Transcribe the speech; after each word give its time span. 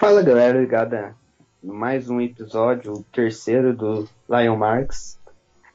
Fala 0.00 0.22
galera, 0.22 0.60
ligada 0.60 1.16
a 1.60 1.66
mais 1.66 2.08
um 2.08 2.20
episódio, 2.20 2.92
o 2.92 3.02
terceiro 3.02 3.74
do 3.74 4.08
Lion 4.30 4.54
Marks. 4.54 5.18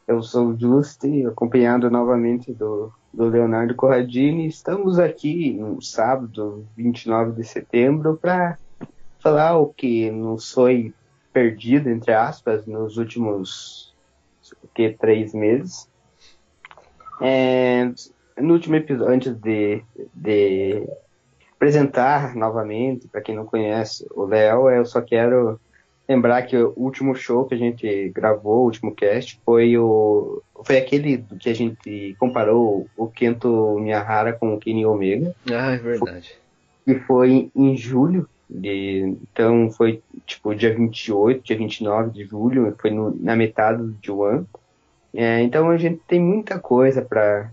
Eu 0.08 0.24
sou 0.24 0.48
o 0.48 0.58
Justi, 0.58 1.26
acompanhado 1.26 1.92
novamente 1.92 2.54
do, 2.54 2.90
do 3.14 3.26
Leonardo 3.26 3.76
Corradini. 3.76 4.48
Estamos 4.48 4.98
aqui 4.98 5.52
no 5.52 5.82
sábado, 5.82 6.66
29 6.78 7.34
de 7.34 7.44
setembro, 7.44 8.16
para 8.16 8.58
falar 9.20 9.58
o 9.58 9.74
que 9.74 10.10
nos 10.10 10.54
foi 10.54 10.94
perdido, 11.34 11.90
entre 11.90 12.14
aspas, 12.14 12.66
nos 12.66 12.96
últimos 12.96 13.94
que, 14.74 14.92
três 14.92 15.34
meses. 15.34 15.90
É, 17.22 17.92
no 18.38 18.54
último 18.54 18.78
episódio, 18.78 19.14
antes 19.14 19.34
de, 19.36 19.84
de 20.14 20.88
apresentar 21.64 22.36
novamente, 22.36 23.08
para 23.08 23.22
quem 23.22 23.34
não 23.34 23.46
conhece 23.46 24.06
o 24.14 24.26
Léo, 24.26 24.70
eu 24.70 24.86
só 24.86 25.02
quero 25.02 25.58
lembrar 26.08 26.42
que 26.42 26.58
o 26.58 26.74
último 26.76 27.16
show 27.16 27.46
que 27.46 27.56
a 27.56 27.58
gente 27.58 28.10
gravou, 28.10 28.60
o 28.60 28.66
último 28.66 28.94
cast, 28.94 29.40
foi 29.46 29.78
o 29.78 30.42
foi 30.66 30.78
aquele 30.78 31.24
que 31.40 31.50
a 31.50 31.56
gente 31.56 32.16
comparou 32.20 32.88
o 32.98 33.08
Kento 33.08 33.80
Miyahara 33.80 34.34
com 34.34 34.54
o 34.54 34.60
Kenny 34.60 34.86
Omega. 34.86 35.34
Ah, 35.50 35.72
é 35.72 35.78
verdade. 35.78 36.38
E 36.86 36.96
foi 36.96 37.50
em 37.56 37.78
julho, 37.78 38.28
de, 38.50 39.16
então 39.22 39.70
foi 39.72 40.02
tipo 40.26 40.54
dia 40.54 40.74
28, 40.76 41.44
dia 41.44 41.58
29 41.58 42.12
de 42.12 42.26
julho, 42.26 42.76
foi 42.78 42.92
no, 42.92 43.16
na 43.18 43.38
metade 43.38 43.82
do 43.82 44.20
One. 44.20 44.46
É, 45.14 45.42
então 45.42 45.70
a 45.70 45.78
gente 45.78 46.02
tem 46.08 46.20
muita 46.20 46.60
coisa 46.60 47.02
para 47.02 47.50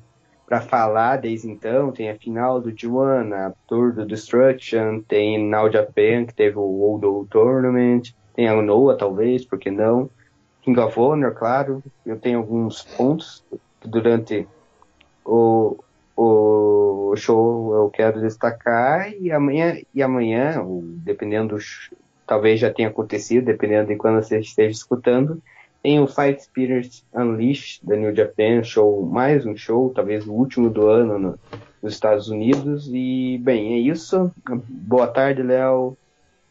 para 0.50 0.60
falar 0.60 1.18
desde 1.18 1.48
então. 1.48 1.92
Tem 1.92 2.10
a 2.10 2.16
final 2.16 2.60
do 2.60 2.72
G1, 2.72 3.32
a 3.32 3.52
Tour 3.68 3.92
do 3.92 4.04
Destruction, 4.04 5.00
tem 5.00 5.38
Now 5.48 5.70
Japan, 5.70 6.26
que 6.26 6.34
teve 6.34 6.59
o 6.59 6.62
World 6.62 7.28
Tournament, 7.30 8.12
tem 8.34 8.48
a 8.48 8.60
Noah, 8.60 8.98
talvez, 8.98 9.45
por 9.45 9.60
que 9.60 9.70
não? 9.70 10.10
King 10.62 10.80
of 10.80 10.98
Honor, 10.98 11.32
claro. 11.37 11.80
Eu 12.04 12.18
tenho 12.18 12.38
alguns 12.38 12.82
pontos 12.82 13.45
durante 13.80 14.48
o, 15.24 15.76
o 16.16 17.14
show 17.16 17.73
eu 17.76 17.88
quero 17.88 18.20
destacar 18.20 19.12
e 19.20 19.30
amanhã, 19.30 19.76
e 19.95 20.02
amanhã 20.02 20.60
dependendo, 20.96 21.59
talvez 22.26 22.59
já 22.59 22.73
tenha 22.73 22.88
acontecido, 22.88 23.45
dependendo 23.45 23.87
de 23.87 23.96
quando 23.96 24.20
você 24.20 24.40
esteja 24.40 24.73
escutando, 24.73 25.40
tem 25.82 26.00
o 26.00 26.06
Fight 26.06 26.42
Spirit 26.42 27.04
Unleashed 27.14 27.80
da 27.84 27.96
New 27.96 28.14
Japan, 28.14 28.62
show, 28.62 29.06
mais 29.06 29.46
um 29.46 29.56
show, 29.56 29.90
talvez 29.95 30.26
o 30.26 30.32
último 30.32 30.68
do 30.68 30.86
ano 30.88 31.18
no, 31.18 31.38
nos 31.82 31.95
Estados 31.95 32.28
Unidos. 32.28 32.88
E, 32.92 33.38
bem, 33.38 33.74
é 33.74 33.78
isso. 33.78 34.30
Boa 34.68 35.06
tarde, 35.06 35.42
Léo. 35.42 35.96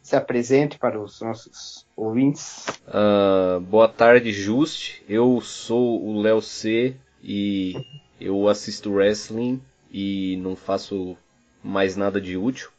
Se 0.02 0.16
apresente 0.16 0.78
para 0.78 1.00
os 1.00 1.20
nossos 1.20 1.86
ouvintes. 1.94 2.66
Uh, 2.88 3.60
boa 3.60 3.88
tarde, 3.88 4.32
Just. 4.32 5.02
Eu 5.08 5.40
sou 5.40 6.02
o 6.04 6.20
Léo 6.20 6.40
C 6.40 6.96
e 7.22 7.76
eu 8.20 8.48
assisto 8.48 8.92
wrestling 8.92 9.60
e 9.92 10.38
não 10.42 10.56
faço 10.56 11.16
mais 11.62 11.96
nada 11.96 12.20
de 12.20 12.36
útil. 12.36 12.70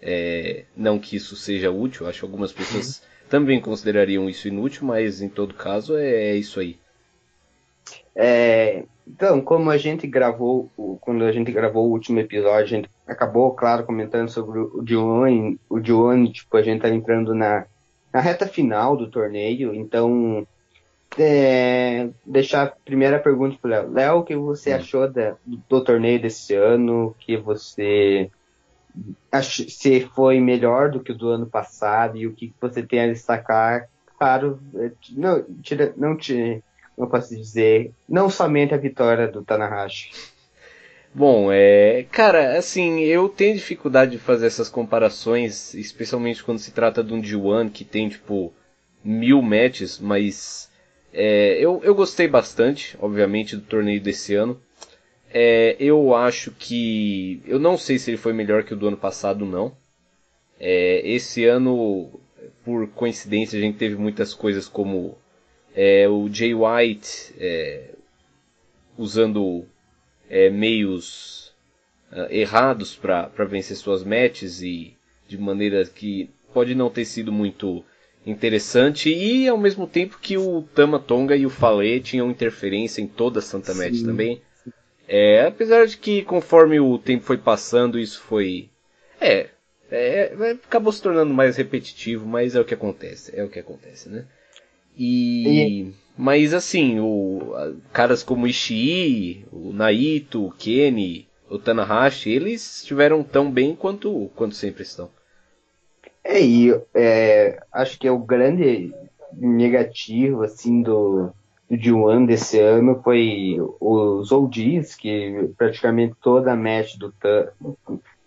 É, 0.00 0.64
não 0.76 0.98
que 0.98 1.16
isso 1.16 1.34
seja 1.34 1.70
útil, 1.70 2.06
acho 2.06 2.20
que 2.20 2.24
algumas 2.26 2.52
pessoas 2.52 3.02
também 3.28 3.60
considerariam 3.60 4.28
isso 4.28 4.48
inútil, 4.48 4.86
mas 4.86 5.20
em 5.20 5.28
todo 5.28 5.54
caso 5.54 5.96
é, 5.96 6.30
é 6.30 6.36
isso 6.36 6.60
aí. 6.60 6.78
É, 8.14 8.84
então, 9.06 9.40
como 9.40 9.70
a 9.70 9.76
gente 9.76 10.06
gravou, 10.06 10.70
quando 11.00 11.24
a 11.24 11.32
gente 11.32 11.52
gravou 11.52 11.86
o 11.86 11.92
último 11.92 12.18
episódio, 12.18 12.64
a 12.64 12.66
gente 12.66 12.90
acabou, 13.06 13.52
claro, 13.52 13.84
comentando 13.84 14.28
sobre 14.28 14.58
o 14.58 14.82
Dione, 14.82 15.60
o 15.68 15.78
Dione, 15.78 16.32
tipo, 16.32 16.56
a 16.56 16.62
gente 16.62 16.80
tá 16.80 16.88
entrando 16.88 17.34
na, 17.34 17.66
na 18.12 18.20
reta 18.20 18.46
final 18.46 18.96
do 18.96 19.10
torneio, 19.10 19.74
então 19.74 20.46
é, 21.18 22.08
deixar 22.24 22.64
a 22.64 22.66
primeira 22.66 23.18
pergunta 23.18 23.56
para 23.60 23.82
Léo. 23.82 23.92
Léo, 23.92 24.18
o 24.18 24.24
que 24.24 24.36
você 24.36 24.72
hum. 24.72 24.76
achou 24.76 25.08
da, 25.08 25.36
do, 25.44 25.62
do, 25.68 25.84
torneio 25.84 26.20
desse 26.20 26.54
ano? 26.54 27.14
que 27.18 27.36
você 27.36 28.30
se 29.42 30.00
foi 30.14 30.40
melhor 30.40 30.90
do 30.90 31.00
que 31.00 31.12
o 31.12 31.14
do 31.16 31.28
ano 31.28 31.46
passado 31.46 32.16
e 32.16 32.26
o 32.26 32.32
que 32.32 32.52
você 32.60 32.82
tem 32.82 33.00
a 33.00 33.06
destacar, 33.06 33.88
claro, 34.18 34.58
é, 34.76 34.90
não, 35.12 35.44
tira, 35.62 35.92
não 35.96 36.16
te, 36.16 36.62
não 36.96 37.08
posso 37.08 37.34
dizer, 37.36 37.92
não 38.08 38.30
somente 38.30 38.74
a 38.74 38.78
vitória 38.78 39.28
do 39.28 39.44
Tanahashi. 39.44 40.10
Bom, 41.14 41.50
é, 41.50 42.04
cara, 42.10 42.58
assim, 42.58 43.00
eu 43.00 43.28
tenho 43.28 43.54
dificuldade 43.54 44.10
de 44.12 44.18
fazer 44.18 44.46
essas 44.46 44.68
comparações, 44.68 45.72
especialmente 45.72 46.44
quando 46.44 46.58
se 46.58 46.72
trata 46.72 47.02
de 47.02 47.14
um 47.14 47.22
D1 47.22 47.70
que 47.70 47.84
tem, 47.84 48.08
tipo, 48.08 48.52
mil 49.02 49.40
matches, 49.40 49.98
mas 49.98 50.70
é, 51.12 51.56
eu, 51.58 51.80
eu 51.82 51.94
gostei 51.94 52.28
bastante, 52.28 52.98
obviamente, 53.00 53.56
do 53.56 53.62
torneio 53.62 53.98
desse 53.98 54.34
ano. 54.34 54.60
É, 55.38 55.76
eu 55.78 56.14
acho 56.14 56.50
que. 56.50 57.42
Eu 57.46 57.58
não 57.58 57.76
sei 57.76 57.98
se 57.98 58.08
ele 58.10 58.16
foi 58.16 58.32
melhor 58.32 58.64
que 58.64 58.72
o 58.72 58.76
do 58.76 58.88
ano 58.88 58.96
passado, 58.96 59.44
não. 59.44 59.76
É, 60.58 61.06
esse 61.06 61.44
ano, 61.44 62.18
por 62.64 62.88
coincidência, 62.88 63.58
a 63.58 63.60
gente 63.60 63.76
teve 63.76 63.96
muitas 63.96 64.32
coisas 64.32 64.66
como 64.66 65.14
é, 65.74 66.08
o 66.08 66.26
Jay 66.32 66.54
White 66.54 67.34
é, 67.38 67.90
usando 68.96 69.66
é, 70.30 70.48
meios 70.48 71.54
uh, 72.10 72.32
errados 72.32 72.96
para 72.96 73.44
vencer 73.44 73.76
suas 73.76 74.02
matches 74.02 74.62
e 74.62 74.96
de 75.28 75.36
maneira 75.36 75.84
que 75.84 76.30
pode 76.54 76.74
não 76.74 76.88
ter 76.88 77.04
sido 77.04 77.30
muito 77.30 77.84
interessante 78.24 79.12
e 79.14 79.46
ao 79.46 79.58
mesmo 79.58 79.86
tempo 79.86 80.18
que 80.18 80.38
o 80.38 80.62
Tama 80.74 80.98
Tonga 80.98 81.36
e 81.36 81.44
o 81.44 81.50
Fale 81.50 82.00
tinham 82.00 82.30
interferência 82.30 83.02
em 83.02 83.06
toda 83.06 83.40
a 83.40 83.42
Santa 83.42 83.74
Sim. 83.74 83.78
Match 83.78 84.02
também. 84.02 84.40
É, 85.08 85.46
apesar 85.46 85.86
de 85.86 85.96
que 85.96 86.22
conforme 86.22 86.80
o 86.80 86.98
tempo 86.98 87.24
foi 87.24 87.38
passando, 87.38 87.98
isso 87.98 88.20
foi. 88.20 88.68
É, 89.20 89.48
é, 89.90 90.34
é, 90.38 90.50
acabou 90.50 90.92
se 90.92 91.00
tornando 91.00 91.32
mais 91.32 91.56
repetitivo, 91.56 92.26
mas 92.26 92.56
é 92.56 92.60
o 92.60 92.64
que 92.64 92.74
acontece, 92.74 93.32
é 93.38 93.44
o 93.44 93.48
que 93.48 93.60
acontece, 93.60 94.08
né? 94.08 94.26
E, 94.96 95.82
e... 95.82 95.94
mas 96.16 96.52
assim, 96.52 96.98
o 96.98 97.54
caras 97.92 98.22
como 98.22 98.46
Ishii, 98.46 99.46
o 99.52 99.72
Naito, 99.72 100.46
o 100.46 100.52
Kenny, 100.52 101.28
o 101.48 101.58
Tanahashi, 101.58 102.30
eles 102.30 102.78
estiveram 102.78 103.22
tão 103.22 103.50
bem 103.50 103.76
quanto 103.76 104.30
quanto 104.34 104.54
sempre 104.54 104.82
estão. 104.82 105.08
É, 106.24 106.42
e 106.42 106.70
é, 106.92 107.62
acho 107.72 107.98
que 107.98 108.08
é 108.08 108.10
o 108.10 108.18
grande 108.18 108.92
negativo 109.32 110.42
assim 110.42 110.82
do 110.82 111.32
de 111.70 111.92
um 111.92 112.06
ano 112.06 112.26
desse 112.26 112.60
ano 112.60 113.00
foi 113.02 113.56
os 113.80 114.30
Oldies, 114.30 114.94
que 114.94 115.50
praticamente 115.58 116.14
toda 116.22 116.52
a 116.52 116.56
match 116.56 116.96
do 116.96 117.10
Tama, 117.12 117.52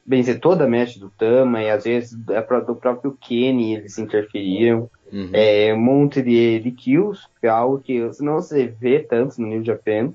bem 0.06 0.22
dizer, 0.22 0.40
toda 0.40 0.66
a 0.66 0.68
match 0.68 0.98
do 0.98 1.10
Tama, 1.10 1.62
e 1.62 1.70
às 1.70 1.84
vezes 1.84 2.18
do 2.18 2.76
próprio 2.76 3.18
Kenny 3.20 3.76
eles 3.76 3.98
interferiram. 3.98 4.90
Uhum. 5.12 5.30
É, 5.34 5.74
um 5.74 5.80
monte 5.80 6.22
de, 6.22 6.60
de 6.60 6.72
kills, 6.72 7.28
que 7.40 7.48
é 7.48 7.50
algo 7.50 7.80
que 7.80 8.10
não 8.20 8.42
se 8.42 8.68
vê 8.68 9.00
tanto 9.00 9.42
no 9.42 9.48
New 9.48 9.64
Japan, 9.64 10.12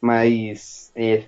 mas 0.00 0.92
é, 0.94 1.24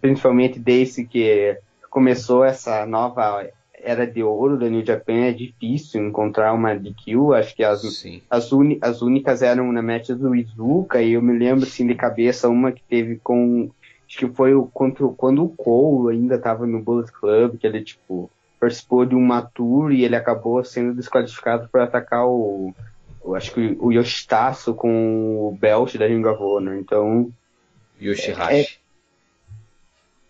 principalmente 0.00 0.58
desde 0.58 1.04
que 1.04 1.58
começou 1.88 2.44
essa 2.44 2.84
nova 2.84 3.46
era 3.82 4.06
de 4.06 4.22
ouro 4.22 4.58
da 4.58 4.68
New 4.68 4.84
Japan, 4.84 5.26
é 5.26 5.32
difícil 5.32 6.06
encontrar 6.06 6.52
uma 6.52 6.74
DQ. 6.74 7.34
Acho 7.34 7.54
que 7.54 7.64
as, 7.64 7.82
as, 8.30 8.52
uni, 8.52 8.78
as 8.80 9.02
únicas 9.02 9.42
eram 9.42 9.72
na 9.72 9.82
match 9.82 10.10
do 10.10 10.34
Izuka, 10.34 11.00
e 11.00 11.12
eu 11.12 11.22
me 11.22 11.36
lembro 11.36 11.64
assim 11.64 11.86
de 11.86 11.94
cabeça 11.94 12.48
uma 12.48 12.72
que 12.72 12.82
teve 12.82 13.16
com. 13.16 13.70
Acho 14.06 14.18
que 14.18 14.28
foi 14.28 14.54
o, 14.54 14.66
contra, 14.66 15.06
quando 15.08 15.44
o 15.44 15.50
Cole 15.50 16.16
ainda 16.16 16.36
estava 16.36 16.66
no 16.66 16.80
Bullet 16.80 17.12
Club, 17.12 17.58
que 17.58 17.66
ele 17.66 17.82
tipo 17.82 18.30
participou 18.58 19.06
de 19.06 19.14
uma 19.14 19.42
tour 19.42 19.92
e 19.92 20.04
ele 20.04 20.16
acabou 20.16 20.62
sendo 20.64 20.94
desqualificado 20.94 21.68
por 21.68 21.80
atacar 21.80 22.26
o. 22.26 22.74
o 23.22 23.34
acho 23.34 23.52
que 23.52 23.76
o 23.78 23.92
Yoshitasu 23.92 24.74
com 24.74 25.48
o 25.48 25.56
belt 25.58 25.96
da 25.96 26.06
Ring 26.06 26.24
of 26.24 26.42
Honor. 26.42 26.76
Então. 26.76 27.32
Yoshihashi. 28.00 28.80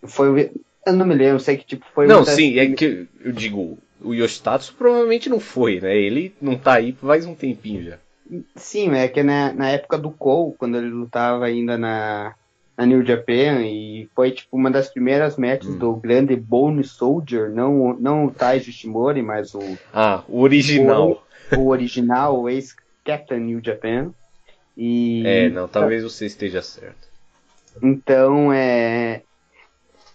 É, 0.01 0.07
foi 0.07 0.51
eu 0.89 0.97
não 0.97 1.05
me 1.05 1.15
lembro, 1.15 1.39
sei 1.39 1.57
que 1.57 1.65
tipo 1.65 1.85
foi. 1.93 2.07
Não, 2.07 2.23
sim, 2.25 2.59
é 2.59 2.71
que 2.71 3.07
eu 3.23 3.31
digo, 3.31 3.77
o 4.01 4.13
Yoshitatsu 4.13 4.73
provavelmente 4.75 5.29
não 5.29 5.39
foi, 5.39 5.79
né? 5.79 5.97
Ele 5.97 6.33
não 6.41 6.57
tá 6.57 6.73
aí 6.75 6.91
faz 6.93 7.25
um 7.25 7.35
tempinho 7.35 7.83
já. 7.83 7.97
Sim, 8.55 8.93
é 8.93 9.07
que 9.07 9.23
na, 9.23 9.51
na 9.53 9.69
época 9.69 9.97
do 9.97 10.11
Cole, 10.11 10.55
quando 10.57 10.77
ele 10.77 10.89
lutava 10.89 11.45
ainda 11.45 11.77
na, 11.77 12.35
na 12.77 12.85
New 12.85 13.03
Japan, 13.03 13.61
e 13.63 14.07
foi 14.15 14.31
tipo 14.31 14.55
uma 14.55 14.69
das 14.69 14.89
primeiras 14.89 15.35
matches 15.35 15.69
hum. 15.69 15.77
do 15.77 15.95
grande 15.95 16.35
Bone 16.35 16.83
Soldier, 16.83 17.49
não, 17.49 17.93
não 17.99 18.25
o 18.25 18.31
Tai 18.31 18.57
Yoshimori, 18.57 19.21
mas 19.21 19.53
o. 19.55 19.77
Ah, 19.93 20.23
o 20.27 20.41
original. 20.41 21.23
O, 21.51 21.57
o 21.57 21.67
original, 21.69 22.41
o 22.41 22.47
ex-Captain 22.49 23.39
New 23.39 23.61
Japan. 23.63 24.11
E, 24.77 25.23
é, 25.25 25.49
não, 25.49 25.67
talvez 25.67 26.03
você 26.03 26.25
esteja 26.25 26.61
certo. 26.61 27.09
Então, 27.81 28.53
é. 28.53 29.23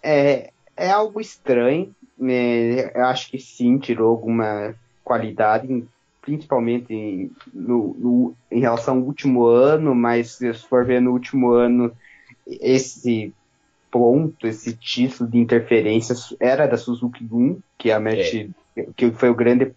É, 0.02 0.50
é 0.76 0.90
algo 0.90 1.20
estranho. 1.20 1.94
Né? 2.18 2.90
Eu 2.94 3.06
acho 3.06 3.30
que 3.30 3.38
sim, 3.38 3.78
tirou 3.78 4.10
alguma. 4.10 4.74
qualidade, 5.02 5.84
principalmente 6.22 7.30
no, 7.52 7.94
no, 7.98 8.34
em 8.50 8.60
relação 8.60 8.96
ao 8.96 9.02
último 9.02 9.44
ano, 9.44 9.94
mas 9.94 10.32
se 10.32 10.54
for 10.54 10.84
ver 10.84 11.00
no 11.00 11.12
último 11.12 11.50
ano, 11.50 11.92
esse 12.46 13.32
ponto, 13.90 14.46
esse 14.46 14.74
título 14.74 15.30
de 15.30 15.38
interferência 15.38 16.16
era 16.40 16.66
da 16.66 16.76
Suzuki 16.76 17.22
Gun, 17.22 17.58
que 17.78 17.90
é 17.90 17.94
a 17.94 18.00
match 18.00 18.34
é. 18.76 18.86
que 18.96 19.10
foi 19.12 19.28
o 19.28 19.34
grande 19.34 19.72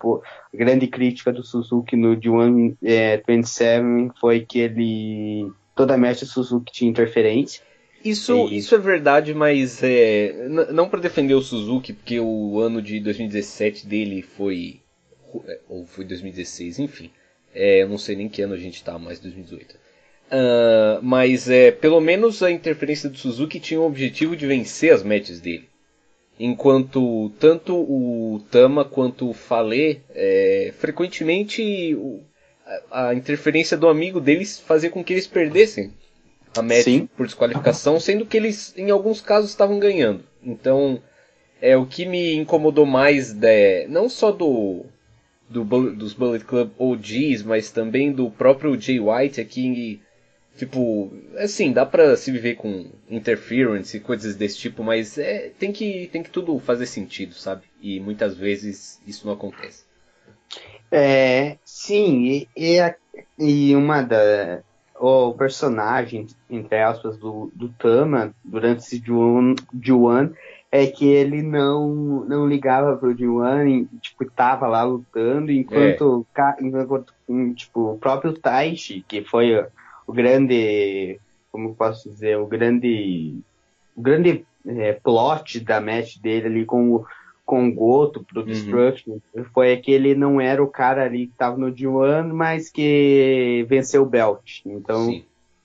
grande 0.52 0.88
crítica 0.88 1.32
do 1.32 1.44
Suzuki 1.44 1.96
no 1.96 2.18
D1 2.18 2.76
é, 2.84 3.22
27 3.28 4.20
foi 4.20 4.40
que 4.40 4.60
ele 4.60 5.52
toda 5.76 5.94
a 5.94 5.98
match 5.98 6.24
Suzuki 6.24 6.72
tinha 6.72 6.90
interferência. 6.90 7.62
Isso, 8.04 8.48
e... 8.50 8.58
isso 8.58 8.76
é 8.76 8.78
verdade, 8.78 9.34
mas 9.34 9.82
é, 9.84 10.48
não 10.72 10.90
para 10.90 11.00
defender 11.00 11.34
o 11.34 11.42
Suzuki, 11.42 11.94
porque 11.94 12.20
o 12.20 12.60
ano 12.60 12.82
de 12.82 13.00
2017 13.00 13.88
dele 13.88 14.22
foi 14.22 14.82
é, 15.46 15.60
ou 15.68 15.86
foi 15.86 16.06
2016, 16.06 16.80
enfim. 16.80 17.12
É, 17.54 17.82
eu 17.82 17.90
não 17.90 17.98
sei 17.98 18.16
nem 18.16 18.30
que 18.30 18.42
ano 18.42 18.54
a 18.54 18.58
gente 18.58 18.84
tá, 18.84 18.98
mais 18.98 19.20
2018. 19.20 19.76
Uh, 20.28 21.02
mas 21.02 21.50
é, 21.50 21.72
pelo 21.72 22.02
menos 22.02 22.44
a 22.44 22.52
interferência 22.52 23.10
do 23.10 23.18
Suzuki 23.18 23.60
tinha 23.60 23.80
o 23.80 23.86
objetivo 23.86 24.36
de 24.36 24.46
vencer 24.46 24.94
as 24.94 25.04
matches 25.04 25.40
dele. 25.40 25.68
Enquanto 26.40 27.32
tanto 27.40 27.76
o 27.76 28.44
Tama 28.52 28.86
quanto 28.86 29.30
o 29.30 29.34
Fale, 29.34 30.02
é, 30.14 30.72
frequentemente 30.78 31.96
o, 31.96 32.22
a, 32.92 33.08
a, 33.08 33.16
interferência 33.16 33.76
do 33.76 33.88
amigo 33.88 34.20
deles 34.20 34.60
fazia 34.60 34.90
com 34.90 35.04
que 35.04 35.14
eles 35.14 35.26
perdessem 35.26 35.94
a 36.58 36.62
match 36.62 36.84
Sim. 36.84 37.10
por 37.16 37.26
desqualificação, 37.26 38.00
sendo 38.00 38.26
que 38.26 38.38
eles 38.38 38.74
em 38.78 38.90
alguns 38.90 39.22
casos 39.22 39.50
estavam 39.50 39.80
ganhando. 39.80 40.24
Então 40.44 41.02
é 41.62 41.76
o 41.76 41.86
que 41.86 42.06
me 42.06 42.36
incomodou 42.36 42.86
mais, 42.86 43.34
de, 43.34 43.88
não 43.88 44.08
só 44.10 44.32
do, 44.32 44.86
do 45.50 45.64
dos 45.92 46.14
Bullet 46.14 46.46
Club 46.46 46.72
OGs, 46.78 47.44
mas 47.44 47.72
também 47.72 48.12
do 48.12 48.30
próprio 48.30 48.80
Jay 48.80 49.00
White 49.00 49.42
aqui 49.42 50.02
Tipo, 50.58 51.12
assim, 51.38 51.72
dá 51.72 51.86
pra 51.86 52.18
se 52.18 52.32
viver 52.32 52.56
com 52.56 52.90
interference 53.08 53.96
e 53.96 54.00
coisas 54.00 54.36
desse 54.36 54.58
tipo, 54.58 54.84
mas 54.84 55.16
é, 55.20 55.52
tem, 55.60 55.72
que, 55.72 56.10
tem 56.12 56.24
que 56.24 56.32
tudo 56.32 56.58
fazer 56.58 56.88
sentido, 56.88 57.36
sabe? 57.36 57.62
E 57.80 58.00
muitas 58.00 58.36
vezes 58.36 59.00
isso 59.06 59.28
não 59.28 59.34
acontece. 59.34 59.86
É, 60.92 61.58
sim, 61.64 62.48
e, 62.56 62.80
e, 62.80 62.96
e 63.38 63.76
uma 63.76 64.02
da. 64.02 64.64
O 65.00 65.34
personagem, 65.34 66.26
entre 66.50 66.82
aspas, 66.82 67.18
do, 67.18 67.52
do 67.54 67.70
Tama 67.70 68.34
durante 68.44 68.80
esse 68.80 69.02
Juan 69.04 70.34
é 70.72 70.86
que 70.88 71.06
ele 71.08 71.42
não, 71.42 72.26
não 72.26 72.48
ligava 72.48 72.98
pro 72.98 73.16
Juan, 73.16 73.86
tipo, 74.02 74.26
tava 74.26 74.68
lá 74.68 74.84
lutando, 74.84 75.52
enquanto, 75.52 76.26
é. 76.36 76.64
enquanto 76.64 77.14
tipo, 77.56 77.94
o 77.94 77.98
próprio 77.98 78.34
Taishi, 78.34 79.04
que 79.08 79.24
foi 79.24 79.66
o 80.06 80.14
grande, 80.14 81.20
como 81.52 81.76
posso 81.76 82.10
dizer, 82.10 82.38
o 82.38 82.46
grande, 82.46 83.40
o 83.96 84.02
grande 84.02 84.46
é, 84.66 84.94
plot 84.94 85.60
da 85.62 85.80
match 85.80 86.18
dele 86.18 86.48
ali 86.48 86.66
com 86.66 86.96
o, 86.96 87.06
com 87.48 87.70
o 87.70 87.74
Goto 87.74 88.26
pro 88.26 88.42
uhum. 88.42 88.46
Destruction 88.46 89.18
foi 89.54 89.78
que 89.78 89.90
ele 89.90 90.14
não 90.14 90.40
era 90.40 90.62
o 90.62 90.68
cara 90.68 91.06
ali 91.06 91.28
que 91.28 91.34
tava 91.34 91.58
no 91.58 91.74
D1, 91.74 92.34
mas 92.34 92.70
que 92.70 93.66
venceu 93.70 94.04
o 94.04 94.06
belt. 94.06 94.62
Então, 94.66 95.06
Sim. 95.06 95.24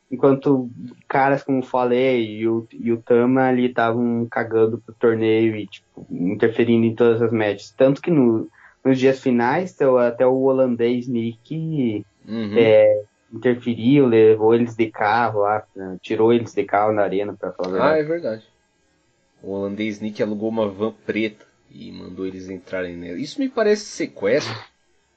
enquanto 0.08 0.70
caras 1.08 1.43
como 1.43 1.61
falei 1.61 2.38
e 2.38 2.49
o, 2.49 2.69
e 2.73 2.93
o 2.93 2.99
Tama 2.99 3.49
ali 3.49 3.67
estavam 3.67 4.25
cagando 4.31 4.79
pro 4.79 4.94
torneio 4.94 5.56
e 5.56 5.67
tipo, 5.67 6.06
interferindo 6.08 6.87
em 6.87 6.94
todas 6.94 7.20
as 7.20 7.32
matches. 7.32 7.75
Tanto 7.76 8.00
que 8.00 8.12
no, 8.12 8.49
nos 8.84 8.96
dias 8.96 9.20
finais, 9.20 9.76
até 10.06 10.25
o 10.25 10.40
holandês 10.40 11.08
Nick 11.08 12.06
uhum. 12.29 12.55
é, 12.56 13.02
interferiu, 13.34 14.06
levou 14.06 14.55
eles 14.55 14.76
de 14.76 14.88
carro 14.88 15.40
lá, 15.40 15.64
tirou 16.00 16.32
eles 16.32 16.55
de 16.55 16.62
carro 16.62 16.93
na 16.93 17.02
arena, 17.02 17.34
pra 17.34 17.50
falar. 17.50 17.94
Ah, 17.94 17.99
é 17.99 18.05
verdade. 18.05 18.46
O 19.43 19.50
holandês 19.50 19.99
Nick 19.99 20.23
alugou 20.23 20.49
uma 20.49 20.69
van 20.69 20.94
preta 21.05 21.50
e 21.75 21.93
mandou 21.93 22.27
eles 22.27 22.49
entrarem 22.49 22.97
nela. 22.97 23.19
Isso 23.19 23.41
me 23.41 23.49
parece 23.49 23.85
sequestro. 23.85 24.55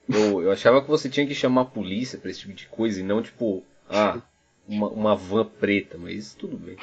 Eu, 0.07 0.42
eu 0.42 0.52
achava 0.52 0.81
que 0.81 0.90
você 0.90 1.10
tinha 1.10 1.25
que 1.25 1.36
chamar 1.36 1.62
a 1.62 1.66
polícia 1.66 2.19
pra 2.19 2.30
esse 2.30 2.42
tipo 2.42 2.54
de 2.54 2.68
coisa 2.68 3.00
e 3.00 3.04
não, 3.04 3.22
tipo, 3.22 3.63
ah, 3.90 4.22
uma, 4.68 4.90
uma 4.90 5.16
van 5.16 5.46
preta, 5.46 5.98
mas 5.98 6.34
tudo 6.34 6.57
bem. 6.57 6.78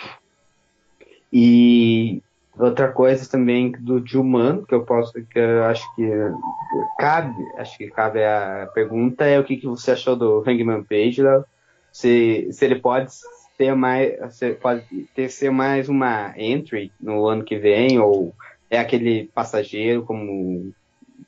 E 1.33 2.23
Outra 2.59 2.89
coisa 2.89 3.29
também 3.29 3.73
do 3.73 3.99
Dilman, 3.99 4.63
que 4.65 4.75
eu 4.75 4.85
posso, 4.85 5.13
que 5.15 5.39
eu 5.39 5.65
acho 5.65 5.83
que 5.95 6.07
cabe, 6.99 7.35
acho 7.57 7.79
que 7.79 7.89
cabe 7.89 8.23
a 8.23 8.69
pergunta, 8.75 9.25
é 9.25 9.39
o 9.39 9.45
que, 9.45 9.57
que 9.57 9.67
você 9.67 9.93
achou 9.93 10.15
do 10.15 10.45
Hangman 10.47 10.85
Page? 10.85 11.23
Se, 11.91 12.49
se 12.53 12.65
ele 12.65 12.77
pode 12.77 13.11
ser 13.57 13.75
mais, 13.75 14.35
se 14.35 14.53
pode 14.53 14.85
ter 15.15 15.31
ser 15.31 15.51
mais 15.51 15.89
uma 15.89 16.35
entry 16.37 16.93
no 17.01 17.27
ano 17.27 17.43
que 17.43 17.57
vem, 17.57 17.99
ou 17.99 18.35
é 18.73 18.79
aquele 18.79 19.25
passageiro 19.35 20.03
como, 20.03 20.73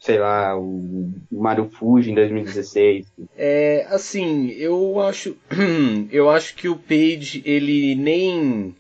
sei 0.01 0.19
lá, 0.19 0.57
o 0.59 1.13
Mario 1.31 1.69
Fuji 1.69 2.11
em 2.11 2.15
2016? 2.15 3.07
É, 3.37 3.87
assim, 3.91 4.49
eu 4.53 4.99
acho, 5.01 5.37
eu 6.11 6.31
acho 6.31 6.55
que 6.57 6.69
o 6.69 6.77
Page, 6.77 7.43
ele 7.45 7.95
nem 7.95 8.75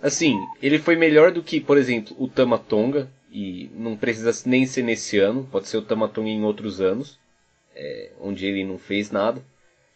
Assim, 0.00 0.38
ele 0.62 0.78
foi 0.78 0.94
melhor 0.94 1.32
do 1.32 1.42
que, 1.42 1.60
por 1.60 1.76
exemplo, 1.76 2.14
o 2.18 2.28
Tamatonga, 2.28 3.10
e 3.32 3.68
não 3.74 3.96
precisa 3.96 4.30
nem 4.48 4.64
ser 4.64 4.82
nesse 4.82 5.18
ano, 5.18 5.48
pode 5.50 5.66
ser 5.68 5.78
o 5.78 5.82
Tamatonga 5.82 6.28
em 6.28 6.44
outros 6.44 6.80
anos, 6.80 7.18
é, 7.74 8.12
onde 8.20 8.46
ele 8.46 8.62
não 8.62 8.78
fez 8.78 9.10
nada. 9.10 9.42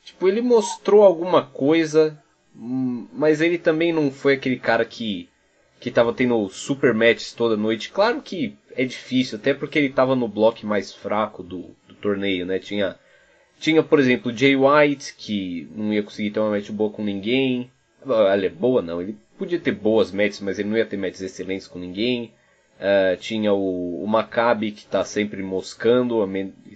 Tipo, 0.02 0.26
ele 0.26 0.40
mostrou 0.40 1.05
alguma 1.05 1.46
coisa, 1.46 2.20
hum, 2.56 3.06
mas 3.12 3.40
ele 3.40 3.56
também 3.56 3.93
não 3.93 4.11
foi 4.11 4.34
aquele 4.34 4.58
cara 4.58 4.84
que 4.84 5.28
que 5.80 5.90
tava 5.90 6.12
tendo 6.12 6.46
super 6.50 6.92
matches 6.92 7.32
toda 7.32 7.56
noite. 7.56 7.90
Claro 7.90 8.20
que 8.20 8.54
é 8.76 8.84
difícil, 8.84 9.38
até 9.38 9.54
porque 9.54 9.78
ele 9.78 9.88
tava 9.88 10.14
no 10.14 10.28
bloco 10.28 10.66
mais 10.66 10.92
fraco 10.92 11.42
do, 11.42 11.74
do 11.88 11.94
torneio, 11.94 12.44
né? 12.44 12.58
Tinha, 12.58 12.96
tinha, 13.58 13.82
por 13.82 13.98
exemplo, 13.98 14.36
Jay 14.36 14.54
White, 14.54 15.14
que 15.16 15.66
não 15.74 15.92
ia 15.92 16.02
conseguir 16.02 16.32
ter 16.32 16.40
uma 16.40 16.50
match 16.50 16.70
boa 16.70 16.90
com 16.90 17.02
ninguém. 17.02 17.70
Olha, 18.06 18.50
boa 18.50 18.82
não, 18.82 19.00
ele 19.00 19.16
podia 19.38 19.58
ter 19.58 19.72
boas 19.72 20.12
matches, 20.12 20.40
mas 20.40 20.58
ele 20.58 20.68
não 20.68 20.76
ia 20.76 20.84
ter 20.84 20.98
matches 20.98 21.22
excelentes 21.22 21.66
com 21.66 21.78
ninguém. 21.78 22.32
Uh, 22.76 23.16
tinha 23.18 23.52
o, 23.52 24.02
o 24.04 24.06
Maccabi 24.06 24.72
que 24.72 24.80
está 24.80 25.02
sempre 25.02 25.42
moscando, 25.42 26.18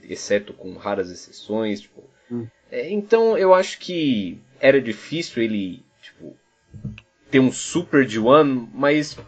exceto 0.08 0.54
com 0.54 0.74
raras 0.74 1.10
exceções. 1.10 1.82
Tipo. 1.82 2.04
Hum. 2.30 2.46
É, 2.70 2.90
então 2.90 3.36
eu 3.36 3.52
acho 3.52 3.78
que 3.78 4.38
era 4.58 4.80
difícil 4.80 5.42
ele 5.42 5.82
tipo, 6.00 6.36
ter 7.34 7.40
um 7.40 7.50
super 7.50 8.06
de 8.06 8.20
one, 8.20 8.68
mas 8.72 9.18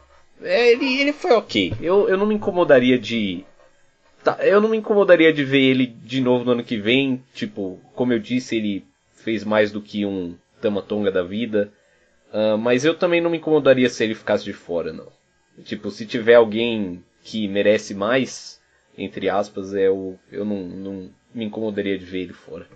é, 0.41 0.71
ele, 0.71 1.01
ele 1.01 1.13
foi 1.13 1.33
ok. 1.33 1.75
Eu, 1.81 2.09
eu 2.09 2.17
não 2.17 2.25
me 2.25 2.37
incomodaria 2.37 2.97
de. 2.97 3.45
Tá, 4.23 4.39
eu 4.43 4.61
não 4.61 4.69
me 4.69 4.77
incomodaria 4.77 5.33
de 5.33 5.43
ver 5.43 5.59
ele 5.59 5.87
de 5.87 6.21
novo 6.21 6.45
no 6.45 6.53
ano 6.53 6.63
que 6.63 6.77
vem. 6.77 7.21
Tipo, 7.35 7.81
como 7.97 8.13
eu 8.13 8.21
disse, 8.21 8.55
ele 8.55 8.87
fez 9.13 9.43
mais 9.43 9.73
do 9.73 9.83
que 9.83 10.07
um 10.07 10.37
Tamatonga 10.61 11.11
da 11.11 11.25
vida. 11.25 11.73
Uh, 12.33 12.57
mas 12.57 12.85
eu 12.85 12.95
também 12.95 13.21
não 13.21 13.29
me 13.29 13.39
incomodaria 13.39 13.89
se 13.89 14.05
ele 14.05 14.15
ficasse 14.15 14.45
de 14.45 14.53
fora, 14.53 14.93
não. 14.93 15.09
Tipo, 15.65 15.91
se 15.91 16.07
tiver 16.07 16.35
alguém 16.35 17.03
que 17.25 17.49
merece 17.49 17.93
mais, 17.93 18.61
entre 18.97 19.29
aspas, 19.29 19.75
eu, 19.75 20.17
eu 20.31 20.45
não, 20.45 20.63
não 20.63 21.11
me 21.35 21.45
incomodaria 21.45 21.99
de 21.99 22.05
ver 22.05 22.21
ele 22.21 22.33
fora. 22.33 22.69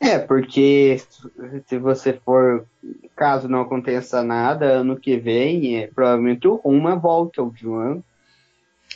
É, 0.00 0.18
porque 0.18 0.96
se 1.66 1.78
você 1.78 2.14
for, 2.14 2.66
caso 3.14 3.46
não 3.48 3.60
aconteça 3.60 4.22
nada, 4.22 4.64
ano 4.64 4.98
que 4.98 5.18
vem, 5.18 5.76
é, 5.76 5.88
provavelmente 5.88 6.48
o 6.48 6.54
Roma 6.54 6.96
volta 6.96 7.42
ao 7.42 7.52
João. 7.54 8.02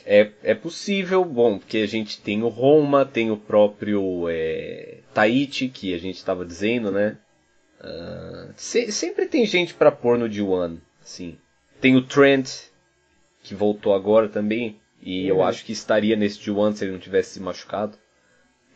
É, 0.07 0.31
é 0.43 0.55
possível, 0.55 1.23
bom, 1.23 1.59
porque 1.59 1.79
a 1.79 1.87
gente 1.87 2.21
tem 2.21 2.43
o 2.43 2.49
Roma, 2.49 3.05
tem 3.05 3.31
o 3.31 3.37
próprio 3.37 4.27
é, 4.31 5.01
Tahiti, 5.13 5.69
que 5.69 5.95
a 5.95 5.99
gente 5.99 6.17
estava 6.17 6.45
dizendo, 6.45 6.91
né? 6.91 7.19
Uh, 7.81 8.53
se, 8.57 8.91
sempre 8.91 9.27
tem 9.27 9.45
gente 9.45 9.75
para 9.75 9.93
pôr 9.93 10.19
no 10.19 10.27
D1, 10.27 10.79
assim. 11.03 11.37
Tem 11.83 11.97
o 11.97 12.03
Trent, 12.03 12.49
que 13.43 13.55
voltou 13.55 13.95
agora 13.95 14.27
também, 14.27 14.81
e 15.03 15.31
uhum. 15.31 15.37
eu 15.39 15.43
acho 15.43 15.65
que 15.67 15.73
estaria 15.73 16.17
nesse 16.17 16.39
D1 16.41 16.75
se 16.75 16.85
ele 16.85 16.93
não 16.93 16.99
tivesse 16.99 17.35
se 17.35 17.41
machucado. 17.41 17.99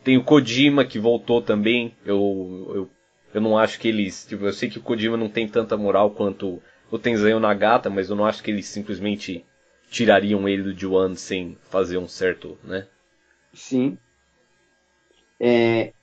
Tem 0.09 0.17
o 0.17 0.23
Kojima, 0.23 0.83
que 0.83 0.97
voltou 0.97 1.39
também. 1.39 1.93
Eu, 2.03 2.65
eu, 2.73 2.89
eu 3.31 3.39
não 3.39 3.55
acho 3.55 3.79
que 3.79 3.87
eles. 3.87 4.25
Tipo, 4.25 4.45
eu 4.45 4.53
sei 4.53 4.67
que 4.67 4.79
o 4.79 4.81
Kojima 4.81 5.15
não 5.15 5.29
tem 5.29 5.47
tanta 5.47 5.77
moral 5.77 6.09
quanto 6.09 6.59
o 6.89 6.97
Tenzayo 6.97 7.39
Nagata, 7.39 7.91
mas 7.91 8.09
eu 8.09 8.15
não 8.15 8.25
acho 8.25 8.41
que 8.41 8.49
eles 8.49 8.65
simplesmente 8.65 9.45
tirariam 9.87 10.49
ele 10.49 10.63
do 10.63 10.73
D1 10.73 11.15
sem 11.15 11.59
fazer 11.69 11.99
um 11.99 12.07
certo, 12.07 12.57
né? 12.63 12.87
Sim. 13.53 13.99
É, 15.39 15.93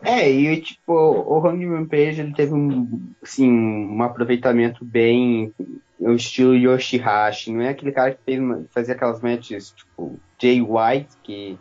é, 0.00 0.30
e 0.30 0.60
tipo, 0.60 0.92
o 0.92 1.44
Hangman 1.44 1.86
Page 1.86 2.20
ele 2.20 2.32
teve 2.32 2.54
um, 2.54 3.12
assim, 3.20 3.50
um 3.50 4.00
aproveitamento 4.00 4.84
bem 4.84 5.52
o 5.98 6.12
estilo 6.12 6.54
Yoshihashi, 6.54 7.52
não 7.52 7.62
é 7.62 7.70
aquele 7.70 7.90
cara 7.90 8.14
que 8.14 8.22
fez, 8.24 8.40
fazia 8.70 8.94
aquelas 8.94 9.20
matches 9.20 9.72
tipo 9.72 10.20
Jay 10.40 10.62
White, 10.62 11.16
que 11.24 11.58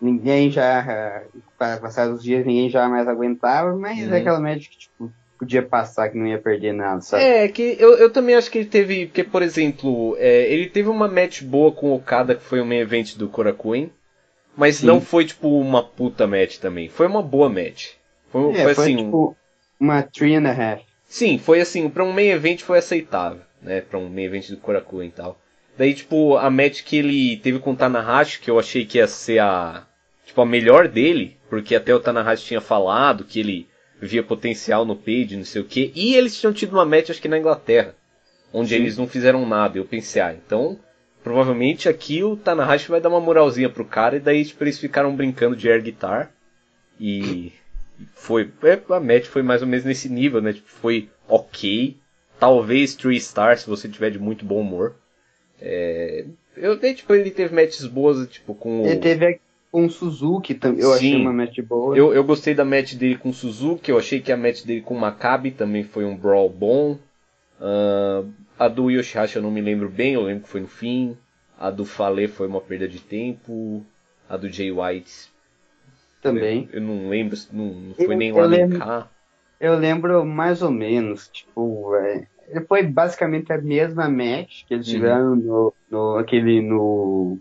ninguém 0.00 0.50
já, 0.50 1.24
passados 1.58 2.18
os 2.18 2.22
dias, 2.22 2.44
ninguém 2.44 2.68
já 2.68 2.88
mais 2.88 3.08
aguentava, 3.08 3.74
mas 3.76 3.98
uhum. 4.06 4.14
é 4.14 4.18
aquela 4.18 4.40
match 4.40 4.68
que, 4.68 4.78
tipo, 4.78 5.12
podia 5.38 5.62
passar 5.62 6.08
que 6.08 6.18
não 6.18 6.26
ia 6.26 6.38
perder 6.38 6.72
nada, 6.72 7.00
sabe? 7.00 7.22
É, 7.22 7.48
que 7.48 7.76
eu, 7.78 7.96
eu 7.96 8.10
também 8.10 8.34
acho 8.34 8.50
que 8.50 8.58
ele 8.58 8.68
teve, 8.68 9.06
porque, 9.06 9.24
por 9.24 9.42
exemplo, 9.42 10.16
é, 10.18 10.52
ele 10.52 10.68
teve 10.68 10.88
uma 10.88 11.08
match 11.08 11.42
boa 11.42 11.72
com 11.72 11.88
o 11.90 11.96
Okada, 11.96 12.34
que 12.34 12.42
foi 12.42 12.60
o 12.60 12.66
main 12.66 12.78
event 12.78 13.16
do 13.16 13.28
Korakuen, 13.28 13.90
mas 14.56 14.76
Sim. 14.76 14.86
não 14.86 15.00
foi, 15.00 15.24
tipo, 15.24 15.48
uma 15.60 15.82
puta 15.82 16.26
match 16.26 16.58
também. 16.58 16.88
Foi 16.88 17.06
uma 17.06 17.22
boa 17.22 17.48
match. 17.48 17.92
Foi, 18.28 18.52
é, 18.52 18.62
foi, 18.62 18.74
foi 18.74 18.84
assim... 18.84 18.96
Tipo, 18.96 19.36
uma 19.80 20.02
three 20.02 20.34
and 20.36 20.48
a 20.48 20.52
half. 20.52 20.82
Sim, 21.06 21.38
foi 21.38 21.60
assim, 21.60 21.88
pra 21.88 22.04
um 22.04 22.12
main 22.12 22.28
event 22.28 22.62
foi 22.62 22.78
aceitável, 22.78 23.40
né? 23.60 23.80
Pra 23.80 23.98
um 23.98 24.08
main 24.08 24.24
event 24.24 24.50
do 24.50 24.56
Korakuen 24.56 25.08
e 25.08 25.12
tal. 25.12 25.38
Daí, 25.76 25.92
tipo, 25.92 26.36
a 26.36 26.48
match 26.50 26.82
que 26.82 26.96
ele 26.96 27.36
teve 27.38 27.58
com 27.58 27.72
o 27.72 27.76
Tanahashi, 27.76 28.40
que 28.40 28.50
eu 28.50 28.58
achei 28.58 28.84
que 28.86 28.98
ia 28.98 29.08
ser 29.08 29.40
a, 29.40 29.84
tipo, 30.24 30.40
a 30.40 30.46
melhor 30.46 30.86
dele, 30.86 31.36
porque 31.50 31.74
até 31.74 31.94
o 31.94 32.00
Tanahashi 32.00 32.46
tinha 32.46 32.60
falado 32.60 33.24
que 33.24 33.40
ele 33.40 33.68
via 34.00 34.22
potencial 34.22 34.84
no 34.84 34.94
Page, 34.94 35.36
não 35.36 35.44
sei 35.44 35.62
o 35.62 35.64
que, 35.64 35.92
e 35.94 36.14
eles 36.14 36.38
tinham 36.38 36.52
tido 36.52 36.72
uma 36.72 36.84
match, 36.84 37.10
acho 37.10 37.20
que 37.20 37.28
na 37.28 37.38
Inglaterra, 37.38 37.94
onde 38.52 38.70
Sim. 38.70 38.76
eles 38.76 38.96
não 38.96 39.08
fizeram 39.08 39.46
nada. 39.46 39.78
Eu 39.78 39.84
pensei, 39.84 40.22
ah, 40.22 40.32
então, 40.32 40.78
provavelmente 41.22 41.88
aqui 41.88 42.22
o 42.22 42.36
Tanahashi 42.36 42.90
vai 42.90 43.00
dar 43.00 43.08
uma 43.08 43.20
moralzinha 43.20 43.68
pro 43.68 43.84
cara, 43.84 44.16
e 44.16 44.20
daí, 44.20 44.44
tipo, 44.44 44.62
eles 44.62 44.78
ficaram 44.78 45.14
brincando 45.16 45.56
de 45.56 45.68
air 45.68 45.82
guitar, 45.82 46.32
e 47.00 47.52
foi, 48.14 48.48
é, 48.62 48.80
a 48.94 49.00
match 49.00 49.24
foi 49.24 49.42
mais 49.42 49.60
ou 49.60 49.66
menos 49.66 49.84
nesse 49.84 50.08
nível, 50.08 50.40
né, 50.40 50.52
tipo, 50.52 50.68
foi 50.68 51.08
ok, 51.28 51.96
talvez 52.38 52.94
3 52.94 53.22
stars 53.22 53.62
se 53.62 53.68
você 53.68 53.88
tiver 53.88 54.10
de 54.10 54.20
muito 54.20 54.44
bom 54.44 54.60
humor. 54.60 54.94
É, 55.66 56.26
eu 56.58 56.78
tipo, 56.78 57.14
ele 57.14 57.30
teve 57.30 57.54
matches 57.54 57.86
boas, 57.86 58.28
tipo, 58.28 58.54
com 58.54 58.84
Ele 58.84 58.98
teve 58.98 59.40
com 59.72 59.86
o 59.86 59.90
Suzuki 59.90 60.54
também, 60.54 60.82
eu 60.82 60.90
Sim. 60.90 60.94
achei 60.94 61.16
uma 61.16 61.32
match 61.32 61.58
boa. 61.62 61.96
Eu, 61.96 62.12
eu 62.12 62.22
gostei 62.22 62.54
da 62.54 62.64
match 62.64 62.94
dele 62.94 63.16
com 63.16 63.30
o 63.30 63.34
Suzuki, 63.34 63.90
eu 63.90 63.98
achei 63.98 64.20
que 64.20 64.30
a 64.30 64.36
match 64.36 64.62
dele 64.62 64.82
com 64.82 64.94
o 64.94 65.00
Maccabi 65.00 65.50
também 65.50 65.82
foi 65.82 66.04
um 66.04 66.14
brawl 66.14 66.50
bom. 66.50 66.98
Uh, 67.58 68.30
a 68.58 68.68
do 68.68 68.90
Yoshihashi 68.90 69.36
eu 69.36 69.42
não 69.42 69.50
me 69.50 69.62
lembro 69.62 69.88
bem, 69.88 70.14
eu 70.14 70.22
lembro 70.22 70.44
que 70.44 70.50
foi 70.50 70.60
no 70.60 70.68
fim. 70.68 71.16
A 71.58 71.70
do 71.70 71.84
Fale 71.84 72.28
foi 72.28 72.46
uma 72.46 72.60
perda 72.60 72.86
de 72.86 73.00
tempo. 73.00 73.84
A 74.28 74.36
do 74.36 74.48
Jay 74.48 74.70
White. 74.70 75.32
Também. 76.20 76.68
Eu, 76.72 76.80
eu 76.80 76.86
não 76.86 77.08
lembro, 77.08 77.36
não, 77.52 77.64
não 77.66 77.94
foi 77.94 78.14
eu, 78.14 78.18
nem 78.18 78.32
lá 78.32 78.46
nem 78.46 78.70
cá. 78.70 79.08
Eu 79.58 79.76
lembro 79.76 80.24
mais 80.24 80.62
ou 80.62 80.70
menos, 80.70 81.28
tipo, 81.28 81.96
é, 81.96 82.26
foi 82.68 82.82
basicamente 82.82 83.52
a 83.52 83.58
mesma 83.58 84.08
match 84.08 84.64
que 84.66 84.74
eles 84.74 84.86
uhum. 84.88 84.94
tiveram 84.94 85.36
no, 85.36 85.74
no, 85.90 86.16
aquele 86.16 86.60
no 86.60 87.38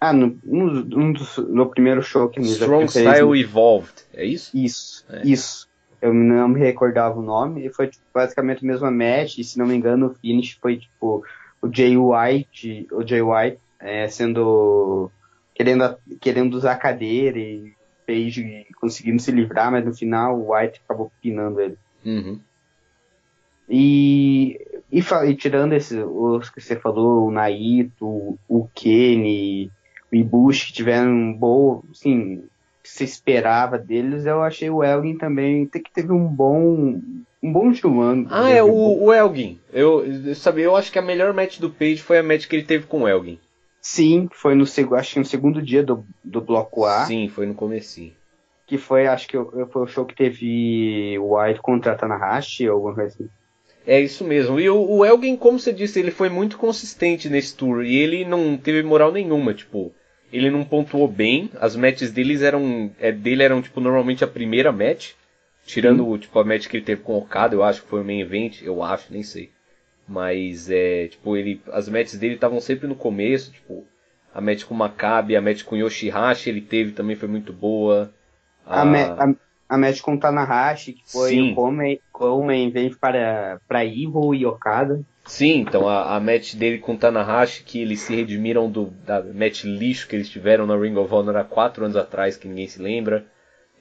ah, 0.00 0.12
no, 0.12 0.38
um, 0.44 1.12
dos, 1.12 1.38
no 1.38 1.66
primeiro 1.66 2.02
show 2.02 2.28
que 2.28 2.38
eles 2.38 2.52
Strong 2.52 2.88
Style 2.88 3.40
Evolved, 3.40 4.04
é 4.12 4.24
isso? 4.24 4.50
Isso, 4.54 5.06
é. 5.08 5.22
isso. 5.24 5.68
Eu 6.02 6.12
não 6.12 6.48
me 6.48 6.60
recordava 6.60 7.18
o 7.18 7.22
nome, 7.22 7.64
e 7.64 7.70
foi 7.70 7.86
tipo, 7.86 8.04
basicamente 8.12 8.62
a 8.62 8.66
mesma 8.66 8.90
match, 8.90 9.38
e 9.38 9.44
se 9.44 9.58
não 9.58 9.66
me 9.66 9.74
engano 9.74 10.08
o 10.08 10.14
finish 10.14 10.58
foi 10.60 10.76
tipo 10.76 11.24
o 11.62 11.72
Jay 11.72 11.96
White, 11.96 12.88
o 12.92 13.06
Jay 13.06 13.22
White 13.22 13.58
é, 13.80 14.06
sendo 14.08 15.10
querendo, 15.54 15.96
querendo 16.20 16.54
usar 16.54 16.72
a 16.72 16.76
cadeira 16.76 17.38
e 17.38 17.72
Page 18.06 18.66
conseguindo 18.78 19.20
se 19.20 19.32
livrar, 19.32 19.72
mas 19.72 19.84
no 19.84 19.94
final 19.94 20.38
o 20.38 20.54
White 20.54 20.82
acabou 20.84 21.10
pinando 21.22 21.60
ele. 21.60 21.78
Uhum. 22.04 22.38
E, 23.68 24.60
e, 24.92 25.00
e, 25.00 25.34
tirando 25.34 25.72
esses, 25.72 25.98
os 26.04 26.50
que 26.50 26.60
você 26.60 26.76
falou, 26.76 27.26
o 27.26 27.30
Naito, 27.30 28.38
o 28.48 28.68
Kenny, 28.74 29.70
o 30.12 30.16
Ibushi, 30.16 30.66
que 30.66 30.72
tiveram 30.72 31.10
um 31.10 31.32
bom, 31.32 31.82
assim, 31.90 32.44
que 32.82 32.90
se 32.90 33.04
esperava 33.04 33.78
deles, 33.78 34.26
eu 34.26 34.42
achei 34.42 34.68
o 34.68 34.84
Elgin 34.84 35.16
também, 35.16 35.66
que 35.66 35.90
teve 35.92 36.12
um 36.12 36.26
bom, 36.26 37.00
um 37.42 37.52
bom 37.52 37.72
João. 37.72 38.26
Ah, 38.30 38.50
é, 38.50 38.62
o, 38.62 39.04
o 39.04 39.12
Elgin. 39.12 39.58
Eu, 39.72 40.04
eu, 40.04 40.34
sabe, 40.34 40.62
eu 40.62 40.76
acho 40.76 40.92
que 40.92 40.98
a 40.98 41.02
melhor 41.02 41.32
match 41.32 41.58
do 41.58 41.70
Page 41.70 42.02
foi 42.02 42.18
a 42.18 42.22
match 42.22 42.46
que 42.46 42.54
ele 42.54 42.64
teve 42.64 42.86
com 42.86 43.02
o 43.02 43.08
Elgin. 43.08 43.38
Sim, 43.80 44.28
foi 44.32 44.54
no, 44.54 44.64
acho 44.64 45.12
que 45.12 45.18
no 45.18 45.24
segundo 45.24 45.60
dia 45.60 45.82
do, 45.82 46.06
do 46.22 46.40
bloco 46.40 46.84
A. 46.84 47.04
Sim, 47.04 47.28
foi 47.28 47.46
no 47.46 47.54
começo 47.54 48.00
Que 48.66 48.78
foi, 48.78 49.06
acho 49.06 49.28
que 49.28 49.36
foi 49.70 49.82
o 49.82 49.86
show 49.86 50.06
que 50.06 50.14
teve 50.14 51.18
o 51.18 51.36
White 51.36 51.60
contra 51.60 51.94
Tanahashi 51.94 52.68
ou 52.68 52.76
alguma 52.76 52.94
coisa 52.94 53.14
assim. 53.14 53.28
É 53.86 54.00
isso 54.00 54.24
mesmo. 54.24 54.58
E 54.58 54.68
o, 54.68 54.80
o 54.80 55.04
Elgin, 55.04 55.36
como 55.36 55.58
você 55.58 55.72
disse, 55.72 55.98
ele 55.98 56.10
foi 56.10 56.28
muito 56.28 56.56
consistente 56.56 57.28
nesse 57.28 57.54
tour. 57.54 57.84
E 57.84 57.96
ele 57.96 58.24
não 58.24 58.56
teve 58.56 58.82
moral 58.82 59.12
nenhuma, 59.12 59.52
tipo. 59.52 59.94
Ele 60.32 60.50
não 60.50 60.64
pontuou 60.64 61.06
bem. 61.06 61.50
As 61.60 61.76
matches 61.76 62.10
deles 62.10 62.42
eram. 62.42 62.90
É, 62.98 63.12
dele 63.12 63.42
eram, 63.42 63.60
tipo, 63.60 63.80
normalmente 63.80 64.24
a 64.24 64.28
primeira 64.28 64.72
match. 64.72 65.12
Tirando, 65.66 66.04
Sim. 66.04 66.18
tipo, 66.18 66.38
a 66.38 66.44
match 66.44 66.66
que 66.66 66.76
ele 66.76 66.84
teve 66.84 67.02
com 67.02 67.14
o 67.14 67.18
Okada, 67.18 67.54
eu 67.54 67.62
acho 67.62 67.82
que 67.82 67.88
foi 67.88 68.00
o 68.00 68.04
main 68.04 68.20
event, 68.20 68.60
eu 68.62 68.82
acho, 68.82 69.10
nem 69.10 69.22
sei. 69.22 69.50
Mas 70.06 70.70
é, 70.70 71.08
tipo, 71.08 71.36
ele. 71.36 71.60
As 71.72 71.88
matches 71.88 72.18
dele 72.18 72.34
estavam 72.34 72.60
sempre 72.60 72.86
no 72.86 72.94
começo, 72.94 73.50
tipo, 73.50 73.86
a 74.34 74.40
match 74.40 74.64
com 74.64 74.74
o 74.74 74.76
Maccabi, 74.76 75.36
a 75.36 75.40
match 75.40 75.62
com 75.62 75.76
o 75.76 75.78
Yoshihashi 75.78 76.50
ele 76.50 76.60
teve 76.60 76.92
também 76.92 77.16
foi 77.16 77.28
muito 77.28 77.52
boa. 77.52 78.12
A, 78.66 78.82
a, 78.82 79.24
a, 79.24 79.34
a 79.68 79.78
match 79.78 80.00
com 80.00 80.14
o 80.14 80.18
Tanahashi, 80.20 80.92
que 80.92 81.10
foi 81.10 81.30
Sim. 81.30 81.52
o 81.52 81.54
Komen, 81.54 82.00
Komen 82.12 82.70
vem 82.70 82.92
para, 82.94 83.60
para 83.66 83.84
Evil 83.84 84.34
e 84.34 84.46
Okada. 84.46 85.04
Sim, 85.26 85.60
então 85.60 85.88
a, 85.88 86.16
a 86.16 86.20
match 86.20 86.54
dele 86.54 86.78
com 86.78 86.94
o 86.94 86.98
Tanahashi, 86.98 87.64
que 87.64 87.80
eles 87.80 88.00
se 88.00 88.14
redimiram 88.14 88.70
do, 88.70 88.86
da 89.06 89.22
match 89.22 89.64
lixo 89.64 90.06
que 90.06 90.14
eles 90.14 90.28
tiveram 90.28 90.66
na 90.66 90.76
Ring 90.76 90.96
of 90.96 91.12
Honor 91.12 91.36
há 91.36 91.44
quatro 91.44 91.84
anos 91.84 91.96
atrás, 91.96 92.36
que 92.36 92.46
ninguém 92.46 92.68
se 92.68 92.80
lembra. 92.80 93.26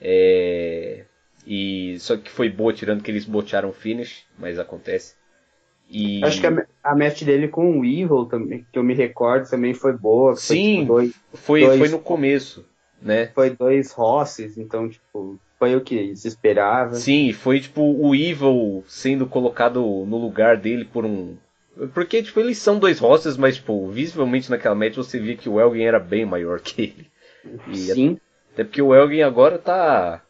É, 0.02 1.04
e 1.46 1.98
só 2.00 2.16
que 2.16 2.32
foi 2.32 2.50
boa, 2.50 2.74
tirando 2.74 3.04
que 3.04 3.12
eles 3.12 3.26
botearam 3.26 3.70
o 3.70 3.74
finish, 3.74 4.26
mas 4.38 4.58
acontece. 4.58 5.16
E... 5.90 6.24
Acho 6.24 6.40
que 6.40 6.48
a, 6.48 6.66
a 6.84 6.96
match 6.96 7.24
dele 7.24 7.50
com 7.50 7.80
o 7.80 7.86
Evil, 7.86 8.26
também, 8.26 8.66
que 8.72 8.80
eu 8.80 8.84
me 8.84 8.94
recordo, 8.94 9.50
também 9.50 9.74
foi 9.74 9.94
boa. 9.94 10.32
Foi, 10.32 10.42
Sim, 10.42 10.80
tipo, 10.82 10.94
dois, 10.94 11.14
foi, 11.34 11.62
dois, 11.62 11.80
foi 11.80 11.90
no 11.90 12.00
começo, 12.00 12.66
né? 13.02 13.28
Foi 13.36 13.50
dois 13.50 13.92
Rosses, 13.92 14.58
então, 14.58 14.90
tipo, 14.90 15.38
foi 15.64 15.76
o 15.78 15.82
que 15.82 16.14
se 16.16 16.28
esperava. 16.28 16.96
Sim, 16.96 17.32
foi 17.32 17.62
tipo 17.62 17.82
o 17.82 18.14
Evil 18.14 18.84
sendo 18.86 19.26
colocado 19.26 19.80
no 19.80 20.18
lugar 20.18 20.58
dele 20.58 20.84
por 20.84 21.06
um. 21.06 21.38
Porque, 21.94 22.22
tipo, 22.22 22.40
eles 22.40 22.58
são 22.58 22.78
dois 22.78 23.00
rosters, 23.00 23.38
mas, 23.38 23.56
tipo, 23.56 23.88
visivelmente 23.88 24.52
naquela 24.52 24.76
match 24.76 24.96
você 24.96 25.18
via 25.18 25.38
que 25.38 25.50
o 25.50 25.60
Elgin 25.60 25.84
era 25.84 26.00
bem 26.00 26.26
maior 26.26 26.60
que 26.60 26.82
ele. 26.82 27.08
E 27.68 27.78
Sim. 27.78 28.20
Até 28.52 28.64
porque 28.64 28.82
o 28.82 28.94
Elgin 28.94 29.22
agora 29.22 29.58
tá. 29.58 30.22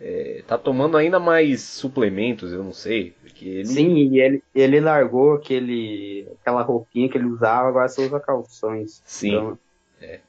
É, 0.00 0.42
tá 0.46 0.56
tomando 0.56 0.96
ainda 0.96 1.18
mais 1.18 1.62
suplementos, 1.62 2.52
eu 2.52 2.62
não 2.62 2.72
sei. 2.72 3.14
Ele... 3.40 3.66
Sim, 3.66 3.96
e 3.96 4.20
ele, 4.20 4.42
ele 4.54 4.80
largou 4.80 5.34
aquele, 5.34 6.28
aquela 6.40 6.62
roupinha 6.62 7.08
que 7.08 7.18
ele 7.18 7.26
usava, 7.26 7.68
agora 7.68 7.88
só 7.88 8.02
usa 8.02 8.20
calções. 8.20 9.02
Sim. 9.04 9.28
Então, 9.28 9.58
é 10.00 10.20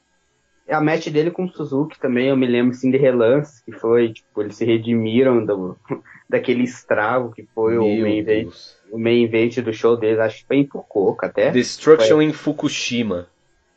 a 0.70 0.82
match 0.82 1.08
dele 1.10 1.32
com 1.32 1.46
o 1.46 1.50
Suzuki 1.50 2.00
também, 2.00 2.28
eu 2.28 2.38
me 2.38 2.48
lembro 2.48 2.72
assim 2.72 2.92
de 2.92 2.98
relance, 2.98 3.64
que 3.64 3.72
foi, 3.72 4.14
tipo, 4.14 4.42
eles 4.42 4.56
se 4.56 4.66
redimiram 4.66 5.46
do, 5.46 5.78
daquele 6.30 6.64
estrago 6.64 7.32
que 7.32 7.48
foi 7.56 7.78
o 7.78 7.82
main, 7.82 8.20
event, 8.20 8.54
o 8.92 8.98
main 8.98 9.24
event 9.24 9.60
do 9.60 9.74
show 9.74 9.96
deles, 9.96 10.20
acho 10.20 10.40
que 10.40 10.48
foi 10.48 10.58
em 10.58 10.68
Fukuoka 10.68 11.28
até. 11.28 11.52
Destruction 11.52 12.16
foi... 12.16 12.26
em 12.26 12.34
Fukushima. 12.34 13.28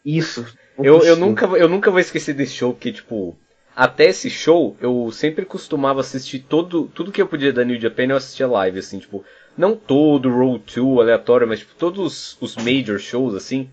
Isso. 0.04 0.46
Eu, 0.78 1.02
eu, 1.02 1.16
nunca, 1.16 1.46
eu 1.46 1.68
nunca 1.68 1.90
vou 1.90 2.00
esquecer 2.00 2.34
desse 2.34 2.54
show, 2.54 2.72
porque, 2.72 2.92
tipo, 2.92 3.36
até 3.76 4.06
esse 4.06 4.28
show, 4.30 4.76
eu 4.80 5.10
sempre 5.12 5.44
costumava 5.44 6.00
assistir 6.00 6.40
todo, 6.40 6.90
tudo 6.94 7.12
que 7.12 7.20
eu 7.20 7.28
podia 7.28 7.52
da 7.52 7.64
New 7.64 7.80
Japan, 7.80 8.04
eu 8.04 8.16
assistia 8.16 8.48
live, 8.48 8.78
assim, 8.78 8.98
tipo, 8.98 9.24
não 9.56 9.76
todo 9.76 10.30
Road 10.30 10.64
2 10.74 10.98
aleatório, 10.98 11.46
mas, 11.46 11.60
tipo, 11.60 11.74
todos 11.76 12.36
os 12.40 12.56
major 12.56 12.98
shows, 12.98 13.34
assim, 13.34 13.70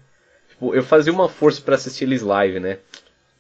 tipo, 0.50 0.76
eu 0.76 0.84
fazia 0.84 1.14
uma 1.14 1.30
força 1.30 1.62
para 1.62 1.76
assistir 1.76 2.04
eles 2.04 2.22
live, 2.22 2.60
né? 2.60 2.80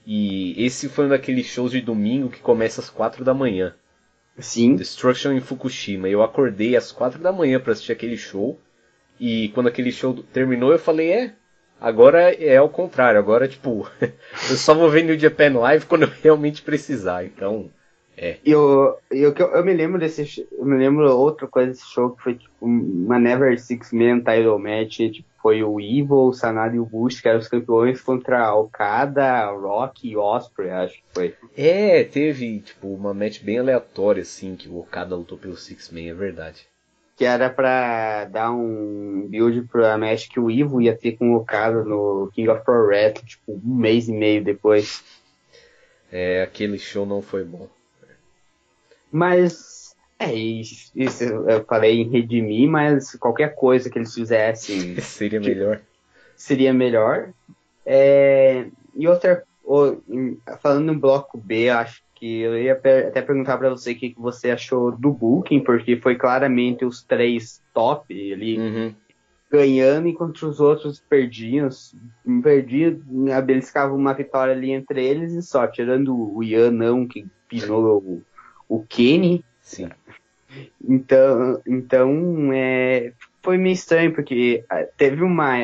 E 0.09 0.55
esse 0.65 0.87
foi 0.87 1.05
um 1.05 1.09
daqueles 1.09 1.47
shows 1.47 1.71
de 1.71 1.81
domingo 1.81 2.29
que 2.29 2.39
começa 2.39 2.79
às 2.79 2.89
quatro 2.89 3.25
da 3.25 3.33
manhã. 3.33 3.75
Sim. 4.39 4.77
Destruction 4.77 5.33
em 5.33 5.41
Fukushima. 5.41 6.07
Eu 6.07 6.23
acordei 6.23 6.77
às 6.77 6.93
quatro 6.93 7.19
da 7.19 7.29
manhã 7.29 7.59
para 7.59 7.73
assistir 7.73 7.91
aquele 7.91 8.15
show. 8.15 8.57
E 9.19 9.49
quando 9.49 9.67
aquele 9.67 9.91
show 9.91 10.13
terminou, 10.31 10.71
eu 10.71 10.79
falei, 10.79 11.11
é, 11.11 11.33
agora 11.81 12.33
é 12.33 12.55
ao 12.55 12.69
contrário. 12.69 13.19
Agora, 13.19 13.49
tipo, 13.49 13.85
eu 14.49 14.55
só 14.55 14.73
vou 14.73 14.89
ver 14.89 15.03
New 15.03 15.19
Japan 15.19 15.59
Live 15.59 15.85
quando 15.85 16.03
eu 16.03 16.11
realmente 16.23 16.61
precisar. 16.61 17.25
Então, 17.25 17.69
é. 18.15 18.37
Eu, 18.45 18.97
eu, 19.11 19.35
eu 19.35 19.65
me 19.65 19.73
lembro 19.73 19.99
desse 19.99 20.47
eu 20.51 20.65
me 20.65 20.77
lembro 20.77 21.05
outra 21.11 21.47
coisa 21.47 21.71
desse 21.71 21.85
show 21.85 22.11
que 22.11 22.23
foi 22.23 22.35
tipo 22.35 22.53
uma 22.61 23.19
Never 23.19 23.59
Six 23.59 23.91
Man 23.91 24.19
title 24.19 24.57
match, 24.57 24.99
tipo, 25.11 25.27
foi 25.47 25.63
o 25.63 25.79
Evil, 25.79 26.27
o 26.27 26.33
Sanada 26.33 26.75
e 26.75 26.79
o 26.79 26.85
Bush, 26.85 27.21
que 27.21 27.29
eram 27.29 27.39
os 27.39 27.47
campeões 27.47 28.01
contra 28.01 28.53
Okada, 28.53 29.45
Rock 29.51 30.09
e 30.09 30.17
Osprey, 30.17 30.69
acho 30.69 30.95
que 30.95 31.03
foi. 31.13 31.35
É, 31.55 32.03
teve, 32.03 32.59
tipo, 32.59 32.89
uma 32.89 33.13
match 33.13 33.41
bem 33.41 33.57
aleatória, 33.57 34.23
assim, 34.23 34.57
que 34.57 34.67
o 34.67 34.79
Okada 34.79 35.15
lutou 35.15 35.37
pelo 35.37 35.55
Six-Man, 35.55 36.09
é 36.09 36.13
verdade. 36.13 36.67
Que 37.15 37.23
era 37.23 37.49
pra 37.49 38.25
dar 38.25 38.51
um 38.51 39.25
build 39.29 39.61
pra 39.71 39.97
match 39.97 40.27
que 40.27 40.37
o 40.37 40.51
Evil 40.51 40.81
ia 40.81 40.97
ter 40.97 41.13
com 41.13 41.31
o 41.31 41.37
Okada 41.37 41.81
no 41.85 42.29
King 42.33 42.49
of 42.49 42.65
Pro 42.65 42.85
Wrestling, 42.85 43.25
tipo, 43.25 43.53
um 43.53 43.75
mês 43.75 44.09
e 44.09 44.11
meio 44.11 44.43
depois. 44.43 45.01
É, 46.11 46.41
aquele 46.43 46.77
show 46.77 47.05
não 47.05 47.21
foi 47.21 47.45
bom. 47.45 47.69
Mas, 49.09 49.76
é, 50.19 50.33
isso, 50.33 50.91
isso 50.95 51.23
eu 51.23 51.63
falei 51.65 52.01
em 52.01 52.09
redimir, 52.09 52.69
mas 52.69 53.15
qualquer 53.15 53.55
coisa 53.55 53.89
que 53.89 53.97
eles 53.97 54.13
fizessem. 54.13 54.95
seria 55.01 55.39
melhor. 55.39 55.81
Seria 56.35 56.73
melhor. 56.73 57.29
É, 57.85 58.67
e 58.95 59.07
outra, 59.07 59.43
falando 60.61 60.85
no 60.85 60.99
bloco 60.99 61.37
B, 61.37 61.69
acho 61.69 62.01
que 62.15 62.41
eu 62.41 62.57
ia 62.57 62.73
até 62.73 63.21
perguntar 63.21 63.57
para 63.57 63.69
você 63.69 63.91
o 63.91 63.95
que, 63.95 64.09
que 64.09 64.19
você 64.19 64.51
achou 64.51 64.91
do 64.91 65.11
Booking, 65.11 65.59
porque 65.59 65.97
foi 65.97 66.15
claramente 66.15 66.83
os 66.83 67.03
três 67.03 67.61
top 67.73 68.33
ali. 68.33 68.57
Uhum 68.57 68.95
ganhando 69.49 70.07
enquanto 70.07 70.43
os 70.43 70.59
outros 70.59 70.99
perdiam. 70.99 71.69
Perdiam, 72.43 72.99
beliscava 73.45 73.93
uma 73.93 74.13
vitória 74.13 74.53
ali 74.53 74.71
entre 74.71 75.05
eles 75.05 75.33
e 75.33 75.41
só, 75.41 75.67
tirando 75.67 76.15
o 76.15 76.43
Ian 76.43 76.71
não, 76.71 77.07
que 77.07 77.25
pinou 77.47 77.97
o, 77.97 78.23
o 78.67 78.83
Kenny. 78.83 79.43
Sim. 79.67 79.89
Então, 80.81 81.61
então 81.67 82.53
é, 82.53 83.11
foi 83.43 83.57
meio 83.57 83.73
estranho, 83.73 84.13
porque 84.13 84.63
ah, 84.69 84.85
teve 84.95 85.21
uma. 85.21 85.57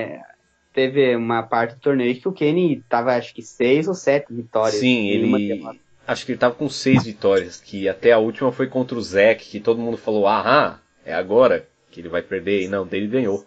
Teve 0.73 1.15
uma 1.15 1.43
parte 1.43 1.75
do 1.75 1.81
torneio 1.81 2.19
que 2.19 2.27
o 2.27 2.33
Kenny 2.33 2.83
tava 2.89 3.15
acho 3.15 3.33
que 3.33 3.43
seis 3.43 3.87
ou 3.87 3.93
sete 3.93 4.33
vitórias. 4.33 4.79
Sim, 4.79 5.07
ele. 5.07 5.63
Acho 6.05 6.25
que 6.25 6.33
ele 6.33 6.39
tava 6.39 6.55
com 6.55 6.67
seis 6.67 7.05
vitórias, 7.05 7.61
que 7.61 7.87
até 7.87 8.11
a 8.11 8.17
última 8.17 8.51
foi 8.51 8.67
contra 8.67 8.97
o 8.97 9.01
Zack, 9.01 9.45
que 9.45 9.59
todo 9.61 9.79
mundo 9.79 9.95
falou, 9.95 10.27
ah, 10.27 10.81
é 11.05 11.13
agora 11.13 11.65
que 11.89 12.01
ele 12.01 12.09
vai 12.09 12.21
perder, 12.21 12.63
e 12.63 12.67
não, 12.67 12.85
dele 12.85 13.07
ganhou. 13.07 13.45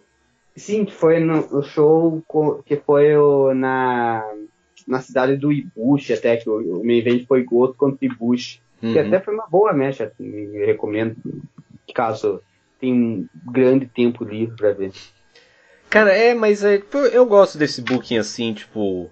Sim, 0.55 0.85
que 0.85 0.93
foi 0.93 1.19
no, 1.19 1.61
show 1.61 2.23
que 2.65 2.77
foi 2.77 3.15
o, 3.15 3.53
na, 3.53 4.27
na 4.87 5.01
cidade 5.01 5.35
do 5.35 5.51
Ibushi, 5.51 6.13
até 6.13 6.37
que 6.37 6.49
o, 6.49 6.79
o 6.79 6.83
main 6.83 6.97
event 6.97 7.27
foi 7.27 7.43
Goto 7.43 7.75
contra 7.75 8.07
Ibushi. 8.07 8.59
Uhum. 8.81 8.93
Que 8.93 8.99
até 8.99 9.19
foi 9.19 9.33
uma 9.33 9.47
boa 9.47 9.73
mecha, 9.73 10.05
assim, 10.05 10.51
recomendo, 10.65 11.15
caso 11.93 12.41
tenha 12.79 12.93
um 12.93 13.27
grande 13.51 13.87
tempo 13.87 14.23
livre 14.23 14.55
pra 14.55 14.71
ver. 14.71 14.91
Cara, 15.89 16.11
é, 16.11 16.33
mas 16.33 16.63
é, 16.63 16.81
eu 17.11 17.25
gosto 17.25 17.57
desse 17.57 17.81
booking 17.81 18.17
assim, 18.17 18.53
tipo. 18.53 19.09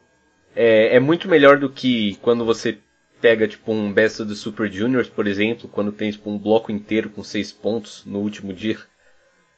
É, 0.55 0.95
é 0.95 0.99
muito 0.99 1.27
melhor 1.27 1.57
do 1.57 1.69
que 1.69 2.15
quando 2.21 2.45
você 2.45 2.77
pega, 3.19 3.47
tipo, 3.47 3.71
um 3.71 3.91
Best 3.91 4.21
of 4.21 4.29
the 4.29 4.35
Super 4.35 4.71
Juniors, 4.71 5.09
por 5.09 5.25
exemplo, 5.25 5.67
quando 5.67 5.91
tem, 5.91 6.11
tipo, 6.11 6.29
um 6.29 6.37
bloco 6.37 6.71
inteiro 6.71 7.09
com 7.09 7.23
seis 7.23 7.51
pontos 7.51 8.05
no 8.05 8.19
último 8.19 8.53
dia. 8.53 8.77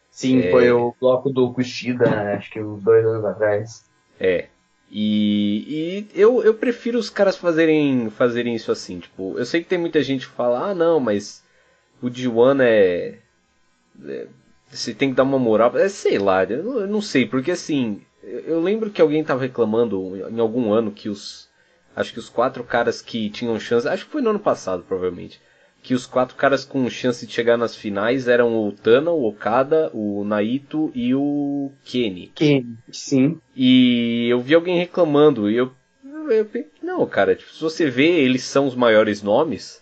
Sim, 0.10 0.40
é... 0.40 0.52
foi 0.52 0.72
o 0.72 0.96
bloco 1.00 1.30
do 1.30 1.52
Kushida, 1.54 2.10
né? 2.10 2.34
acho 2.36 2.50
que 2.50 2.62
uns 2.62 2.82
dois 2.82 3.06
anos 3.06 3.26
atrás. 3.26 3.86
É. 4.20 4.48
E, 4.89 6.08
e 6.13 6.20
eu, 6.20 6.41
eu 6.44 6.53
prefiro 6.53 6.98
os 6.98 7.10
caras 7.10 7.38
fazerem, 7.38 8.10
fazerem 8.10 8.56
isso 8.56 8.72
assim. 8.72 9.00
Tipo, 9.00 9.38
eu 9.38 9.46
sei 9.46 9.62
que 9.62 9.70
tem 9.70 9.77
muita 9.77 10.01
gente 10.01 10.27
que 10.27 10.34
fala, 10.34 10.70
ah 10.70 10.75
não, 10.75 11.00
mas 11.00 11.44
o 12.01 12.08
D1 12.10 12.62
é, 12.62 13.20
é. 14.06 14.27
Você 14.70 14.94
tem 14.94 15.10
que 15.10 15.15
dar 15.15 15.24
uma 15.24 15.39
moral. 15.39 15.77
É, 15.77 15.88
sei 15.89 16.17
lá, 16.17 16.44
eu, 16.44 16.82
eu 16.82 16.88
não 16.88 17.01
sei, 17.01 17.25
porque 17.25 17.51
assim. 17.51 18.01
Eu 18.24 18.60
lembro 18.60 18.89
que 18.89 19.01
alguém 19.01 19.24
tava 19.24 19.41
reclamando 19.41 20.17
em 20.29 20.39
algum 20.39 20.74
ano 20.74 20.91
que 20.91 21.08
os. 21.08 21.48
Acho 21.96 22.13
que 22.13 22.20
os 22.20 22.29
quatro 22.29 22.63
caras 22.63 23.01
que 23.01 23.29
tinham 23.29 23.60
chance. 23.60 23.88
Acho 23.88 24.06
que 24.06 24.12
foi 24.12 24.22
no 24.22 24.32
ano 24.32 24.39
passado, 24.39 24.84
provavelmente 24.84 25.39
que 25.88 25.94
os 25.94 26.06
quatro 26.06 26.36
caras 26.36 26.65
com 26.65 26.89
chance 26.89 27.25
de 27.25 27.32
chegar 27.32 27.56
nas 27.58 27.74
finais 27.74 28.27
eram 28.27 28.67
o 28.67 28.74
Tana, 28.74 29.10
o 29.10 29.25
Okada, 29.25 29.89
o 29.94 30.25
Naito 30.25 30.91
e 30.94 31.15
o 31.15 31.72
Kenny. 31.86 32.29
Kenny, 32.36 32.77
sim. 32.91 33.39
E 33.56 34.27
eu 34.27 34.41
vi 34.41 34.53
alguém 34.53 34.77
reclamando 34.77 35.50
e 35.50 35.56
eu, 35.56 35.72
eu 36.03 36.46
não, 36.84 37.08
cara, 37.08 37.36
tipo, 37.38 37.53
se 37.53 37.62
você 37.62 37.89
vê, 37.89 38.20
eles 38.20 38.44
são 38.44 38.67
os 38.67 38.75
maiores 38.75 39.24
nomes. 39.24 39.82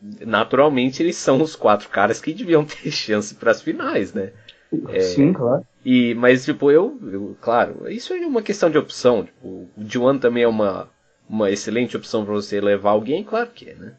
Naturalmente, 0.00 1.02
eles 1.02 1.16
são 1.16 1.42
os 1.42 1.54
quatro 1.54 1.90
caras 1.90 2.18
que 2.18 2.32
deviam 2.32 2.64
ter 2.64 2.90
chance 2.90 3.34
para 3.34 3.50
as 3.50 3.60
finais, 3.60 4.14
né? 4.14 4.32
É, 4.88 5.00
sim, 5.00 5.30
claro. 5.34 5.62
E, 5.84 6.14
mas, 6.14 6.46
tipo, 6.46 6.70
eu, 6.70 6.98
eu, 7.02 7.36
claro, 7.38 7.86
isso 7.86 8.14
é 8.14 8.26
uma 8.26 8.40
questão 8.40 8.70
de 8.70 8.78
opção. 8.78 9.26
Tipo, 9.26 9.46
o 9.46 9.70
Juan 9.86 10.16
também 10.16 10.44
é 10.44 10.48
uma, 10.48 10.88
uma 11.28 11.50
excelente 11.50 11.98
opção 11.98 12.24
para 12.24 12.32
você 12.32 12.62
levar 12.62 12.92
alguém, 12.92 13.22
claro 13.22 13.50
que 13.50 13.68
é, 13.68 13.74
né? 13.74 13.96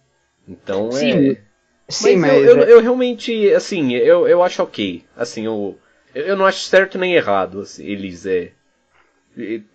Então 0.47 0.91
Sim. 0.91 1.31
é. 1.31 1.41
Sim, 1.89 2.15
mas, 2.17 2.31
mas 2.31 2.45
eu, 2.45 2.57
eu, 2.57 2.63
eu, 2.63 2.81
realmente, 2.81 3.53
assim, 3.53 3.93
eu, 3.93 4.27
eu 4.27 4.41
acho 4.41 4.63
ok. 4.63 5.03
Assim, 5.15 5.45
eu, 5.45 5.77
eu 6.15 6.35
não 6.35 6.45
acho 6.45 6.61
certo 6.61 6.97
nem 6.97 7.13
errado 7.13 7.61
assim, 7.61 7.85
eles 7.85 8.25
é, 8.25 8.51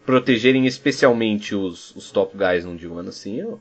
protegerem 0.06 0.66
especialmente 0.66 1.54
os, 1.54 1.94
os 1.94 2.10
top 2.10 2.36
guys 2.36 2.64
no 2.64 2.76
D1, 2.76 3.08
assim, 3.08 3.40
eu... 3.40 3.60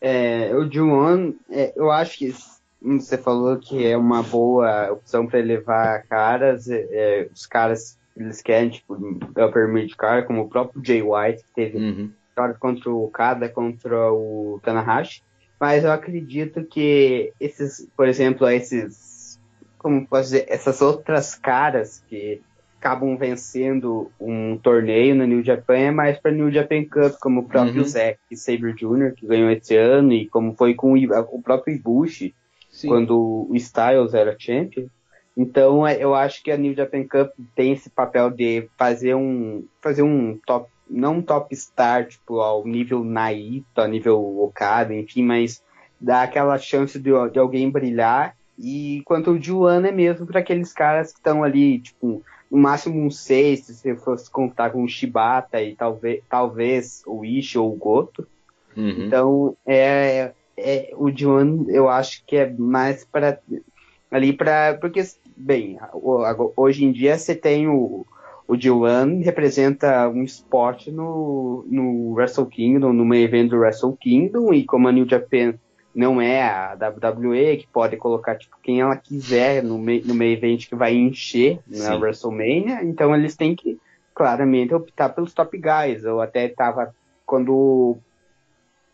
É, 0.00 0.54
o 0.54 0.68
D1, 0.68 1.36
é, 1.50 1.72
eu 1.76 1.90
acho 1.90 2.18
que 2.18 2.34
você 2.82 3.18
falou 3.18 3.58
que 3.58 3.86
é 3.86 3.96
uma 3.96 4.22
boa 4.22 4.90
opção 4.92 5.26
para 5.26 5.40
levar 5.40 6.02
caras, 6.04 6.68
é, 6.68 6.86
é, 6.90 7.28
os 7.32 7.46
caras 7.46 7.98
eles 8.16 8.42
querem, 8.42 8.70
tipo, 8.70 8.94
upper 8.94 9.68
mid 9.68 9.94
car, 9.94 10.26
como 10.26 10.42
o 10.42 10.48
próprio 10.48 10.84
Jay 10.84 11.02
White, 11.02 11.44
que 11.44 11.54
teve 11.54 11.78
uhum. 11.78 12.12
contra 12.58 12.90
o 12.90 13.08
Kada, 13.08 13.48
contra 13.48 14.10
o 14.12 14.58
Tanahashi 14.62 15.22
mas 15.60 15.84
eu 15.84 15.92
acredito 15.92 16.64
que 16.64 17.34
esses, 17.38 17.86
por 17.94 18.08
exemplo, 18.08 18.48
esses, 18.48 19.38
como 19.76 20.06
posso 20.06 20.30
dizer, 20.30 20.46
essas 20.48 20.80
outras 20.80 21.34
caras 21.34 22.02
que 22.08 22.40
acabam 22.78 23.14
vencendo 23.18 24.10
um 24.18 24.56
torneio 24.56 25.14
no 25.14 25.26
New 25.26 25.44
Japan 25.44 25.76
é 25.76 25.90
mais 25.90 26.18
para 26.18 26.32
New 26.32 26.50
Japan 26.50 26.82
Cup, 26.84 27.18
como 27.20 27.40
o 27.40 27.44
próprio 27.46 27.82
uhum. 27.82 27.88
Zack 27.88 28.18
Sabre 28.34 28.72
Jr., 28.72 29.12
que 29.14 29.26
ganhou 29.26 29.50
esse 29.50 29.76
ano, 29.76 30.14
e 30.14 30.26
como 30.26 30.54
foi 30.54 30.72
com 30.72 30.94
o 30.94 31.42
próprio 31.42 31.76
Ibushi, 31.76 32.34
Sim. 32.70 32.88
quando 32.88 33.46
o 33.50 33.54
Styles 33.54 34.14
era 34.14 34.34
champion. 34.38 34.86
Então, 35.36 35.86
é, 35.86 36.02
eu 36.02 36.14
acho 36.14 36.42
que 36.42 36.50
a 36.50 36.56
New 36.56 36.74
Japan 36.74 37.04
Cup 37.04 37.32
tem 37.54 37.72
esse 37.72 37.90
papel 37.90 38.30
de 38.30 38.66
fazer 38.78 39.14
um, 39.14 39.64
fazer 39.82 40.02
um 40.02 40.38
top 40.46 40.70
não 40.90 41.22
top 41.22 41.54
star, 41.54 42.06
tipo, 42.06 42.40
ao 42.40 42.66
nível 42.66 43.04
Naito, 43.04 43.80
ao 43.80 43.86
nível 43.86 44.40
Okada, 44.42 44.94
enfim, 44.94 45.22
mas 45.22 45.62
dá 46.00 46.22
aquela 46.22 46.58
chance 46.58 46.98
de, 46.98 47.10
de 47.32 47.38
alguém 47.38 47.70
brilhar. 47.70 48.36
E 48.58 48.96
enquanto 48.96 49.30
o 49.30 49.40
Juan 49.40 49.86
é 49.86 49.92
mesmo 49.92 50.26
para 50.26 50.40
aqueles 50.40 50.72
caras 50.72 51.12
que 51.12 51.18
estão 51.18 51.44
ali, 51.44 51.78
tipo, 51.78 52.22
no 52.50 52.58
máximo 52.58 53.00
um 53.00 53.10
6, 53.10 53.60
se 53.60 53.74
você 53.74 53.96
fosse 53.96 54.30
contar 54.30 54.70
com 54.70 54.82
o 54.82 54.88
Shibata 54.88 55.62
e 55.62 55.76
talvez, 55.76 56.22
talvez 56.28 57.02
o 57.06 57.24
Ishi 57.24 57.56
ou 57.56 57.72
o 57.72 57.76
Goto. 57.76 58.26
Uhum. 58.76 59.06
Então, 59.06 59.56
é, 59.64 60.32
é, 60.56 60.92
o 60.96 61.10
Juan 61.10 61.64
eu 61.68 61.88
acho 61.88 62.24
que 62.26 62.36
é 62.36 62.50
mais 62.50 63.04
para 63.04 63.38
ali 64.10 64.32
para 64.32 64.76
porque 64.80 65.02
bem 65.36 65.78
hoje 66.56 66.84
em 66.84 66.92
dia 66.92 67.16
você 67.16 67.34
tem 67.34 67.68
o 67.68 68.04
o 68.50 68.54
D1 68.54 69.22
representa 69.24 70.08
um 70.08 70.24
esporte 70.24 70.90
no, 70.90 71.64
no 71.68 72.14
Wrestle 72.14 72.46
Kingdom, 72.46 72.92
no 72.92 73.04
meio 73.04 73.24
evento 73.24 73.50
do 73.50 73.58
Wrestle 73.58 73.96
Kingdom, 73.96 74.52
e 74.52 74.64
como 74.64 74.88
a 74.88 74.92
New 74.92 75.08
Japan 75.08 75.54
não 75.94 76.20
é 76.20 76.42
a 76.42 76.74
WWE, 76.74 77.58
que 77.58 77.68
pode 77.72 77.96
colocar 77.96 78.36
tipo, 78.36 78.56
quem 78.60 78.80
ela 78.80 78.96
quiser 78.96 79.62
no, 79.62 79.78
meio, 79.78 80.04
no 80.04 80.14
meio 80.14 80.32
evento 80.32 80.68
que 80.68 80.74
vai 80.74 80.94
encher 80.96 81.60
na 81.64 81.94
WrestleMania, 81.94 82.82
então 82.82 83.14
eles 83.14 83.36
têm 83.36 83.54
que 83.54 83.78
claramente 84.12 84.74
optar 84.74 85.10
pelos 85.10 85.32
top 85.32 85.56
guys. 85.56 86.02
Eu 86.02 86.20
até 86.20 86.48
tava, 86.48 86.92
quando 87.24 87.98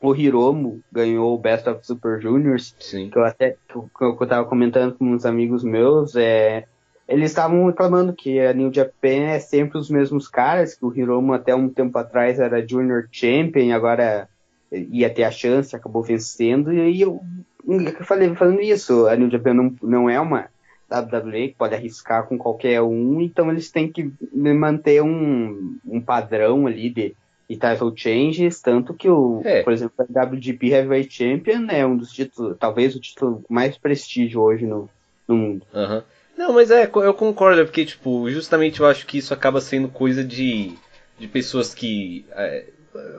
o 0.02 0.14
Hiromu 0.14 0.80
ganhou 0.92 1.34
o 1.34 1.38
Best 1.38 1.66
of 1.66 1.86
Super 1.86 2.20
Juniors, 2.20 2.76
Sim. 2.78 3.08
que 3.08 3.16
eu 3.16 3.24
até 3.24 3.56
que 3.66 3.74
eu, 3.74 3.88
que 4.14 4.22
eu 4.22 4.28
tava 4.28 4.46
comentando 4.46 4.94
com 4.96 5.06
uns 5.06 5.24
amigos 5.24 5.64
meus, 5.64 6.14
é 6.14 6.66
eles 7.08 7.30
estavam 7.30 7.66
reclamando 7.66 8.12
que 8.12 8.40
a 8.40 8.52
New 8.52 8.72
Japan 8.72 9.28
é 9.28 9.38
sempre 9.38 9.78
os 9.78 9.88
mesmos 9.88 10.28
caras, 10.28 10.74
que 10.74 10.84
o 10.84 10.92
Hiromu 10.94 11.32
até 11.32 11.54
um 11.54 11.68
tempo 11.68 11.96
atrás 11.98 12.40
era 12.40 12.66
Junior 12.66 13.06
Champion, 13.10 13.72
agora 13.72 14.28
ia 14.72 15.08
ter 15.08 15.22
a 15.24 15.30
chance, 15.30 15.74
acabou 15.74 16.02
vencendo, 16.02 16.72
e 16.72 17.00
eu, 17.00 17.20
eu 17.66 18.04
falei 18.04 18.34
falando 18.34 18.60
isso, 18.60 19.06
a 19.06 19.14
New 19.14 19.30
Japan 19.30 19.54
não, 19.54 19.74
não 19.82 20.10
é 20.10 20.18
uma 20.20 20.48
WWE 20.90 21.48
que 21.48 21.54
pode 21.56 21.74
arriscar 21.74 22.26
com 22.26 22.36
qualquer 22.36 22.82
um, 22.82 23.20
então 23.20 23.50
eles 23.50 23.70
têm 23.70 23.90
que 23.90 24.12
manter 24.32 25.02
um, 25.02 25.78
um 25.86 26.00
padrão 26.00 26.66
ali 26.66 26.90
de, 26.90 27.14
de 27.48 27.56
title 27.56 27.92
changes, 27.94 28.60
tanto 28.60 28.94
que 28.94 29.08
o, 29.08 29.42
é. 29.44 29.62
por 29.62 29.72
exemplo, 29.72 29.94
a 29.98 30.24
WGP 30.24 30.68
Heavyweight 30.68 31.12
Champion 31.12 31.66
é 31.70 31.86
um 31.86 31.96
dos 31.96 32.12
títulos, 32.12 32.56
talvez 32.58 32.96
o 32.96 33.00
título 33.00 33.44
mais 33.48 33.78
prestígio 33.78 34.40
hoje 34.40 34.66
no, 34.66 34.88
no 35.28 35.36
mundo. 35.36 35.66
Uhum. 35.72 36.02
Não, 36.36 36.52
mas 36.52 36.70
é, 36.70 36.84
eu 36.84 37.14
concordo, 37.14 37.64
porque, 37.64 37.84
tipo, 37.84 38.30
justamente 38.30 38.80
eu 38.80 38.86
acho 38.86 39.06
que 39.06 39.18
isso 39.18 39.32
acaba 39.32 39.60
sendo 39.60 39.88
coisa 39.88 40.22
de, 40.22 40.74
de 41.18 41.26
pessoas 41.26 41.72
que. 41.74 42.26
É, 42.32 42.66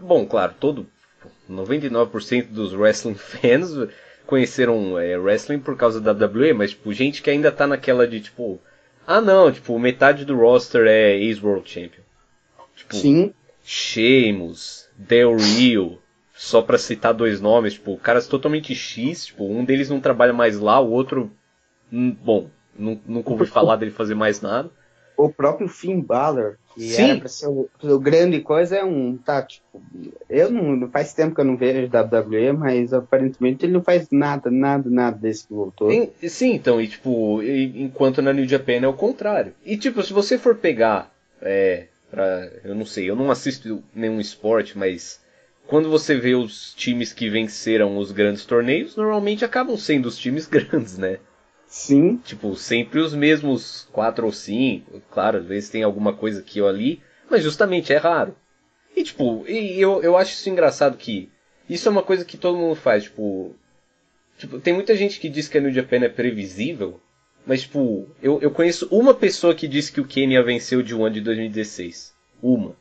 bom, 0.01 0.25
claro, 0.25 0.53
todo. 0.59 0.85
99% 1.49 2.47
dos 2.47 2.73
wrestling 2.73 3.15
fans 3.15 3.71
conheceram 4.25 4.99
é, 4.99 5.17
wrestling 5.17 5.59
por 5.59 5.75
causa 5.75 5.99
da 5.99 6.11
WWE, 6.11 6.53
mas, 6.53 6.71
tipo, 6.71 6.93
gente 6.93 7.21
que 7.21 7.29
ainda 7.29 7.51
tá 7.51 7.65
naquela 7.65 8.07
de, 8.07 8.19
tipo. 8.19 8.59
Ah, 9.05 9.21
não, 9.21 9.51
tipo, 9.51 9.79
metade 9.79 10.25
do 10.25 10.37
roster 10.37 10.85
é 10.85 11.17
ex-World 11.17 11.67
Champion. 11.67 12.03
Tipo, 12.75 12.95
Sim. 12.95 13.33
Sheamus, 13.63 14.87
Del 14.95 15.35
Rio, 15.37 15.97
só 16.35 16.61
para 16.61 16.77
citar 16.77 17.13
dois 17.13 17.41
nomes, 17.41 17.73
tipo, 17.73 17.97
caras 17.97 18.27
totalmente 18.27 18.75
X, 18.75 19.25
tipo, 19.25 19.45
um 19.45 19.65
deles 19.65 19.89
não 19.89 19.99
trabalha 19.99 20.33
mais 20.33 20.59
lá, 20.59 20.79
o 20.79 20.91
outro, 20.91 21.31
hum, 21.91 22.11
bom, 22.11 22.49
nunca 22.77 23.31
ouvi 23.31 23.45
falar 23.45 23.75
dele 23.75 23.91
fazer 23.91 24.15
mais 24.15 24.41
nada. 24.41 24.69
O 25.17 25.29
próprio 25.29 25.67
Finn 25.67 25.99
Balor, 25.99 26.57
que 26.75 26.81
Sim. 26.81 27.11
era 27.11 27.19
pra 27.19 27.27
ser 27.27 27.47
o, 27.47 27.67
o, 27.81 27.99
grande 27.99 28.39
coisa, 28.41 28.75
é 28.75 28.85
um, 28.85 29.17
tá, 29.17 29.41
tipo, 29.41 29.81
eu 30.29 30.51
não, 30.51 30.87
faz 30.91 31.11
tempo 31.11 31.33
que 31.33 31.41
eu 31.41 31.45
não 31.45 31.57
vejo 31.57 31.89
WWE, 31.91 32.53
mas 32.53 32.93
aparentemente 32.93 33.65
ele 33.65 33.73
não 33.73 33.81
faz 33.81 34.07
nada, 34.11 34.51
nada, 34.51 34.87
nada 34.87 35.17
desse 35.17 35.47
que 35.47 35.53
voltou. 35.53 35.89
Sim, 36.21 36.53
então, 36.53 36.79
e 36.79 36.87
tipo, 36.87 37.41
enquanto 37.41 38.21
na 38.21 38.31
New 38.31 38.47
Japan 38.47 38.83
é 38.83 38.87
o 38.87 38.93
contrário. 38.93 39.53
E 39.65 39.75
tipo, 39.75 40.03
se 40.03 40.13
você 40.13 40.37
for 40.37 40.55
pegar, 40.55 41.11
é, 41.41 41.87
pra, 42.11 42.51
eu 42.63 42.75
não 42.75 42.85
sei, 42.85 43.09
eu 43.09 43.15
não 43.15 43.31
assisto 43.31 43.83
nenhum 43.95 44.19
esporte, 44.19 44.77
mas 44.77 45.19
quando 45.65 45.89
você 45.89 46.15
vê 46.15 46.35
os 46.35 46.73
times 46.75 47.11
que 47.11 47.29
venceram 47.29 47.97
os 47.97 48.11
grandes 48.11 48.45
torneios, 48.45 48.95
normalmente 48.95 49.43
acabam 49.43 49.75
sendo 49.77 50.05
os 50.05 50.17
times 50.17 50.45
grandes, 50.47 50.97
né? 50.97 51.17
Sim. 51.67 52.17
Tipo, 52.17 52.55
sempre 52.55 52.99
os 52.99 53.13
mesmos 53.13 53.87
quatro 53.91 54.25
ou 54.25 54.31
cinco. 54.31 55.01
Claro, 55.11 55.39
às 55.39 55.45
vezes 55.45 55.69
tem 55.69 55.83
alguma 55.83 56.13
coisa 56.13 56.39
aqui 56.39 56.61
ou 56.61 56.67
ali, 56.67 57.01
mas 57.29 57.43
justamente 57.43 57.93
é 57.93 57.97
raro. 57.97 58.35
E 58.95 59.03
tipo, 59.03 59.45
e 59.47 59.79
eu, 59.79 60.01
eu 60.01 60.17
acho 60.17 60.33
isso 60.33 60.49
engraçado 60.49 60.97
que 60.97 61.29
isso 61.69 61.87
é 61.87 61.91
uma 61.91 62.01
coisa 62.01 62.25
que 62.25 62.37
todo 62.37 62.57
mundo 62.57 62.75
faz, 62.75 63.03
tipo. 63.03 63.55
Tipo, 64.37 64.59
tem 64.59 64.73
muita 64.73 64.95
gente 64.95 65.19
que 65.19 65.29
diz 65.29 65.47
que 65.47 65.57
a 65.57 65.61
New 65.61 65.71
Japan 65.71 65.97
é 65.97 66.09
previsível, 66.09 66.99
mas 67.45 67.63
tipo, 67.63 68.07
eu, 68.21 68.39
eu 68.41 68.51
conheço 68.51 68.87
uma 68.91 69.13
pessoa 69.13 69.55
que 69.55 69.67
disse 69.67 69.91
que 69.91 70.01
o 70.01 70.05
Kenya 70.05 70.43
venceu 70.43 70.81
de 70.81 70.95
One 70.95 71.13
de 71.13 71.21
2016. 71.21 72.13
Uma. 72.41 72.75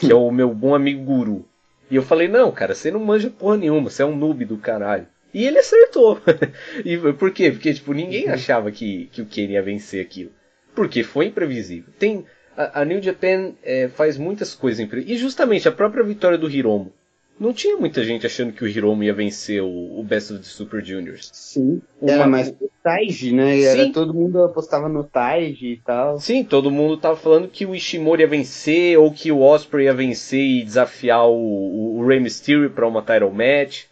Que 0.00 0.12
é 0.12 0.14
o 0.14 0.30
meu 0.30 0.54
bom 0.54 0.74
amigo 0.74 1.02
Guru. 1.02 1.48
E 1.90 1.96
eu 1.96 2.02
falei, 2.02 2.28
não, 2.28 2.52
cara, 2.52 2.74
você 2.74 2.90
não 2.90 3.00
manja 3.00 3.30
porra 3.30 3.56
nenhuma, 3.56 3.88
você 3.88 4.02
é 4.02 4.06
um 4.06 4.16
noob 4.16 4.44
do 4.44 4.58
caralho. 4.58 5.06
E 5.32 5.46
ele 5.46 5.58
acertou. 5.58 6.20
e 6.84 6.96
por 7.14 7.30
quê? 7.30 7.50
Porque, 7.50 7.74
tipo, 7.74 7.92
ninguém 7.92 8.26
uhum. 8.26 8.34
achava 8.34 8.70
que, 8.70 9.08
que 9.12 9.22
o 9.22 9.26
Kenny 9.26 9.54
ia 9.54 9.62
vencer 9.62 10.00
aquilo. 10.00 10.30
Porque 10.74 11.02
foi 11.02 11.26
imprevisível. 11.26 11.92
Tem, 11.98 12.24
a, 12.56 12.80
a 12.80 12.84
New 12.84 13.02
Japan 13.02 13.52
é, 13.62 13.88
faz 13.88 14.16
muitas 14.16 14.54
coisas 14.54 14.80
imprevisíveis. 14.80 15.20
E 15.20 15.22
justamente 15.22 15.68
a 15.68 15.72
própria 15.72 16.02
vitória 16.02 16.38
do 16.38 16.50
Hiromo 16.50 16.92
não 17.38 17.52
tinha 17.52 17.76
muita 17.76 18.02
gente 18.02 18.26
achando 18.26 18.52
que 18.52 18.64
o 18.64 18.68
Hiromu 18.68 19.04
ia 19.04 19.14
vencer 19.14 19.62
o, 19.62 19.98
o 19.98 20.02
Best 20.02 20.32
of 20.32 20.42
the 20.42 20.48
Super 20.48 20.84
Juniors. 20.84 21.30
Sim. 21.32 21.80
Uma... 22.00 22.12
Era 22.12 22.26
mais 22.26 22.48
o 22.48 22.70
Taiji, 22.82 23.32
né? 23.32 23.60
Era, 23.60 23.92
todo 23.92 24.12
mundo 24.12 24.42
apostava 24.42 24.88
no 24.88 25.04
Taiji 25.04 25.74
e 25.74 25.76
tal. 25.76 26.18
Sim, 26.18 26.42
todo 26.42 26.70
mundo 26.70 26.96
tava 26.96 27.16
falando 27.16 27.48
que 27.48 27.64
o 27.64 27.74
Ishimori 27.74 28.22
ia 28.22 28.28
vencer, 28.28 28.98
ou 28.98 29.12
que 29.12 29.30
o 29.30 29.40
Osprey 29.40 29.86
ia 29.86 29.94
vencer 29.94 30.40
e 30.40 30.64
desafiar 30.64 31.28
o, 31.28 31.98
o 31.98 32.06
Rey 32.06 32.18
Mysterio 32.18 32.70
para 32.70 32.88
uma 32.88 33.02
title 33.02 33.30
match. 33.30 33.84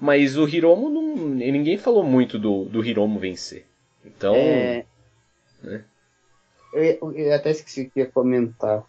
Mas 0.00 0.36
o 0.36 0.48
Hiromu 0.48 0.88
não. 0.88 1.16
Ninguém 1.16 1.76
falou 1.76 2.04
muito 2.04 2.38
do, 2.38 2.64
do 2.64 2.84
Hiromu 2.84 3.18
vencer. 3.18 3.64
Então. 4.04 4.34
É... 4.34 4.84
Né? 5.62 5.84
Eu, 6.72 7.12
eu, 7.14 7.34
até 7.34 7.50
esqueci 7.50 7.86
que 7.86 8.00
ia 8.00 8.06
comentar. 8.06 8.84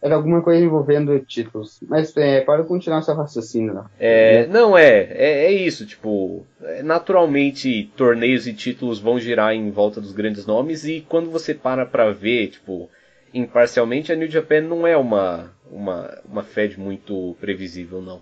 Era 0.00 0.16
alguma 0.16 0.42
coisa 0.42 0.64
envolvendo 0.64 1.16
títulos. 1.20 1.78
Mas 1.82 2.16
é, 2.16 2.40
pode 2.40 2.66
continuar 2.66 3.02
seu 3.02 3.14
raciocínio 3.14 3.74
lá. 3.74 3.90
É, 4.00 4.46
não, 4.48 4.76
é, 4.76 5.06
é, 5.12 5.44
é 5.44 5.52
isso, 5.52 5.86
tipo, 5.86 6.44
é, 6.60 6.82
naturalmente 6.82 7.92
torneios 7.96 8.48
e 8.48 8.52
títulos 8.52 8.98
vão 8.98 9.20
girar 9.20 9.54
em 9.54 9.70
volta 9.70 10.00
dos 10.00 10.12
grandes 10.12 10.44
nomes 10.44 10.84
e 10.84 11.06
quando 11.08 11.30
você 11.30 11.54
para 11.54 11.86
pra 11.86 12.10
ver, 12.10 12.48
tipo, 12.48 12.90
imparcialmente, 13.32 14.12
a 14.12 14.16
New 14.16 14.28
Japan 14.28 14.62
não 14.62 14.84
é 14.84 14.96
uma, 14.96 15.52
uma, 15.70 16.18
uma 16.24 16.42
Fed 16.42 16.80
muito 16.80 17.36
previsível, 17.40 18.02
não. 18.02 18.20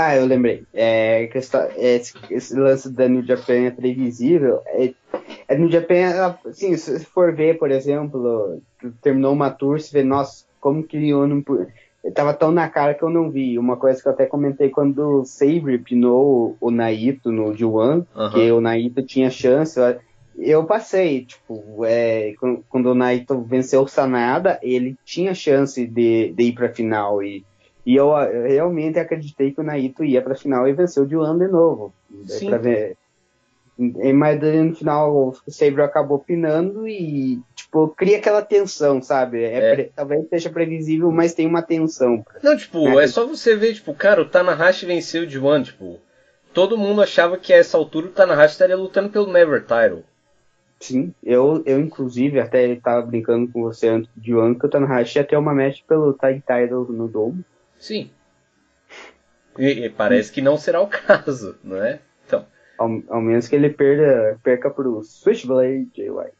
Ah, 0.00 0.14
eu 0.14 0.26
lembrei. 0.26 0.62
É, 0.72 1.26
questão, 1.26 1.68
esse, 1.76 2.14
esse, 2.30 2.56
lance 2.56 2.88
da 2.88 3.08
New 3.08 3.26
Japan 3.26 3.64
é 3.64 3.70
previsível. 3.72 4.60
É, 4.66 4.94
a 5.48 5.56
New 5.56 5.68
Japan, 5.68 6.36
assim, 6.46 6.76
se 6.76 7.04
for 7.04 7.34
ver, 7.34 7.58
por 7.58 7.68
exemplo, 7.72 8.62
terminou 9.02 9.32
uma 9.32 9.50
tour, 9.50 9.80
você 9.80 9.90
vê, 9.98 10.04
nossa, 10.04 10.44
como 10.60 10.84
que 10.84 11.08
eu 11.08 11.26
não. 11.26 11.42
Tava 12.14 12.32
tão 12.32 12.52
na 12.52 12.68
cara 12.68 12.94
que 12.94 13.02
eu 13.02 13.10
não 13.10 13.28
vi. 13.28 13.58
Uma 13.58 13.76
coisa 13.76 14.00
que 14.00 14.06
eu 14.06 14.12
até 14.12 14.24
comentei 14.24 14.68
quando 14.68 15.22
o 15.22 15.24
Sabre 15.24 15.78
pinou 15.78 16.56
o 16.60 16.70
Naito 16.70 17.32
no 17.32 17.52
D1, 17.52 18.06
uhum. 18.14 18.30
que 18.30 18.52
o 18.52 18.60
Naito 18.60 19.02
tinha 19.02 19.28
chance. 19.30 19.80
Eu 20.38 20.62
passei, 20.62 21.24
tipo, 21.24 21.84
é, 21.84 22.34
quando 22.68 22.86
o 22.86 22.94
Naito 22.94 23.40
venceu 23.42 23.82
o 23.82 23.88
Sanada, 23.88 24.60
ele 24.62 24.96
tinha 25.04 25.34
chance 25.34 25.84
de, 25.84 26.32
de 26.32 26.42
ir 26.44 26.52
pra 26.52 26.68
final. 26.68 27.20
E 27.20 27.44
e 27.88 27.96
eu, 27.96 28.10
eu 28.10 28.46
realmente 28.46 28.98
acreditei 28.98 29.50
que 29.50 29.62
o 29.62 29.64
Naito 29.64 30.04
ia 30.04 30.20
para 30.20 30.34
a 30.34 30.36
final 30.36 30.68
e 30.68 30.74
venceu 30.74 31.04
o 31.04 31.08
Juan 31.08 31.38
de 31.38 31.48
novo. 31.48 31.90
Sim. 32.26 32.50
Pra 32.50 32.58
ver. 32.58 32.98
Mas 34.14 34.38
no 34.42 34.74
final 34.74 35.16
o 35.16 35.50
Sabre 35.50 35.80
acabou 35.80 36.18
pinando 36.18 36.86
e, 36.86 37.40
tipo, 37.54 37.88
cria 37.88 38.18
aquela 38.18 38.42
tensão, 38.42 39.00
sabe? 39.00 39.42
É, 39.42 39.56
é. 39.56 39.74
Pre... 39.74 39.92
Talvez 39.96 40.28
seja 40.28 40.50
previsível, 40.50 41.10
mas 41.10 41.32
tem 41.32 41.46
uma 41.46 41.62
tensão. 41.62 42.22
Não, 42.42 42.54
tipo, 42.58 42.84
né? 42.84 43.04
é 43.04 43.06
só 43.06 43.26
você 43.26 43.56
ver, 43.56 43.72
tipo, 43.72 43.94
cara, 43.94 44.20
o 44.20 44.28
Tanahashi 44.28 44.84
venceu 44.84 45.22
o 45.22 45.30
Juan, 45.30 45.62
tipo, 45.62 45.98
todo 46.52 46.76
mundo 46.76 47.00
achava 47.00 47.38
que 47.38 47.54
a 47.54 47.56
essa 47.56 47.78
altura 47.78 48.08
o 48.08 48.10
Tanahashi 48.10 48.52
estaria 48.52 48.76
lutando 48.76 49.08
pelo 49.08 49.32
Never 49.32 49.62
Title. 49.62 50.04
Sim, 50.78 51.14
eu, 51.24 51.62
eu 51.64 51.80
inclusive 51.80 52.38
até 52.38 52.66
estava 52.66 53.00
brincando 53.00 53.50
com 53.50 53.62
você 53.62 53.88
antes 53.88 54.10
de 54.14 54.32
Juan 54.32 54.54
que 54.54 54.66
o 54.66 54.68
Tanahashi 54.68 55.18
ia 55.18 55.24
ter 55.24 55.38
uma 55.38 55.54
match 55.54 55.80
pelo 55.88 56.12
Tag 56.12 56.42
Title 56.46 56.84
no 56.92 57.08
Dome. 57.08 57.42
Sim. 57.78 58.10
E, 59.58 59.86
e 59.86 59.90
parece 59.90 60.32
que 60.32 60.40
não 60.40 60.56
será 60.56 60.80
o 60.80 60.86
caso, 60.86 61.56
não 61.62 61.82
é? 61.82 62.00
Então. 62.26 62.46
Ao, 62.76 62.88
ao 63.08 63.20
menos 63.20 63.48
que 63.48 63.56
ele 63.56 63.70
perda, 63.70 64.38
perca 64.42 64.70
pro 64.70 65.02
Switchblade 65.02 65.88
JY. 65.94 66.30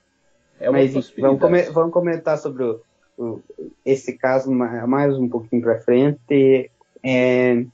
É 0.61 0.71
uma 0.71 0.79
Mas 0.79 0.93
vamos, 1.17 1.41
come, 1.41 1.63
vamos 1.63 1.93
comentar 1.93 2.39
sobre 2.39 2.65
o, 2.65 2.81
o, 3.17 3.41
esse 3.85 4.17
caso 4.17 4.51
mais 4.51 5.17
um 5.17 5.29
pouquinho 5.29 5.63
pra 5.63 5.79
frente. 5.79 6.71
É, 7.03 7.65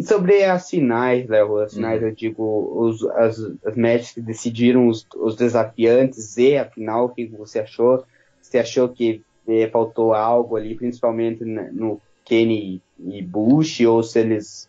sobre 0.00 0.44
as 0.44 0.68
finais, 0.70 1.28
Léo, 1.28 1.58
as 1.58 1.74
finais, 1.74 2.00
uhum. 2.00 2.08
eu 2.08 2.14
digo, 2.14 2.72
os, 2.76 3.04
as, 3.10 3.38
as 3.64 3.76
matches 3.76 4.12
que 4.12 4.20
decidiram 4.20 4.88
os, 4.88 5.06
os 5.16 5.36
desafiantes 5.36 6.36
e 6.36 6.56
a 6.56 6.64
final, 6.64 7.06
o 7.06 7.08
que 7.10 7.26
você 7.26 7.60
achou? 7.60 8.04
Você 8.40 8.58
achou 8.58 8.88
que 8.88 9.22
eh, 9.46 9.68
faltou 9.68 10.14
algo 10.14 10.56
ali, 10.56 10.74
principalmente 10.74 11.44
no 11.44 12.00
Kenny 12.24 12.80
e 13.04 13.22
Bush, 13.22 13.80
ou 13.80 14.02
se 14.02 14.20
eles 14.20 14.68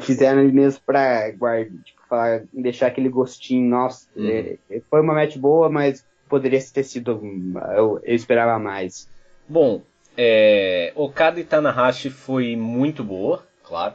fizeram 0.00 0.40
ali 0.40 0.52
mesmo 0.52 0.80
pra 0.84 1.30
guardar, 1.32 1.70
tipo, 1.84 2.02
falar, 2.08 2.44
deixar 2.52 2.88
aquele 2.88 3.08
gostinho, 3.08 3.68
nossa, 3.68 4.06
uhum. 4.14 4.28
é, 4.28 4.58
foi 4.88 5.00
uma 5.00 5.14
match 5.14 5.36
boa, 5.36 5.68
mas 5.68 6.06
poderia 6.28 6.60
ter 6.72 6.84
sido, 6.84 7.20
eu, 7.74 8.00
eu 8.02 8.14
esperava 8.14 8.58
mais. 8.58 9.08
Bom, 9.48 9.82
é, 10.16 10.92
Okada 10.94 11.40
e 11.40 11.44
Tanahashi 11.44 12.10
foi 12.10 12.54
muito 12.54 13.02
boa, 13.02 13.46
claro, 13.64 13.94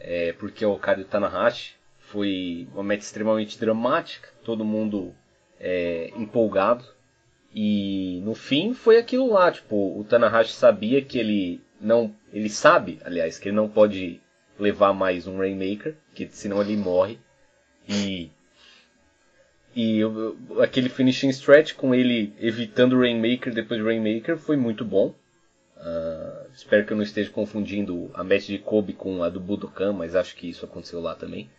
é, 0.00 0.32
porque 0.34 0.64
Okada 0.64 1.00
e 1.00 1.04
Tanahashi 1.04 1.74
foi 1.98 2.68
uma 2.72 2.82
match 2.82 3.00
extremamente 3.00 3.58
dramática, 3.58 4.28
todo 4.44 4.64
mundo 4.64 5.12
é, 5.60 6.12
empolgado, 6.16 6.84
e 7.54 8.20
no 8.24 8.34
fim 8.34 8.74
foi 8.74 8.98
aquilo 8.98 9.32
lá, 9.32 9.50
tipo, 9.50 9.98
o 9.98 10.04
Tanahashi 10.04 10.52
sabia 10.52 11.02
que 11.02 11.18
ele 11.18 11.60
não, 11.80 12.14
ele 12.36 12.50
sabe, 12.50 12.98
aliás, 13.04 13.38
que 13.38 13.48
ele 13.48 13.56
não 13.56 13.68
pode 13.68 14.20
levar 14.58 14.92
mais 14.92 15.26
um 15.26 15.38
Rainmaker, 15.38 15.96
que 16.14 16.28
senão 16.28 16.60
ele 16.60 16.76
morre. 16.76 17.18
E 17.88 18.30
e 19.74 20.00
aquele 20.62 20.88
finishing 20.88 21.28
stretch 21.28 21.74
com 21.74 21.94
ele 21.94 22.32
evitando 22.40 22.94
o 22.94 23.00
Rainmaker 23.00 23.52
depois 23.52 23.78
do 23.78 23.86
Rainmaker 23.86 24.38
foi 24.38 24.56
muito 24.56 24.84
bom. 24.84 25.14
Uh, 25.76 26.50
espero 26.54 26.86
que 26.86 26.92
eu 26.94 26.96
não 26.96 27.04
esteja 27.04 27.30
confundindo 27.30 28.10
a 28.14 28.24
match 28.24 28.46
de 28.46 28.58
Kobe 28.58 28.94
com 28.94 29.22
a 29.22 29.28
do 29.28 29.38
Budokan, 29.38 29.92
mas 29.92 30.16
acho 30.16 30.34
que 30.34 30.48
isso 30.48 30.64
aconteceu 30.64 31.00
lá 31.00 31.14
também. 31.14 31.50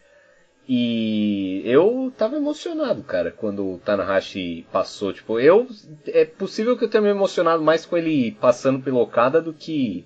E 0.68 1.62
eu 1.63 2.12
tava 2.18 2.36
emocionado, 2.36 3.02
cara, 3.02 3.32
quando 3.32 3.66
o 3.66 3.78
Tanahashi 3.78 4.66
passou. 4.72 5.13
Tipo, 5.13 5.40
eu. 5.40 5.68
É 6.08 6.26
possível 6.26 6.78
que 6.78 6.84
eu 6.84 6.90
tenha 6.90 7.04
me 7.04 7.10
emocionado 7.10 7.63
mais 7.63 7.86
com 7.86 7.96
ele 7.96 8.34
passando 8.34 8.82
pelo 8.82 9.00
Okada 9.00 9.42
do 9.42 9.54
que. 9.54 10.06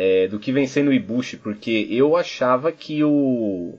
É, 0.00 0.28
do 0.28 0.38
que 0.38 0.52
vencendo 0.52 0.88
o 0.88 0.92
Ibushi, 0.92 1.38
porque 1.38 1.88
eu 1.90 2.16
achava 2.16 2.70
que 2.70 3.02
o. 3.02 3.74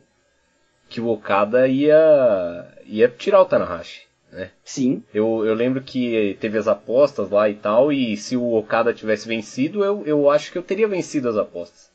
que 0.89 0.99
o 0.99 1.08
Okada 1.08 1.65
ia. 1.65 2.67
ia 2.86 3.08
tirar 3.08 3.41
o 3.41 3.45
Tanahashi. 3.45 4.01
Né? 4.29 4.51
Sim. 4.65 5.01
Eu, 5.13 5.45
eu 5.45 5.53
lembro 5.53 5.82
que 5.82 6.38
teve 6.41 6.58
as 6.58 6.67
apostas 6.67 7.29
lá 7.29 7.49
e 7.49 7.55
tal, 7.55 7.89
e 7.89 8.17
se 8.17 8.36
o 8.36 8.53
Okada 8.53 8.93
tivesse 8.93 9.29
vencido, 9.29 9.82
eu, 9.82 10.05
eu 10.05 10.29
acho 10.29 10.51
que 10.51 10.58
eu 10.58 10.62
teria 10.62 10.89
vencido 10.89 11.29
as 11.29 11.38
apostas. 11.38 11.89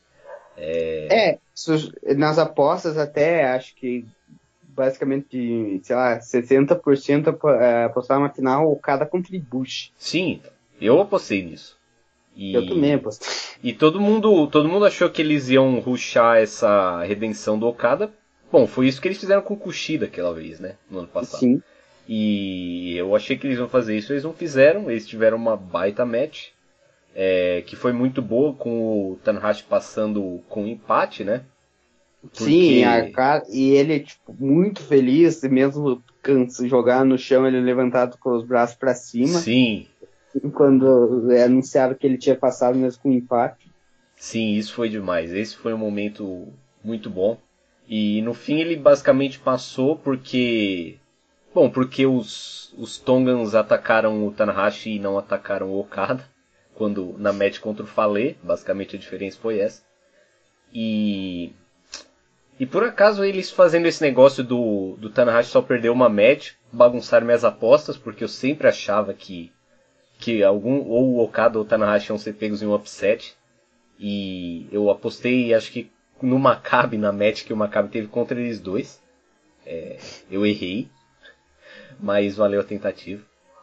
É... 0.56 1.32
é, 1.32 2.14
nas 2.14 2.38
apostas 2.38 2.96
até 2.96 3.44
acho 3.44 3.74
que 3.74 4.06
basicamente, 4.62 5.80
sei 5.82 5.96
lá, 5.96 6.18
60% 6.18 7.60
é, 7.60 7.84
apostar 7.84 8.18
na 8.18 8.30
final 8.30 8.74
cada 8.76 9.04
contribui. 9.04 9.68
Sim, 9.98 10.40
eu 10.80 10.98
apostei 11.00 11.44
nisso. 11.44 11.76
E... 12.36 12.54
Eu 12.54 12.66
também 12.66 12.94
apostei. 12.94 13.28
E 13.62 13.72
todo 13.72 14.00
mundo, 14.00 14.46
todo 14.48 14.68
mundo 14.68 14.84
achou 14.84 15.08
que 15.08 15.22
eles 15.22 15.48
iam 15.48 15.78
ruxar 15.78 16.38
essa 16.38 17.02
redenção 17.02 17.58
do 17.58 17.66
Okada. 17.66 18.12
Bom, 18.50 18.66
foi 18.66 18.88
isso 18.88 19.00
que 19.00 19.08
eles 19.08 19.18
fizeram 19.18 19.42
com 19.42 19.54
o 19.54 19.56
Kushida 19.58 20.06
aquela 20.06 20.32
vez, 20.34 20.60
né? 20.60 20.76
No 20.90 21.00
ano 21.00 21.08
passado. 21.08 21.40
Sim. 21.40 21.62
E 22.08 22.96
eu 22.96 23.16
achei 23.16 23.36
que 23.38 23.46
eles 23.46 23.58
iam 23.58 23.68
fazer 23.68 23.96
isso, 23.96 24.12
eles 24.12 24.24
não 24.24 24.32
fizeram. 24.32 24.90
Eles 24.90 25.06
tiveram 25.06 25.36
uma 25.36 25.56
baita 25.56 26.04
match. 26.04 26.48
É, 27.16 27.62
que 27.64 27.76
foi 27.76 27.92
muito 27.92 28.20
boa 28.20 28.52
com 28.54 29.12
o 29.12 29.18
Tanahashi 29.22 29.62
passando 29.62 30.40
com 30.48 30.66
empate, 30.66 31.22
né? 31.22 31.42
Porque... 32.20 32.44
Sim, 32.44 32.84
a 32.84 33.10
cara, 33.10 33.44
e 33.48 33.70
ele 33.70 34.00
tipo, 34.00 34.34
muito 34.36 34.82
feliz, 34.82 35.42
mesmo 35.42 36.02
canso, 36.20 36.66
jogar 36.66 37.04
no 37.04 37.16
chão, 37.16 37.46
ele 37.46 37.60
levantado 37.60 38.16
com 38.18 38.30
os 38.30 38.44
braços 38.44 38.74
para 38.74 38.94
cima. 38.94 39.38
Sim. 39.38 39.86
Quando 40.52 41.28
anunciaram 41.44 41.94
que 41.94 42.06
ele 42.06 42.18
tinha 42.18 42.36
passado 42.36 42.76
mesmo 42.76 43.02
com 43.02 43.12
empate. 43.12 43.70
Sim, 44.16 44.54
isso 44.54 44.74
foi 44.74 44.88
demais. 44.88 45.32
Esse 45.32 45.56
foi 45.56 45.74
um 45.74 45.78
momento 45.78 46.48
muito 46.82 47.08
bom. 47.08 47.38
E 47.88 48.22
no 48.22 48.34
fim 48.34 48.60
ele 48.60 48.76
basicamente 48.76 49.38
passou 49.38 49.96
porque. 49.96 50.98
Bom, 51.54 51.70
porque 51.70 52.04
os, 52.06 52.74
os 52.76 52.98
Tongans 52.98 53.54
atacaram 53.54 54.26
o 54.26 54.32
Tanahashi 54.32 54.96
e 54.96 54.98
não 54.98 55.18
atacaram 55.18 55.70
o 55.70 55.78
Okada. 55.78 56.24
Quando 56.74 57.14
na 57.18 57.32
match 57.32 57.60
contra 57.60 57.84
o 57.84 57.86
Fale, 57.86 58.36
basicamente 58.42 58.96
a 58.96 58.98
diferença 58.98 59.38
foi 59.40 59.60
essa. 59.60 59.82
E. 60.72 61.52
E 62.58 62.66
por 62.66 62.84
acaso 62.84 63.24
eles 63.24 63.50
fazendo 63.50 63.86
esse 63.86 64.00
negócio 64.00 64.42
do, 64.42 64.96
do 64.98 65.10
Tanahashi 65.10 65.50
só 65.50 65.60
perder 65.60 65.90
uma 65.90 66.08
match, 66.08 66.52
bagunçaram 66.72 67.26
minhas 67.26 67.44
apostas, 67.44 67.96
porque 67.96 68.22
eu 68.22 68.28
sempre 68.28 68.68
achava 68.68 69.12
que, 69.12 69.52
que 70.18 70.42
algum, 70.42 70.80
ou 70.88 71.14
o 71.14 71.22
Okada 71.22 71.58
ou 71.58 71.64
o 71.64 71.66
Tanahashi 71.66 72.10
iam 72.10 72.18
ser 72.18 72.34
pegos 72.34 72.62
em 72.62 72.66
um 72.66 72.74
upset. 72.74 73.34
E 73.98 74.66
eu 74.72 74.90
apostei, 74.90 75.54
acho 75.54 75.70
que 75.70 75.90
no 76.22 76.38
Maccabi, 76.38 76.96
na 76.96 77.12
match 77.12 77.44
que 77.44 77.52
o 77.52 77.56
Maccabi 77.56 77.88
teve 77.88 78.08
contra 78.08 78.40
eles 78.40 78.60
dois. 78.60 79.02
É, 79.66 79.96
eu 80.30 80.44
errei, 80.44 80.88
mas 81.98 82.36
valeu 82.36 82.60
a 82.60 82.64
tentativa. 82.64 83.22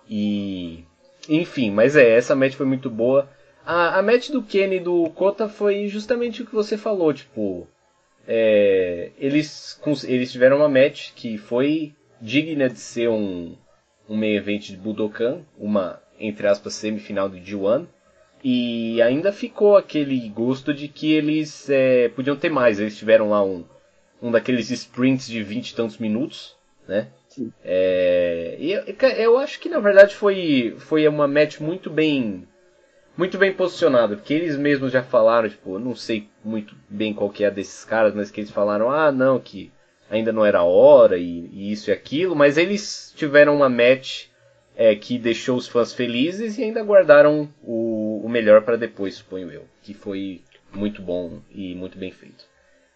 E. 0.09 0.83
Enfim, 1.29 1.71
mas 1.71 1.95
é, 1.95 2.09
essa 2.09 2.35
match 2.35 2.53
foi 2.53 2.65
muito 2.65 2.89
boa. 2.89 3.29
A, 3.65 3.99
a 3.99 4.01
match 4.01 4.29
do 4.29 4.41
Kenny 4.41 4.77
e 4.77 4.79
do 4.79 5.09
Kota 5.11 5.47
foi 5.47 5.87
justamente 5.87 6.41
o 6.41 6.45
que 6.45 6.55
você 6.55 6.77
falou, 6.77 7.13
tipo. 7.13 7.67
É, 8.27 9.11
eles, 9.17 9.79
eles 10.07 10.31
tiveram 10.31 10.57
uma 10.57 10.69
match 10.69 11.11
que 11.15 11.37
foi 11.37 11.93
digna 12.21 12.69
de 12.69 12.79
ser 12.79 13.09
um, 13.09 13.55
um 14.07 14.15
meio 14.15 14.37
evento 14.37 14.67
de 14.67 14.77
Budokan, 14.77 15.41
uma, 15.57 16.00
entre 16.21 16.47
aspas, 16.47 16.73
semifinal 16.73 17.27
do 17.27 17.37
G1. 17.37 17.85
E 18.43 19.01
ainda 19.01 19.31
ficou 19.31 19.77
aquele 19.77 20.27
gosto 20.29 20.73
de 20.73 20.87
que 20.87 21.13
eles 21.13 21.69
é, 21.69 22.09
podiam 22.09 22.35
ter 22.35 22.49
mais. 22.49 22.79
Eles 22.79 22.97
tiveram 22.97 23.29
lá 23.29 23.43
um, 23.43 23.63
um 24.21 24.31
daqueles 24.31 24.69
sprints 24.71 25.27
de 25.27 25.43
20 25.43 25.69
e 25.69 25.75
tantos 25.75 25.97
minutos, 25.97 26.55
né? 26.87 27.07
É, 27.63 28.57
e 28.59 28.73
eu, 28.73 28.83
eu, 29.17 29.37
acho 29.37 29.59
que 29.59 29.69
na 29.69 29.79
verdade 29.79 30.13
foi, 30.13 30.75
foi 30.79 31.07
uma 31.07 31.29
match 31.29 31.61
muito 31.61 31.89
bem 31.89 32.45
muito 33.17 33.37
bem 33.37 33.53
posicionada, 33.53 34.15
porque 34.15 34.33
eles 34.33 34.57
mesmos 34.57 34.91
já 34.91 35.03
falaram, 35.03 35.47
tipo, 35.47 35.75
eu 35.75 35.79
não 35.79 35.95
sei 35.95 36.27
muito 36.43 36.75
bem 36.89 37.13
qual 37.13 37.29
que 37.29 37.43
é 37.43 37.51
desses 37.51 37.85
caras, 37.85 38.13
mas 38.13 38.31
que 38.31 38.41
eles 38.41 38.51
falaram, 38.51 38.89
ah 38.89 39.11
não, 39.11 39.39
que 39.39 39.71
ainda 40.09 40.31
não 40.31 40.45
era 40.45 40.63
hora 40.63 41.17
e, 41.17 41.49
e 41.51 41.71
isso 41.71 41.89
e 41.89 41.93
aquilo, 41.93 42.35
mas 42.35 42.57
eles 42.57 43.13
tiveram 43.15 43.55
uma 43.55 43.69
match 43.69 44.27
é, 44.81 44.95
que 44.95 45.19
deixou 45.19 45.57
os 45.57 45.67
fãs 45.67 45.93
felizes 45.93 46.57
e 46.57 46.63
ainda 46.63 46.81
guardaram 46.83 47.47
o, 47.61 48.19
o 48.25 48.27
melhor 48.27 48.63
para 48.63 48.75
depois, 48.75 49.13
suponho 49.13 49.51
eu. 49.51 49.65
Que 49.83 49.93
foi 49.93 50.41
muito 50.73 51.03
bom 51.03 51.39
e 51.53 51.75
muito 51.75 51.99
bem 51.99 52.11
feito. 52.11 52.45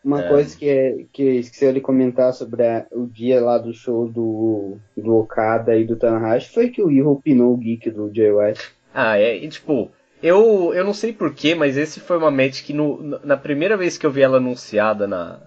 Uma 0.04 0.24
é... 0.24 0.28
coisa 0.28 0.58
que, 0.58 0.68
é, 0.68 1.06
que 1.14 1.24
esqueceu 1.24 1.72
de 1.72 1.82
comentar 1.82 2.34
sobre 2.34 2.66
a, 2.66 2.88
o 2.92 3.06
dia 3.06 3.40
lá 3.40 3.60
do 3.60 3.72
show 3.72 4.10
do, 4.10 4.78
do 4.98 5.16
Okada 5.16 5.76
e 5.76 5.86
do 5.86 5.96
Tanahashi 5.96 6.52
foi 6.52 6.70
que 6.70 6.82
o 6.82 6.90
Ivo 6.90 7.22
pinou 7.24 7.54
o 7.54 7.58
geek 7.58 7.92
do 7.92 8.12
Jay 8.12 8.32
White. 8.32 8.62
Ah, 8.92 9.20
é, 9.20 9.36
e, 9.38 9.48
tipo, 9.48 9.92
eu, 10.24 10.74
eu 10.74 10.84
não 10.84 10.94
sei 10.94 11.14
porquê, 11.14 11.54
mas 11.54 11.78
esse 11.78 12.00
foi 12.00 12.18
uma 12.18 12.32
match 12.32 12.64
que 12.64 12.74
no, 12.74 13.20
na 13.24 13.38
primeira 13.38 13.78
vez 13.78 13.96
que 13.96 14.08
eu 14.08 14.12
vi 14.12 14.24
ela 14.24 14.38
anunciada 14.38 15.06
na. 15.06 15.40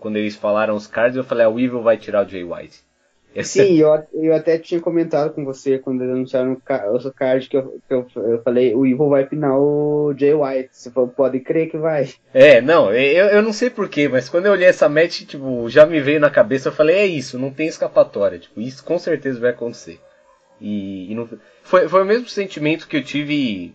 Quando 0.00 0.16
eles 0.16 0.34
falaram 0.34 0.74
os 0.74 0.88
cards, 0.88 1.16
eu 1.16 1.22
falei, 1.22 1.46
ah, 1.46 1.48
o 1.48 1.60
Evil 1.60 1.82
vai 1.82 1.96
tirar 1.96 2.26
o 2.26 2.28
Jay 2.28 2.42
White. 2.42 2.85
Sim, 3.42 3.76
eu, 3.80 3.88
eu 4.12 4.34
até 4.34 4.58
tinha 4.58 4.80
comentado 4.80 5.32
com 5.32 5.44
você 5.44 5.78
quando 5.78 6.02
eles 6.02 6.14
anunciaram 6.14 6.52
o 6.52 7.12
card 7.12 7.48
que, 7.48 7.56
eu, 7.56 7.80
que 7.86 7.94
eu, 7.94 8.06
eu, 8.16 8.42
falei, 8.42 8.74
o 8.74 8.86
Evil 8.86 9.08
vai 9.08 9.26
pinar 9.26 9.58
o 9.58 10.14
Jay 10.16 10.34
White. 10.34 10.70
Você 10.72 10.90
falou, 10.90 11.08
pode 11.08 11.40
crer 11.40 11.70
que 11.70 11.76
vai. 11.76 12.08
É, 12.32 12.60
não, 12.60 12.92
eu, 12.92 13.26
eu 13.26 13.42
não 13.42 13.52
sei 13.52 13.70
porquê, 13.70 14.08
mas 14.08 14.28
quando 14.28 14.46
eu 14.46 14.52
olhei 14.52 14.68
essa 14.68 14.88
match, 14.88 15.22
tipo, 15.22 15.68
já 15.68 15.84
me 15.86 16.00
veio 16.00 16.20
na 16.20 16.30
cabeça, 16.30 16.68
eu 16.68 16.72
falei, 16.72 16.96
é 16.96 17.06
isso, 17.06 17.38
não 17.38 17.50
tem 17.50 17.66
escapatória. 17.66 18.38
Tipo, 18.38 18.60
isso 18.60 18.84
com 18.84 18.98
certeza 18.98 19.40
vai 19.40 19.50
acontecer. 19.50 20.00
E, 20.60 21.10
e 21.10 21.14
não, 21.14 21.28
foi, 21.62 21.88
foi 21.88 22.02
o 22.02 22.06
mesmo 22.06 22.28
sentimento 22.28 22.88
que 22.88 22.96
eu 22.96 23.02
tive. 23.02 23.74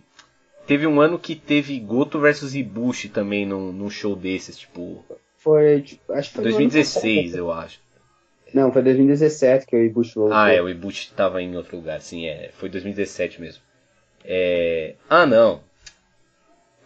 Teve 0.66 0.86
um 0.86 1.00
ano 1.00 1.18
que 1.18 1.34
teve 1.34 1.78
Goto 1.78 2.20
versus 2.20 2.54
Ibushi 2.54 3.08
também 3.08 3.44
num, 3.44 3.72
num 3.72 3.90
show 3.90 4.14
desses, 4.14 4.56
tipo. 4.56 5.04
Foi, 5.36 5.82
tipo, 5.82 6.12
acho 6.12 6.28
que 6.30 6.36
foi 6.36 6.44
2016, 6.44 7.34
eu 7.34 7.50
acho. 7.50 7.81
Não, 8.54 8.72
foi 8.72 8.82
2017 8.82 9.66
que 9.66 9.76
o 9.76 9.84
Ibushi 9.84 10.14
voltou. 10.14 10.36
Ah, 10.36 10.50
é, 10.52 10.60
o 10.60 10.68
Ibushi 10.68 11.08
estava 11.08 11.40
em 11.42 11.56
outro 11.56 11.76
lugar, 11.76 12.00
sim, 12.00 12.26
é. 12.26 12.50
Foi 12.52 12.68
2017 12.68 13.40
mesmo. 13.40 13.62
É... 14.24 14.94
Ah, 15.08 15.26
não. 15.26 15.60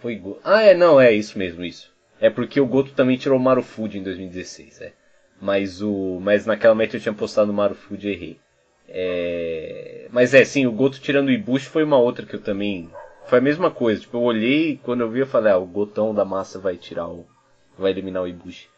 Foi 0.01 0.23
Ah, 0.45 0.63
é, 0.63 0.75
não, 0.75 1.01
é 1.01 1.13
isso 1.13 1.39
mesmo, 1.39 1.65
isso. 1.65 1.93
É 2.21 2.31
porque 2.31 2.61
o 2.61 2.67
Goto 2.67 2.93
também 2.93 3.17
tirou 3.17 3.39
o 3.39 3.43
Marufuji 3.43 3.99
em 3.99 4.03
2016, 4.03 4.81
é. 4.81 4.93
Mas 5.41 5.83
o, 5.83 6.19
mas 6.21 6.47
naquela 6.47 6.75
meta 6.75 6.97
eu 6.97 7.01
tinha 7.01 7.13
postado 7.13 7.51
o 7.51 7.55
Marufuji 7.55 8.09
e 8.09 8.13
errei. 8.13 8.41
É... 8.89 10.07
Mas 10.11 10.33
é, 10.33 10.45
sim, 10.45 10.67
o 10.67 10.73
Goto 10.73 11.01
tirando 11.01 11.29
o 11.29 11.33
Ibushi 11.33 11.67
foi 11.67 11.85
uma 11.85 11.99
outra 11.99 12.25
que 12.25 12.35
eu 12.35 12.41
também 12.41 12.89
foi 13.27 13.39
a 13.39 13.43
mesma 13.43 13.71
coisa. 13.71 14.01
Tipo, 14.01 14.17
eu 14.17 14.23
olhei 14.23 14.81
quando 14.83 15.01
eu 15.01 15.11
vi 15.11 15.21
eu 15.21 15.27
falei, 15.27 15.53
ah, 15.53 15.59
o 15.59 15.67
Gotão 15.67 16.15
da 16.15 16.25
massa 16.25 16.59
vai 16.59 16.77
tirar 16.77 17.09
o 17.09 17.27
vai 17.79 17.91
eliminar 17.91 18.23
o 18.23 18.29
Ibushi. 18.29 18.69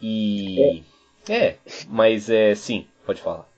E 0.00 0.62
é. 0.62 0.93
É, 1.28 1.56
mas 1.88 2.28
é 2.28 2.54
sim, 2.54 2.86
pode 3.06 3.20
falar. 3.20 3.48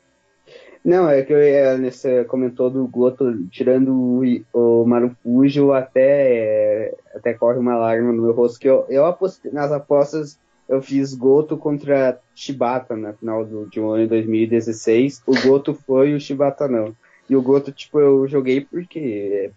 Não, 0.85 1.09
é 1.09 1.22
que 1.22 1.35
é, 1.35 1.76
você 1.79 2.24
comentou 2.24 2.70
do 2.70 2.87
Goto 2.87 3.44
tirando 3.48 3.92
o, 3.92 4.22
o 4.52 4.87
Marufujo 4.87 5.72
até, 5.72 6.90
é, 6.90 6.94
até 7.12 7.35
corre 7.35 7.59
uma 7.59 7.76
lágrima 7.76 8.12
no 8.12 8.22
meu 8.22 8.33
rosto, 8.33 8.61
que 8.61 8.68
eu, 8.68 8.87
eu 8.88 9.05
apostei, 9.05 9.50
nas 9.50 9.72
apostas 9.72 10.38
eu 10.68 10.81
fiz 10.81 11.14
Goto 11.14 11.57
contra 11.57 12.20
Shibata 12.35 12.96
na 12.96 13.12
final 13.12 13.44
do, 13.44 13.66
de 13.68 13.81
um 13.81 13.90
ano 13.90 14.09
2016. 14.09 15.22
O 15.26 15.33
Goto 15.42 15.74
foi 15.74 16.14
o 16.14 16.20
Shibata 16.20 16.68
não. 16.68 16.94
E 17.29 17.35
o 17.35 17.42
Goto, 17.42 17.72
tipo, 17.72 17.98
eu 17.98 18.26
joguei 18.29 18.61
porque 18.61 19.50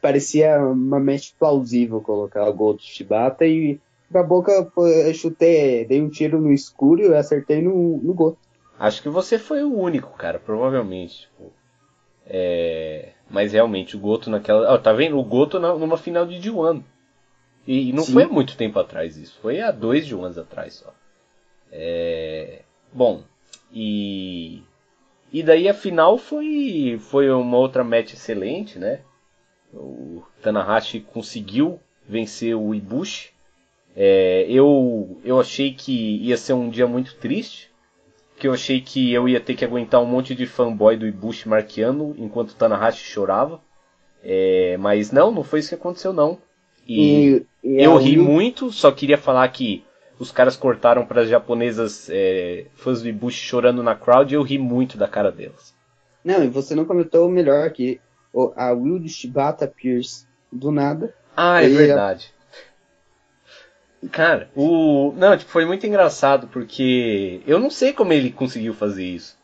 parecia 0.00 0.60
uma 0.60 1.00
mente 1.00 1.34
plausível 1.38 2.00
colocar 2.00 2.48
o 2.48 2.54
Goto 2.54 2.82
Shibata 2.82 3.44
e 3.44 3.80
da 4.10 4.22
boca 4.22 4.50
eu 4.76 5.14
chutei, 5.14 5.84
dei 5.84 6.02
um 6.02 6.10
tiro 6.10 6.40
no 6.40 6.52
escuro 6.52 7.02
e 7.02 7.14
acertei 7.14 7.62
no, 7.62 7.98
no 7.98 8.12
gol. 8.12 8.36
Acho 8.78 9.02
que 9.02 9.08
você 9.08 9.38
foi 9.38 9.62
o 9.62 9.78
único, 9.78 10.16
cara, 10.16 10.38
provavelmente. 10.38 11.20
Tipo, 11.20 11.52
é... 12.26 13.12
Mas 13.28 13.52
realmente, 13.52 13.96
o 13.96 14.00
Goto 14.00 14.28
naquela. 14.28 14.74
Oh, 14.74 14.78
tá 14.78 14.92
vendo? 14.92 15.18
O 15.18 15.24
Goto 15.24 15.60
na, 15.60 15.74
numa 15.74 15.96
final 15.96 16.26
de 16.26 16.36
D1. 16.36 16.82
E, 17.66 17.90
e 17.90 17.92
não 17.92 18.02
Sim. 18.02 18.14
foi 18.14 18.22
há 18.24 18.28
muito 18.28 18.56
tempo 18.56 18.78
atrás 18.78 19.16
isso. 19.16 19.38
Foi 19.40 19.60
há 19.60 19.70
dois 19.70 20.08
D1s 20.08 20.38
atrás 20.40 20.74
só. 20.74 20.92
É... 21.70 22.62
Bom, 22.92 23.22
e. 23.72 24.62
E 25.32 25.44
daí 25.44 25.68
a 25.68 25.74
final 25.74 26.18
foi, 26.18 26.98
foi 26.98 27.30
uma 27.30 27.56
outra 27.56 27.84
match 27.84 28.14
excelente, 28.14 28.80
né? 28.80 29.02
O 29.72 30.24
Tanahashi 30.42 30.98
conseguiu 30.98 31.78
vencer 32.08 32.56
o 32.56 32.74
Ibushi 32.74 33.32
é, 34.02 34.46
eu, 34.48 35.20
eu 35.22 35.38
achei 35.38 35.74
que 35.74 36.16
ia 36.22 36.38
ser 36.38 36.54
um 36.54 36.70
dia 36.70 36.86
muito 36.86 37.16
triste, 37.16 37.70
que 38.38 38.48
eu 38.48 38.54
achei 38.54 38.80
que 38.80 39.12
eu 39.12 39.28
ia 39.28 39.38
ter 39.38 39.54
que 39.54 39.62
aguentar 39.62 40.00
um 40.00 40.06
monte 40.06 40.34
de 40.34 40.46
fanboy 40.46 40.96
do 40.96 41.06
Ibushi 41.06 41.46
marqueando 41.46 42.14
enquanto 42.16 42.54
Tanahashi 42.54 43.04
chorava. 43.04 43.60
É, 44.24 44.78
mas 44.78 45.12
não, 45.12 45.30
não 45.30 45.44
foi 45.44 45.58
isso 45.58 45.68
que 45.68 45.74
aconteceu 45.74 46.14
não. 46.14 46.38
E, 46.88 47.44
e, 47.62 47.76
e 47.76 47.84
eu 47.84 47.94
ri 47.98 48.16
muito, 48.16 48.72
só 48.72 48.90
queria 48.90 49.18
falar 49.18 49.46
que 49.48 49.84
os 50.18 50.32
caras 50.32 50.56
cortaram 50.56 51.04
para 51.04 51.20
as 51.20 51.28
japonesas 51.28 52.08
é, 52.10 52.68
fãs 52.76 53.02
do 53.02 53.08
Ibushi 53.08 53.44
chorando 53.44 53.82
na 53.82 53.94
crowd 53.94 54.32
e 54.32 54.36
eu 54.36 54.42
ri 54.42 54.58
muito 54.58 54.96
da 54.96 55.08
cara 55.08 55.30
delas. 55.30 55.74
Não, 56.24 56.42
e 56.42 56.48
você 56.48 56.74
não 56.74 56.86
comentou 56.86 57.28
o 57.28 57.30
melhor 57.30 57.66
aqui. 57.66 58.00
A 58.56 58.72
Will 58.72 59.06
Shibata 59.06 59.68
Pierce, 59.68 60.26
do 60.50 60.70
nada. 60.70 61.14
Ah, 61.36 61.62
é 61.62 61.68
verdade. 61.68 62.32
Cara, 64.08 64.48
o. 64.56 65.12
Não, 65.16 65.36
tipo, 65.36 65.50
foi 65.50 65.66
muito 65.66 65.86
engraçado 65.86 66.46
porque 66.48 67.42
eu 67.46 67.58
não 67.58 67.68
sei 67.68 67.92
como 67.92 68.12
ele 68.12 68.30
conseguiu 68.30 68.72
fazer 68.72 69.04
isso. 69.04 69.38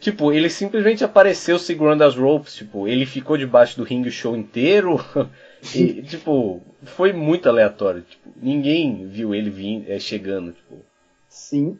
Tipo, 0.00 0.32
ele 0.32 0.48
simplesmente 0.48 1.04
apareceu 1.04 1.58
segurando 1.58 2.02
as 2.02 2.16
ropes, 2.16 2.54
tipo, 2.54 2.88
ele 2.88 3.04
ficou 3.04 3.36
debaixo 3.36 3.76
do 3.76 3.84
ringue 3.84 4.08
o 4.08 4.12
show 4.12 4.34
inteiro. 4.34 4.98
e, 5.74 6.02
tipo, 6.02 6.60
foi 6.84 7.12
muito 7.12 7.48
aleatório. 7.48 8.02
Tipo, 8.02 8.30
ninguém 8.34 9.06
viu 9.06 9.34
ele 9.34 9.50
vindo, 9.50 9.90
é, 9.90 9.98
chegando, 9.98 10.52
tipo. 10.52 10.76
Sim. 11.28 11.78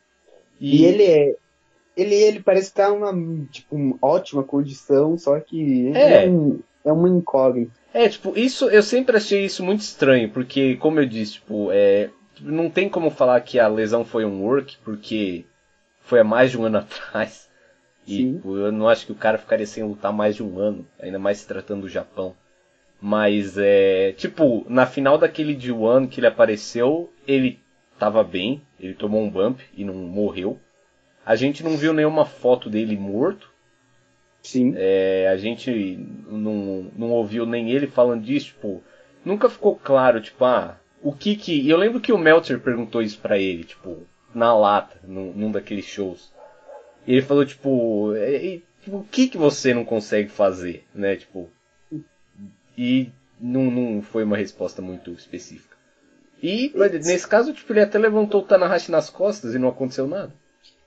E, 0.60 0.82
e 0.82 0.84
ele 0.84 1.04
é. 1.04 1.36
Ele, 1.96 2.14
ele 2.14 2.40
parece 2.40 2.68
estar 2.68 2.86
tá 2.86 2.92
uma 2.92 3.12
tipo, 3.50 3.74
uma 3.74 3.96
ótima 4.00 4.44
condição, 4.44 5.18
só 5.18 5.40
que 5.40 5.90
é, 5.94 6.24
é, 6.24 6.28
um, 6.28 6.60
é 6.84 6.92
uma 6.92 7.08
incógnita. 7.08 7.79
É, 7.92 8.08
tipo, 8.08 8.38
isso 8.38 8.68
eu 8.70 8.82
sempre 8.82 9.16
achei 9.16 9.44
isso 9.44 9.64
muito 9.64 9.80
estranho, 9.80 10.30
porque, 10.30 10.76
como 10.76 11.00
eu 11.00 11.06
disse, 11.06 11.34
tipo, 11.34 11.70
é, 11.72 12.10
não 12.40 12.70
tem 12.70 12.88
como 12.88 13.10
falar 13.10 13.40
que 13.40 13.58
a 13.58 13.68
lesão 13.68 14.04
foi 14.04 14.24
um 14.24 14.42
work, 14.42 14.76
porque 14.84 15.44
foi 16.00 16.20
há 16.20 16.24
mais 16.24 16.50
de 16.50 16.58
um 16.58 16.64
ano 16.64 16.78
atrás. 16.78 17.48
E 18.06 18.32
tipo, 18.32 18.56
eu 18.56 18.72
não 18.72 18.88
acho 18.88 19.06
que 19.06 19.12
o 19.12 19.16
cara 19.16 19.38
ficaria 19.38 19.66
sem 19.66 19.84
lutar 19.84 20.12
mais 20.12 20.34
de 20.34 20.42
um 20.42 20.58
ano, 20.58 20.86
ainda 20.98 21.18
mais 21.18 21.38
se 21.38 21.46
tratando 21.46 21.82
do 21.82 21.88
Japão. 21.88 22.34
Mas 23.00 23.56
é. 23.56 24.12
Tipo, 24.12 24.64
na 24.68 24.86
final 24.86 25.16
daquele 25.16 25.54
de 25.54 25.72
One 25.72 26.08
que 26.08 26.20
ele 26.20 26.26
apareceu, 26.26 27.12
ele 27.26 27.60
tava 27.98 28.22
bem, 28.22 28.62
ele 28.78 28.94
tomou 28.94 29.22
um 29.22 29.30
bump 29.30 29.60
e 29.74 29.84
não 29.84 29.94
morreu. 29.94 30.58
A 31.24 31.36
gente 31.36 31.62
não 31.62 31.76
viu 31.76 31.92
nenhuma 31.92 32.24
foto 32.24 32.68
dele 32.68 32.96
morto. 32.96 33.49
Sim. 34.42 34.74
É, 34.76 35.28
a 35.28 35.36
gente 35.36 35.98
não, 36.28 36.90
não 36.96 37.10
ouviu 37.10 37.44
nem 37.44 37.70
ele 37.70 37.86
falando 37.86 38.24
disso, 38.24 38.46
tipo, 38.46 38.82
nunca 39.24 39.50
ficou 39.50 39.76
claro, 39.76 40.20
tipo, 40.20 40.44
ah, 40.44 40.78
o 41.02 41.12
que 41.12 41.36
que. 41.36 41.68
Eu 41.68 41.76
lembro 41.76 42.00
que 42.00 42.12
o 42.12 42.18
Meltzer 42.18 42.60
perguntou 42.60 43.02
isso 43.02 43.18
pra 43.18 43.38
ele, 43.38 43.64
tipo, 43.64 44.06
na 44.34 44.56
lata, 44.56 44.98
num, 45.04 45.32
num 45.32 45.52
daqueles 45.52 45.84
shows. 45.84 46.32
E 47.06 47.12
ele 47.12 47.22
falou, 47.22 47.44
tipo, 47.44 48.14
e, 48.14 48.62
tipo, 48.82 48.98
o 48.98 49.04
que 49.04 49.28
que 49.28 49.38
você 49.38 49.74
não 49.74 49.84
consegue 49.84 50.30
fazer, 50.30 50.84
né? 50.94 51.16
Tipo. 51.16 51.50
E 52.76 53.10
não, 53.38 53.70
não 53.70 54.02
foi 54.02 54.24
uma 54.24 54.36
resposta 54.36 54.80
muito 54.80 55.10
específica. 55.12 55.76
E 56.42 56.72
nesse 57.04 57.28
caso, 57.28 57.52
tipo, 57.52 57.70
ele 57.72 57.80
até 57.80 57.98
levantou 57.98 58.40
o 58.40 58.46
Tanahashi 58.46 58.90
nas 58.90 59.10
costas 59.10 59.54
e 59.54 59.58
não 59.58 59.68
aconteceu 59.68 60.06
nada. 60.06 60.32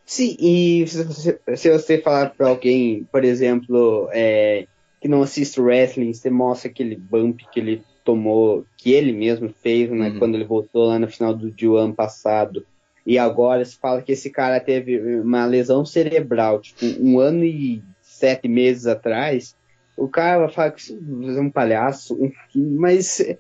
Sim, 0.05 0.35
e 0.39 0.85
se 0.87 1.03
você, 1.03 1.39
se 1.55 1.71
você 1.71 1.97
falar 1.97 2.31
pra 2.31 2.49
alguém, 2.49 3.07
por 3.11 3.23
exemplo, 3.23 4.09
é, 4.11 4.67
que 4.99 5.07
não 5.07 5.21
assiste 5.21 5.59
wrestling, 5.59 6.13
você 6.13 6.29
mostra 6.29 6.69
aquele 6.69 6.95
bump 6.95 7.41
que 7.51 7.59
ele 7.59 7.83
tomou, 8.03 8.65
que 8.77 8.91
ele 8.91 9.13
mesmo 9.13 9.49
fez, 9.49 9.89
né, 9.89 10.09
uhum. 10.09 10.19
quando 10.19 10.35
ele 10.35 10.43
voltou 10.43 10.87
lá 10.87 10.99
no 10.99 11.07
final 11.07 11.33
do, 11.33 11.49
do 11.49 11.77
ano 11.77 11.93
passado, 11.93 12.65
e 13.05 13.17
agora 13.17 13.63
se 13.63 13.77
fala 13.77 14.01
que 14.01 14.11
esse 14.11 14.29
cara 14.29 14.59
teve 14.59 15.19
uma 15.19 15.45
lesão 15.45 15.85
cerebral, 15.85 16.61
tipo, 16.61 16.85
um 17.01 17.19
ano 17.19 17.43
e 17.43 17.81
sete 18.01 18.47
meses 18.47 18.85
atrás, 18.85 19.55
o 19.95 20.07
cara 20.07 20.49
fala 20.49 20.71
que 20.71 20.81
você 20.81 21.37
é 21.37 21.41
um 21.41 21.49
palhaço, 21.49 22.17
mas 22.55 23.19
é, 23.19 23.37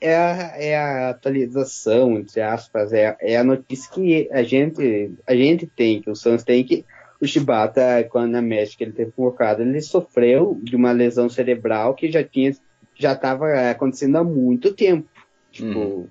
é, 0.00 0.16
a, 0.16 0.54
é 0.56 0.76
a 0.76 1.10
atualização, 1.10 2.18
entre 2.18 2.40
aspas, 2.40 2.92
é, 2.92 3.16
é 3.20 3.36
a 3.36 3.44
notícia 3.44 3.90
que 3.92 4.28
a 4.30 4.42
gente, 4.42 5.12
a 5.26 5.34
gente 5.34 5.66
tem, 5.66 6.00
que 6.02 6.10
o 6.10 6.16
Santos 6.16 6.44
tem, 6.44 6.64
que 6.64 6.84
o 7.20 7.26
Shibata, 7.26 8.04
quando 8.10 8.32
na 8.32 8.42
México 8.42 8.82
ele 8.82 8.92
teve 8.92 9.12
convocado, 9.12 9.62
ele 9.62 9.80
sofreu 9.80 10.58
de 10.62 10.76
uma 10.76 10.92
lesão 10.92 11.28
cerebral 11.28 11.94
que 11.94 12.10
já 12.10 12.22
tinha 12.22 12.52
já 12.98 13.12
estava 13.12 13.70
acontecendo 13.70 14.16
há 14.16 14.24
muito 14.24 14.72
tempo. 14.72 15.08
Tipo, 15.50 15.78
uhum. 15.78 16.08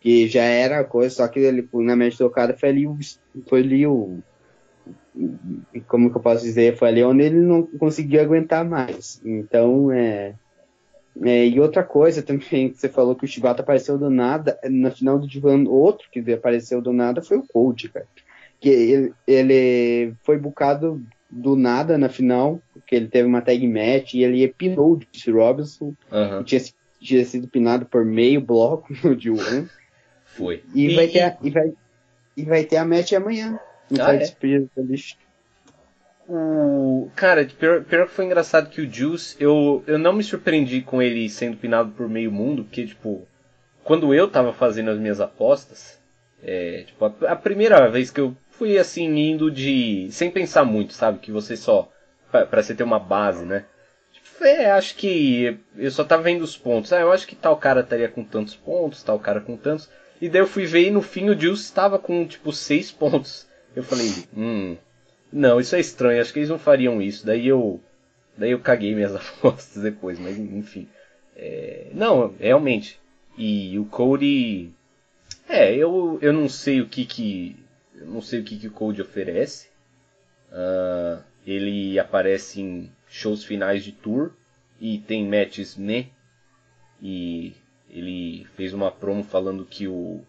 que 0.00 0.28
já 0.28 0.42
era 0.42 0.84
coisa, 0.84 1.14
só 1.14 1.28
que 1.28 1.40
ele, 1.40 1.68
na 1.72 1.96
mente 1.96 2.16
tocada 2.18 2.56
foi 2.56 2.68
ali, 2.68 2.86
foi 3.48 3.60
ali 3.60 3.86
o. 3.86 4.18
Como 5.86 6.10
que 6.10 6.16
eu 6.16 6.20
posso 6.20 6.44
dizer? 6.44 6.76
Foi 6.76 6.88
ali 6.88 7.02
onde 7.02 7.24
ele 7.24 7.40
não 7.40 7.62
conseguiu 7.62 8.20
aguentar 8.20 8.64
mais. 8.64 9.20
Então, 9.24 9.90
é. 9.90 10.34
é 11.22 11.46
e 11.46 11.60
outra 11.60 11.82
coisa 11.82 12.22
também, 12.22 12.70
que 12.70 12.78
você 12.78 12.88
falou 12.88 13.14
que 13.14 13.24
o 13.24 13.28
Shibata 13.28 13.62
apareceu 13.62 13.98
do 13.98 14.10
nada, 14.10 14.58
na 14.64 14.90
final 14.90 15.18
do 15.18 15.26
Divan, 15.26 15.64
outro 15.68 16.08
que 16.10 16.20
apareceu 16.32 16.80
do 16.80 16.92
nada 16.92 17.22
foi 17.22 17.38
o 17.38 17.46
Cold, 17.46 17.88
cara. 17.88 18.06
Que 18.60 18.68
ele, 18.68 19.14
ele 19.26 20.14
foi 20.22 20.38
bucado 20.38 21.02
do 21.30 21.56
nada 21.56 21.96
na 21.96 22.08
final, 22.08 22.60
porque 22.72 22.94
ele 22.94 23.08
teve 23.08 23.26
uma 23.26 23.40
tag 23.40 23.66
match 23.66 24.14
e 24.14 24.24
ele 24.24 24.46
pinou 24.48 24.94
o 24.94 25.00
Jesse 25.12 25.30
Robinson, 25.30 25.94
uhum. 26.10 26.42
tinha, 26.42 26.60
tinha, 27.00 27.24
sido 27.24 27.46
pinado 27.46 27.86
por 27.86 28.04
meio 28.04 28.40
bloco 28.40 28.92
no 29.04 29.16
D1. 29.16 29.68
Foi. 30.24 30.62
E, 30.74 30.86
e, 30.86 30.94
vai 30.94 31.08
ter 31.08 31.20
a, 31.22 31.36
e, 31.42 31.50
vai, 31.50 31.72
e 32.36 32.42
vai 32.42 32.64
ter 32.64 32.76
a 32.76 32.84
match 32.84 33.12
amanhã. 33.12 33.58
Ah, 33.98 34.14
é? 34.14 34.34
O... 36.28 37.10
Cara, 37.16 37.44
pior, 37.44 37.82
pior 37.84 38.06
que 38.06 38.14
foi 38.14 38.24
engraçado 38.24 38.70
que 38.70 38.80
o 38.80 38.92
Juice, 38.92 39.36
eu, 39.40 39.82
eu 39.86 39.98
não 39.98 40.12
me 40.12 40.22
surpreendi 40.22 40.80
com 40.80 41.02
ele 41.02 41.28
sendo 41.28 41.56
pinado 41.56 41.90
por 41.92 42.08
meio 42.08 42.30
mundo, 42.30 42.64
porque, 42.64 42.86
tipo, 42.86 43.26
quando 43.82 44.14
eu 44.14 44.30
tava 44.30 44.52
fazendo 44.52 44.90
as 44.90 44.98
minhas 44.98 45.20
apostas, 45.20 45.98
é, 46.42 46.84
tipo, 46.86 47.04
a, 47.04 47.32
a 47.32 47.36
primeira 47.36 47.88
vez 47.90 48.10
que 48.10 48.20
eu 48.20 48.36
fui 48.50 48.78
assim 48.78 49.06
indo 49.16 49.50
de 49.50 50.08
sem 50.12 50.30
pensar 50.30 50.64
muito, 50.64 50.92
sabe? 50.92 51.18
Que 51.18 51.32
você 51.32 51.56
só 51.56 51.90
para 52.30 52.62
você 52.62 52.74
ter 52.74 52.84
uma 52.84 52.98
base, 52.98 53.44
né? 53.44 53.64
Tipo, 54.12 54.44
é, 54.44 54.70
acho 54.70 54.94
que 54.94 55.58
eu 55.76 55.90
só 55.90 56.04
tava 56.04 56.22
vendo 56.22 56.42
os 56.42 56.56
pontos. 56.56 56.92
Ah, 56.92 57.00
eu 57.00 57.12
acho 57.12 57.26
que 57.26 57.34
tal 57.34 57.56
cara 57.56 57.80
estaria 57.80 58.08
com 58.08 58.22
tantos 58.22 58.54
pontos, 58.54 59.02
tal 59.02 59.18
cara 59.18 59.40
com 59.40 59.56
tantos. 59.56 59.90
E 60.20 60.28
daí 60.28 60.42
eu 60.42 60.46
fui 60.46 60.66
ver 60.66 60.86
e 60.86 60.90
no 60.90 61.02
fim 61.02 61.28
o 61.28 61.38
Juice 61.38 61.64
estava 61.64 61.98
com 61.98 62.26
tipo 62.26 62.52
seis 62.52 62.90
pontos. 62.92 63.48
Eu 63.74 63.82
falei, 63.82 64.08
hum, 64.36 64.76
não, 65.32 65.60
isso 65.60 65.76
é 65.76 65.80
estranho. 65.80 66.20
Acho 66.20 66.32
que 66.32 66.40
eles 66.40 66.48
não 66.48 66.58
fariam 66.58 67.00
isso. 67.00 67.24
Daí 67.24 67.46
eu, 67.46 67.80
daí 68.36 68.50
eu 68.50 68.60
caguei 68.60 68.94
minhas 68.94 69.14
apostas 69.16 69.82
depois, 69.82 70.18
mas 70.18 70.38
enfim. 70.38 70.88
É, 71.36 71.88
não, 71.92 72.34
realmente. 72.38 73.00
E 73.38 73.78
o 73.78 73.84
Cody, 73.84 74.70
é, 75.48 75.74
eu, 75.74 76.18
eu 76.20 76.32
não 76.32 76.48
sei 76.48 76.80
o 76.80 76.88
que 76.88 77.04
que 77.04 77.56
eu 78.00 78.06
não 78.06 78.22
sei 78.22 78.40
o 78.40 78.44
que, 78.44 78.58
que 78.58 78.66
o 78.66 78.72
Code 78.72 79.02
oferece. 79.02 79.68
Uh, 80.50 81.22
ele 81.46 81.98
aparece 81.98 82.60
em 82.60 82.90
shows 83.06 83.44
finais 83.44 83.84
de 83.84 83.92
tour 83.92 84.32
e 84.80 84.98
tem 84.98 85.28
matches 85.28 85.76
né. 85.76 86.06
E 87.00 87.54
ele 87.88 88.46
fez 88.56 88.72
uma 88.72 88.90
promo 88.90 89.22
falando 89.22 89.64
que 89.64 89.86
o 89.86 90.22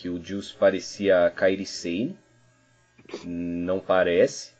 que 0.00 0.08
o 0.08 0.22
Juice 0.22 0.54
parecia 0.54 1.30
Kairi 1.36 1.66
Sane. 1.66 2.16
Não 3.24 3.78
parece. 3.78 4.52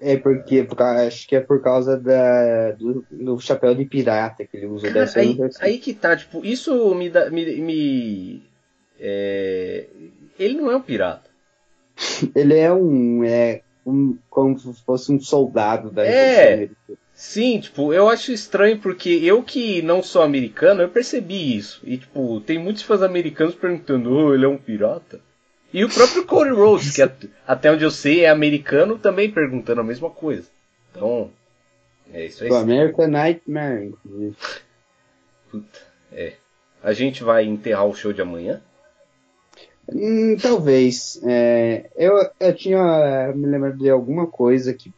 É 0.00 0.16
porque, 0.16 0.66
acho 1.06 1.28
que 1.28 1.36
é 1.36 1.40
por 1.40 1.62
causa 1.62 1.96
da, 1.96 2.72
do, 2.72 3.06
do 3.10 3.38
chapéu 3.38 3.74
de 3.74 3.84
pirata 3.84 4.44
que 4.44 4.56
ele 4.56 4.66
usa. 4.66 4.92
Cara, 4.92 5.08
aí, 5.16 5.38
aí, 5.60 5.78
que 5.78 5.94
tá, 5.94 6.16
tipo, 6.16 6.44
isso 6.44 6.92
me 6.94 7.08
dá, 7.08 7.30
me, 7.30 7.60
me 7.60 8.42
é, 8.98 9.86
ele 10.38 10.54
não 10.54 10.70
é 10.70 10.76
um 10.76 10.82
pirata. 10.82 11.30
ele 12.34 12.58
é 12.58 12.72
um. 12.72 13.22
É, 13.24 13.62
um 13.86 14.18
como 14.28 14.58
se 14.58 14.72
fosse 14.82 15.12
um 15.12 15.20
soldado 15.20 15.90
da 15.90 16.04
É. 16.04 16.68
Sim, 17.14 17.60
tipo, 17.60 17.92
eu 17.92 18.08
acho 18.08 18.32
estranho 18.32 18.80
porque 18.80 19.08
eu 19.08 19.40
que 19.42 19.80
não 19.82 20.02
sou 20.02 20.22
americano, 20.22 20.82
eu 20.82 20.88
percebi 20.88 21.56
isso. 21.56 21.80
E, 21.84 21.96
tipo, 21.96 22.40
tem 22.40 22.58
muitos 22.58 22.82
fãs 22.82 23.02
americanos 23.02 23.54
perguntando, 23.54 24.12
oh, 24.12 24.34
ele 24.34 24.44
é 24.44 24.48
um 24.48 24.58
pirata? 24.58 25.20
E 25.72 25.84
o 25.84 25.88
próprio 25.88 26.24
Cody 26.24 26.50
Rhodes, 26.50 26.94
que 26.94 27.02
até 27.46 27.70
onde 27.70 27.84
eu 27.84 27.90
sei 27.90 28.24
é 28.24 28.30
americano, 28.30 28.98
também 28.98 29.30
perguntando 29.30 29.80
a 29.80 29.84
mesma 29.84 30.10
coisa. 30.10 30.48
Então, 30.90 31.30
é 32.12 32.26
isso 32.26 32.44
aí. 32.44 32.50
O 32.50 32.54
American 32.54 33.08
Nightmare, 33.08 33.86
inclusive. 33.86 34.36
Puta, 35.50 35.80
é. 36.12 36.34
A 36.82 36.92
gente 36.92 37.24
vai 37.24 37.44
enterrar 37.44 37.86
o 37.86 37.94
show 37.94 38.12
de 38.12 38.22
amanhã? 38.22 38.60
Hum, 39.92 40.36
talvez. 40.40 41.20
É, 41.24 41.90
eu, 41.96 42.14
eu 42.38 42.54
tinha 42.54 43.32
me 43.34 43.46
lembrado 43.46 43.78
de 43.78 43.88
alguma 43.90 44.26
coisa 44.26 44.74
que. 44.74 44.92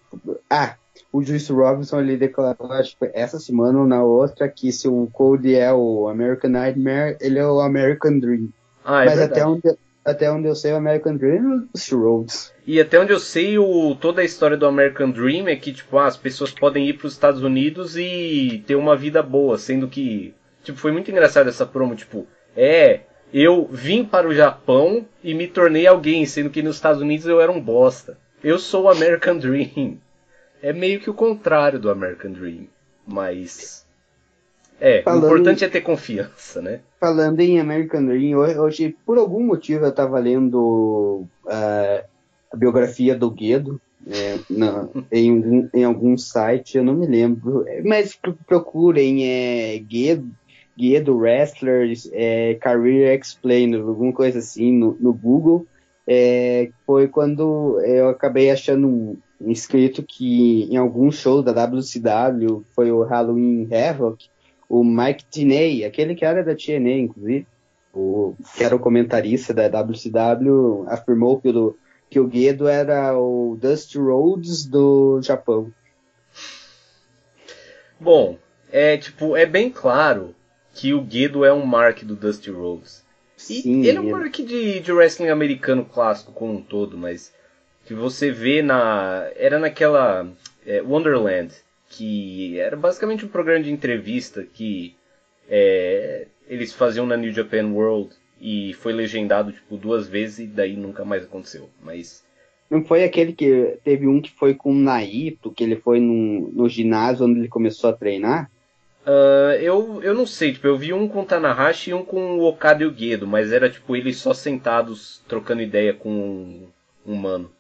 Ah, 0.48 0.76
o 1.12 1.22
Juice 1.22 1.52
Robinson 1.52 2.00
ele 2.00 2.16
declarou, 2.16 2.70
acho 2.72 2.96
que 2.98 3.10
essa 3.14 3.38
semana 3.38 3.80
ou 3.80 3.86
na 3.86 4.02
outra, 4.02 4.48
que 4.48 4.72
se 4.72 4.88
o 4.88 5.08
Cody 5.12 5.54
é 5.54 5.72
o 5.72 6.08
American 6.08 6.50
Nightmare, 6.50 7.16
ele 7.20 7.38
é 7.38 7.46
o 7.46 7.60
American 7.60 8.18
Dream. 8.18 8.48
Ah, 8.84 9.02
é 9.02 9.06
Mas 9.06 9.18
verdade. 9.18 9.40
até 9.40 9.46
onde, 9.46 9.78
até 10.04 10.30
onde 10.30 10.46
eu 10.46 10.54
sei, 10.54 10.72
o 10.72 10.76
American 10.76 11.16
Dream 11.16 11.68
é 11.74 11.94
o 11.94 11.98
Rhodes. 11.98 12.52
E 12.66 12.80
até 12.80 13.00
onde 13.00 13.12
eu 13.12 13.18
sei, 13.18 13.58
o, 13.58 13.96
toda 13.96 14.20
a 14.20 14.24
história 14.24 14.56
do 14.56 14.66
American 14.66 15.10
Dream 15.10 15.48
é 15.48 15.56
que 15.56 15.72
tipo, 15.72 15.98
ah, 15.98 16.06
as 16.06 16.16
pessoas 16.16 16.52
podem 16.52 16.88
ir 16.88 16.94
para 16.94 17.06
os 17.06 17.12
Estados 17.12 17.42
Unidos 17.42 17.96
e 17.96 18.62
ter 18.66 18.76
uma 18.76 18.96
vida 18.96 19.22
boa, 19.22 19.58
sendo 19.58 19.88
que. 19.88 20.34
Tipo, 20.62 20.78
foi 20.78 20.92
muito 20.92 21.10
engraçado 21.10 21.48
essa 21.48 21.64
promo, 21.64 21.94
tipo, 21.94 22.26
é, 22.56 23.00
eu 23.32 23.68
vim 23.70 24.04
para 24.04 24.28
o 24.28 24.34
Japão 24.34 25.04
e 25.22 25.34
me 25.34 25.46
tornei 25.46 25.86
alguém, 25.86 26.24
sendo 26.26 26.50
que 26.50 26.62
nos 26.62 26.76
Estados 26.76 27.02
Unidos 27.02 27.26
eu 27.26 27.40
era 27.40 27.50
um 27.50 27.60
bosta. 27.60 28.18
Eu 28.42 28.58
sou 28.58 28.84
o 28.84 28.88
American 28.88 29.38
Dream. 29.38 29.98
É 30.62 30.72
meio 30.72 31.00
que 31.00 31.10
o 31.10 31.14
contrário 31.14 31.78
do 31.78 31.90
American 31.90 32.32
Dream. 32.32 32.66
Mas. 33.06 33.86
É, 34.80 35.02
falando 35.02 35.22
o 35.22 35.26
importante 35.26 35.64
em, 35.64 35.66
é 35.66 35.70
ter 35.70 35.80
confiança, 35.80 36.60
né? 36.60 36.80
Falando 37.00 37.40
em 37.40 37.58
American 37.58 38.04
Dream, 38.04 38.38
hoje, 38.38 38.94
por 39.06 39.16
algum 39.16 39.42
motivo, 39.42 39.84
eu 39.84 39.90
estava 39.90 40.18
lendo 40.18 41.26
uh, 41.44 42.04
a 42.52 42.56
biografia 42.56 43.14
do 43.14 43.30
Guedo. 43.30 43.80
é, 44.06 44.38
não, 44.50 44.90
em, 45.10 45.68
em 45.72 45.84
algum 45.84 46.16
site, 46.18 46.76
eu 46.76 46.84
não 46.84 46.94
me 46.94 47.06
lembro. 47.06 47.64
Mas 47.84 48.18
procurem 48.46 49.26
é, 49.26 49.78
guia, 49.78 50.22
guia 50.76 51.02
do 51.02 51.16
Wrestlers, 51.16 52.10
é, 52.12 52.54
Career 52.54 53.18
Explainer, 53.18 53.80
alguma 53.80 54.12
coisa 54.12 54.40
assim 54.40 54.72
no, 54.72 54.96
no 55.00 55.12
Google. 55.12 55.66
É, 56.06 56.70
foi 56.86 57.08
quando 57.08 57.80
eu 57.80 58.10
acabei 58.10 58.50
achando 58.50 58.86
um 58.86 59.16
escrito 59.40 60.02
que 60.02 60.64
em 60.64 60.76
algum 60.76 61.10
show 61.10 61.42
da 61.42 61.52
WCW, 61.52 62.64
foi 62.74 62.90
o 62.90 63.02
Halloween 63.02 63.68
Havoc, 63.72 64.28
o 64.68 64.82
Mike 64.82 65.24
Tiney, 65.30 65.84
aquele 65.84 66.14
que 66.14 66.24
era 66.24 66.42
da 66.42 66.54
TNA, 66.54 66.98
inclusive, 66.98 67.46
o, 67.92 68.34
que 68.56 68.64
era 68.64 68.74
o 68.74 68.80
comentarista 68.80 69.54
da 69.54 69.68
WCW, 69.68 70.84
afirmou 70.88 71.40
que 71.40 71.48
o, 71.48 71.76
que 72.10 72.20
o 72.20 72.26
Guedo 72.26 72.68
era 72.68 73.16
o 73.16 73.56
Dusty 73.60 73.98
Rhodes 73.98 74.66
do 74.66 75.20
Japão. 75.22 75.72
Bom, 77.98 78.36
é 78.70 78.96
tipo, 78.96 79.36
é 79.36 79.46
bem 79.46 79.70
claro 79.70 80.34
que 80.74 80.92
o 80.92 81.00
Guedo 81.00 81.44
é 81.44 81.52
um 81.52 81.64
mark 81.64 82.02
do 82.02 82.14
Dusty 82.14 82.50
Rhodes. 82.50 83.04
E 83.38 83.62
Sim, 83.62 83.84
ele 83.84 83.98
é 83.98 84.00
um 84.00 84.10
mark 84.10 84.34
de, 84.34 84.80
de 84.80 84.92
wrestling 84.92 85.28
americano 85.28 85.84
clássico 85.84 86.32
como 86.32 86.54
um 86.54 86.62
todo, 86.62 86.96
mas 86.96 87.32
que 87.86 87.94
você 87.94 88.30
vê 88.30 88.62
na. 88.62 89.30
Era 89.36 89.58
naquela. 89.58 90.28
É, 90.66 90.82
Wonderland, 90.82 91.54
que 91.88 92.58
era 92.58 92.76
basicamente 92.76 93.24
um 93.24 93.28
programa 93.28 93.62
de 93.62 93.70
entrevista 93.70 94.42
que 94.42 94.96
é, 95.48 96.26
eles 96.48 96.72
faziam 96.72 97.06
na 97.06 97.16
New 97.16 97.32
Japan 97.32 97.68
World 97.68 98.10
e 98.40 98.74
foi 98.74 98.92
legendado 98.92 99.52
tipo 99.52 99.76
duas 99.76 100.08
vezes 100.08 100.40
e 100.40 100.46
daí 100.46 100.76
nunca 100.76 101.04
mais 101.04 101.22
aconteceu. 101.22 101.70
Mas 101.80 102.24
não 102.68 102.84
foi 102.84 103.04
aquele 103.04 103.32
que 103.32 103.78
teve 103.84 104.08
um 104.08 104.20
que 104.20 104.32
foi 104.32 104.54
com 104.54 104.72
o 104.72 104.74
Naito, 104.74 105.52
que 105.52 105.62
ele 105.62 105.76
foi 105.76 106.00
no, 106.00 106.50
no 106.50 106.68
ginásio 106.68 107.26
onde 107.26 107.38
ele 107.38 107.48
começou 107.48 107.90
a 107.90 107.92
treinar? 107.92 108.50
Uh, 109.06 109.54
eu, 109.60 110.02
eu 110.02 110.14
não 110.14 110.26
sei, 110.26 110.52
tipo, 110.52 110.66
eu 110.66 110.76
vi 110.76 110.92
um 110.92 111.06
com 111.06 111.20
o 111.20 111.24
Tanahashi 111.24 111.90
e 111.90 111.94
um 111.94 112.04
com 112.04 112.38
o 112.38 112.44
Okada 112.44 112.82
e 112.82 112.86
o 112.86 112.92
Gedo, 112.92 113.24
mas 113.24 113.52
era 113.52 113.70
tipo 113.70 113.94
eles 113.94 114.16
só 114.16 114.34
sentados 114.34 115.22
trocando 115.28 115.62
ideia 115.62 115.94
com 115.94 116.10
um, 116.10 116.66
um 117.06 117.14
mano. 117.14 117.55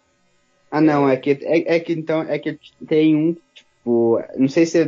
Ah 0.76 0.80
não, 0.80 1.08
é 1.08 1.16
que, 1.16 1.30
é, 1.42 1.76
é 1.76 1.80
que 1.80 1.92
então 1.92 2.22
é 2.22 2.38
que 2.38 2.58
tem 2.86 3.16
um 3.16 3.36
Tipo, 3.86 4.20
não 4.36 4.48
sei 4.48 4.66
se 4.66 4.84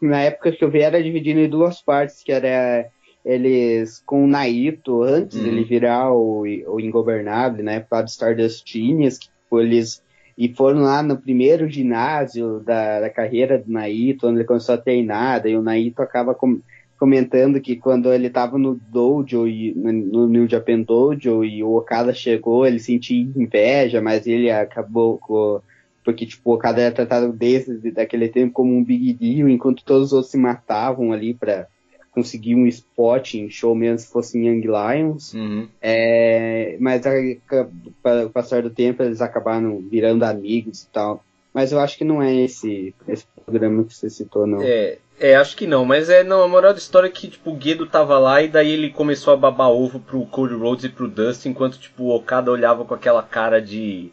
na 0.00 0.22
época 0.22 0.52
que 0.52 0.64
eu 0.64 0.70
vi 0.70 0.80
era 0.80 1.02
dividido 1.02 1.38
em 1.38 1.50
duas 1.50 1.82
partes, 1.82 2.22
que 2.22 2.32
era 2.32 2.88
eles 3.22 4.02
com 4.06 4.24
o 4.24 4.26
Naito, 4.26 5.02
antes 5.02 5.36
uhum. 5.36 5.44
dele 5.44 5.64
virar 5.64 6.10
o, 6.10 6.40
o 6.40 6.80
Ingobernável, 6.80 7.62
né, 7.62 7.80
para 7.80 8.02
do 8.02 8.08
Stardust 8.08 8.66
Genius, 8.66 9.18
que 9.18 9.26
tipo, 9.26 9.60
eles 9.60 10.02
e 10.36 10.48
foram 10.48 10.80
lá 10.80 11.02
no 11.02 11.18
primeiro 11.18 11.68
ginásio 11.68 12.60
da, 12.60 13.00
da 13.00 13.10
carreira 13.10 13.58
do 13.58 13.70
Naito, 13.70 14.26
onde 14.26 14.38
ele 14.38 14.46
começou 14.46 14.76
a 14.76 14.78
treinar, 14.78 15.46
e 15.46 15.54
o 15.54 15.60
Naito 15.60 16.00
acaba 16.00 16.34
com, 16.34 16.58
comentando 17.02 17.60
que 17.60 17.74
quando 17.74 18.12
ele 18.12 18.28
estava 18.28 18.56
no 18.56 18.76
dojo, 18.76 19.48
e, 19.48 19.74
no 19.74 20.28
New 20.28 20.46
Japan 20.46 20.82
Dojo, 20.82 21.44
e 21.44 21.60
o 21.60 21.74
Okada 21.74 22.14
chegou, 22.14 22.64
ele 22.64 22.78
sentia 22.78 23.20
inveja, 23.20 24.00
mas 24.00 24.24
ele 24.24 24.48
acabou 24.48 25.18
com 25.18 25.60
porque 26.04 26.24
tipo, 26.24 26.48
o 26.48 26.54
Okada 26.54 26.80
era 26.80 26.94
tratado 26.94 27.32
desde 27.32 27.90
daquele 27.90 28.28
tempo 28.28 28.52
como 28.52 28.76
um 28.76 28.84
big 28.84 29.14
deal, 29.14 29.48
enquanto 29.48 29.84
todos 29.84 30.08
os 30.08 30.12
outros 30.12 30.30
se 30.30 30.38
matavam 30.38 31.12
ali 31.12 31.34
para 31.34 31.66
conseguir 32.12 32.54
um 32.54 32.68
spot 32.68 33.34
em 33.34 33.50
show 33.50 33.74
mesmo 33.74 33.98
se 33.98 34.06
fossem 34.06 34.46
Young 34.46 34.62
Lions. 34.62 35.34
Uhum. 35.34 35.66
É, 35.80 36.76
mas 36.78 37.02
com 37.48 38.26
o 38.26 38.30
passar 38.30 38.62
do 38.62 38.70
tempo 38.70 39.02
eles 39.02 39.20
acabaram 39.20 39.76
virando 39.90 40.22
amigos 40.22 40.84
e 40.84 40.86
tal. 40.92 41.24
Mas 41.52 41.70
eu 41.70 41.80
acho 41.80 41.98
que 41.98 42.04
não 42.04 42.22
é 42.22 42.34
esse, 42.34 42.94
esse 43.06 43.26
programa 43.44 43.84
que 43.84 43.94
você 43.94 44.08
citou, 44.08 44.46
não. 44.46 44.62
É, 44.62 44.98
é, 45.20 45.36
acho 45.36 45.56
que 45.56 45.66
não, 45.66 45.84
mas 45.84 46.08
é 46.08 46.24
não, 46.24 46.42
a 46.42 46.48
moral 46.48 46.72
da 46.72 46.78
história 46.78 47.08
é 47.08 47.10
que 47.10 47.28
tipo, 47.28 47.50
o 47.50 47.56
Guido 47.56 47.86
tava 47.86 48.18
lá 48.18 48.42
e 48.42 48.48
daí 48.48 48.70
ele 48.70 48.90
começou 48.90 49.34
a 49.34 49.36
babar 49.36 49.68
ovo 49.68 50.00
pro 50.00 50.24
Cody 50.26 50.54
Rhodes 50.54 50.84
e 50.84 50.88
pro 50.88 51.08
Dustin, 51.08 51.50
enquanto 51.50 51.78
tipo, 51.78 52.04
o 52.04 52.16
Okada 52.16 52.50
olhava 52.50 52.84
com 52.84 52.94
aquela 52.94 53.22
cara 53.22 53.60
de 53.60 54.10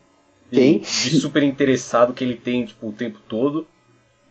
quem? 0.52 0.80
De, 0.80 0.86
super 0.86 1.44
interessado 1.44 2.14
que 2.14 2.24
ele 2.24 2.36
tem, 2.36 2.66
tipo, 2.66 2.90
o 2.90 2.94
tempo 2.94 3.20
todo. 3.28 3.68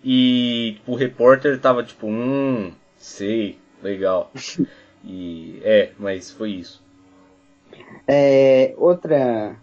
E 0.04 0.74
tipo, 0.76 0.92
o 0.92 0.96
repórter 0.96 1.58
tava 1.60 1.82
tipo, 1.82 2.06
hum, 2.06 2.72
sei, 2.96 3.58
legal. 3.82 4.30
E 5.04 5.60
é, 5.62 5.92
mas 5.96 6.32
foi 6.32 6.50
isso. 6.50 6.84
É, 8.06 8.74
outra, 8.76 9.56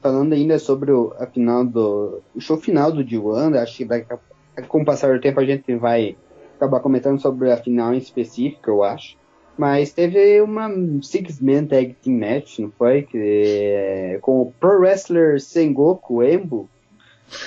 falando 0.00 0.32
ainda 0.32 0.58
sobre 0.58 0.92
o, 0.92 1.12
a 1.18 1.26
final 1.26 1.64
do 1.64 2.22
o 2.34 2.40
show 2.40 2.56
final 2.56 2.92
do 2.92 3.04
D1, 3.04 3.56
acho 3.60 3.78
que 3.78 3.84
daqui 3.84 4.12
a, 4.12 4.62
com 4.62 4.82
o 4.82 4.84
passar 4.84 5.14
do 5.14 5.20
tempo 5.20 5.40
a 5.40 5.44
gente 5.44 5.74
vai 5.74 6.16
acabar 6.56 6.80
comentando 6.80 7.20
sobre 7.20 7.50
a 7.50 7.56
final 7.56 7.92
em 7.92 7.98
específico, 7.98 8.70
eu 8.70 8.84
acho. 8.84 9.16
Mas 9.56 9.92
teve 9.92 10.40
uma 10.40 10.68
Six-Man 11.02 11.66
Tag 11.66 11.94
Team 12.02 12.18
Match, 12.18 12.58
não 12.58 12.70
foi? 12.70 13.02
Que, 13.02 13.18
é, 13.18 14.18
com 14.22 14.42
o 14.42 14.52
Pro 14.58 14.80
Wrestler 14.80 15.40
Sengoku 15.40 16.22
Embo. 16.22 16.68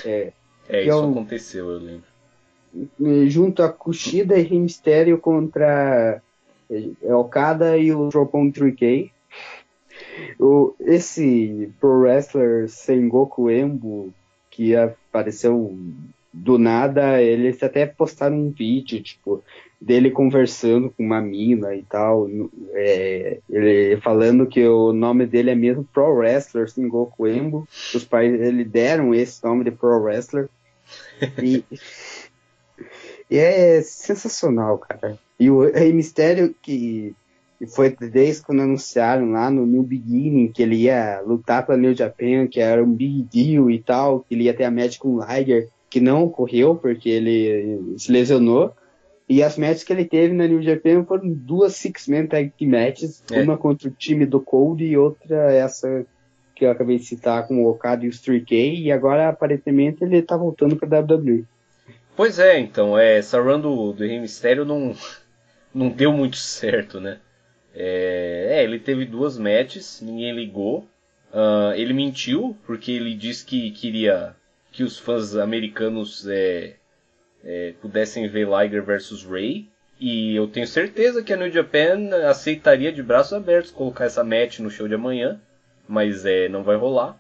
É, 0.04 0.32
é 0.70 0.82
isso 0.82 0.92
é 0.92 0.96
um, 0.96 1.12
aconteceu, 1.12 1.70
eu 1.70 1.80
lembro. 1.80 2.16
Junto 3.28 3.64
a 3.64 3.70
Kushida 3.70 4.38
e 4.38 4.44
Rey 4.44 4.60
Mysterio 4.60 5.18
contra 5.18 6.22
é, 6.70 7.16
Okada 7.16 7.78
e 7.78 7.92
o 7.92 8.10
Dropon 8.10 8.52
3K. 8.52 9.12
O, 10.40 10.74
esse 10.80 11.72
Pro 11.80 12.02
Wrestler 12.02 12.70
Sengoku 12.70 13.50
Embo, 13.50 14.14
que 14.50 14.76
apareceu 14.76 15.78
do 16.34 16.58
nada, 16.58 17.22
eles 17.22 17.64
até 17.64 17.86
postaram 17.86 18.36
um 18.36 18.50
vídeo, 18.50 19.02
tipo, 19.02 19.42
dele 19.80 20.12
conversando 20.12 20.90
com 20.90 21.04
uma 21.04 21.22
mina 21.22 21.74
e 21.74 21.84
tal, 21.84 22.28
é, 22.74 23.40
ele 23.50 23.98
falando 24.02 24.46
que 24.46 24.66
o 24.68 24.92
nome 24.92 25.26
dele 25.26 25.52
é 25.52 25.56
mesmo 25.56 25.88
Pro 25.94 26.14
Wrestler 26.14 26.70
Sengoku 26.70 27.28
Embo, 27.28 27.68
os 27.94 28.04
pais 28.04 28.34
ele 28.34 28.66
deram 28.66 29.14
esse 29.14 29.44
nome 29.44 29.64
de 29.64 29.72
Pro 29.72 30.02
Wrestler 30.02 30.50
e, 31.42 31.64
e 33.32 33.38
é 33.38 33.82
sensacional, 33.82 34.78
cara. 34.78 35.18
E 35.40 35.50
o 35.50 35.70
Rei 35.70 35.94
Mistério 35.94 36.54
que 36.62 37.16
foi 37.68 37.96
desde 37.96 38.44
quando 38.44 38.62
anunciaram 38.62 39.32
lá 39.32 39.50
no 39.50 39.66
New 39.66 39.84
Beginning 39.84 40.52
que 40.52 40.62
ele 40.62 40.76
ia 40.76 41.22
lutar 41.26 41.66
para 41.66 41.78
New 41.78 41.96
Japan, 41.96 42.48
que 42.48 42.60
era 42.60 42.84
um 42.84 42.94
big 42.94 43.24
deal 43.24 43.72
e 43.72 43.80
tal, 43.82 44.20
que 44.22 44.36
ele 44.36 44.44
ia 44.44 44.54
ter 44.54 44.66
a 44.66 44.72
match 44.72 44.98
com 44.98 45.16
o 45.16 45.24
Liger, 45.24 45.70
que 45.90 46.02
não 46.02 46.24
ocorreu 46.26 46.76
porque 46.76 47.10
ele 47.10 47.96
se 47.98 48.12
lesionou. 48.12 48.74
E 49.28 49.42
as 49.42 49.58
matches 49.58 49.84
que 49.84 49.92
ele 49.92 50.06
teve 50.06 50.34
na 50.34 50.48
New 50.48 50.62
Japan 50.62 51.04
foram 51.04 51.30
duas 51.30 51.76
Six-Man 51.76 52.28
Tag 52.28 52.54
Matches, 52.62 53.24
é. 53.32 53.42
uma 53.42 53.58
contra 53.58 53.88
o 53.88 53.92
time 53.92 54.26
do 54.26 54.40
Cold 54.40 54.84
e 54.84 54.98
outra 54.98 55.52
essa 55.52 56.06
que 56.56 56.66
eu 56.66 56.72
acabei 56.72 56.98
de 56.98 57.06
citar 57.06 57.48
com 57.48 57.64
o 57.64 57.70
Okada 57.70 58.06
e 58.06 58.08
o 58.08 58.12
3K, 58.12 58.80
e 58.80 58.92
agora 58.92 59.28
aparentemente 59.28 60.04
ele 60.04 60.22
tá 60.22 60.38
voltando 60.38 60.78
pra 60.78 61.00
WWE. 61.00 61.44
Pois 62.16 62.40
é, 62.40 62.58
então, 62.60 62.98
é, 62.98 63.18
essa 63.18 63.42
run 63.42 63.60
do, 63.60 63.92
do 63.92 64.06
Rey 64.06 64.20
Mysterio 64.20 64.64
não, 64.64 64.96
não 65.74 65.90
deu 65.90 66.14
muito 66.14 66.38
certo, 66.38 67.00
né? 67.02 67.20
É, 67.76 68.48
é, 68.52 68.64
ele 68.64 68.80
teve 68.80 69.06
duas 69.06 69.38
matches, 69.38 70.02
ninguém 70.02 70.34
ligou. 70.34 70.88
Uh, 71.34 71.74
ele 71.76 71.94
mentiu, 71.94 72.58
porque 72.66 72.94
ele 72.94 73.14
disse 73.14 73.46
que 73.46 73.70
queria 73.72 74.34
que 74.72 74.84
os 74.84 74.98
fãs 74.98 75.36
americanos 75.36 76.26
é, 76.28 76.76
é, 77.44 77.74
pudessem 77.82 78.28
ver 78.30 78.48
Liger 78.48 78.84
versus 78.84 79.24
Ray. 79.26 79.68
E 80.00 80.36
eu 80.36 80.48
tenho 80.48 80.68
certeza 80.68 81.24
que 81.24 81.34
a 81.34 81.38
New 81.38 81.52
Japan 81.52 82.10
aceitaria 82.30 82.92
de 82.92 83.04
braços 83.04 83.34
abertos 83.34 83.72
colocar 83.72 84.06
essa 84.06 84.24
match 84.24 84.60
no 84.60 84.70
show 84.70 84.88
de 84.88 84.96
amanhã, 84.96 85.40
mas 85.88 86.26
é, 86.26 86.48
não 86.48 86.64
vai 86.64 86.78
rolar. 86.78 87.18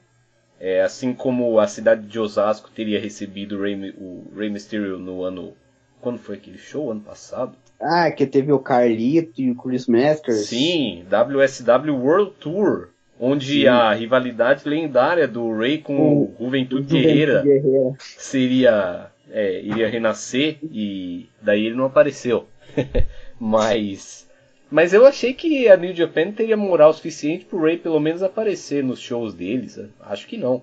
É, 0.59 0.81
assim 0.81 1.13
como 1.13 1.59
a 1.59 1.67
cidade 1.67 2.07
de 2.07 2.17
Osasco 2.17 2.69
teria 2.71 2.99
recebido 2.99 3.57
o 3.57 3.61
Rey, 3.61 3.93
o 3.97 4.31
Rey 4.35 4.49
Mysterio 4.49 4.97
no 4.97 5.23
ano. 5.23 5.55
Quando 5.99 6.19
foi 6.19 6.35
aquele 6.35 6.57
show? 6.57 6.91
Ano 6.91 7.01
passado? 7.01 7.57
Ah, 7.79 8.09
que 8.11 8.25
teve 8.25 8.51
o 8.51 8.59
Carlito 8.59 9.41
e 9.41 9.51
o 9.51 9.55
Chris 9.55 9.87
Masters. 9.87 10.47
Sim, 10.47 11.05
WSW 11.09 11.95
World 11.95 12.31
Tour. 12.39 12.89
Onde 13.19 13.61
Sim. 13.61 13.67
a 13.67 13.93
rivalidade 13.93 14.67
lendária 14.67 15.25
do 15.25 15.57
Ray 15.57 15.77
com 15.77 15.95
o, 15.95 16.35
o 16.37 16.45
Juventude 16.45 16.85
Guerreira, 16.85 17.41
Guerreira 17.41 17.93
seria 17.99 19.07
é, 19.31 19.61
iria 19.61 19.87
renascer 19.87 20.57
e 20.63 21.29
daí 21.41 21.65
ele 21.65 21.75
não 21.75 21.85
apareceu. 21.85 22.45
mas 23.39 24.25
mas 24.69 24.93
eu 24.93 25.05
achei 25.05 25.33
que 25.33 25.69
a 25.69 25.77
New 25.77 25.95
Japan 25.95 26.31
teria 26.31 26.57
moral 26.57 26.93
suficiente 26.93 27.45
pro 27.45 27.61
Ray 27.61 27.77
pelo 27.77 27.99
menos 27.99 28.21
aparecer 28.21 28.83
nos 28.83 28.99
shows 28.99 29.33
deles. 29.33 29.79
Acho 30.01 30.27
que 30.27 30.37
não. 30.37 30.61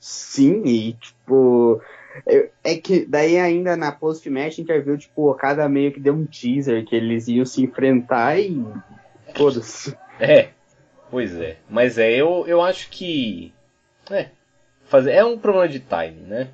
Sim, 0.00 0.62
e 0.64 0.92
tipo. 0.94 1.80
É 2.64 2.76
que 2.76 3.04
daí 3.06 3.38
ainda 3.38 3.76
na 3.76 3.92
post-match 3.92 4.58
interview, 4.58 4.96
tipo, 4.96 5.22
o 5.22 5.30
Okada 5.30 5.68
meio 5.68 5.92
que 5.92 6.00
deu 6.00 6.14
um 6.14 6.26
teaser 6.26 6.84
que 6.84 6.96
eles 6.96 7.28
iam 7.28 7.44
se 7.44 7.62
enfrentar 7.62 8.38
e. 8.38 8.64
Foda-se. 9.34 9.96
É, 10.18 10.48
pois 11.10 11.34
é. 11.36 11.58
Mas 11.68 11.98
é, 11.98 12.10
eu, 12.10 12.44
eu 12.46 12.60
acho 12.60 12.90
que. 12.90 13.52
É, 14.10 14.30
fazer. 14.84 15.12
É 15.12 15.24
um 15.24 15.38
problema 15.38 15.68
de 15.68 15.80
timing, 15.80 16.26
né? 16.26 16.48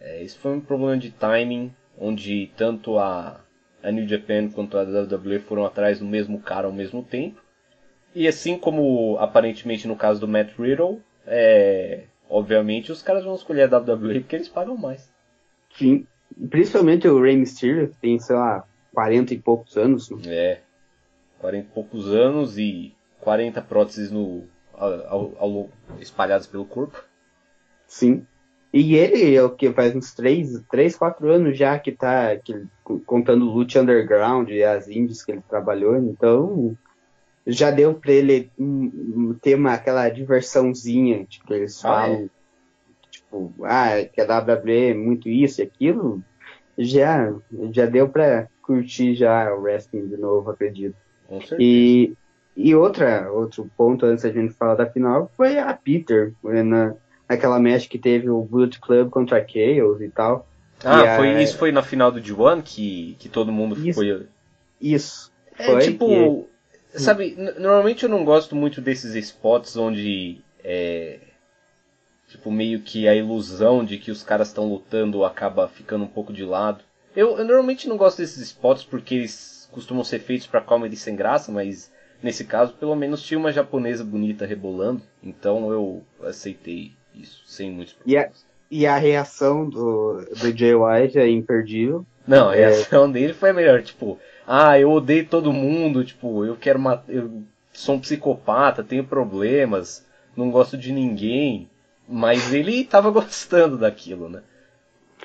É, 0.00 0.22
isso 0.22 0.38
foi 0.38 0.52
um 0.52 0.60
problema 0.60 0.96
de 0.96 1.10
timing, 1.10 1.72
onde 1.98 2.50
tanto 2.56 2.98
a, 2.98 3.40
a 3.82 3.90
New 3.90 4.06
Japan 4.08 4.48
quanto 4.48 4.76
a 4.76 4.82
WWE 4.82 5.38
foram 5.40 5.64
atrás 5.64 5.98
do 5.98 6.04
mesmo 6.04 6.40
cara 6.40 6.66
ao 6.66 6.72
mesmo 6.72 7.02
tempo. 7.02 7.42
E 8.14 8.28
assim 8.28 8.58
como 8.58 9.16
aparentemente 9.18 9.88
no 9.88 9.96
caso 9.96 10.20
do 10.20 10.28
Matt 10.28 10.56
Riddle, 10.58 11.00
é, 11.26 12.04
obviamente 12.28 12.92
os 12.92 13.02
caras 13.02 13.24
vão 13.24 13.34
escolher 13.34 13.72
a 13.72 13.78
WWE 13.78 14.20
porque 14.20 14.36
eles 14.36 14.48
pagam 14.48 14.76
mais. 14.76 15.12
Sim, 15.74 16.06
principalmente 16.48 17.08
o 17.08 17.20
Rey 17.20 17.36
Mysterio, 17.36 17.88
que 17.88 17.96
tem, 17.96 18.18
sei 18.18 18.36
lá, 18.36 18.64
40 18.92 19.34
e 19.34 19.38
poucos 19.38 19.76
anos. 19.76 20.10
Né? 20.10 20.20
É, 20.26 20.60
40 21.40 21.66
e 21.66 21.70
poucos 21.72 22.08
anos 22.08 22.58
e 22.58 22.94
40 23.20 23.60
próteses 23.62 24.10
no, 24.10 24.44
ao, 24.72 25.32
ao, 25.38 25.70
espalhadas 26.00 26.46
pelo 26.46 26.64
corpo. 26.64 27.02
Sim. 27.86 28.26
E 28.72 28.96
ele 28.96 29.34
é 29.34 29.42
o 29.42 29.50
que 29.50 29.72
faz 29.72 29.94
uns 29.94 30.12
3, 30.14 30.64
3 30.68 30.96
4 30.96 31.30
anos 31.30 31.56
já 31.56 31.78
que 31.78 31.92
tá 31.92 32.36
que, 32.36 32.66
contando 33.06 33.46
o 33.46 33.52
Lute 33.52 33.78
Underground 33.78 34.50
e 34.50 34.64
as 34.64 34.88
indies 34.88 35.24
que 35.24 35.30
ele 35.30 35.42
trabalhou, 35.48 35.96
então 35.96 36.76
já 37.46 37.70
deu 37.70 37.94
pra 37.94 38.12
ele 38.12 38.50
um, 38.58 39.34
ter 39.40 39.54
uma, 39.54 39.74
aquela 39.74 40.08
diversãozinha 40.08 41.24
tipo, 41.24 41.52
eles 41.52 41.80
falam. 41.80 42.14
Ah, 42.14 42.22
é? 42.22 42.28
Tipo, 43.10 43.54
ah, 43.62 44.04
que 44.12 44.20
a 44.20 44.38
WWE 44.38 44.90
é 44.90 44.94
muito 44.94 45.28
isso 45.28 45.60
e 45.60 45.64
aquilo. 45.64 46.22
Já, 46.76 47.32
já 47.70 47.86
deu 47.86 48.08
pra 48.08 48.48
curtir 48.62 49.14
já 49.14 49.52
o 49.54 49.60
wrestling 49.60 50.08
de 50.08 50.16
novo, 50.16 50.50
acredito. 50.50 50.96
E, 51.58 52.14
e 52.56 52.74
outra, 52.74 53.30
outro 53.30 53.70
ponto 53.76 54.06
antes 54.06 54.24
da 54.24 54.30
gente 54.30 54.54
falar 54.54 54.74
da 54.74 54.86
final 54.86 55.30
foi 55.36 55.58
a 55.58 55.72
Peter, 55.72 56.32
na, 56.42 56.94
naquela 57.28 57.60
match 57.60 57.88
que 57.88 57.98
teve 57.98 58.28
o 58.28 58.42
Bullet 58.42 58.80
Club 58.80 59.10
contra 59.10 59.38
a 59.38 59.46
Chaos 59.46 60.00
e 60.00 60.08
tal. 60.08 60.46
Ah, 60.82 61.04
e 61.04 61.16
foi, 61.16 61.34
a... 61.36 61.42
isso 61.42 61.56
foi 61.58 61.72
na 61.72 61.82
final 61.82 62.10
do 62.10 62.20
G1 62.20 62.62
que, 62.62 63.16
que 63.18 63.28
todo 63.28 63.52
mundo 63.52 63.78
isso, 63.78 63.98
foi. 63.98 64.26
Isso. 64.80 65.32
É 65.58 65.66
foi 65.66 65.78
tipo. 65.80 66.06
Que... 66.06 66.53
Sabe, 66.94 67.36
normalmente 67.58 68.04
eu 68.04 68.08
não 68.08 68.24
gosto 68.24 68.54
muito 68.54 68.80
desses 68.80 69.14
spots 69.14 69.76
onde 69.76 70.40
é. 70.62 71.18
Tipo, 72.28 72.50
meio 72.50 72.80
que 72.80 73.06
a 73.06 73.14
ilusão 73.14 73.84
de 73.84 73.98
que 73.98 74.10
os 74.10 74.22
caras 74.22 74.48
estão 74.48 74.68
lutando 74.68 75.24
acaba 75.24 75.68
ficando 75.68 76.04
um 76.04 76.08
pouco 76.08 76.32
de 76.32 76.44
lado. 76.44 76.82
Eu, 77.14 77.38
eu, 77.38 77.44
normalmente 77.44 77.88
não 77.88 77.96
gosto 77.96 78.18
desses 78.18 78.42
spots 78.42 78.84
porque 78.84 79.14
eles 79.14 79.68
costumam 79.70 80.02
ser 80.02 80.20
feitos 80.20 80.46
para 80.46 80.60
comedy 80.60 80.96
sem 80.96 81.14
graça, 81.14 81.52
mas 81.52 81.92
nesse 82.22 82.44
caso 82.44 82.72
pelo 82.74 82.96
menos 82.96 83.22
tinha 83.22 83.38
uma 83.38 83.52
japonesa 83.52 84.02
bonita 84.02 84.46
rebolando, 84.46 85.02
então 85.22 85.70
eu 85.70 86.02
aceitei 86.22 86.92
isso 87.14 87.42
sem 87.46 87.70
muitos 87.70 87.94
problemas. 87.94 88.44
E 88.70 88.80
a, 88.80 88.84
e 88.84 88.86
a 88.86 88.96
reação 88.96 89.68
do, 89.68 90.24
do 90.24 90.56
Jay 90.56 90.74
White 90.74 91.18
é 91.18 91.28
imperdível. 91.28 92.04
Não, 92.26 92.48
a 92.48 92.56
é. 92.56 92.60
reação 92.60 93.04
é... 93.04 93.12
dele 93.12 93.34
foi 93.34 93.50
a 93.50 93.54
melhor, 93.54 93.82
tipo, 93.82 94.18
ah, 94.46 94.78
eu 94.78 94.90
odeio 94.90 95.26
todo 95.26 95.52
mundo, 95.52 96.04
tipo, 96.04 96.44
eu 96.44 96.56
quero 96.56 96.78
matar, 96.78 97.12
eu 97.12 97.42
sou 97.72 97.96
um 97.96 98.00
psicopata, 98.00 98.84
tenho 98.84 99.04
problemas, 99.04 100.06
não 100.36 100.50
gosto 100.50 100.76
de 100.76 100.92
ninguém, 100.92 101.68
mas 102.08 102.52
ele 102.52 102.84
tava 102.84 103.10
gostando 103.12 103.78
daquilo, 103.78 104.28
né? 104.28 104.42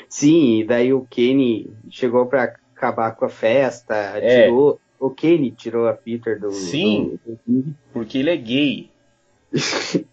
Sim, 0.08 0.60
e 0.60 0.64
daí 0.64 0.94
o 0.94 1.06
Kenny 1.10 1.72
chegou 1.90 2.26
para 2.26 2.56
acabar 2.76 3.12
com 3.12 3.26
a 3.26 3.30
festa, 3.30 3.96
é. 3.96 4.44
tirou, 4.44 4.80
o 5.00 5.10
Kenny 5.10 5.52
tirou 5.52 5.88
a 5.88 5.94
Peter 5.94 6.40
do. 6.40 6.52
Sim, 6.52 7.20
do... 7.26 7.76
porque 7.92 8.18
ele 8.18 8.30
é 8.30 8.38
gay. 8.38 8.90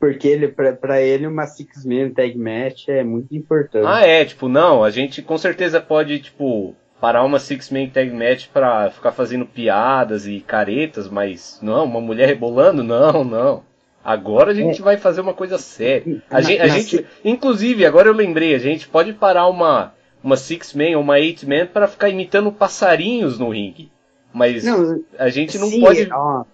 porque 0.00 0.26
ele, 0.26 0.48
pra, 0.48 0.72
pra 0.72 1.02
ele 1.02 1.26
uma 1.26 1.46
Six 1.46 1.84
Man 1.84 2.10
Tag 2.10 2.36
Match 2.36 2.88
é 2.88 3.04
muito 3.04 3.34
importante. 3.36 3.86
Ah, 3.86 4.06
é, 4.06 4.24
tipo, 4.24 4.48
não, 4.48 4.82
a 4.82 4.90
gente 4.90 5.22
com 5.22 5.36
certeza 5.36 5.80
pode, 5.80 6.18
tipo, 6.18 6.74
parar 7.00 7.24
uma 7.24 7.38
Six 7.38 7.70
Man 7.70 7.88
Tag 7.88 8.10
Match 8.10 8.48
pra 8.52 8.90
ficar 8.90 9.12
fazendo 9.12 9.46
piadas 9.46 10.26
e 10.26 10.40
caretas, 10.40 11.08
mas 11.08 11.58
não, 11.62 11.84
uma 11.84 12.00
mulher 12.00 12.26
rebolando, 12.28 12.82
não, 12.82 13.24
não. 13.24 13.62
Agora 14.04 14.52
a 14.52 14.54
gente 14.54 14.80
é. 14.80 14.84
vai 14.84 14.96
fazer 14.96 15.20
uma 15.20 15.34
coisa 15.34 15.58
séria. 15.58 16.22
A, 16.30 16.34
na, 16.34 16.40
gente, 16.40 16.60
a 16.60 16.68
gente, 16.68 17.06
inclusive, 17.24 17.84
agora 17.84 18.08
eu 18.08 18.14
lembrei, 18.14 18.54
a 18.54 18.58
gente 18.58 18.86
pode 18.86 19.12
parar 19.12 19.48
uma, 19.48 19.94
uma 20.22 20.36
Six 20.36 20.74
Man 20.74 20.96
ou 20.96 21.02
uma 21.02 21.18
Eight 21.18 21.46
Man 21.46 21.66
para 21.66 21.88
ficar 21.88 22.08
imitando 22.08 22.52
passarinhos 22.52 23.38
no 23.38 23.50
ringue. 23.50 23.90
Mas 24.32 24.64
não, 24.64 25.02
a 25.18 25.28
gente 25.28 25.58
não 25.58 25.68
sim, 25.68 25.80
pode. 25.80 26.08
Ó, 26.12 26.44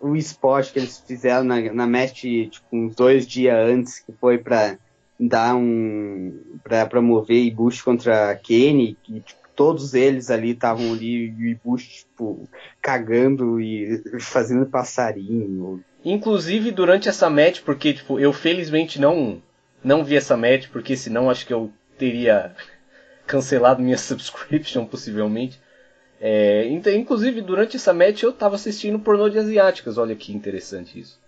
o 0.00 0.16
spot 0.16 0.72
que 0.72 0.78
eles 0.80 1.02
fizeram 1.06 1.44
na, 1.44 1.60
na 1.72 1.86
match, 1.86 2.22
tipo, 2.22 2.66
uns 2.72 2.94
dois 2.94 3.26
dias 3.26 3.56
antes, 3.68 4.00
que 4.00 4.12
foi 4.12 4.38
pra 4.38 4.76
dar 5.18 5.54
um. 5.54 6.58
pra 6.62 6.84
promover 6.84 7.42
Ibushi 7.44 7.82
contra 7.82 8.34
Kenny, 8.36 8.96
que 9.02 9.20
tipo, 9.20 9.37
todos 9.58 9.92
eles 9.92 10.30
ali 10.30 10.50
estavam 10.50 10.92
ali, 10.92 11.34
e 11.36 11.42
o 11.42 11.46
Ibushi, 11.48 12.04
tipo, 12.04 12.48
cagando 12.80 13.60
e 13.60 14.00
fazendo 14.20 14.64
passarinho. 14.66 15.82
Inclusive 16.04 16.70
durante 16.70 17.08
essa 17.08 17.28
match, 17.28 17.62
porque 17.64 17.92
tipo, 17.92 18.20
eu 18.20 18.32
felizmente 18.32 19.00
não 19.00 19.42
não 19.82 20.04
vi 20.04 20.14
essa 20.14 20.36
match, 20.36 20.68
porque 20.68 20.96
senão 20.96 21.28
acho 21.28 21.44
que 21.44 21.52
eu 21.52 21.72
teria 21.98 22.54
cancelado 23.26 23.82
minha 23.82 23.98
subscription 23.98 24.86
possivelmente. 24.86 25.60
É, 26.20 26.68
então, 26.68 26.92
inclusive 26.92 27.40
durante 27.40 27.74
essa 27.74 27.92
match 27.92 28.22
eu 28.22 28.32
tava 28.32 28.54
assistindo 28.54 29.00
pornô 29.00 29.28
de 29.28 29.40
asiáticas, 29.40 29.98
olha 29.98 30.14
que 30.14 30.32
interessante 30.32 31.00
isso. 31.00 31.18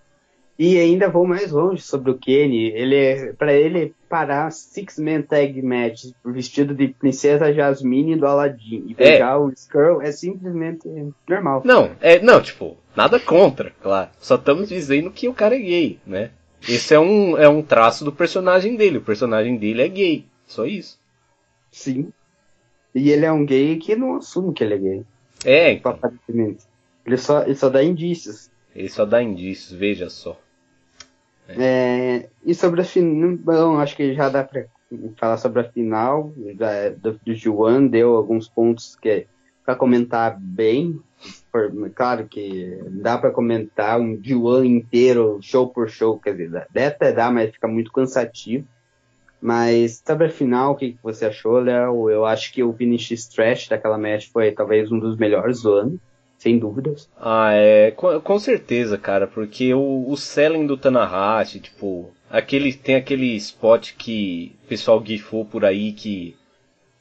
E 0.62 0.78
ainda 0.78 1.08
vou 1.08 1.26
mais 1.26 1.52
longe 1.52 1.80
sobre 1.80 2.10
o 2.10 2.18
Kenny. 2.18 2.66
Ele 2.72 2.94
é, 2.94 3.32
para 3.32 3.54
ele 3.54 3.94
parar 4.10 4.50
Six 4.50 4.98
Man 4.98 5.22
Tag 5.22 5.62
Match 5.62 6.08
vestido 6.22 6.74
de 6.74 6.88
princesa 6.88 7.50
Jasmine 7.50 8.14
do 8.14 8.26
Aladdin 8.26 8.84
e 8.86 8.94
pegar 8.94 9.32
é. 9.32 9.36
o 9.38 9.48
Skrull 9.48 10.02
é 10.02 10.12
simplesmente 10.12 10.86
normal. 11.26 11.62
Não, 11.64 11.92
é 11.98 12.20
não 12.20 12.42
tipo 12.42 12.76
nada 12.94 13.18
contra, 13.18 13.72
claro. 13.82 14.10
Só 14.18 14.34
estamos 14.34 14.68
dizendo 14.68 15.10
que 15.10 15.26
o 15.28 15.32
cara 15.32 15.56
é 15.56 15.60
gay, 15.60 15.98
né? 16.06 16.30
Esse 16.68 16.92
é 16.92 17.00
um 17.00 17.38
é 17.38 17.48
um 17.48 17.62
traço 17.62 18.04
do 18.04 18.12
personagem 18.12 18.76
dele. 18.76 18.98
O 18.98 19.02
personagem 19.02 19.56
dele 19.56 19.80
é 19.80 19.88
gay, 19.88 20.26
só 20.46 20.66
isso. 20.66 21.00
Sim. 21.70 22.12
E 22.94 23.10
ele 23.10 23.24
é 23.24 23.32
um 23.32 23.46
gay 23.46 23.78
que 23.78 23.96
não 23.96 24.16
assume 24.16 24.52
que 24.52 24.62
ele 24.62 24.74
é 24.74 24.78
gay. 24.78 25.04
É, 25.42 25.72
então. 25.72 25.92
aparentemente. 25.92 26.64
Ele 27.06 27.16
só, 27.16 27.44
ele 27.44 27.54
só 27.54 27.70
dá 27.70 27.82
indícios. 27.82 28.50
Ele 28.76 28.90
só 28.90 29.06
dá 29.06 29.22
indícios, 29.22 29.72
veja 29.72 30.10
só. 30.10 30.38
É, 31.58 32.28
e 32.44 32.54
sobre 32.54 32.80
a 32.80 32.84
final, 32.84 33.78
acho 33.78 33.96
que 33.96 34.14
já 34.14 34.28
dá 34.28 34.44
para 34.44 34.66
falar 35.16 35.36
sobre 35.36 35.60
a 35.60 35.70
final 35.70 36.32
da, 36.56 36.90
do, 36.90 37.18
do 37.24 37.34
Juan, 37.34 37.86
deu 37.86 38.14
alguns 38.14 38.48
pontos 38.48 38.96
que 38.96 39.08
é 39.08 39.26
para 39.64 39.74
comentar 39.74 40.38
bem. 40.38 41.00
Por, 41.52 41.90
claro 41.90 42.26
que 42.26 42.78
dá 42.88 43.18
para 43.18 43.30
comentar 43.30 44.00
um 44.00 44.18
Juan 44.22 44.66
inteiro, 44.66 45.38
show 45.42 45.68
por 45.68 45.88
show, 45.88 46.18
quer 46.18 46.36
dizer, 46.36 46.66
dá 46.72 46.86
até 46.86 47.12
dá, 47.12 47.30
mas 47.30 47.50
fica 47.50 47.68
muito 47.68 47.92
cansativo. 47.92 48.66
Mas 49.40 50.02
sobre 50.06 50.26
a 50.26 50.30
final, 50.30 50.72
o 50.72 50.76
que, 50.76 50.92
que 50.92 51.02
você 51.02 51.26
achou, 51.26 51.58
Léo? 51.60 52.10
Eu 52.10 52.26
acho 52.26 52.52
que 52.52 52.62
o 52.62 52.74
finish 52.74 53.10
stretch 53.12 53.68
daquela 53.68 53.96
match 53.96 54.28
foi 54.30 54.52
talvez 54.52 54.92
um 54.92 54.98
dos 54.98 55.16
melhores 55.16 55.62
do 55.62 55.72
ano 55.72 56.00
sem 56.40 56.58
dúvidas. 56.58 57.06
Ah, 57.20 57.52
é, 57.52 57.90
com, 57.90 58.18
com 58.18 58.38
certeza, 58.38 58.96
cara, 58.96 59.26
porque 59.26 59.74
o, 59.74 60.08
o 60.08 60.16
selling 60.16 60.66
do 60.66 60.74
Tanahashi, 60.74 61.60
tipo, 61.60 62.10
aquele, 62.30 62.72
tem 62.72 62.94
aquele 62.94 63.36
spot 63.36 63.92
que 63.92 64.56
o 64.64 64.66
pessoal 64.66 65.04
gifou 65.04 65.44
por 65.44 65.66
aí 65.66 65.92
que, 65.92 66.34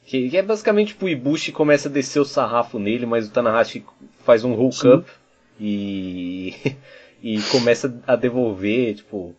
que, 0.03 0.35
é 0.35 0.41
basicamente 0.41 0.89
tipo, 0.89 1.05
o 1.05 1.09
Ibushi 1.09 1.53
começa 1.53 1.87
a 1.87 1.91
descer 1.91 2.19
o 2.19 2.25
sarrafo 2.25 2.77
nele, 2.77 3.05
mas 3.05 3.29
o 3.29 3.31
Tanahashi 3.31 3.85
faz 4.25 4.43
um 4.43 4.51
hook 4.51 4.85
up 4.85 5.09
e, 5.57 6.53
e 7.23 7.41
começa 7.43 7.97
a 8.05 8.17
devolver, 8.17 8.95
tipo, 8.95 9.33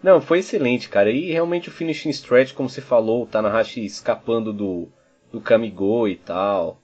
não, 0.00 0.20
foi 0.20 0.38
excelente, 0.38 0.88
cara. 0.88 1.10
E 1.10 1.32
realmente 1.32 1.68
o 1.68 1.72
finishing 1.72 2.10
stretch, 2.10 2.54
como 2.54 2.68
você 2.68 2.80
falou, 2.80 3.24
o 3.24 3.26
Tanahashi 3.26 3.84
escapando 3.84 4.52
do, 4.52 4.88
do 5.32 5.40
Kamigo 5.40 6.06
e 6.06 6.14
tal. 6.14 6.79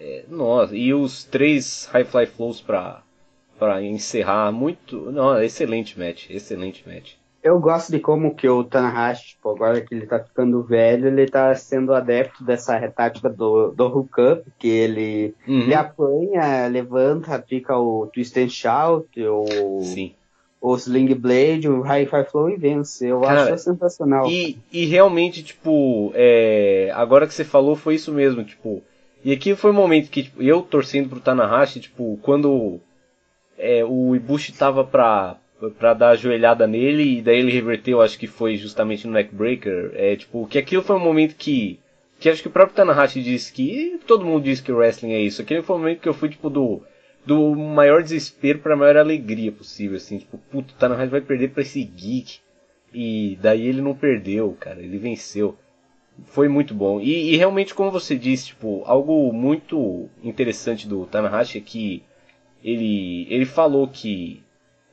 É, 0.00 0.24
nossa, 0.28 0.74
e 0.74 0.94
os 0.94 1.24
três 1.24 1.84
High 1.92 2.04
Fly 2.04 2.26
Flows 2.26 2.62
pra, 2.62 3.02
pra 3.58 3.82
encerrar, 3.82 4.50
muito. 4.50 5.12
Não, 5.12 5.40
excelente 5.42 5.98
match, 5.98 6.30
excelente 6.30 6.88
match. 6.88 7.12
Eu 7.42 7.58
gosto 7.58 7.90
de 7.90 7.98
como 7.98 8.34
que 8.34 8.48
o 8.48 8.64
Tanahashi, 8.64 9.28
tipo, 9.28 9.50
agora 9.50 9.80
que 9.80 9.94
ele 9.94 10.06
tá 10.06 10.18
ficando 10.18 10.62
velho, 10.62 11.08
ele 11.08 11.26
tá 11.26 11.54
sendo 11.54 11.94
adepto 11.94 12.44
dessa 12.44 12.78
tática 12.90 13.30
do, 13.30 13.70
do 13.70 13.86
hookup, 13.86 14.42
que 14.58 14.68
ele, 14.68 15.34
uhum. 15.48 15.60
ele 15.60 15.74
apanha, 15.74 16.66
levanta, 16.68 17.42
fica 17.46 17.78
o 17.78 18.06
twist 18.12 18.38
and 18.38 18.50
shout, 18.50 19.08
o, 19.18 19.80
Sim. 19.82 20.12
o 20.60 20.74
sling 20.76 21.14
blade, 21.14 21.66
o 21.66 21.80
high 21.80 22.04
fly 22.04 22.24
flow 22.24 22.50
e 22.50 22.56
vence. 22.56 23.06
Eu 23.06 23.22
Cara, 23.22 23.54
acho 23.54 23.64
sensacional. 23.64 24.30
E, 24.30 24.58
e 24.70 24.84
realmente, 24.84 25.42
tipo, 25.42 26.12
é, 26.14 26.90
agora 26.94 27.26
que 27.26 27.32
você 27.32 27.44
falou 27.44 27.74
foi 27.74 27.94
isso 27.94 28.12
mesmo, 28.12 28.44
tipo, 28.44 28.82
e 29.24 29.32
aqui 29.32 29.54
foi 29.54 29.70
um 29.70 29.74
momento 29.74 30.10
que 30.10 30.24
tipo, 30.24 30.42
eu 30.42 30.62
torcendo 30.62 31.08
pro 31.08 31.20
Tanahashi, 31.20 31.80
tipo, 31.80 32.18
quando 32.22 32.80
é, 33.58 33.84
o 33.84 34.16
Ibushi 34.16 34.52
tava 34.52 34.82
pra, 34.84 35.36
pra 35.78 35.92
dar 35.92 36.10
a 36.10 36.16
joelhada 36.16 36.66
nele 36.66 37.18
e 37.18 37.22
daí 37.22 37.38
ele 37.38 37.52
reverteu, 37.52 38.00
acho 38.00 38.18
que 38.18 38.26
foi 38.26 38.56
justamente 38.56 39.06
no 39.06 39.12
neckbreaker. 39.12 39.92
É 39.94 40.16
tipo, 40.16 40.46
que 40.46 40.58
aquilo 40.58 40.82
foi 40.82 40.96
um 40.96 41.00
momento 41.00 41.36
que. 41.36 41.78
Que 42.18 42.28
acho 42.28 42.42
que 42.42 42.48
o 42.48 42.52
próprio 42.52 42.76
Tanahashi 42.76 43.22
disse 43.22 43.52
que. 43.52 43.98
todo 44.06 44.24
mundo 44.24 44.44
diz 44.44 44.60
que 44.60 44.72
o 44.72 44.76
wrestling 44.76 45.12
é 45.12 45.20
isso. 45.20 45.42
Aquele 45.42 45.62
foi 45.62 45.76
um 45.76 45.78
momento 45.78 46.00
que 46.00 46.08
eu 46.08 46.14
fui, 46.14 46.28
tipo, 46.28 46.48
do. 46.48 46.82
Do 47.24 47.54
maior 47.54 48.02
desespero 48.02 48.60
pra 48.60 48.76
maior 48.76 48.96
alegria 48.96 49.52
possível, 49.52 49.96
assim. 49.98 50.18
Tipo, 50.18 50.38
puto, 50.50 50.74
o 50.74 50.76
Tanahashi 50.78 51.10
vai 51.10 51.20
perder 51.20 51.50
pra 51.50 51.62
esse 51.62 51.82
geek. 51.84 52.38
E 52.92 53.38
daí 53.40 53.66
ele 53.66 53.82
não 53.82 53.94
perdeu, 53.94 54.56
cara. 54.58 54.80
Ele 54.80 54.98
venceu. 54.98 55.56
Foi 56.26 56.48
muito 56.48 56.74
bom. 56.74 57.00
E, 57.00 57.34
e 57.34 57.36
realmente, 57.36 57.74
como 57.74 57.90
você 57.90 58.16
disse, 58.16 58.48
tipo, 58.48 58.82
algo 58.84 59.32
muito 59.32 60.08
interessante 60.22 60.86
do 60.86 61.06
Tanahashi 61.06 61.58
é 61.58 61.60
que 61.60 62.02
ele, 62.62 63.26
ele 63.30 63.46
falou 63.46 63.88
que 63.88 64.42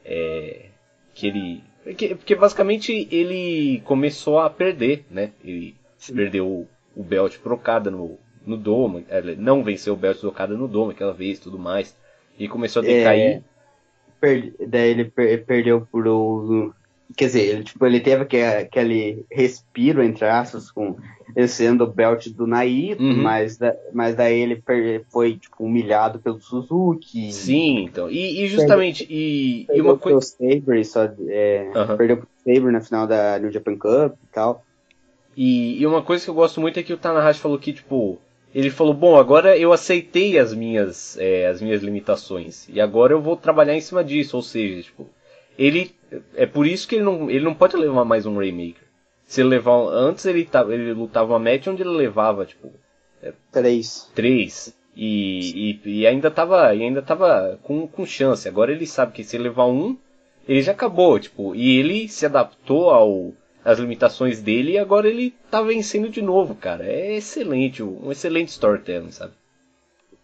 é, 0.05 0.67
que 1.13 1.27
ele 1.27 1.63
que, 1.95 2.15
porque 2.15 2.35
basicamente 2.35 3.07
ele 3.11 3.81
começou 3.85 4.39
a 4.39 4.49
perder, 4.49 5.05
né? 5.09 5.31
Ele 5.43 5.75
Sim. 5.97 6.15
perdeu 6.15 6.47
o, 6.47 6.67
o 6.95 7.03
belt 7.03 7.37
pro 7.39 7.55
Okada 7.55 7.89
no, 7.89 8.17
no 8.45 8.57
Doma, 8.57 9.03
não 9.37 9.63
venceu 9.63 9.93
o 9.93 9.97
belt 9.97 10.19
do 10.19 10.29
Okada 10.29 10.55
no 10.55 10.67
Doma 10.67 10.91
aquela 10.91 11.13
vez, 11.13 11.39
tudo 11.39 11.57
mais, 11.57 11.95
e 12.37 12.47
começou 12.47 12.81
a 12.81 12.85
decair. 12.85 13.37
É, 13.37 13.41
per, 14.19 14.53
daí 14.67 14.89
ele 14.89 15.05
per, 15.05 15.45
perdeu 15.45 15.87
pro 15.91 16.73
Quer 17.15 17.25
dizer, 17.25 17.41
ele, 17.41 17.63
tipo, 17.63 17.85
ele 17.85 17.99
teve 17.99 18.23
aquele, 18.23 18.45
aquele 18.45 19.25
respiro, 19.31 20.03
entre 20.03 20.25
aspas, 20.25 20.69
com 20.69 20.97
ele 21.35 21.47
sendo 21.47 21.83
o 21.83 21.87
belt 21.87 22.27
do 22.29 22.45
Naito, 22.45 23.01
uhum. 23.01 23.21
mas, 23.21 23.57
da, 23.57 23.75
mas 23.93 24.15
daí 24.15 24.39
ele 24.39 24.61
foi 25.09 25.37
tipo, 25.37 25.63
humilhado 25.63 26.19
pelo 26.19 26.41
Suzuki. 26.41 27.31
Sim, 27.31 27.85
então. 27.85 28.09
E, 28.09 28.43
e 28.43 28.47
justamente. 28.47 29.05
Perdeu, 29.05 29.17
e, 29.17 29.65
perdeu 29.67 29.85
e 29.85 29.87
uma 29.87 29.97
coisa. 29.97 30.21
Sabre, 30.21 30.83
só, 30.83 31.09
é, 31.27 31.71
uhum. 31.73 31.97
Perdeu 31.97 32.17
pro 32.17 32.27
Sabre 32.43 32.71
na 32.71 32.81
final 32.81 33.07
da 33.07 33.39
New 33.39 33.51
Japan 33.51 33.75
Cup 33.77 34.13
e 34.13 34.33
tal. 34.33 34.63
E, 35.35 35.79
e 35.79 35.85
uma 35.85 36.01
coisa 36.01 36.23
que 36.23 36.29
eu 36.29 36.35
gosto 36.35 36.59
muito 36.59 36.79
é 36.79 36.83
que 36.83 36.93
o 36.93 36.97
Tanahashi 36.97 37.39
falou 37.39 37.59
que, 37.59 37.71
tipo, 37.71 38.19
ele 38.53 38.71
falou, 38.71 38.93
bom, 38.93 39.17
agora 39.17 39.55
eu 39.55 39.71
aceitei 39.71 40.39
as 40.39 40.51
minhas, 40.53 41.15
é, 41.19 41.45
as 41.45 41.61
minhas 41.61 41.83
limitações. 41.83 42.67
E 42.67 42.81
agora 42.81 43.13
eu 43.13 43.21
vou 43.21 43.37
trabalhar 43.37 43.75
em 43.75 43.81
cima 43.81 44.03
disso. 44.03 44.35
Ou 44.35 44.41
seja, 44.41 44.81
tipo, 44.81 45.07
ele. 45.57 45.91
É 46.35 46.45
por 46.45 46.65
isso 46.65 46.87
que 46.87 46.95
ele 46.95 47.03
não, 47.03 47.29
ele 47.29 47.43
não 47.43 47.53
pode 47.53 47.75
levar 47.75 48.05
mais 48.05 48.25
um 48.25 48.37
Rainmaker. 48.37 48.87
Se 49.25 49.41
ele 49.41 49.49
levar. 49.49 49.73
Antes 49.73 50.25
ele, 50.25 50.45
tava, 50.45 50.73
ele 50.73 50.93
lutava 50.93 51.33
uma 51.33 51.39
match 51.39 51.67
onde 51.67 51.83
ele 51.83 51.89
levava, 51.89 52.45
tipo. 52.45 52.71
É, 53.21 53.33
três. 53.51 54.09
Três. 54.15 54.73
E, 54.95 55.79
e, 55.85 55.99
e, 55.99 56.07
ainda 56.07 56.31
tava, 56.31 56.73
e 56.73 56.81
ainda 56.81 57.01
tava 57.01 57.59
com, 57.61 57.87
com 57.87 58.05
chance. 58.05 58.47
Agora 58.47 58.71
ele 58.71 58.87
sabe 58.87 59.11
que 59.11 59.23
se 59.23 59.35
ele 59.35 59.43
levar 59.43 59.65
um, 59.65 59.97
ele 60.47 60.61
já 60.61 60.71
acabou, 60.71 61.19
tipo. 61.19 61.53
E 61.53 61.77
ele 61.77 62.07
se 62.07 62.25
adaptou 62.25 62.89
ao 62.89 63.33
as 63.65 63.79
limitações 63.79 64.41
dele 64.41 64.71
e 64.71 64.77
agora 64.77 65.09
ele 65.09 65.35
tá 65.51 65.61
vencendo 65.61 66.07
de 66.07 66.21
novo, 66.21 66.55
cara. 66.55 66.85
É 66.85 67.17
excelente, 67.17 67.83
um 67.83 68.09
excelente 68.09 68.47
storytelling, 68.47 69.11
sabe? 69.11 69.33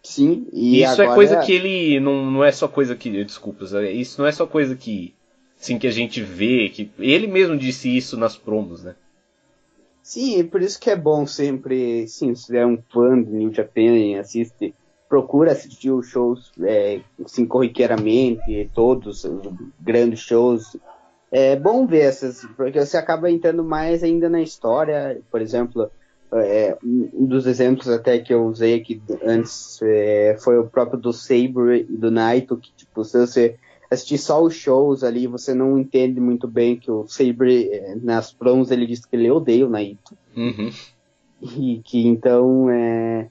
Sim, 0.02 0.46
e 0.50 0.82
isso 0.82 1.02
é 1.02 1.14
coisa 1.14 1.40
que 1.42 1.52
ele 1.52 2.00
não, 2.00 2.30
não 2.30 2.44
é 2.44 2.50
só 2.50 2.66
coisa 2.66 2.96
que, 2.96 3.22
desculpa, 3.22 3.64
isso 3.90 4.20
não 4.20 4.26
é 4.26 4.32
só 4.32 4.46
coisa 4.46 4.74
que 4.74 5.14
assim 5.64 5.78
que 5.78 5.86
a 5.86 5.90
gente 5.90 6.22
vê, 6.22 6.68
que 6.68 6.90
ele 6.98 7.26
mesmo 7.26 7.56
disse 7.56 7.94
isso 7.96 8.18
nas 8.18 8.36
promos, 8.36 8.84
né? 8.84 8.94
Sim, 10.02 10.44
por 10.44 10.60
isso 10.60 10.78
que 10.78 10.90
é 10.90 10.96
bom 10.96 11.26
sempre, 11.26 12.06
sim, 12.06 12.34
se 12.34 12.54
é 12.54 12.66
um 12.66 12.78
fã 12.92 13.18
do 13.18 13.30
New 13.30 13.52
Japan 13.52 14.20
assiste, 14.20 14.74
procura 15.08 15.52
assistir 15.52 15.90
os 15.90 16.06
shows 16.06 16.52
é, 16.60 17.00
assim, 17.24 17.46
corriqueiramente, 17.46 18.70
todos 18.74 19.24
os 19.24 19.42
grandes 19.80 20.20
shows. 20.20 20.76
É 21.32 21.56
bom 21.56 21.86
ver 21.86 22.00
essas, 22.00 22.46
porque 22.54 22.78
você 22.78 22.98
acaba 22.98 23.30
entrando 23.30 23.64
mais 23.64 24.04
ainda 24.04 24.28
na 24.28 24.42
história, 24.42 25.18
por 25.30 25.40
exemplo, 25.40 25.90
é, 26.34 26.76
um 26.82 27.24
dos 27.24 27.46
exemplos 27.46 27.88
até 27.88 28.18
que 28.18 28.34
eu 28.34 28.44
usei 28.44 28.74
aqui 28.74 29.00
antes 29.24 29.80
é, 29.82 30.36
foi 30.38 30.58
o 30.58 30.66
próprio 30.66 30.98
do 30.98 31.12
Sabre 31.12 31.86
e 31.88 31.96
do 31.96 32.10
Naito, 32.10 32.58
que 32.58 32.70
tipo, 32.74 33.02
se 33.04 33.18
você 33.18 33.56
assistir 33.90 34.18
só 34.18 34.42
os 34.42 34.54
shows 34.54 35.04
ali, 35.04 35.26
você 35.26 35.54
não 35.54 35.78
entende 35.78 36.20
muito 36.20 36.48
bem 36.48 36.76
que 36.76 36.90
o 36.90 37.06
Sabre, 37.06 37.68
eh, 37.70 37.96
nas 38.02 38.32
promos, 38.32 38.70
ele 38.70 38.86
disse 38.86 39.06
que 39.08 39.16
ele 39.16 39.30
odeia 39.30 39.66
o 39.66 39.70
Naito. 39.70 40.16
Uhum. 40.36 40.70
E 41.42 41.80
que 41.84 42.06
então 42.06 42.70
é, 42.70 43.28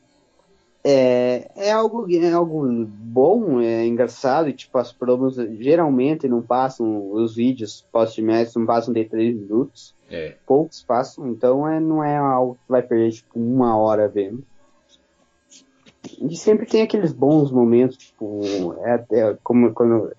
é, 0.83 1.49
é, 1.55 1.71
algo, 1.71 2.05
é 2.13 2.31
algo 2.31 2.85
bom, 2.85 3.61
é 3.61 3.87
engraçado, 3.87 4.49
e 4.49 4.53
tipo, 4.53 4.77
as 4.77 4.91
promos 4.91 5.35
geralmente 5.59 6.27
não 6.27 6.41
passam, 6.41 7.11
os 7.13 7.35
vídeos 7.35 7.85
pós-match 7.91 8.53
não 8.55 8.65
passam 8.65 8.93
de 8.93 9.05
3 9.05 9.35
minutos. 9.35 9.95
É. 10.09 10.35
Poucos 10.45 10.83
passam, 10.83 11.27
então 11.29 11.67
é, 11.67 11.79
não 11.79 12.03
é 12.03 12.17
algo 12.17 12.55
que 12.55 12.71
vai 12.71 12.83
perder 12.83 13.13
tipo, 13.13 13.39
uma 13.39 13.77
hora 13.77 14.07
vendo. 14.07 14.43
E 16.21 16.35
sempre 16.35 16.65
tem 16.65 16.81
aqueles 16.81 17.13
bons 17.13 17.51
momentos, 17.51 17.97
tipo, 17.97 18.75
é, 18.83 19.03
é, 19.11 19.37
como 19.43 19.73
quando 19.73 20.11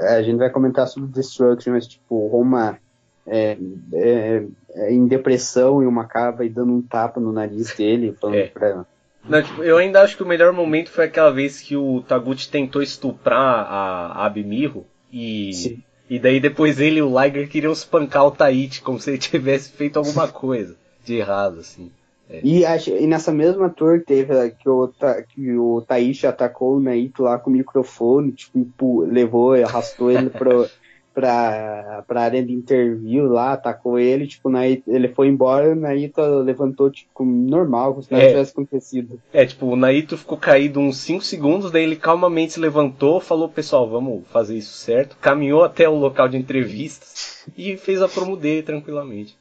a 0.00 0.22
gente 0.22 0.38
vai 0.38 0.50
comentar 0.50 0.86
sobre 0.86 1.10
Destruction, 1.10 1.72
mas 1.72 1.86
tipo, 1.86 2.26
Roma 2.28 2.78
é, 3.26 3.56
é, 3.92 4.44
é 4.74 4.92
em 4.92 5.06
depressão 5.06 5.82
e 5.82 5.86
uma 5.86 6.04
cava 6.04 6.44
e 6.44 6.48
dando 6.48 6.72
um 6.72 6.82
tapa 6.82 7.20
no 7.20 7.32
nariz 7.32 7.74
dele, 7.74 8.16
falando 8.20 8.36
é. 8.36 8.46
pra. 8.48 8.84
Não, 9.28 9.42
tipo, 9.42 9.62
eu 9.62 9.78
ainda 9.78 10.02
acho 10.02 10.16
que 10.16 10.22
o 10.22 10.26
melhor 10.26 10.52
momento 10.52 10.90
foi 10.90 11.04
aquela 11.04 11.30
vez 11.30 11.60
que 11.60 11.76
o 11.76 12.02
Taguchi 12.02 12.50
tentou 12.50 12.82
estuprar 12.82 13.38
a, 13.38 14.06
a 14.06 14.26
Abimiro 14.26 14.84
e. 15.12 15.52
Sim. 15.52 15.82
E 16.10 16.18
daí 16.18 16.40
depois 16.40 16.78
ele 16.78 16.98
e 16.98 17.02
o 17.02 17.08
Liger 17.08 17.48
queriam 17.48 17.72
espancar 17.72 18.26
o 18.26 18.30
Taichi 18.30 18.82
como 18.82 19.00
se 19.00 19.10
ele 19.10 19.18
tivesse 19.18 19.70
feito 19.70 19.98
alguma 19.98 20.28
coisa 20.28 20.76
de 21.04 21.14
errado, 21.14 21.60
assim. 21.60 21.90
É. 22.32 22.40
E, 22.42 22.62
e, 22.64 23.06
nessa 23.06 23.30
mesma 23.30 23.68
tour 23.68 24.02
teve 24.04 24.50
que 24.52 24.68
o, 24.68 24.90
que 25.28 25.56
o 25.56 25.82
Taishi 25.82 26.26
atacou 26.26 26.76
o 26.76 26.80
Naito 26.80 27.22
lá 27.22 27.38
com 27.38 27.50
o 27.50 27.52
microfone, 27.52 28.32
tipo, 28.32 29.02
levou, 29.02 29.52
arrastou 29.54 30.10
ele 30.10 30.30
pro, 30.30 30.66
pra, 31.12 32.02
pra 32.06 32.22
área 32.22 32.42
de 32.42 32.52
interview 32.52 33.26
lá, 33.26 33.52
atacou 33.52 33.98
ele, 33.98 34.26
tipo, 34.26 34.48
Naito, 34.48 34.90
ele 34.90 35.08
foi 35.08 35.28
embora 35.28 35.72
o 35.72 35.74
Naito 35.74 36.20
levantou, 36.40 36.90
tipo, 36.90 37.24
normal, 37.24 37.92
como 37.92 38.02
se 38.02 38.10
nada 38.12 38.24
é. 38.24 38.28
tivesse 38.28 38.52
acontecido. 38.52 39.20
É, 39.32 39.44
tipo, 39.44 39.66
o 39.66 39.76
Naito 39.76 40.16
ficou 40.16 40.38
caído 40.38 40.80
uns 40.80 40.96
5 40.98 41.22
segundos, 41.22 41.70
daí 41.70 41.82
ele 41.82 41.96
calmamente 41.96 42.54
se 42.54 42.60
levantou, 42.60 43.20
falou, 43.20 43.48
pessoal, 43.48 43.88
vamos 43.88 44.22
fazer 44.28 44.56
isso 44.56 44.72
certo, 44.72 45.16
caminhou 45.20 45.62
até 45.62 45.88
o 45.88 45.94
local 45.94 46.28
de 46.28 46.38
entrevistas 46.38 47.46
e 47.56 47.76
fez 47.76 48.00
a 48.00 48.08
promo 48.08 48.36
dele 48.36 48.62
tranquilamente. 48.62 49.36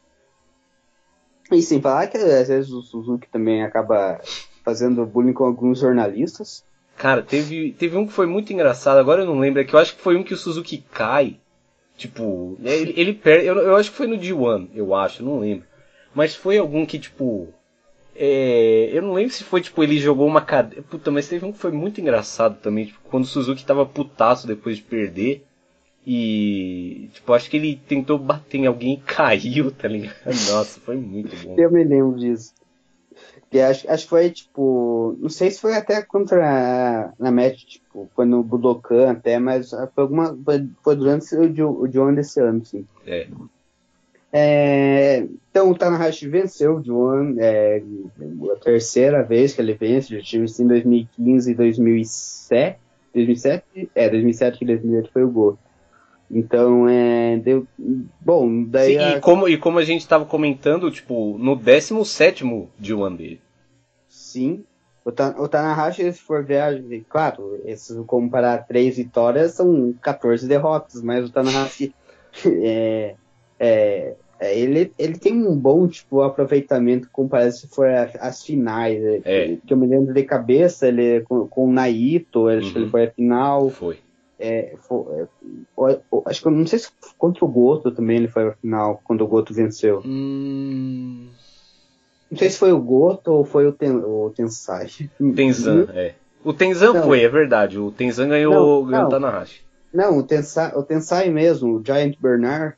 E 1.51 1.61
sem 1.61 1.81
falar 1.81 2.07
que 2.07 2.17
às 2.17 2.47
vezes 2.47 2.71
o 2.71 2.81
Suzuki 2.81 3.27
também 3.29 3.63
acaba 3.63 4.19
fazendo 4.63 5.05
bullying 5.05 5.33
com 5.33 5.45
alguns 5.45 5.79
jornalistas. 5.79 6.63
Cara, 6.97 7.21
teve, 7.21 7.71
teve 7.71 7.97
um 7.97 8.05
que 8.05 8.13
foi 8.13 8.27
muito 8.27 8.53
engraçado, 8.53 8.97
agora 8.97 9.23
eu 9.23 9.25
não 9.25 9.39
lembro, 9.39 9.59
é 9.59 9.63
que 9.63 9.73
eu 9.73 9.79
acho 9.79 9.95
que 9.95 10.01
foi 10.01 10.15
um 10.15 10.23
que 10.23 10.33
o 10.33 10.37
Suzuki 10.37 10.83
cai. 10.93 11.37
Tipo, 11.97 12.57
ele, 12.63 12.93
ele 12.97 13.13
perde. 13.13 13.45
Eu, 13.45 13.57
eu 13.57 13.75
acho 13.75 13.91
que 13.91 13.97
foi 13.97 14.07
no 14.07 14.17
D1, 14.17 14.69
eu 14.73 14.95
acho, 14.95 15.23
não 15.23 15.39
lembro. 15.39 15.67
Mas 16.15 16.35
foi 16.35 16.57
algum 16.57 16.85
que, 16.85 16.97
tipo. 16.97 17.47
É, 18.15 18.89
eu 18.91 19.01
não 19.01 19.13
lembro 19.13 19.31
se 19.31 19.43
foi, 19.43 19.61
tipo, 19.61 19.83
ele 19.83 19.99
jogou 19.99 20.27
uma 20.27 20.41
cadeira. 20.41 20.83
Puta, 20.83 21.11
mas 21.11 21.27
teve 21.27 21.45
um 21.45 21.51
que 21.51 21.59
foi 21.59 21.71
muito 21.71 22.01
engraçado 22.01 22.57
também, 22.59 22.87
tipo, 22.87 22.99
quando 23.03 23.23
o 23.23 23.27
Suzuki 23.27 23.63
tava 23.63 23.85
putaço 23.85 24.47
depois 24.47 24.77
de 24.77 24.83
perder. 24.83 25.45
E, 26.05 27.09
tipo, 27.13 27.31
acho 27.33 27.49
que 27.49 27.57
ele 27.57 27.79
tentou 27.87 28.17
bater 28.17 28.57
em 28.57 28.65
alguém 28.65 28.93
e 28.93 28.97
caiu, 29.05 29.71
tá 29.71 29.87
ligado? 29.87 30.25
Nossa, 30.25 30.79
foi 30.79 30.97
muito 30.97 31.35
bom. 31.45 31.55
Eu 31.57 31.71
me 31.71 31.83
lembro 31.83 32.17
disso. 32.17 32.53
E 33.51 33.59
acho, 33.59 33.89
acho 33.91 34.03
que 34.03 34.09
foi, 34.09 34.29
tipo, 34.29 35.17
não 35.19 35.29
sei 35.29 35.51
se 35.51 35.59
foi 35.59 35.75
até 35.75 36.01
contra 36.01 37.13
na 37.19 37.31
match, 37.31 37.65
tipo, 37.65 38.09
foi 38.15 38.25
no 38.25 38.41
Budokan 38.41 39.11
até, 39.11 39.37
mas 39.37 39.71
foi 39.71 40.03
alguma, 40.03 40.37
foi, 40.45 40.69
foi 40.81 40.95
durante 40.95 41.35
o, 41.35 41.81
o 41.81 41.87
John 41.87 42.13
desse 42.13 42.39
ano, 42.39 42.63
sim. 42.63 42.85
É. 43.05 43.27
É, 44.33 45.27
então 45.49 45.69
o 45.69 45.77
Tanahashi 45.77 46.29
venceu 46.29 46.77
o 46.77 46.81
John, 46.81 47.35
é, 47.37 47.83
a 48.53 48.59
terceira 48.61 49.21
vez 49.21 49.53
que 49.53 49.61
ele 49.61 49.73
vence, 49.73 50.15
já 50.15 50.23
tive 50.23 50.45
isso 50.45 50.63
em 50.63 50.67
2015 50.67 51.51
e 51.51 51.53
2007, 51.53 52.79
2007, 53.13 53.89
é, 53.93 54.09
2007 54.09 54.59
e 54.61 54.65
2008 54.67 55.11
foi 55.11 55.23
o 55.23 55.29
gol. 55.29 55.59
Então, 56.31 56.87
é. 56.87 57.37
Deu, 57.37 57.67
bom, 58.19 58.63
daí. 58.63 58.93
Sim, 58.93 58.99
a... 58.99 59.17
e, 59.17 59.19
como, 59.19 59.49
e 59.49 59.57
como 59.57 59.79
a 59.79 59.83
gente 59.83 60.01
estava 60.01 60.25
comentando, 60.25 60.89
tipo, 60.89 61.37
no 61.37 61.55
17 61.55 62.45
de 62.79 62.93
One 62.93 63.17
Day. 63.17 63.39
Sim. 64.07 64.63
O, 65.03 65.11
Ta, 65.11 65.35
o 65.37 65.47
Tanahashi, 65.47 66.11
se 66.13 66.19
for 66.19 66.43
ver, 66.43 67.03
claro, 67.09 67.59
se 67.75 67.95
comparar 68.05 68.67
três 68.67 68.97
vitórias, 68.97 69.53
são 69.53 69.93
14 70.01 70.47
derrotas, 70.47 71.01
mas 71.01 71.25
o 71.25 71.31
Tanahashi. 71.31 71.93
é, 72.45 73.15
é, 73.59 74.13
é, 74.41 74.59
ele, 74.59 74.91
ele 74.97 75.19
tem 75.19 75.45
um 75.45 75.55
bom 75.55 75.87
tipo, 75.87 76.21
aproveitamento 76.21 77.07
comparado 77.11 77.51
se 77.51 77.67
for 77.67 77.87
as, 77.87 78.15
as 78.15 78.43
finais. 78.43 78.99
É. 79.23 79.57
Que 79.65 79.73
eu 79.73 79.77
me 79.77 79.85
lembro 79.85 80.11
de 80.11 80.23
cabeça, 80.23 80.87
ele 80.87 81.21
com, 81.21 81.47
com 81.47 81.67
o 81.67 81.71
Naito, 81.71 82.49
ele, 82.49 82.65
uhum. 82.65 82.71
ele 82.75 82.89
foi 82.89 83.05
a 83.05 83.11
final. 83.11 83.69
Foi. 83.69 83.99
É, 84.43 84.75
foi, 84.87 85.21
é, 85.21 85.99
acho 86.25 86.41
que 86.41 86.47
eu 86.47 86.51
não 86.51 86.65
sei 86.65 86.79
se 86.79 86.89
contra 87.15 87.45
o 87.45 87.47
Goto 87.47 87.91
também 87.91 88.17
ele 88.17 88.27
foi 88.27 88.47
a 88.47 88.53
final, 88.53 88.99
quando 89.03 89.21
o 89.23 89.27
Goto 89.27 89.53
venceu. 89.53 90.01
Hum... 90.03 91.29
Não 92.31 92.37
sei 92.37 92.49
se 92.49 92.57
foi 92.57 92.71
o 92.71 92.79
Goto 92.79 93.31
ou 93.31 93.45
foi 93.45 93.67
o, 93.67 93.73
Ten, 93.73 93.97
o 93.97 94.31
Tensai. 94.35 94.87
Tenzan, 95.35 95.87
é. 95.93 96.15
O 96.43 96.53
Tenzan 96.53 96.93
não. 96.93 97.03
foi, 97.03 97.21
é 97.21 97.29
verdade. 97.29 97.77
O 97.77 97.91
Tenzan 97.91 98.29
ganhou, 98.29 98.83
não, 98.83 98.89
ganhou 98.89 99.07
o 99.07 99.09
Tanahashi. 99.09 99.61
Não, 99.93 100.17
o 100.17 100.23
Tensai, 100.23 100.71
o 100.73 100.81
Tensai 100.81 101.29
mesmo, 101.29 101.75
o 101.75 101.83
Giant 101.85 102.15
Bernard. 102.19 102.75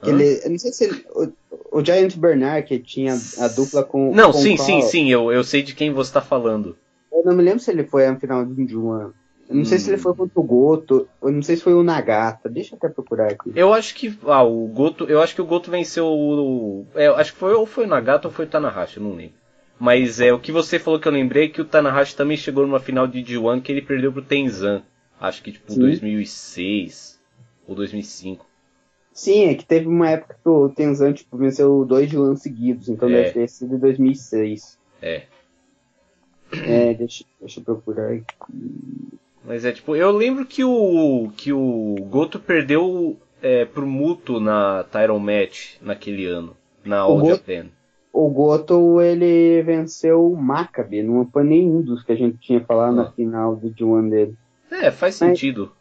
Que 0.00 0.10
ele, 0.10 0.40
eu 0.44 0.50
não 0.50 0.58
sei 0.58 0.72
se 0.72 0.84
ele, 0.84 1.04
o, 1.10 1.78
o, 1.78 1.84
Giant 1.84 2.16
Bernard, 2.16 2.66
que 2.66 2.78
tinha 2.78 3.18
a 3.38 3.48
dupla 3.48 3.82
com. 3.82 4.14
Não, 4.14 4.30
com 4.30 4.38
sim, 4.38 4.56
sim, 4.56 4.82
sim, 4.82 5.10
eu, 5.10 5.32
eu 5.32 5.42
sei 5.42 5.62
de 5.62 5.74
quem 5.74 5.92
você 5.92 6.10
está 6.10 6.20
falando. 6.20 6.76
Eu 7.12 7.24
não 7.24 7.34
me 7.34 7.42
lembro 7.42 7.60
se 7.60 7.70
ele 7.70 7.84
foi 7.84 8.06
a 8.06 8.16
final 8.16 8.44
de 8.46 8.78
um 8.78 8.90
ano. 8.90 9.14
Eu 9.52 9.56
não 9.56 9.62
hum. 9.62 9.64
sei 9.66 9.78
se 9.78 9.90
ele 9.90 9.98
foi 9.98 10.14
contra 10.14 10.40
o 10.40 10.42
Goto, 10.42 11.06
eu 11.22 11.30
não 11.30 11.42
sei 11.42 11.56
se 11.56 11.62
foi 11.62 11.74
o 11.74 11.82
Nagata, 11.82 12.48
deixa 12.48 12.74
eu 12.74 12.78
até 12.78 12.88
procurar 12.88 13.32
aqui. 13.32 13.52
Eu 13.54 13.74
acho 13.74 13.94
que. 13.94 14.18
Ah, 14.24 14.42
o 14.42 14.66
Goto. 14.66 15.04
Eu 15.04 15.20
acho 15.20 15.34
que 15.34 15.42
o 15.42 15.46
Goto 15.46 15.70
venceu 15.70 16.06
o. 16.06 16.86
É, 16.94 17.06
acho 17.08 17.34
que 17.34 17.38
foi 17.38 17.52
ou 17.52 17.66
foi 17.66 17.84
o 17.84 17.88
Nagata 17.88 18.28
ou 18.28 18.34
foi 18.34 18.46
o 18.46 18.48
Tanahashi, 18.48 18.96
eu 18.96 19.02
não 19.02 19.14
lembro. 19.14 19.34
Mas 19.78 20.20
é 20.20 20.32
o 20.32 20.40
que 20.40 20.50
você 20.50 20.78
falou 20.78 20.98
que 20.98 21.06
eu 21.06 21.12
lembrei 21.12 21.44
é 21.44 21.48
que 21.48 21.60
o 21.60 21.66
Tanahashi 21.66 22.16
também 22.16 22.36
chegou 22.36 22.66
numa 22.66 22.80
final 22.80 23.06
de 23.06 23.22
D1 23.22 23.60
que 23.60 23.70
ele 23.70 23.82
perdeu 23.82 24.10
pro 24.10 24.22
Tenzan. 24.22 24.82
Acho 25.20 25.42
que 25.42 25.52
tipo 25.52 25.70
Sim. 25.70 25.80
2006 25.80 27.20
ou 27.68 27.74
2005. 27.74 28.46
Sim, 29.12 29.50
é 29.50 29.54
que 29.54 29.66
teve 29.66 29.86
uma 29.86 30.08
época 30.08 30.38
que 30.42 30.48
o 30.48 30.70
Tenzan 30.70 31.12
tipo, 31.12 31.36
venceu 31.36 31.84
dois 31.84 32.10
D1 32.10 32.36
seguidos, 32.36 32.88
então 32.88 33.08
é. 33.10 33.12
deve 33.12 33.30
ter 33.32 33.48
sido 33.48 33.74
em 33.74 33.78
2006. 33.78 34.78
É. 35.02 35.24
É, 36.52 36.94
deixa, 36.94 37.24
deixa 37.40 37.60
eu 37.60 37.64
procurar 37.64 38.12
aqui. 38.12 38.24
Mas 39.44 39.64
é 39.64 39.72
tipo, 39.72 39.96
eu 39.96 40.10
lembro 40.10 40.46
que 40.46 40.62
o 40.62 41.30
que 41.36 41.52
o 41.52 41.96
Goto 42.08 42.38
perdeu 42.38 43.16
é, 43.42 43.64
pro 43.64 43.86
Muto 43.86 44.38
na 44.38 44.84
Tyron 44.84 45.18
Match 45.18 45.76
naquele 45.80 46.26
ano, 46.26 46.56
na 46.84 47.00
All 47.00 47.20
o 47.20 47.26
Japan. 47.26 47.66
O 48.12 48.28
Goto 48.28 49.00
ele 49.00 49.62
venceu 49.62 50.30
o 50.32 50.36
Maccabi, 50.36 51.02
não 51.02 51.26
foi 51.26 51.44
nenhum 51.44 51.80
dos 51.82 52.04
que 52.04 52.12
a 52.12 52.16
gente 52.16 52.38
tinha 52.38 52.60
falado 52.60 52.92
ah. 53.00 53.04
na 53.04 53.10
final 53.10 53.56
do 53.56 53.70
D1 53.70 54.10
dele. 54.10 54.36
É, 54.70 54.90
faz 54.90 55.18
mas, 55.20 55.30
sentido. 55.30 55.72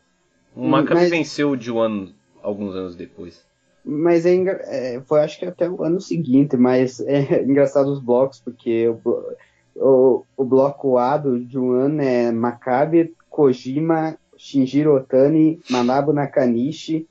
O 0.55 0.67
Maccabi 0.67 1.01
mas, 1.01 1.09
venceu 1.09 1.51
o 1.51 1.57
D1 1.57 2.13
alguns 2.41 2.75
anos 2.75 2.95
depois. 2.95 3.45
Mas 3.83 4.25
é, 4.25 4.95
é, 4.95 5.01
foi 5.01 5.21
acho 5.21 5.39
que 5.39 5.45
até 5.45 5.69
o 5.69 5.83
ano 5.83 5.99
seguinte, 5.99 6.57
mas 6.57 6.99
é 7.01 7.41
engraçado 7.43 7.91
os 7.91 7.99
blocos, 7.99 8.39
porque 8.39 8.87
o, 8.87 9.35
o, 9.75 10.25
o 10.37 10.43
bloco 10.43 10.97
A 10.97 11.17
do 11.17 11.31
D1 11.31 12.01
é 12.01 12.31
Maccabi, 12.31 13.13
Kojima, 13.31 14.17
Shinjiro 14.37 14.95
Otani, 14.95 15.59
Manabu 15.69 16.11
Nakanishi, 16.13 17.05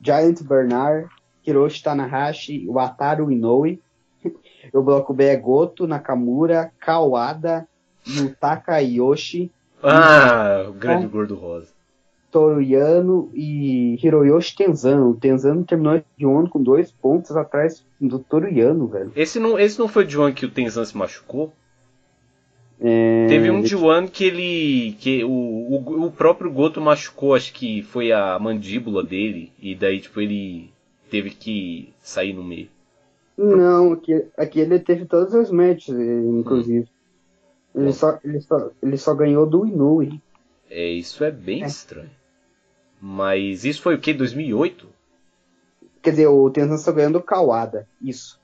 Giant 0.00 0.42
Bernard, 0.42 1.08
Hiroshi 1.46 1.82
Tanahashi, 1.82 2.66
Wataru 2.66 3.30
Inoue. 3.30 3.78
O 4.72 4.80
bloco 4.80 5.12
B 5.12 5.24
é 5.24 5.36
Goto, 5.36 5.88
Nakamura, 5.88 6.70
Kawada, 6.78 7.66
Yutaka 8.06 8.78
Yoshi. 8.78 9.50
Ah, 9.82 10.66
o 10.68 10.72
grande 10.72 11.08
gordo 11.08 11.34
rosa. 11.34 11.68
Toruyano 12.30 13.28
e 13.34 13.98
Hiroyoshi 14.02 14.56
Tenzan. 14.56 15.04
O 15.04 15.14
Tenzan 15.14 15.64
terminou 15.64 16.00
de 16.16 16.24
ano 16.24 16.48
com 16.48 16.62
dois 16.62 16.90
pontos 16.90 17.36
atrás 17.36 17.84
do 18.00 18.18
Toruyano, 18.18 18.86
velho. 18.86 19.12
Esse 19.14 19.38
não, 19.38 19.58
esse 19.58 19.78
não 19.78 19.88
foi 19.88 20.06
de 20.06 20.16
ano 20.16 20.32
que 20.32 20.46
o 20.46 20.50
Tenzan 20.50 20.84
se 20.84 20.96
machucou? 20.96 21.52
É... 22.84 23.26
Teve 23.28 23.50
um 23.50 23.62
de 23.62 23.76
One 23.76 24.08
que 24.08 24.24
ele. 24.24 24.96
que 24.98 25.22
o, 25.22 25.30
o, 25.30 26.06
o, 26.06 26.10
próprio 26.10 26.50
Goto 26.50 26.80
machucou, 26.80 27.34
acho 27.34 27.52
que 27.52 27.82
foi 27.82 28.10
a 28.10 28.36
mandíbula 28.40 29.04
dele, 29.04 29.52
e 29.60 29.74
daí 29.74 30.00
tipo 30.00 30.20
ele 30.20 30.68
teve 31.08 31.30
que 31.30 31.92
sair 32.00 32.32
no 32.32 32.42
meio. 32.42 32.68
Não, 33.38 33.92
aqui, 33.92 34.24
aqui 34.36 34.60
ele 34.60 34.80
teve 34.80 35.04
todas 35.04 35.32
as 35.34 35.50
matches, 35.50 35.94
inclusive. 35.94 36.88
Hum. 37.74 37.82
Ele, 37.82 37.92
só, 37.92 38.18
ele, 38.24 38.40
só, 38.40 38.70
ele 38.82 38.98
só 38.98 39.14
ganhou 39.14 39.46
do 39.46 39.66
Inoue. 39.66 40.20
É, 40.68 40.84
isso 40.90 41.22
é 41.22 41.30
bem 41.30 41.62
é. 41.62 41.66
estranho. 41.66 42.10
Mas 43.00 43.64
isso 43.64 43.80
foi 43.80 43.94
o 43.94 44.00
que? 44.00 44.12
2008? 44.12 44.88
Quer 46.02 46.10
dizer, 46.10 46.26
o 46.26 46.50
Tenzan 46.50 46.78
só 46.78 46.92
ganhou 46.92 47.12
do 47.12 47.22
Kawada. 47.22 47.86
Isso. 48.00 48.40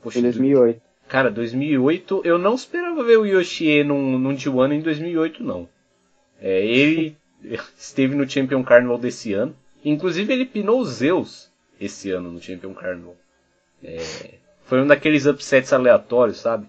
Poxa, 0.00 0.20
em 0.20 0.22
2008. 0.22 0.80
Cara, 1.12 1.30
2008, 1.30 2.22
eu 2.24 2.38
não 2.38 2.54
esperava 2.54 3.04
ver 3.04 3.18
o 3.18 3.26
Yoshie 3.26 3.84
num, 3.84 4.18
num 4.18 4.34
D1 4.34 4.72
em 4.72 4.80
2008, 4.80 5.44
não. 5.44 5.68
É, 6.40 6.64
ele 6.64 7.14
esteve 7.76 8.14
no 8.14 8.26
Champion 8.26 8.64
Carnival 8.64 8.96
desse 8.96 9.34
ano. 9.34 9.54
Inclusive, 9.84 10.32
ele 10.32 10.46
pinou 10.46 10.80
o 10.80 10.84
Zeus 10.86 11.50
esse 11.78 12.10
ano 12.10 12.32
no 12.32 12.40
Champion 12.40 12.72
Carnival. 12.72 13.14
É, 13.84 14.38
foi 14.64 14.80
um 14.80 14.86
daqueles 14.86 15.26
upsets 15.26 15.70
aleatórios, 15.74 16.40
sabe? 16.40 16.66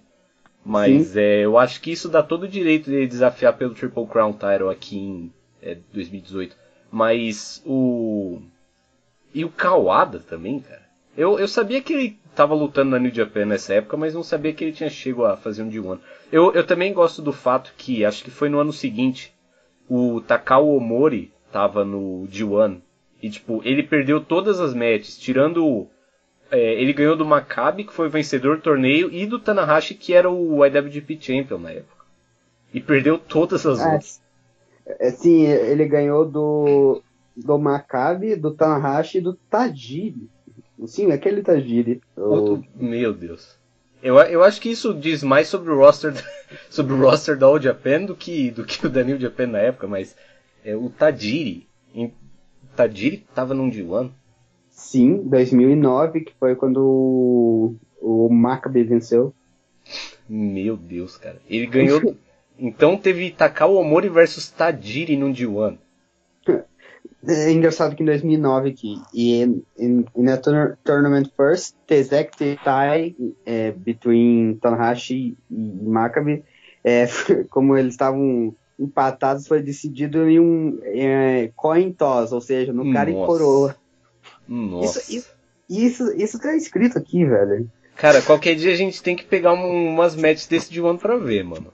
Mas 0.65 1.15
é, 1.15 1.45
eu 1.45 1.57
acho 1.57 1.79
que 1.79 1.93
isso 1.93 2.09
dá 2.09 2.21
todo 2.21 2.43
o 2.43 2.49
direito 2.49 2.91
de 2.91 3.07
desafiar 3.07 3.55
pelo 3.55 3.73
Triple 3.73 4.07
Crown 4.07 4.33
Title 4.33 4.69
aqui 4.69 4.97
em 4.97 5.33
é, 5.61 5.77
2018. 5.93 6.53
Mas 6.91 7.63
o. 7.65 8.41
E 9.33 9.45
o 9.45 9.49
Kawada 9.49 10.19
também, 10.19 10.59
cara. 10.59 10.82
Eu, 11.15 11.39
eu 11.39 11.47
sabia 11.47 11.81
que 11.81 11.93
ele 11.93 12.19
tava 12.35 12.55
lutando 12.55 12.91
na 12.91 12.99
New 12.99 13.13
Japan 13.13 13.45
nessa 13.45 13.75
época, 13.75 13.95
mas 13.95 14.13
não 14.13 14.23
sabia 14.23 14.53
que 14.53 14.63
ele 14.63 14.73
tinha 14.73 14.89
chegado 14.89 15.25
a 15.25 15.37
fazer 15.37 15.61
um 15.61 15.69
D1. 15.69 15.99
Eu, 16.31 16.51
eu 16.53 16.65
também 16.65 16.93
gosto 16.93 17.21
do 17.21 17.31
fato 17.31 17.73
que, 17.77 18.03
acho 18.03 18.23
que 18.23 18.31
foi 18.31 18.49
no 18.49 18.59
ano 18.59 18.73
seguinte, 18.73 19.33
o 19.87 20.21
Takao 20.21 20.75
Omori 20.75 21.31
tava 21.51 21.85
no 21.85 22.27
D1. 22.27 22.81
E, 23.21 23.29
tipo, 23.29 23.61
ele 23.63 23.83
perdeu 23.83 24.19
todas 24.19 24.59
as 24.59 24.73
matches, 24.73 25.17
tirando. 25.17 25.87
É, 26.51 26.81
ele 26.81 26.93
ganhou 26.93 27.15
do 27.15 27.25
Maccabi, 27.25 27.85
que 27.85 27.93
foi 27.93 28.07
o 28.07 28.11
vencedor 28.11 28.57
do 28.57 28.63
torneio, 28.63 29.11
e 29.11 29.25
do 29.25 29.39
Tanahashi, 29.39 29.95
que 29.95 30.13
era 30.13 30.29
o 30.29 30.65
IWGP 30.65 31.17
Champion 31.19 31.57
na 31.57 31.71
época. 31.71 32.03
E 32.73 32.81
perdeu 32.81 33.17
todas 33.17 33.65
as 33.65 33.79
é, 33.79 33.85
lutas. 33.85 34.21
É, 34.85 35.09
sim, 35.11 35.45
ele 35.45 35.87
ganhou 35.87 36.25
do, 36.25 37.01
do 37.35 37.57
Maccabi, 37.57 38.35
do 38.35 38.51
Tanahashi 38.51 39.19
e 39.19 39.21
do 39.21 39.33
Tajiri. 39.33 40.29
Sim, 40.85 41.11
aquele 41.11 41.41
Tajiri. 41.41 42.01
O... 42.17 42.61
Meu 42.75 43.13
Deus. 43.13 43.57
Eu, 44.01 44.17
eu 44.19 44.43
acho 44.43 44.59
que 44.59 44.69
isso 44.69 44.93
diz 44.93 45.23
mais 45.23 45.47
sobre 45.47 45.71
o 45.71 45.77
roster 45.77 46.13
sobre 46.69 46.93
o 46.93 46.99
roster 46.99 47.37
da 47.37 47.45
All 47.45 47.61
Japan 47.61 48.03
do 48.03 48.15
que 48.15 48.51
do 48.51 48.65
que 48.65 48.85
o 48.85 48.89
da 48.89 49.03
New 49.03 49.17
Japan 49.17 49.47
na 49.47 49.59
época, 49.59 49.87
mas 49.87 50.15
é, 50.65 50.75
o 50.75 50.89
Tajiri, 50.89 51.67
em, 51.93 52.13
Tajiri 52.75 53.25
tava 53.33 53.53
num 53.53 53.69
D1? 53.69 54.11
Sim, 54.69 55.23
2009, 55.23 56.21
que 56.21 56.33
foi 56.39 56.55
quando 56.55 56.77
o, 56.81 57.75
o 58.01 58.29
Maccabi 58.29 58.83
venceu. 58.83 59.33
Meu 60.27 60.75
Deus, 60.75 61.15
cara. 61.15 61.39
Ele 61.49 61.65
ganhou. 61.67 62.15
então 62.57 62.97
teve 62.97 63.31
Takao 63.31 63.75
Omori 63.75 64.09
versus 64.09 64.49
Tajiri 64.49 65.15
num 65.15 65.31
D1. 65.31 65.77
É 67.25 67.51
engraçado 67.51 67.95
que 67.95 68.03
em 68.03 68.05
2009 68.05 68.69
aqui, 68.69 69.01
e 69.13 69.41
in, 69.41 70.05
a 70.29 70.37
tournament 70.83 71.29
first, 71.37 71.73
the 71.87 71.95
executive 71.95 72.59
tie 72.63 73.15
é, 73.45 73.71
between 73.71 74.55
Tanahashi 74.55 75.37
e 75.49 75.55
Maccabi, 75.83 76.43
é, 76.83 77.07
como 77.49 77.77
eles 77.77 77.93
estavam 77.93 78.53
empatados, 78.77 79.47
foi 79.47 79.61
decidido 79.61 80.27
em 80.27 80.39
um 80.39 80.79
é, 80.83 81.49
coin 81.55 81.93
toss, 81.93 82.33
ou 82.33 82.41
seja, 82.41 82.73
no 82.73 82.91
cara 82.91 83.09
Nossa. 83.09 83.23
e 83.23 83.25
coroa. 83.25 83.75
Nossa. 84.47 84.99
Isso, 84.99 85.15
isso, 85.15 85.33
isso, 85.69 86.13
isso 86.17 86.39
tá 86.39 86.55
escrito 86.55 86.97
aqui, 86.97 87.23
velho. 87.23 87.69
Cara, 87.95 88.21
qualquer 88.21 88.55
dia 88.55 88.73
a 88.73 88.75
gente 88.75 89.01
tem 89.01 89.15
que 89.15 89.23
pegar 89.23 89.53
um, 89.53 89.93
umas 89.93 90.15
matches 90.15 90.47
desse 90.47 90.71
de 90.71 90.79
ano 90.79 90.97
pra 90.97 91.15
ver, 91.15 91.43
mano. 91.43 91.71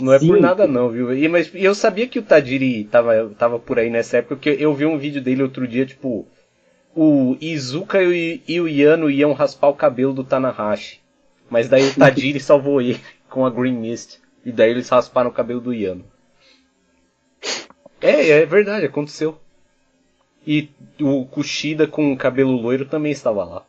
Não 0.00 0.12
é 0.12 0.18
Sim. 0.18 0.28
por 0.28 0.40
nada 0.40 0.66
não, 0.66 0.90
viu? 0.90 1.12
E, 1.12 1.28
mas 1.28 1.50
eu 1.54 1.74
sabia 1.74 2.06
que 2.06 2.18
o 2.18 2.22
Tajiri 2.22 2.84
tava, 2.84 3.30
tava 3.38 3.58
por 3.58 3.78
aí 3.78 3.90
nessa 3.90 4.18
época, 4.18 4.36
porque 4.36 4.56
eu 4.58 4.74
vi 4.74 4.86
um 4.86 4.98
vídeo 4.98 5.20
dele 5.20 5.42
outro 5.42 5.66
dia, 5.66 5.86
tipo, 5.86 6.26
o 6.94 7.36
Izuka 7.40 8.02
e, 8.02 8.42
e 8.46 8.60
o 8.60 8.68
Yano 8.68 9.10
iam 9.10 9.32
raspar 9.32 9.68
o 9.68 9.74
cabelo 9.74 10.12
do 10.12 10.24
Tanahashi. 10.24 11.00
Mas 11.50 11.68
daí 11.68 11.88
o 11.88 11.94
Tajiri 11.94 12.38
salvou 12.40 12.80
ele 12.80 13.00
com 13.28 13.46
a 13.46 13.50
Green 13.50 13.74
Mist. 13.74 14.20
E 14.44 14.52
daí 14.52 14.70
eles 14.70 14.88
rasparam 14.88 15.30
o 15.30 15.32
cabelo 15.32 15.60
do 15.60 15.72
Yano. 15.72 16.04
É, 18.00 18.30
é 18.30 18.46
verdade, 18.46 18.86
aconteceu. 18.86 19.38
E 20.46 20.70
o 21.00 21.26
Kushida 21.26 21.86
com 21.86 22.12
o 22.12 22.16
cabelo 22.16 22.52
loiro 22.52 22.86
também 22.86 23.12
estava 23.12 23.44
lá. 23.44 23.67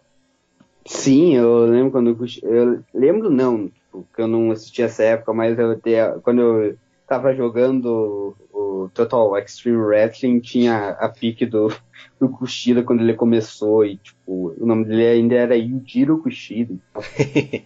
Sim, 0.89 1.35
eu 1.35 1.67
lembro 1.67 1.91
quando 1.91 2.17
eu 2.41 2.83
lembro 2.91 3.29
não, 3.29 3.71
porque 3.91 4.23
eu 4.23 4.27
não 4.27 4.49
assisti 4.49 4.81
essa 4.81 5.03
época, 5.03 5.31
mas 5.31 5.55
eu 5.59 5.79
quando 6.23 6.41
eu 6.41 6.77
tava 7.07 7.35
jogando 7.35 8.35
o 8.51 8.89
Total 8.91 9.37
Extreme 9.37 9.77
Wrestling, 9.77 10.39
tinha 10.39 10.89
a 10.89 11.07
pique 11.07 11.45
do, 11.45 11.71
do 12.19 12.27
Kushida 12.27 12.81
quando 12.81 13.01
ele 13.01 13.13
começou, 13.13 13.85
e 13.85 13.97
tipo, 13.97 14.55
o 14.59 14.65
nome 14.65 14.85
dele 14.85 15.05
ainda 15.05 15.35
era 15.35 15.55
Yujiro 15.55 16.23
Kushida. 16.23 16.73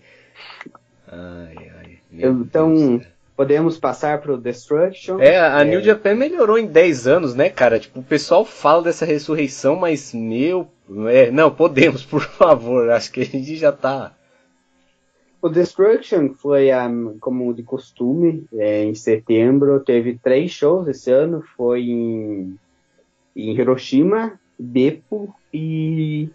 ai, 1.08 1.72
ai. 1.78 2.00
então, 2.12 3.00
podemos 3.36 3.78
passar 3.78 4.22
pro 4.22 4.38
Destruction. 4.38 5.20
É, 5.20 5.40
a 5.40 5.62
é... 5.62 5.66
New 5.66 5.82
Japan 5.82 6.16
melhorou 6.16 6.58
em 6.58 6.68
10 6.68 7.08
anos, 7.08 7.36
né, 7.36 7.50
cara? 7.50 7.80
Tipo, 7.80 8.00
o 8.00 8.04
pessoal 8.04 8.46
fala 8.46 8.84
dessa 8.84 9.06
ressurreição, 9.06 9.76
mas 9.76 10.14
meu. 10.14 10.68
É, 11.10 11.32
não, 11.32 11.52
podemos, 11.52 12.04
por 12.06 12.22
favor. 12.22 12.90
Acho 12.90 13.12
que 13.12 13.22
a 13.22 13.26
gente 13.26 13.56
já 13.56 13.72
tá. 13.72 14.14
O 15.42 15.50
Destruction 15.50 16.34
foi, 16.36 16.74
um, 16.74 17.18
como 17.20 17.54
de 17.54 17.64
costume, 17.64 18.46
é, 18.54 18.86
em 18.86 18.96
setembro. 18.96 19.80
Teve 19.82 20.18
três 20.18 20.52
shows 20.52 20.88
esse 20.88 21.12
ano. 21.12 21.44
Foi 21.58 21.82
em, 21.82 22.58
em 23.36 23.52
Hiroshima, 23.52 24.40
Beppo 24.58 25.36
e, 25.54 26.30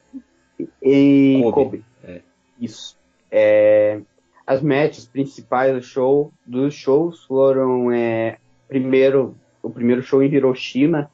e 0.83 1.41
Kobe. 1.43 1.53
Kobe. 1.53 1.85
É. 2.05 2.21
Isso. 2.61 2.99
É, 3.31 4.01
as 4.49 4.63
matches 4.63 5.05
principais 5.05 5.75
do 5.75 5.83
show, 5.83 6.33
dos 6.47 6.73
shows 6.73 7.23
foram 7.25 7.93
é, 7.93 8.39
primeiro 8.67 9.37
o 9.63 9.69
primeiro 9.69 10.03
show 10.03 10.23
em 10.23 10.33
Hiroshima 10.33 11.11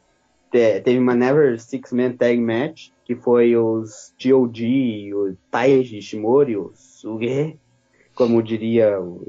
teve 0.53 0.97
uma 0.97 1.17
Never 1.17 1.59
Six 1.59 1.93
Man 1.93 2.13
Tag 2.13 2.41
Match 2.41 2.91
que 3.05 3.17
foi 3.17 3.57
os 3.57 4.15
G.O.D., 4.17 5.13
o 5.13 5.37
Taiji 5.51 6.01
Shimori, 6.01 6.57
o 6.57 6.71
Suge, 6.75 7.59
como 8.15 8.41
diria 8.41 9.01
o, 9.01 9.27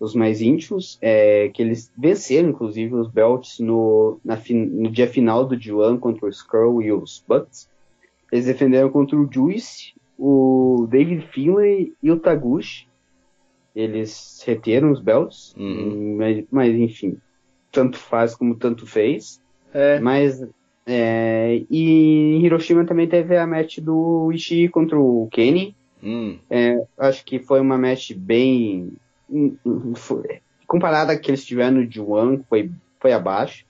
os 0.00 0.14
mais 0.14 0.40
íntimos, 0.40 0.98
é, 1.02 1.50
que 1.50 1.60
eles 1.60 1.92
venceram 1.98 2.48
inclusive 2.48 2.94
os 2.94 3.08
belts 3.08 3.58
no, 3.58 4.18
na, 4.24 4.40
no 4.50 4.90
dia 4.90 5.06
final 5.06 5.44
do 5.44 5.54
G1 5.54 5.98
contra 5.98 6.24
o 6.24 6.30
Skrull 6.30 6.80
e 6.80 6.90
os 6.90 7.22
Bucks. 7.28 7.68
Eles 8.32 8.46
defenderam 8.46 8.88
contra 8.88 9.18
o 9.18 9.30
Juice, 9.30 9.92
o 10.18 10.88
David 10.90 11.28
Finlay 11.30 11.92
e 12.02 12.10
o 12.10 12.18
Taguchi 12.18 12.88
eles 13.74 14.42
reteram 14.46 14.92
os 14.92 15.00
belts, 15.00 15.54
uhum. 15.58 16.16
mas, 16.16 16.44
mas, 16.50 16.74
enfim, 16.74 17.16
tanto 17.72 17.98
faz 17.98 18.34
como 18.34 18.54
tanto 18.54 18.86
fez. 18.86 19.40
É. 19.72 19.98
Mas 19.98 20.46
é, 20.86 21.62
e 21.70 22.36
em 22.36 22.44
Hiroshima 22.44 22.84
também 22.84 23.08
teve 23.08 23.36
a 23.36 23.46
match 23.46 23.78
do 23.78 24.30
Ishii 24.32 24.68
contra 24.68 24.98
o 24.98 25.28
Kenny. 25.30 25.74
Hum. 26.02 26.38
É, 26.50 26.84
acho 26.98 27.24
que 27.24 27.38
foi 27.38 27.60
uma 27.60 27.78
match 27.78 28.12
bem 28.12 28.92
hum, 29.28 29.56
hum, 29.64 29.94
foi, 29.94 30.40
comparada 30.66 31.12
à 31.12 31.18
que 31.18 31.30
eles 31.30 31.44
tiveram 31.44 31.78
no 31.78 31.88
G1, 31.88 32.44
foi, 32.48 32.70
foi 33.00 33.12
abaixo, 33.12 33.64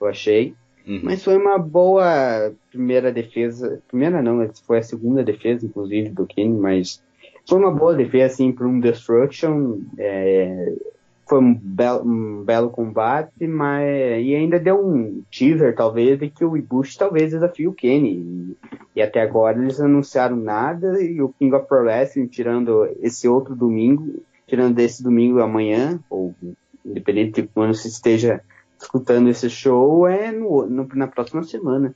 eu 0.00 0.06
achei. 0.06 0.54
Uhum. 0.86 1.00
Mas 1.02 1.24
foi 1.24 1.36
uma 1.36 1.58
boa 1.58 2.52
primeira 2.70 3.12
defesa. 3.12 3.82
Primeira 3.88 4.22
não, 4.22 4.48
foi 4.66 4.78
a 4.78 4.82
segunda 4.82 5.22
defesa, 5.22 5.66
inclusive, 5.66 6.10
do 6.10 6.26
Kenny, 6.26 6.58
mas 6.58 7.02
foi 7.48 7.58
uma 7.58 7.72
boa 7.72 7.94
defesa, 7.94 8.34
assim, 8.34 8.52
para 8.52 8.68
um 8.68 8.78
Destruction. 8.78 9.78
É, 9.96 10.74
foi 11.26 11.40
um 11.40 11.54
belo, 11.54 12.04
um 12.06 12.44
belo 12.44 12.70
combate, 12.70 13.46
mas 13.46 14.22
e 14.22 14.34
ainda 14.34 14.58
deu 14.58 14.84
um 14.84 15.22
teaser, 15.30 15.74
talvez, 15.74 16.18
de 16.18 16.28
que 16.28 16.44
o 16.44 16.56
Ibushi 16.56 16.98
talvez 16.98 17.32
desafie 17.32 17.66
o 17.66 17.72
Kenny. 17.72 18.10
E, 18.12 18.56
e, 18.96 19.02
até 19.02 19.22
agora 19.22 19.58
eles 19.58 19.80
anunciaram 19.80 20.36
nada, 20.36 21.02
e 21.02 21.20
o 21.22 21.30
King 21.38 21.54
of 21.54 21.66
Pro 21.66 21.84
Wrestling, 21.84 22.26
tirando 22.26 22.88
esse 23.00 23.26
outro 23.26 23.56
domingo, 23.56 24.22
tirando 24.46 24.74
desse 24.74 25.02
domingo 25.02 25.40
amanhã, 25.40 25.98
ou 26.10 26.34
independente 26.84 27.42
de 27.42 27.48
quando 27.48 27.74
se 27.74 27.88
esteja 27.88 28.42
escutando 28.80 29.28
esse 29.28 29.48
show, 29.48 30.06
é 30.06 30.32
no, 30.32 30.66
no, 30.66 30.88
na 30.94 31.06
próxima 31.06 31.42
semana. 31.42 31.94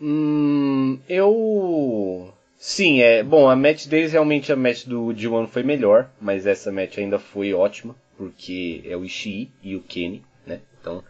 Hum, 0.00 0.98
eu 1.08 2.32
Sim, 2.66 3.02
é. 3.02 3.22
Bom, 3.22 3.46
a 3.50 3.54
match 3.54 3.86
deles 3.88 4.12
realmente 4.12 4.50
a 4.50 4.56
match 4.56 4.86
do 4.86 5.08
G1 5.08 5.48
foi 5.48 5.62
melhor, 5.62 6.08
mas 6.18 6.46
essa 6.46 6.72
match 6.72 6.96
ainda 6.96 7.18
foi 7.18 7.52
ótima, 7.52 7.94
porque 8.16 8.82
é 8.86 8.96
o 8.96 9.04
Ishii 9.04 9.50
e 9.62 9.76
o 9.76 9.82
Kenny, 9.82 10.24
né? 10.46 10.60
Então. 10.80 11.04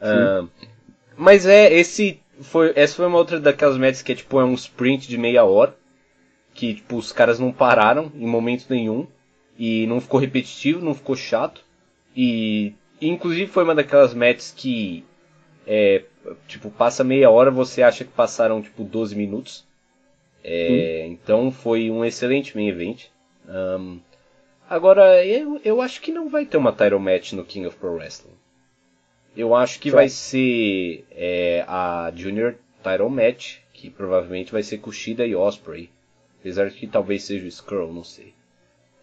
Uh, 0.00 0.48
mas 1.14 1.44
é, 1.44 1.70
esse 1.70 2.18
foi. 2.40 2.72
Essa 2.74 2.94
foi 2.94 3.06
uma 3.06 3.18
outra 3.18 3.38
daquelas 3.38 3.76
matches 3.76 4.00
que 4.00 4.12
é 4.12 4.14
tipo 4.14 4.40
é 4.40 4.44
um 4.46 4.54
sprint 4.54 5.06
de 5.06 5.18
meia 5.18 5.44
hora. 5.44 5.76
Que 6.54 6.72
tipo, 6.72 6.96
os 6.96 7.12
caras 7.12 7.38
não 7.38 7.52
pararam 7.52 8.10
em 8.14 8.26
momento 8.26 8.64
nenhum. 8.70 9.06
E 9.58 9.86
não 9.86 10.00
ficou 10.00 10.18
repetitivo, 10.18 10.82
não 10.82 10.94
ficou 10.94 11.14
chato. 11.14 11.62
E. 12.16 12.72
Inclusive 13.02 13.52
foi 13.52 13.64
uma 13.64 13.74
daquelas 13.74 14.14
matches 14.14 14.50
que. 14.50 15.04
É, 15.66 16.04
tipo, 16.48 16.70
passa 16.70 17.04
meia 17.04 17.28
hora, 17.28 17.50
você 17.50 17.82
acha 17.82 18.02
que 18.02 18.12
passaram 18.12 18.62
tipo 18.62 18.82
12 18.82 19.14
minutos. 19.14 19.66
É, 20.48 21.04
então 21.08 21.50
foi 21.50 21.90
um 21.90 22.04
excelente 22.04 22.56
main 22.56 22.68
event. 22.68 23.06
Um, 23.48 23.98
agora, 24.70 25.24
eu, 25.24 25.60
eu 25.64 25.80
acho 25.80 26.00
que 26.00 26.12
não 26.12 26.28
vai 26.28 26.46
ter 26.46 26.56
uma 26.56 26.70
title 26.70 27.00
match 27.00 27.32
no 27.32 27.44
King 27.44 27.66
of 27.66 27.76
Pro 27.76 27.94
Wrestling. 27.94 28.36
Eu 29.36 29.56
acho 29.56 29.80
que 29.80 29.90
vai 29.90 30.08
ser 30.08 31.04
é, 31.10 31.64
a 31.66 32.12
Junior 32.14 32.54
Title 32.80 33.10
Match, 33.10 33.58
que 33.72 33.90
provavelmente 33.90 34.52
vai 34.52 34.62
ser 34.62 34.78
Kushida 34.78 35.26
e 35.26 35.34
Osprey. 35.34 35.90
Apesar 36.38 36.70
de 36.70 36.76
que 36.76 36.86
talvez 36.86 37.24
seja 37.24 37.44
o 37.44 37.48
Skrull, 37.48 37.92
não 37.92 38.04
sei. 38.04 38.32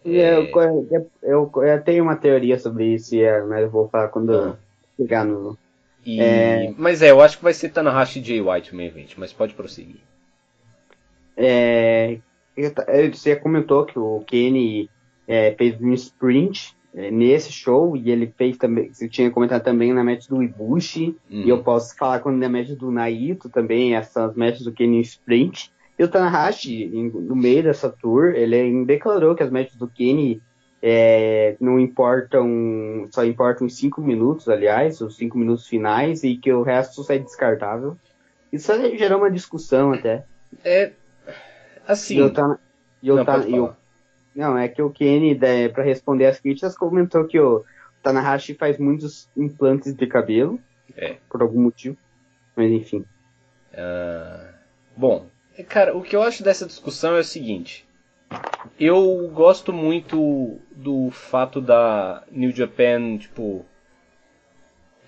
É... 0.02 0.38
Eu, 0.38 0.48
eu, 0.90 1.10
eu, 1.22 1.52
eu, 1.62 1.82
tenho 1.82 2.02
uma 2.02 2.16
teoria 2.16 2.58
sobre 2.58 2.94
isso, 2.94 3.14
mas 3.48 3.62
eu 3.62 3.70
vou 3.70 3.88
falar 3.88 4.08
quando 4.08 4.34
ah. 4.34 4.56
chegar 4.96 5.26
no. 5.26 5.58
E... 6.04 6.20
É... 6.20 6.74
Mas 6.76 7.02
é, 7.02 7.10
eu 7.10 7.20
acho 7.20 7.36
que 7.36 7.44
vai 7.44 7.52
ser 7.52 7.68
Tanahashi 7.68 8.20
e 8.20 8.24
Jay 8.24 8.40
White 8.40 8.72
o 8.72 8.76
main 8.76 8.86
event, 8.86 9.12
mas 9.18 9.32
pode 9.32 9.52
prosseguir. 9.52 10.00
É, 11.36 12.18
você 13.12 13.36
comentou 13.36 13.84
que 13.84 13.98
o 13.98 14.22
Kenny 14.26 14.88
é, 15.26 15.52
fez 15.52 15.80
um 15.80 15.92
sprint 15.92 16.76
é, 16.94 17.10
nesse 17.10 17.50
show 17.50 17.96
e 17.96 18.10
ele 18.10 18.32
fez 18.36 18.56
também, 18.56 18.92
você 18.92 19.08
tinha 19.08 19.30
comentado 19.30 19.64
também 19.64 19.92
na 19.92 20.04
match 20.04 20.28
do 20.28 20.42
Ibushi, 20.42 21.16
uhum. 21.30 21.42
e 21.42 21.48
eu 21.48 21.62
posso 21.62 21.96
falar 21.96 22.20
quando 22.20 22.38
na 22.38 22.48
match 22.48 22.70
do 22.70 22.90
Naito 22.90 23.48
também, 23.48 23.96
essas 23.96 24.34
matches 24.36 24.62
do 24.62 24.72
Kenny 24.72 25.00
sprint. 25.00 25.72
E 25.96 26.02
o 26.02 26.08
Tanahashi, 26.08 26.86
no 26.88 27.36
meio 27.36 27.62
dessa 27.62 27.88
tour, 27.88 28.34
ele 28.34 28.84
declarou 28.84 29.34
que 29.34 29.44
as 29.44 29.50
matches 29.50 29.76
do 29.76 29.86
Kenny 29.86 30.42
é, 30.82 31.56
não 31.60 31.78
importam, 31.78 33.08
só 33.10 33.24
importam 33.24 33.66
os 33.66 33.76
5 33.76 34.02
minutos, 34.02 34.48
aliás, 34.48 35.00
os 35.00 35.16
5 35.16 35.38
minutos 35.38 35.66
finais, 35.66 36.24
e 36.24 36.36
que 36.36 36.52
o 36.52 36.62
resto 36.62 37.04
é 37.10 37.18
descartável. 37.18 37.96
Isso 38.52 38.72
gerou 38.96 39.18
uma 39.18 39.30
discussão 39.30 39.92
até. 39.92 40.24
É, 40.64 40.92
Assim. 41.86 42.18
Eu 42.18 42.32
tá, 42.32 42.58
eu 43.02 43.16
não, 43.16 43.24
tá, 43.24 43.38
eu, 43.38 43.74
não, 44.34 44.58
é 44.58 44.68
que 44.68 44.82
o 44.82 44.90
Kenny, 44.90 45.34
né, 45.34 45.68
para 45.68 45.84
responder 45.84 46.26
as 46.26 46.40
críticas, 46.40 46.76
comentou 46.76 47.26
que 47.26 47.38
o 47.38 47.64
Tanahashi 48.02 48.54
faz 48.54 48.78
muitos 48.78 49.28
implantes 49.36 49.94
de 49.94 50.06
cabelo. 50.06 50.58
É. 50.96 51.16
Por 51.28 51.42
algum 51.42 51.62
motivo. 51.62 51.96
Mas 52.56 52.70
enfim. 52.70 53.04
Uh, 53.72 54.54
bom, 54.96 55.26
cara, 55.62 55.96
o 55.96 56.02
que 56.02 56.16
eu 56.16 56.22
acho 56.22 56.42
dessa 56.42 56.66
discussão 56.66 57.14
é 57.16 57.20
o 57.20 57.24
seguinte. 57.24 57.86
Eu 58.78 59.30
gosto 59.32 59.72
muito 59.72 60.58
do 60.74 61.10
fato 61.10 61.60
da 61.60 62.24
New 62.30 62.50
Japan, 62.50 63.18
tipo, 63.18 63.64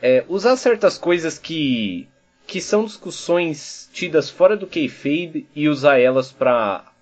é, 0.01 0.25
usar 0.29 0.57
certas 0.57 0.97
coisas 0.97 1.39
que 1.39 2.09
que 2.47 2.61
são 2.61 2.85
discussões 2.85 3.91
tidas 3.93 4.31
fora 4.31 4.57
do 4.57 4.67
kayfabe 4.67 5.47
e 5.55 5.69
usar 5.69 5.99
elas 5.99 6.31
para 6.31 6.93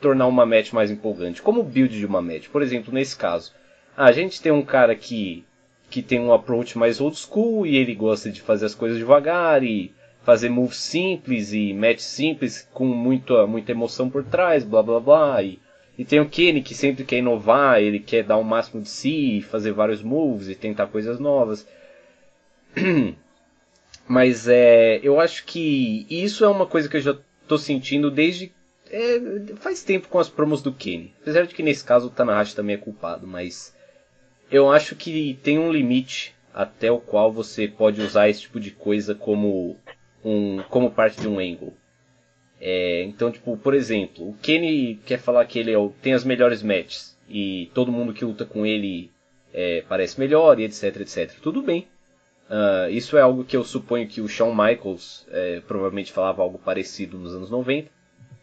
tornar 0.00 0.26
uma 0.26 0.44
match 0.44 0.72
mais 0.72 0.90
empolgante, 0.90 1.40
como 1.40 1.60
o 1.60 1.64
build 1.64 1.96
de 1.96 2.04
uma 2.04 2.20
match. 2.20 2.48
Por 2.48 2.62
exemplo, 2.62 2.92
nesse 2.92 3.16
caso, 3.16 3.52
a 3.96 4.10
gente 4.12 4.42
tem 4.42 4.52
um 4.52 4.64
cara 4.64 4.94
que 4.94 5.44
que 5.88 6.00
tem 6.00 6.18
um 6.18 6.32
approach 6.32 6.78
mais 6.78 7.02
old 7.02 7.14
school 7.18 7.66
e 7.66 7.76
ele 7.76 7.94
gosta 7.94 8.30
de 8.30 8.40
fazer 8.40 8.64
as 8.64 8.74
coisas 8.74 8.96
devagar 8.96 9.62
e 9.62 9.92
fazer 10.22 10.48
moves 10.48 10.78
simples 10.78 11.52
e 11.52 11.74
match 11.74 11.98
simples 11.98 12.66
com 12.72 12.86
muita, 12.86 13.46
muita 13.46 13.72
emoção 13.72 14.08
por 14.08 14.24
trás, 14.24 14.64
blá 14.64 14.82
blá 14.82 14.98
blá. 14.98 15.42
E, 15.42 15.58
e 15.98 16.02
tem 16.02 16.18
o 16.18 16.28
Kenny 16.28 16.62
que 16.62 16.74
sempre 16.74 17.04
quer 17.04 17.18
inovar, 17.18 17.82
ele 17.82 18.00
quer 18.00 18.24
dar 18.24 18.38
o 18.38 18.42
máximo 18.42 18.80
de 18.80 18.88
si, 18.88 19.44
fazer 19.50 19.72
vários 19.72 20.02
moves 20.02 20.48
e 20.48 20.54
tentar 20.54 20.86
coisas 20.86 21.20
novas. 21.20 21.68
Mas 24.12 24.46
é, 24.46 25.00
eu 25.02 25.18
acho 25.18 25.42
que 25.46 26.06
isso 26.10 26.44
é 26.44 26.48
uma 26.48 26.66
coisa 26.66 26.86
que 26.86 26.98
eu 26.98 27.00
já 27.00 27.16
tô 27.48 27.56
sentindo 27.56 28.10
desde. 28.10 28.52
É, 28.90 29.18
faz 29.56 29.82
tempo 29.82 30.06
com 30.08 30.18
as 30.18 30.28
promos 30.28 30.60
do 30.60 30.70
Kenny. 30.70 31.14
Apesar 31.22 31.46
de 31.46 31.54
que 31.54 31.62
nesse 31.62 31.82
caso 31.82 32.08
o 32.08 32.10
Tanahashi 32.10 32.54
também 32.54 32.74
é 32.74 32.78
culpado, 32.78 33.26
mas 33.26 33.74
eu 34.50 34.70
acho 34.70 34.94
que 34.96 35.38
tem 35.42 35.58
um 35.58 35.72
limite 35.72 36.34
até 36.52 36.92
o 36.92 37.00
qual 37.00 37.32
você 37.32 37.66
pode 37.66 38.02
usar 38.02 38.28
esse 38.28 38.42
tipo 38.42 38.60
de 38.60 38.70
coisa 38.70 39.14
como 39.14 39.78
um 40.22 40.62
como 40.68 40.90
parte 40.90 41.18
de 41.18 41.26
um 41.26 41.38
angle. 41.38 41.72
É, 42.60 43.04
então, 43.04 43.32
tipo, 43.32 43.56
por 43.56 43.72
exemplo, 43.72 44.28
o 44.28 44.34
Kenny 44.42 45.00
quer 45.06 45.20
falar 45.20 45.46
que 45.46 45.58
ele 45.58 45.72
é 45.72 45.90
tem 46.02 46.12
as 46.12 46.22
melhores 46.22 46.62
matches 46.62 47.16
e 47.26 47.70
todo 47.72 47.90
mundo 47.90 48.12
que 48.12 48.26
luta 48.26 48.44
com 48.44 48.66
ele 48.66 49.10
é, 49.54 49.82
parece 49.88 50.20
melhor 50.20 50.60
e 50.60 50.64
etc, 50.64 51.00
etc. 51.00 51.32
Tudo 51.40 51.62
bem. 51.62 51.88
Uh, 52.52 52.90
isso 52.90 53.16
é 53.16 53.22
algo 53.22 53.44
que 53.44 53.56
eu 53.56 53.64
suponho 53.64 54.06
que 54.06 54.20
o 54.20 54.28
Shawn 54.28 54.54
Michaels 54.54 55.26
é, 55.30 55.60
provavelmente 55.66 56.12
falava 56.12 56.42
algo 56.42 56.58
parecido 56.58 57.16
nos 57.16 57.34
anos 57.34 57.48
90, 57.48 57.88
uh, 57.88 57.90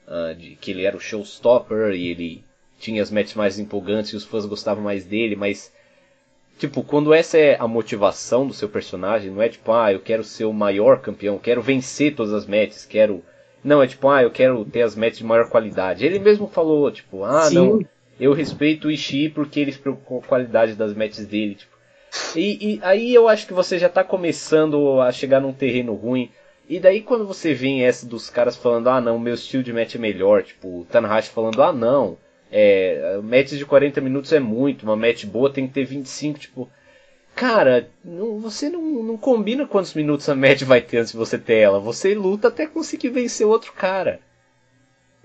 ah, 0.07 0.33
de 0.33 0.55
que 0.55 0.71
ele 0.71 0.83
era 0.83 0.97
o 0.97 0.99
showstopper 0.99 1.93
e 1.93 2.07
ele 2.07 2.43
tinha 2.79 3.03
as 3.03 3.11
matches 3.11 3.35
mais 3.35 3.59
empolgantes 3.59 4.11
e 4.11 4.15
os 4.15 4.25
fãs 4.25 4.47
gostavam 4.47 4.83
mais 4.83 5.05
dele, 5.05 5.35
mas 5.35 5.71
Tipo, 6.59 6.83
quando 6.83 7.13
essa 7.13 7.37
é 7.37 7.55
a 7.57 7.65
motivação 7.65 8.45
do 8.45 8.53
seu 8.53 8.67
personagem, 8.67 9.31
não 9.31 9.41
é 9.41 9.47
tipo, 9.47 9.71
ah, 9.71 9.93
eu 9.93 9.99
quero 10.01 10.25
ser 10.25 10.43
o 10.43 10.51
maior 10.51 10.99
campeão, 10.99 11.39
quero 11.39 11.61
vencer 11.61 12.13
todas 12.13 12.33
as 12.33 12.45
matches, 12.45 12.85
quero. 12.85 13.23
Não, 13.63 13.81
é 13.81 13.87
tipo, 13.87 14.09
ah, 14.09 14.23
eu 14.23 14.29
quero 14.29 14.65
ter 14.65 14.81
as 14.81 14.93
matches 14.93 15.19
de 15.19 15.23
maior 15.23 15.49
qualidade. 15.49 16.05
Ele 16.05 16.19
mesmo 16.19 16.47
falou, 16.49 16.91
tipo, 16.91 17.23
ah, 17.23 17.43
Sim. 17.43 17.55
não, 17.55 17.85
eu 18.19 18.33
respeito 18.33 18.89
o 18.89 18.91
Ishii 18.91 19.29
porque 19.29 19.61
ele 19.61 19.71
se 19.71 19.79
preocupa 19.79 20.05
com 20.05 20.17
a 20.17 20.21
qualidade 20.21 20.75
das 20.75 20.93
matches 20.93 21.25
dele, 21.25 21.55
tipo. 21.55 21.78
E, 22.35 22.75
e, 22.75 22.79
aí 22.81 23.13
eu 23.13 23.27
acho 23.27 23.47
que 23.47 23.53
você 23.53 23.77
já 23.77 23.89
tá 23.89 24.03
começando 24.03 25.01
a 25.01 25.11
chegar 25.11 25.39
num 25.39 25.53
terreno 25.53 25.93
ruim. 25.93 26.31
E 26.67 26.79
daí 26.79 27.01
quando 27.01 27.25
você 27.25 27.53
vê 27.53 27.81
essa 27.81 28.05
dos 28.05 28.29
caras 28.29 28.55
falando, 28.55 28.89
ah 28.89 29.01
não, 29.01 29.17
meu 29.17 29.33
estilo 29.33 29.63
de 29.63 29.73
match 29.73 29.95
é 29.95 29.97
melhor, 29.97 30.43
tipo, 30.43 30.81
o 30.81 30.85
Tanahashi 30.85 31.29
falando, 31.29 31.63
ah 31.63 31.73
não, 31.73 32.17
é, 32.51 33.19
de 33.43 33.65
40 33.65 34.01
minutos 34.01 34.31
é 34.33 34.39
muito, 34.39 34.83
uma 34.83 34.95
match 34.95 35.25
boa 35.25 35.51
tem 35.51 35.67
que 35.67 35.73
ter 35.73 35.85
25, 35.85 36.39
tipo. 36.39 36.69
Cara, 37.35 37.89
não, 38.03 38.39
você 38.39 38.69
não, 38.69 38.81
não 38.81 39.17
combina 39.17 39.65
quantos 39.65 39.93
minutos 39.93 40.27
a 40.27 40.35
match 40.35 40.63
vai 40.63 40.81
ter 40.81 40.97
antes 40.97 41.11
de 41.11 41.17
você 41.17 41.37
ter 41.37 41.57
ela. 41.57 41.79
Você 41.79 42.13
luta 42.13 42.49
até 42.49 42.67
conseguir 42.67 43.09
vencer 43.09 43.47
outro 43.47 43.71
cara. 43.73 44.19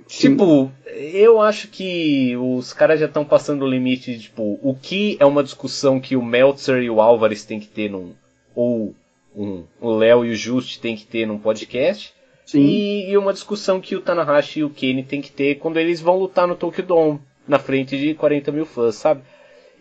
Sim. 0.07 0.30
Tipo, 0.30 0.70
eu 0.86 1.40
acho 1.40 1.68
que 1.68 2.36
os 2.36 2.72
caras 2.72 3.00
já 3.00 3.07
estão 3.07 3.24
passando 3.24 3.64
o 3.64 3.68
limite 3.68 4.12
de, 4.12 4.22
tipo, 4.24 4.59
o 4.62 4.74
que 4.74 5.16
é 5.18 5.24
uma 5.24 5.42
discussão 5.42 6.00
que 6.00 6.16
o 6.16 6.22
Meltzer 6.22 6.82
e 6.82 6.90
o 6.90 7.00
Álvares 7.00 7.44
têm 7.44 7.59
que 7.59 7.66
ter 7.66 7.90
num. 7.90 8.12
Ou 8.55 8.94
um, 9.34 9.64
o 9.80 9.90
Léo 9.96 10.24
e 10.24 10.30
o 10.30 10.36
Just 10.36 10.80
têm 10.80 10.96
que 10.96 11.07
ter 11.07 11.26
num 11.26 11.38
podcast. 11.38 12.12
E, 12.52 13.11
e, 13.11 13.16
uma 13.16 13.32
discussão 13.32 13.80
que 13.80 13.96
o 13.96 14.00
Tanahashi 14.00 14.61
e 14.61 14.64
o 14.64 14.70
Kenny 14.70 15.02
têm 15.02 15.22
que 15.22 15.32
ter 15.32 15.57
quando 15.57 15.78
eles 15.78 16.00
vão 16.00 16.18
lutar 16.18 16.46
no 16.46 16.55
Tokyo 16.55 16.84
Dome, 16.84 17.20
na 17.48 17.59
frente 17.59 17.98
de 17.98 18.14
40 18.14 18.52
mil 18.52 18.66
fãs, 18.66 18.96
sabe? 18.96 19.22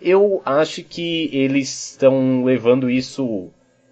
Eu 0.02 0.42
acho 0.46 0.84
que 0.84 1.30
eles 1.34 1.92
estão 1.92 2.44
levando 2.44 2.90
isso 2.90 3.50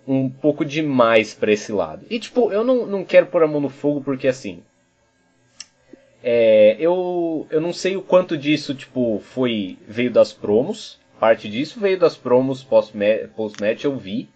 um 0.07 0.29
pouco 0.29 0.65
demais 0.65 1.33
para 1.33 1.51
esse 1.51 1.71
lado. 1.71 2.05
E 2.09 2.17
tipo, 2.17 2.51
eu 2.51 2.63
não, 2.63 2.85
não 2.85 3.03
quero 3.03 3.27
pôr 3.27 3.43
a 3.43 3.47
mão 3.47 3.61
no 3.61 3.69
fogo 3.69 4.01
porque 4.01 4.27
assim. 4.27 4.63
É, 6.23 6.75
eu, 6.79 7.47
eu 7.49 7.59
não 7.59 7.73
sei 7.73 7.95
o 7.95 8.01
quanto 8.01 8.37
disso 8.37 8.75
tipo 8.75 9.19
foi 9.19 9.77
veio 9.87 10.11
das 10.11 10.31
promos. 10.33 10.99
Parte 11.19 11.47
disso 11.49 11.79
veio 11.79 11.99
das 11.99 12.17
promos 12.17 12.63
post-match, 12.63 13.83
eu 13.83 13.95
vi. 13.95 14.29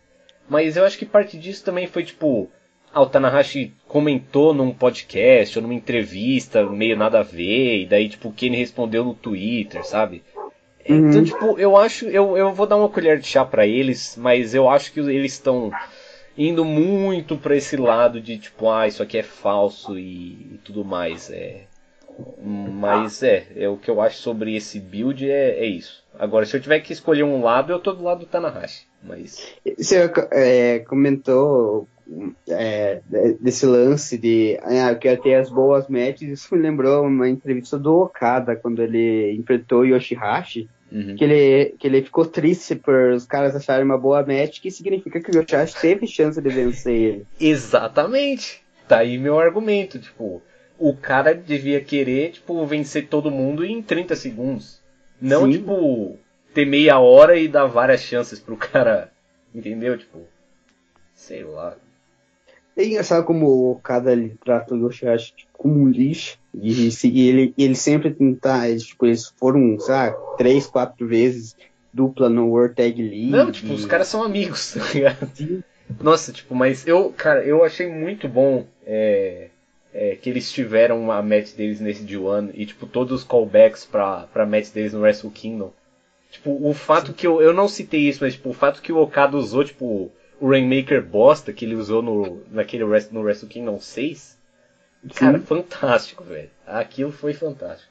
Mas 0.47 0.77
eu 0.77 0.85
acho 0.85 0.97
que 0.97 1.05
parte 1.05 1.37
disso 1.37 1.63
também 1.63 1.87
foi 1.87 2.03
tipo 2.03 2.49
ah, 2.95 3.01
o 3.01 3.07
Tanahashi 3.07 3.73
comentou 3.89 4.53
num 4.53 4.71
podcast 4.71 5.57
ou 5.57 5.63
numa 5.63 5.73
entrevista, 5.73 6.65
meio 6.65 6.95
nada 6.95 7.19
a 7.19 7.23
ver, 7.23 7.81
e 7.81 7.85
daí, 7.85 8.07
tipo, 8.07 8.29
o 8.29 8.31
Kenny 8.31 8.55
respondeu 8.55 9.03
no 9.03 9.13
Twitter, 9.13 9.85
sabe? 9.85 10.23
Uhum. 10.87 11.09
Então, 11.09 11.21
tipo, 11.21 11.59
eu 11.59 11.75
acho, 11.75 12.05
eu, 12.05 12.37
eu 12.37 12.53
vou 12.53 12.65
dar 12.65 12.77
uma 12.77 12.87
colher 12.87 13.19
de 13.19 13.27
chá 13.27 13.43
para 13.43 13.67
eles, 13.67 14.15
mas 14.17 14.55
eu 14.55 14.69
acho 14.69 14.93
que 14.93 15.01
eles 15.01 15.33
estão 15.33 15.71
indo 16.37 16.63
muito 16.63 17.35
para 17.35 17.57
esse 17.57 17.75
lado 17.75 18.21
de, 18.21 18.37
tipo, 18.37 18.69
ah, 18.71 18.87
isso 18.87 19.03
aqui 19.03 19.17
é 19.17 19.23
falso 19.23 19.99
e, 19.99 20.53
e, 20.53 20.59
tudo 20.63 20.85
mais, 20.85 21.29
é... 21.29 21.63
Mas 22.41 23.23
é, 23.23 23.47
é, 23.55 23.69
o 23.69 23.77
que 23.77 23.89
eu 23.89 24.01
acho 24.01 24.17
sobre 24.17 24.55
esse 24.55 24.79
build 24.79 25.29
é, 25.29 25.59
é 25.59 25.65
isso. 25.65 26.03
Agora, 26.17 26.45
se 26.45 26.55
eu 26.55 26.61
tiver 26.61 26.79
que 26.79 26.93
escolher 26.93 27.23
um 27.23 27.43
lado, 27.43 27.73
eu 27.73 27.79
tô 27.79 27.91
do 27.93 28.03
lado 28.03 28.19
do 28.19 28.25
Tanahashi. 28.25 28.87
Mas... 29.03 29.53
Você 29.77 30.09
é, 30.31 30.79
comentou 30.79 31.87
é, 32.49 33.01
desse 33.39 33.65
lance 33.65 34.17
de 34.17 34.57
ah, 34.61 34.91
eu 34.91 34.97
quero 34.97 35.21
ter 35.21 35.35
as 35.35 35.49
boas 35.49 35.87
matches, 35.87 36.29
isso 36.29 36.55
me 36.55 36.61
lembrou 36.61 37.05
uma 37.05 37.27
entrevista 37.27 37.77
do 37.77 38.01
Okada 38.01 38.55
quando 38.55 38.81
ele 38.81 39.33
enfrentou 39.33 39.81
o 39.81 39.85
Yoshihashi. 39.85 40.69
Uhum. 40.91 41.15
Que, 41.15 41.23
ele, 41.23 41.75
que 41.79 41.87
ele 41.87 42.03
ficou 42.03 42.25
triste 42.25 42.75
por 42.75 43.11
os 43.11 43.25
caras 43.25 43.55
acharem 43.55 43.83
uma 43.83 43.97
boa 43.97 44.21
match, 44.21 44.61
que 44.61 44.69
significa 44.69 45.19
que 45.19 45.31
o 45.31 45.41
Yoshihashi 45.41 45.81
teve 45.81 46.07
chance 46.07 46.39
de 46.39 46.47
vencer 46.47 46.93
ele. 46.93 47.25
Exatamente! 47.39 48.63
Tá 48.87 48.99
aí 48.99 49.17
meu 49.17 49.39
argumento, 49.39 49.97
tipo, 49.99 50.43
o 50.77 50.93
cara 50.95 51.33
devia 51.33 51.81
querer, 51.81 52.31
tipo, 52.31 52.65
vencer 52.65 53.07
todo 53.07 53.31
mundo 53.31 53.65
em 53.65 53.81
30 53.81 54.15
segundos. 54.15 54.81
Não, 55.21 55.45
Sim. 55.45 55.51
tipo, 55.51 56.17
ter 56.53 56.65
meia 56.65 56.99
hora 56.99 57.37
e 57.37 57.47
dar 57.47 57.65
várias 57.65 58.01
chances 58.01 58.39
pro 58.39 58.57
cara. 58.57 59.11
Entendeu? 59.53 59.97
Tipo, 59.97 60.21
sei 61.13 61.43
lá. 61.43 61.75
É 62.77 62.85
engraçado 62.85 63.25
como 63.25 63.45
o 63.47 63.71
Okada 63.71 64.11
ele 64.11 64.35
trata 64.43 64.75
o 64.75 64.77
Yoshihashi 64.77 65.33
tipo, 65.33 65.51
como 65.53 65.79
um 65.79 65.89
lixo. 65.89 66.37
E, 66.53 66.89
e 67.03 67.29
ele, 67.29 67.53
ele 67.57 67.75
sempre 67.75 68.13
tentar, 68.13 68.69
eles, 68.69 68.83
tipo, 68.83 69.05
eles 69.05 69.33
foram, 69.37 69.79
sabe, 69.79 70.15
três, 70.37 70.67
quatro 70.67 71.07
vezes 71.07 71.55
dupla 71.93 72.27
no 72.27 72.49
World 72.49 72.75
Tag 72.75 73.01
League. 73.01 73.31
Não, 73.31 73.51
tipo, 73.51 73.73
os 73.73 73.85
caras 73.85 74.07
são 74.07 74.21
amigos, 74.21 74.73
tá 74.77 74.83
ligado? 74.93 75.63
Nossa, 76.01 76.33
tipo, 76.33 76.53
mas 76.53 76.85
eu, 76.85 77.13
cara, 77.15 77.45
eu 77.45 77.63
achei 77.63 77.87
muito 77.87 78.27
bom 78.27 78.65
é, 78.85 79.49
é, 79.97 80.17
que 80.17 80.29
eles 80.29 80.51
tiveram 80.51 81.09
a 81.09 81.21
match 81.21 81.53
deles 81.53 81.79
nesse 81.79 82.03
D1 82.03 82.51
e, 82.53 82.65
tipo, 82.65 82.85
todos 82.85 83.21
os 83.21 83.23
callbacks 83.23 83.85
pra, 83.85 84.27
pra 84.27 84.45
match 84.45 84.69
deles 84.71 84.91
no 84.91 84.99
Wrestle 84.99 85.31
Kingdom. 85.31 85.71
Tipo, 86.29 86.59
o 86.61 86.73
fato 86.73 87.07
Sim. 87.07 87.13
que 87.13 87.25
eu, 87.25 87.41
eu 87.41 87.53
não 87.53 87.69
citei 87.69 88.01
isso, 88.01 88.21
mas, 88.21 88.33
tipo, 88.33 88.49
o 88.49 88.53
fato 88.53 88.81
que 88.81 88.91
o 88.91 88.97
Okada 88.97 89.37
usou, 89.37 89.63
tipo, 89.63 90.11
o 90.37 90.49
Rainmaker 90.49 91.01
bosta 91.01 91.53
que 91.53 91.63
ele 91.63 91.75
usou 91.75 92.01
no, 92.01 92.41
naquele 92.51 92.83
Rest, 92.83 93.09
no 93.13 93.21
Wrestle 93.21 93.47
Kingdom 93.47 93.79
6. 93.79 94.37
Cara, 95.15 95.39
Sim. 95.39 95.45
fantástico, 95.45 96.25
velho. 96.25 96.49
Aquilo 96.67 97.11
foi 97.13 97.33
fantástico. 97.33 97.89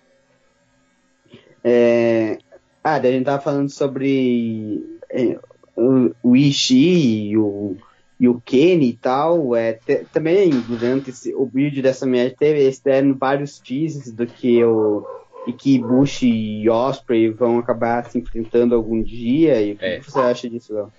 É... 1.65 2.37
Ah, 2.83 2.99
daí 2.99 3.13
a 3.13 3.15
gente 3.15 3.25
tava 3.25 3.41
falando 3.41 3.71
sobre 3.71 4.85
é, 5.09 5.39
o, 5.75 6.15
o 6.23 6.37
Ishii 6.37 7.31
e 7.31 7.39
o, 7.39 7.79
e 8.19 8.29
o 8.29 8.41
Kenny 8.41 8.91
e 8.91 8.97
tal. 8.97 9.55
É, 9.57 9.75
te, 9.75 10.07
também 10.13 10.51
durante 10.51 11.11
esse, 11.11 11.35
o 11.35 11.47
vídeo 11.47 11.83
dessa 11.83 12.07
match 12.07 12.35
teve 12.39 12.67
externo 12.67 13.17
vários 13.19 13.59
teasers 13.59 14.13
do 14.13 14.27
que 14.27 14.63
o 14.65 15.07
e 15.47 15.53
que 15.53 15.79
Bush 15.79 16.23
e 16.23 16.69
Osprey 16.71 17.29
vão 17.29 17.59
acabar 17.59 18.05
se 18.07 18.19
enfrentando 18.19 18.75
algum 18.75 19.03
dia. 19.03 19.61
E 19.61 19.73
o 19.73 19.77
que, 19.77 19.85
é. 19.85 20.01
você 20.01 20.19
acha 20.19 20.49
disso, 20.49 20.75
Léo? 20.75 20.93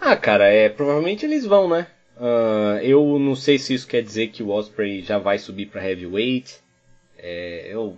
Ah, 0.00 0.16
cara, 0.16 0.48
é, 0.48 0.68
provavelmente 0.68 1.24
eles 1.24 1.46
vão, 1.46 1.68
né? 1.68 1.86
Uh, 2.16 2.78
eu 2.82 3.18
não 3.18 3.34
sei 3.34 3.58
se 3.58 3.72
isso 3.72 3.88
quer 3.88 4.02
dizer 4.02 4.28
que 4.28 4.42
o 4.42 4.50
Osprey 4.50 5.00
já 5.00 5.18
vai 5.18 5.38
subir 5.38 5.66
para 5.66 5.86
heavyweight. 5.88 6.58
É, 7.16 7.68
eu 7.70 7.96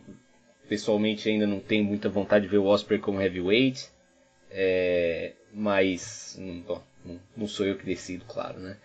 pessoalmente 0.69 1.29
ainda 1.29 1.47
não 1.47 1.59
tenho 1.59 1.85
muita 1.85 2.09
vontade 2.09 2.45
de 2.45 2.51
ver 2.51 2.59
o 2.59 2.67
Osprey 2.67 3.01
como 3.01 3.21
heavyweight. 3.21 3.89
É, 4.51 5.33
mas 5.53 6.37
hum, 6.39 6.63
bom, 6.67 6.83
não 7.37 7.47
sou 7.47 7.67
eu 7.67 7.77
que 7.77 7.85
decido, 7.85 8.25
claro, 8.27 8.59
né? 8.59 8.77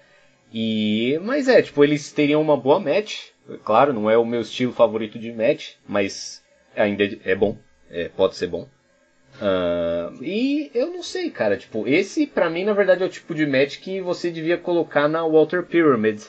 E, 0.51 1.19
mas 1.23 1.47
é, 1.47 1.61
tipo, 1.61 1.83
eles 1.83 2.11
teriam 2.11 2.41
uma 2.41 2.57
boa 2.57 2.79
match. 2.79 3.29
Claro, 3.63 3.93
não 3.93 4.09
é 4.09 4.17
o 4.17 4.25
meu 4.25 4.41
estilo 4.41 4.73
favorito 4.73 5.19
de 5.19 5.31
match, 5.31 5.73
mas 5.87 6.41
ainda 6.75 7.03
é 7.23 7.35
bom. 7.35 7.57
É, 7.89 8.09
pode 8.09 8.35
ser 8.35 8.47
bom. 8.47 8.67
Uh, 9.35 10.23
e 10.23 10.71
eu 10.73 10.91
não 10.91 11.03
sei, 11.03 11.29
cara. 11.29 11.57
Tipo, 11.57 11.87
esse 11.87 12.25
pra 12.25 12.49
mim, 12.49 12.63
na 12.63 12.73
verdade, 12.73 13.03
é 13.03 13.05
o 13.05 13.09
tipo 13.09 13.35
de 13.35 13.45
match 13.45 13.79
que 13.79 14.01
você 14.01 14.31
devia 14.31 14.57
colocar 14.57 15.07
na 15.07 15.25
Walter 15.25 15.63
Pyramid 15.63 16.23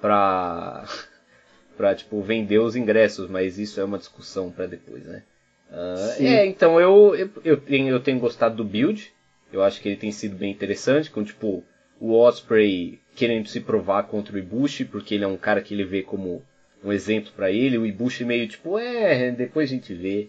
pra, 0.00 0.84
pra 1.76 1.94
tipo, 1.94 2.20
vender 2.22 2.58
os 2.58 2.76
ingressos, 2.76 3.28
mas 3.28 3.58
isso 3.58 3.80
é 3.80 3.84
uma 3.84 3.98
discussão 3.98 4.50
para 4.50 4.66
depois, 4.66 5.04
né? 5.04 5.22
Uh, 5.70 6.22
é, 6.22 6.46
então 6.46 6.80
eu, 6.80 7.14
eu, 7.16 7.30
eu, 7.44 7.56
tenho, 7.56 7.88
eu 7.88 8.00
tenho 8.00 8.18
gostado 8.18 8.54
do 8.54 8.64
build. 8.64 9.12
Eu 9.54 9.62
acho 9.62 9.80
que 9.80 9.88
ele 9.88 9.96
tem 9.96 10.10
sido 10.10 10.34
bem 10.36 10.50
interessante, 10.50 11.10
com 11.10 11.22
tipo 11.22 11.62
o 12.00 12.12
Osprey 12.12 13.00
querendo 13.14 13.48
se 13.48 13.60
provar 13.60 14.02
contra 14.02 14.34
o 14.34 14.38
Ibushi, 14.38 14.84
porque 14.84 15.14
ele 15.14 15.22
é 15.22 15.28
um 15.28 15.36
cara 15.36 15.60
que 15.60 15.72
ele 15.72 15.84
vê 15.84 16.02
como 16.02 16.44
um 16.82 16.92
exemplo 16.92 17.30
para 17.36 17.52
ele. 17.52 17.78
O 17.78 17.86
Ibushi 17.86 18.24
meio 18.24 18.48
tipo, 18.48 18.76
é, 18.78 19.30
depois 19.30 19.70
a 19.70 19.72
gente 19.72 19.94
vê. 19.94 20.28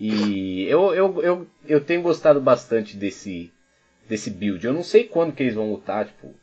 E 0.00 0.64
eu, 0.64 0.94
eu, 0.94 1.22
eu, 1.22 1.46
eu 1.66 1.80
tenho 1.80 2.00
gostado 2.00 2.40
bastante 2.40 2.96
desse, 2.96 3.52
desse 4.08 4.30
build. 4.30 4.64
Eu 4.64 4.72
não 4.72 4.82
sei 4.82 5.04
quando 5.04 5.34
que 5.34 5.42
eles 5.42 5.54
vão 5.54 5.70
lutar, 5.70 6.06
tipo, 6.06 6.34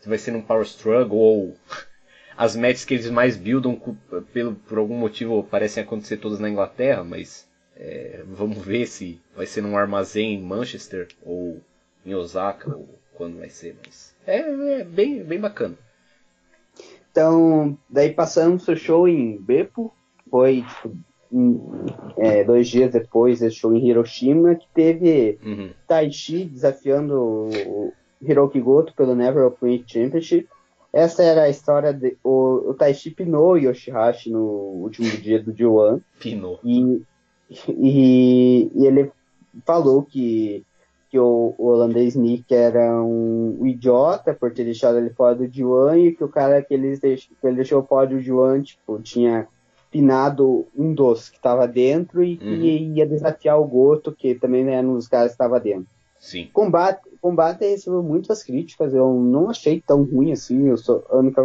se 0.00 0.08
vai 0.08 0.18
ser 0.18 0.32
num 0.32 0.42
Power 0.42 0.64
Struggle 0.64 1.16
ou 1.16 1.56
as 2.36 2.54
matches 2.54 2.84
que 2.84 2.92
eles 2.92 3.08
mais 3.08 3.38
buildam 3.38 3.80
pelo, 4.34 4.54
por 4.54 4.76
algum 4.76 4.98
motivo 4.98 5.42
parecem 5.44 5.82
acontecer 5.82 6.18
todas 6.18 6.38
na 6.38 6.50
Inglaterra, 6.50 7.02
mas 7.02 7.48
é, 7.76 8.22
vamos 8.26 8.58
ver 8.58 8.86
se 8.86 9.20
vai 9.34 9.46
ser 9.46 9.62
num 9.62 9.76
armazém 9.76 10.34
em 10.34 10.42
Manchester 10.42 11.08
ou 11.24 11.60
em 12.04 12.14
Osaka 12.14 12.74
ou 12.74 12.88
quando 13.14 13.38
vai 13.38 13.48
ser, 13.48 13.76
mas 13.84 14.14
é, 14.26 14.80
é 14.80 14.84
bem, 14.84 15.22
bem 15.22 15.40
bacana. 15.40 15.76
Então, 17.10 17.78
daí 17.88 18.10
passamos 18.12 18.66
o 18.66 18.74
show 18.74 19.06
em 19.06 19.40
Beppo, 19.40 19.94
foi 20.28 20.62
tipo, 20.62 20.96
é, 22.16 22.42
dois 22.42 22.68
dias 22.68 22.92
depois 22.92 23.40
desse 23.40 23.56
show 23.56 23.74
em 23.74 23.88
Hiroshima, 23.88 24.54
que 24.56 24.66
teve 24.74 25.38
uhum. 25.44 25.70
Taichi 25.86 26.44
desafiando 26.44 27.20
o 27.20 27.92
Hiroki 28.20 28.60
Goto 28.60 28.94
pelo 28.94 29.14
Never 29.14 29.44
Open 29.46 29.84
Championship. 29.86 30.48
Essa 30.92 31.22
era 31.22 31.42
a 31.42 31.48
história 31.48 31.92
de. 31.92 32.16
O, 32.22 32.70
o 32.70 32.74
Taichi 32.74 33.10
pinou 33.10 33.58
Yoshihashi 33.58 34.30
no 34.30 34.40
último 34.40 35.08
dia 35.10 35.42
do 35.42 35.52
G1. 35.52 36.00
Pinou. 36.20 36.60
E, 36.64 37.02
e, 37.68 38.70
e, 38.74 38.86
ele 38.86 39.10
falou 39.64 40.02
que, 40.02 40.64
que 41.10 41.18
o, 41.18 41.54
o 41.58 41.66
holandês 41.66 42.14
Nick 42.14 42.54
era 42.54 43.02
um 43.02 43.66
idiota 43.66 44.34
por 44.34 44.52
ter 44.52 44.64
deixado 44.64 44.98
ele 44.98 45.10
fora 45.10 45.34
do 45.34 45.46
Juan 45.46 45.98
e 45.98 46.12
que 46.14 46.24
o 46.24 46.28
cara 46.28 46.62
que 46.62 46.74
ele, 46.74 46.96
deixou, 46.96 47.36
que 47.40 47.46
ele 47.46 47.56
deixou 47.56 47.82
fora 47.82 48.06
do 48.06 48.20
Juan, 48.20 48.62
tipo, 48.62 49.00
tinha 49.00 49.46
pinado 49.90 50.66
um 50.76 50.92
dos 50.92 51.30
que 51.30 51.36
estava 51.36 51.68
dentro 51.68 52.24
e 52.24 52.36
que 52.36 52.44
uhum. 52.44 52.94
ia 52.96 53.06
desafiar 53.06 53.60
o 53.60 53.64
Goto, 53.64 54.10
que 54.10 54.34
também 54.34 54.68
era 54.68 54.86
um 54.86 54.94
dos 54.94 55.06
caras 55.06 55.28
que 55.28 55.34
estava 55.34 55.60
dentro. 55.60 55.86
Sim. 56.18 56.48
Combate, 56.52 57.02
combate 57.20 57.60
recebeu 57.60 58.02
muitas 58.02 58.42
críticas, 58.42 58.92
eu 58.92 59.14
não 59.14 59.50
achei 59.50 59.80
tão 59.80 60.02
ruim 60.02 60.32
assim, 60.32 60.68
eu 60.68 60.76
sou, 60.76 61.04
a 61.10 61.16
única 61.18 61.42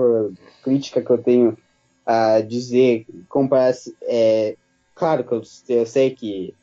crítica 0.63 1.01
que 1.01 1.09
eu 1.11 1.17
tenho 1.17 1.57
a 2.05 2.41
dizer, 2.41 3.05
comparar, 3.27 3.71
é, 4.01 4.55
claro 4.99 5.23
que 5.23 5.31
eu, 5.31 5.41
eu 5.69 5.85
sei 5.85 6.11
que 6.11 6.53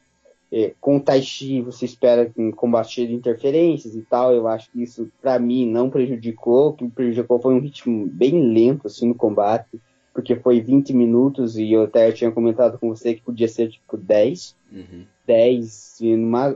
é, 0.53 0.75
com 0.81 0.99
o 0.99 1.01
Tai 1.01 1.21
Chi 1.23 1.61
você 1.61 1.87
espera 1.87 2.31
combater 2.55 3.11
interferências 3.11 3.97
e 3.97 4.03
tal, 4.03 4.33
eu 4.33 4.47
acho 4.47 4.71
que 4.71 4.83
isso 4.83 5.11
para 5.21 5.39
mim 5.39 5.67
não 5.69 5.91
prejudicou, 5.91 6.69
o 6.69 6.73
que 6.75 6.89
prejudicou 6.89 7.41
foi 7.41 7.55
um 7.55 7.61
ritmo 7.61 8.07
bem 8.07 8.53
lento 8.53 8.87
assim 8.87 9.09
no 9.09 9.15
combate, 9.15 9.81
porque 10.13 10.37
foi 10.37 10.61
20 10.61 10.93
minutos 10.93 11.57
e 11.59 11.73
eu 11.73 11.85
até 11.85 12.13
tinha 12.13 12.31
comentado 12.31 12.79
com 12.79 12.89
você 12.89 13.15
que 13.15 13.23
podia 13.23 13.49
ser 13.49 13.71
tipo 13.71 13.97
10, 13.97 14.55
uhum. 14.73 15.05
10, 15.27 15.99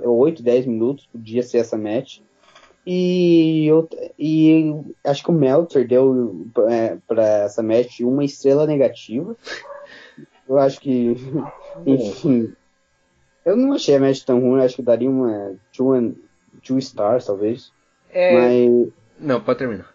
8, 0.05 0.43
10 0.43 0.67
minutos, 0.67 1.09
podia 1.11 1.43
ser 1.43 1.59
essa 1.59 1.77
match. 1.77 2.21
E, 2.87 3.67
eu, 3.67 3.89
e 4.19 4.75
acho 5.05 5.23
que 5.23 5.31
o 5.31 5.35
Meltzer 5.35 5.87
deu 5.87 6.47
é, 6.69 6.97
para 7.07 7.25
essa 7.45 7.63
match 7.63 8.01
uma 8.01 8.25
estrela 8.25 8.67
negativa. 8.67 9.37
Eu 10.51 10.59
acho 10.59 10.81
que, 10.81 11.15
enfim, 11.87 12.53
eu 13.45 13.57
não 13.57 13.73
achei 13.73 13.95
a 13.95 14.01
match 14.01 14.25
tão 14.25 14.41
ruim, 14.41 14.61
acho 14.61 14.75
que 14.75 14.83
daria 14.83 15.09
uma 15.09 15.55
two, 15.73 16.17
two 16.61 16.77
stars, 16.79 17.25
talvez. 17.25 17.73
É... 18.13 18.35
Mas... 18.35 18.89
Não, 19.21 19.41
pode 19.41 19.61
terminar. 19.61 19.89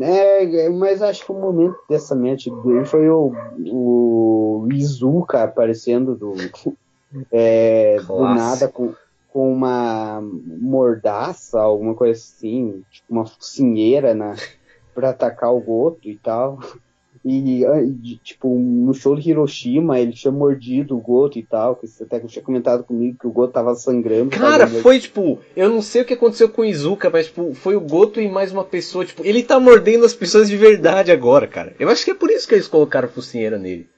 É, 0.00 0.68
mas 0.70 1.02
acho 1.02 1.26
que 1.26 1.30
o 1.30 1.34
momento 1.34 1.76
dessa 1.88 2.14
match 2.16 2.46
dele 2.46 2.86
foi 2.86 3.08
o, 3.10 3.32
o 3.70 4.68
Izuka 4.72 5.44
aparecendo 5.44 6.16
do, 6.16 6.32
é, 7.30 7.98
do 8.00 8.20
nada 8.22 8.66
com, 8.66 8.94
com 9.28 9.52
uma 9.52 10.22
mordaça, 10.22 11.60
alguma 11.60 11.94
coisa 11.94 12.18
assim, 12.18 12.82
tipo 12.90 13.12
uma 13.12 13.26
focinheira 13.26 14.14
na, 14.14 14.34
pra 14.94 15.10
atacar 15.10 15.52
o 15.54 15.60
Goto 15.60 16.08
e 16.08 16.16
tal. 16.16 16.58
E, 17.24 17.64
tipo, 18.22 18.48
no 18.48 18.94
show 18.94 19.16
de 19.16 19.30
Hiroshima, 19.30 19.98
ele 19.98 20.12
tinha 20.12 20.30
mordido 20.32 20.96
o 20.96 21.00
Goto 21.00 21.38
e 21.38 21.42
tal, 21.42 21.76
que 21.76 21.86
você 21.86 22.04
até 22.04 22.20
tinha 22.20 22.42
comentado 22.42 22.84
comigo 22.84 23.18
que 23.20 23.26
o 23.26 23.30
Goto 23.30 23.52
tava 23.52 23.74
sangrando. 23.74 24.30
Cara, 24.30 24.66
foi 24.66 24.98
tipo, 25.00 25.38
eu 25.56 25.68
não 25.68 25.82
sei 25.82 26.02
o 26.02 26.04
que 26.04 26.14
aconteceu 26.14 26.48
com 26.48 26.62
o 26.62 26.64
Izuka, 26.64 27.10
mas 27.10 27.26
tipo, 27.26 27.54
foi 27.54 27.76
o 27.76 27.80
Goto 27.80 28.20
e 28.20 28.28
mais 28.28 28.52
uma 28.52 28.64
pessoa, 28.64 29.04
tipo, 29.04 29.24
ele 29.24 29.42
tá 29.42 29.58
mordendo 29.58 30.04
as 30.04 30.14
pessoas 30.14 30.48
de 30.48 30.56
verdade 30.56 31.10
agora, 31.10 31.46
cara. 31.46 31.74
Eu 31.78 31.88
acho 31.88 32.04
que 32.04 32.10
é 32.10 32.14
por 32.14 32.30
isso 32.30 32.46
que 32.46 32.54
eles 32.54 32.68
colocaram 32.68 33.08
focinheira 33.08 33.58
nele. 33.58 33.88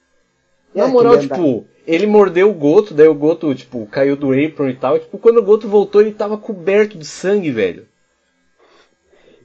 Na 0.74 0.84
é, 0.84 0.86
moral, 0.88 1.18
tipo, 1.18 1.66
ele 1.86 2.06
mordeu 2.06 2.50
o 2.50 2.54
Goto, 2.54 2.94
daí 2.94 3.08
o 3.08 3.14
Goto, 3.14 3.54
tipo, 3.54 3.86
caiu 3.86 4.16
do 4.16 4.32
apron 4.32 4.68
e 4.68 4.74
tal, 4.74 4.96
e, 4.96 5.00
tipo, 5.00 5.18
quando 5.18 5.38
o 5.38 5.42
Goto 5.42 5.68
voltou, 5.68 6.00
ele 6.00 6.12
tava 6.12 6.38
coberto 6.38 6.96
de 6.96 7.04
sangue, 7.04 7.50
velho. 7.50 7.86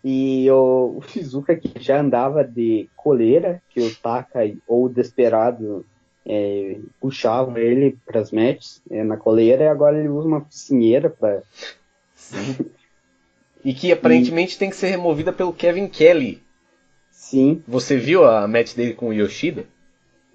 E 0.08 0.48
o, 0.52 1.00
o 1.00 1.02
Shizuka 1.02 1.56
que 1.56 1.82
já 1.82 2.00
andava 2.00 2.44
de 2.44 2.88
coleira, 2.96 3.60
que 3.72 3.82
o 3.82 3.96
Taka 3.96 4.42
ou 4.68 4.86
o 4.86 4.90
Desperado 4.90 5.84
é, 6.24 6.78
puxavam 7.02 7.58
ele 7.58 7.98
para 8.06 8.20
as 8.20 8.32
matches 8.32 8.84
é, 8.92 9.04
na 9.04 9.18
coleira, 9.18 9.64
e 9.64 9.68
agora 9.68 9.98
ele 9.98 10.10
usa 10.10 10.28
uma 10.28 10.42
piscineira 10.42 11.10
para. 11.10 11.42
e 13.66 13.74
que 13.74 13.92
aparentemente 13.92 14.54
e... 14.54 14.60
tem 14.60 14.70
que 14.70 14.76
ser 14.76 14.90
removida 14.90 15.34
pelo 15.34 15.52
Kevin 15.52 15.88
Kelly. 15.88 16.40
Sim. 17.10 17.64
Você 17.68 17.98
viu 17.98 18.26
a 18.26 18.48
match 18.48 18.76
dele 18.76 18.94
com 18.94 19.08
o 19.08 19.14
Yoshida? 19.14 19.66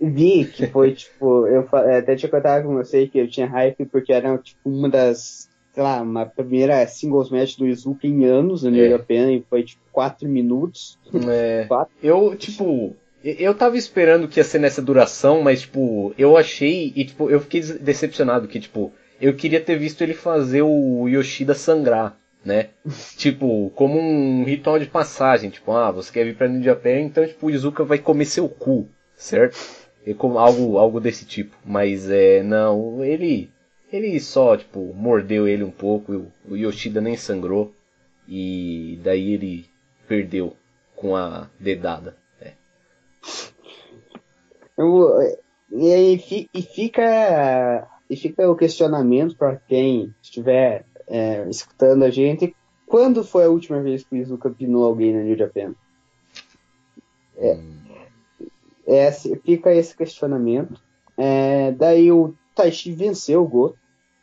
Vi, 0.00 0.46
que 0.46 0.66
foi 0.66 0.94
tipo, 0.98 1.46
eu 1.46 1.68
até 1.72 2.16
tinha 2.16 2.28
contado 2.28 2.64
com 2.64 2.74
você 2.74 3.06
que 3.06 3.18
eu 3.18 3.28
tinha 3.28 3.46
hype 3.46 3.86
porque 3.86 4.12
era 4.12 4.36
tipo 4.38 4.68
uma 4.68 4.88
das 4.88 5.49
sei 5.72 5.82
lá, 5.82 6.02
uma 6.02 6.26
primeira 6.26 6.86
singles 6.86 7.30
match 7.30 7.56
do 7.56 7.66
Izuka 7.66 8.06
em 8.06 8.24
anos 8.24 8.62
na 8.62 8.70
New 8.70 8.84
é. 8.84 8.90
Japan 8.90 9.32
e 9.32 9.44
foi 9.48 9.62
tipo 9.62 9.82
4 9.92 10.28
minutos. 10.28 10.98
É. 11.28 11.64
Quatro. 11.68 11.94
Eu, 12.02 12.34
tipo, 12.36 12.96
eu 13.22 13.54
tava 13.54 13.76
esperando 13.76 14.28
que 14.28 14.40
ia 14.40 14.44
ser 14.44 14.58
nessa 14.58 14.82
duração, 14.82 15.42
mas 15.42 15.62
tipo, 15.62 16.14
eu 16.18 16.36
achei 16.36 16.92
e 16.96 17.04
tipo, 17.04 17.30
eu 17.30 17.40
fiquei 17.40 17.60
decepcionado 17.60 18.48
que 18.48 18.58
tipo, 18.58 18.92
eu 19.20 19.34
queria 19.34 19.60
ter 19.60 19.78
visto 19.78 20.02
ele 20.02 20.14
fazer 20.14 20.62
o 20.62 21.06
Yoshida 21.06 21.54
sangrar, 21.54 22.16
né? 22.44 22.70
tipo, 23.16 23.70
como 23.74 23.98
um 23.98 24.44
ritual 24.44 24.78
de 24.78 24.86
passagem, 24.86 25.50
tipo, 25.50 25.70
ah, 25.72 25.90
você 25.90 26.12
quer 26.12 26.24
vir 26.24 26.36
pra 26.36 26.48
New 26.48 26.62
Japan, 26.62 27.00
então 27.00 27.26
tipo, 27.26 27.46
o 27.46 27.50
Izuka 27.50 27.84
vai 27.84 27.98
comer 27.98 28.24
seu 28.24 28.48
cu, 28.48 28.88
certo? 29.14 29.58
E 30.04 30.14
como 30.14 30.38
algo 30.38 30.78
algo 30.78 30.98
desse 30.98 31.26
tipo, 31.26 31.54
mas 31.64 32.10
é, 32.10 32.42
não, 32.42 33.04
ele 33.04 33.50
ele 33.92 34.18
só, 34.20 34.56
tipo, 34.56 34.92
mordeu 34.94 35.48
ele 35.48 35.64
um 35.64 35.70
pouco, 35.70 36.26
o 36.48 36.56
Yoshida 36.56 37.00
nem 37.00 37.16
sangrou. 37.16 37.74
E 38.28 39.00
daí 39.02 39.32
ele 39.32 39.66
perdeu 40.06 40.56
com 40.94 41.16
a 41.16 41.48
dedada. 41.58 42.16
É. 42.40 42.52
E 45.72 45.92
aí 45.92 46.48
e 46.54 46.62
fica, 46.62 47.88
e 48.08 48.16
fica 48.16 48.48
o 48.48 48.56
questionamento 48.56 49.36
para 49.36 49.56
quem 49.56 50.14
estiver 50.22 50.84
é, 51.08 51.48
escutando 51.48 52.04
a 52.04 52.10
gente. 52.10 52.54
Quando 52.86 53.24
foi 53.24 53.44
a 53.44 53.50
última 53.50 53.80
vez 53.82 54.04
que 54.04 54.14
o 54.14 54.18
Izuka 54.18 54.50
pinou 54.50 54.84
alguém 54.84 55.12
na 55.12 55.22
New 55.22 55.36
Japan? 55.36 55.74
É, 57.36 57.54
hum. 57.54 57.74
é, 58.86 59.10
fica 59.12 59.74
esse 59.74 59.96
questionamento. 59.96 60.80
É, 61.16 61.72
daí 61.72 62.12
o 62.12 62.34
Taishi 62.54 62.92
venceu 62.92 63.42
o 63.42 63.48
Goto. 63.48 63.79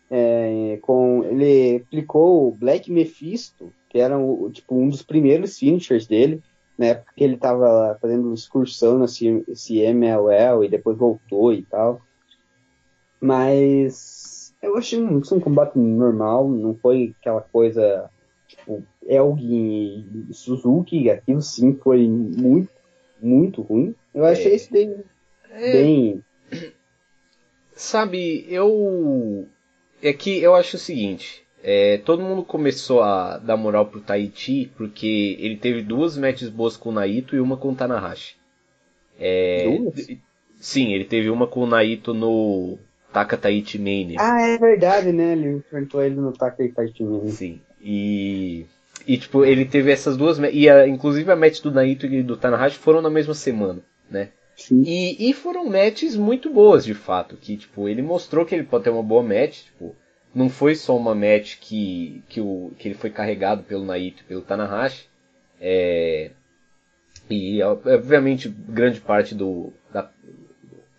É, 0.10 0.80
com, 0.82 1.24
ele 1.26 1.84
aplicou 1.84 2.48
o 2.48 2.52
Black 2.52 2.92
Mephisto, 2.92 3.74
que 3.90 4.00
era 4.00 4.18
o, 4.18 4.50
tipo, 4.50 4.76
um 4.76 4.88
dos 4.88 5.02
primeiros 5.02 5.58
finishers 5.58 6.08
dele, 6.08 6.42
na 6.78 6.88
época 6.88 7.14
que 7.16 7.24
ele 7.24 7.36
estava 7.36 7.98
fazendo 8.00 8.34
excursão 8.34 8.98
na 9.00 9.08
CMLL 9.08 10.64
e 10.64 10.70
depois 10.70 10.98
voltou 10.98 11.52
e 11.52 11.64
tal. 11.64 12.02
Mas 13.20 14.54
eu 14.62 14.78
achei 14.78 15.02
um, 15.02 15.18
um 15.18 15.40
combate 15.40 15.78
normal, 15.78 16.48
não 16.50 16.76
foi 16.76 17.16
aquela 17.20 17.42
coisa 17.42 18.10
tipo 18.48 18.84
Elgin 19.06 20.06
e 20.30 20.34
Suzuki, 20.34 21.10
aquilo 21.10 21.42
sim 21.42 21.74
foi 21.74 22.08
muito, 22.08 22.70
muito 23.22 23.62
ruim. 23.62 23.96
Eu 24.14 24.26
achei 24.26 24.52
é. 24.52 24.56
isso 24.56 24.72
bem, 24.72 25.04
é. 25.52 25.72
bem. 25.72 26.24
Sabe, 27.74 28.46
eu 28.50 29.48
é 30.02 30.14
que 30.14 30.42
eu 30.42 30.56
acho 30.56 30.76
o 30.76 30.80
seguinte. 30.80 31.44
É, 31.64 31.98
todo 31.98 32.24
mundo 32.24 32.44
começou 32.44 33.02
a 33.02 33.38
dar 33.38 33.58
moral 33.58 33.88
pro 33.88 34.00
Tahiti 34.00 34.72
porque 34.78 35.36
ele 35.40 35.58
teve 35.58 35.82
duas 35.82 36.18
matches 36.18 36.50
boas 36.50 36.78
com 36.78 36.90
o 36.90 36.94
Naito 36.94 37.36
e 37.36 37.40
uma 37.40 37.58
com 37.58 37.72
o 37.72 37.76
Tanahashi. 37.76 38.36
É, 39.20 39.66
duas? 39.66 40.08
Sim, 40.60 40.94
ele 40.94 41.06
teve 41.06 41.30
uma 41.30 41.48
com 41.48 41.62
o 41.62 41.68
Naito 41.68 42.14
no 42.14 42.78
Taka 43.12 43.38
Tahiti 43.38 43.78
Mania. 43.78 44.18
Ah, 44.20 44.42
é 44.42 44.58
verdade, 44.58 45.12
né? 45.12 45.34
Ele 45.34 45.58
enfrentou 45.58 46.04
ele 46.04 46.16
no 46.16 46.32
Taka 46.32 46.68
Tahiti 46.76 47.04
Mania. 47.04 47.32
Sim. 47.32 47.60
E, 47.82 48.66
e 49.06 49.18
tipo, 49.18 49.44
ele 49.44 49.66
teve 49.66 49.92
essas 49.92 50.16
duas 50.16 50.38
e 50.52 50.70
a, 50.70 50.88
inclusive 50.88 51.32
a 51.32 51.36
match 51.36 51.62
do 51.62 51.72
Naito 51.72 52.06
e 52.06 52.24
do 52.24 52.38
Tanahashi 52.38 52.78
foram 52.78 53.02
na 53.02 53.10
mesma 53.10 53.34
semana, 53.34 53.82
né? 54.10 54.30
E, 54.72 55.30
e 55.30 55.34
foram 55.34 55.70
matches 55.70 56.16
muito 56.16 56.50
boas, 56.50 56.84
de 56.84 56.94
fato. 56.94 57.38
Que, 57.38 57.58
tipo, 57.58 57.88
ele 57.88 58.02
mostrou 58.02 58.46
que 58.46 58.56
ele 58.56 58.64
pode 58.64 58.86
ter 58.86 58.90
uma 58.90 59.04
boa 59.04 59.22
match. 59.22 59.66
Tipo, 59.66 59.96
não 60.34 60.50
foi 60.50 60.76
só 60.76 60.98
uma 60.98 61.14
match 61.14 61.58
que, 61.60 62.24
que, 62.28 62.42
o, 62.42 62.72
que 62.78 62.88
ele 62.88 62.96
foi 62.96 63.10
carregado 63.10 63.64
pelo 63.64 63.86
Naito 63.86 64.24
e 64.24 64.26
pelo 64.26 64.42
Tanahashi. 64.42 65.08
É, 65.60 66.32
e, 67.30 67.62
obviamente, 67.62 68.48
grande 68.50 69.00
parte 69.00 69.36
do, 69.36 69.74
da, 69.92 70.10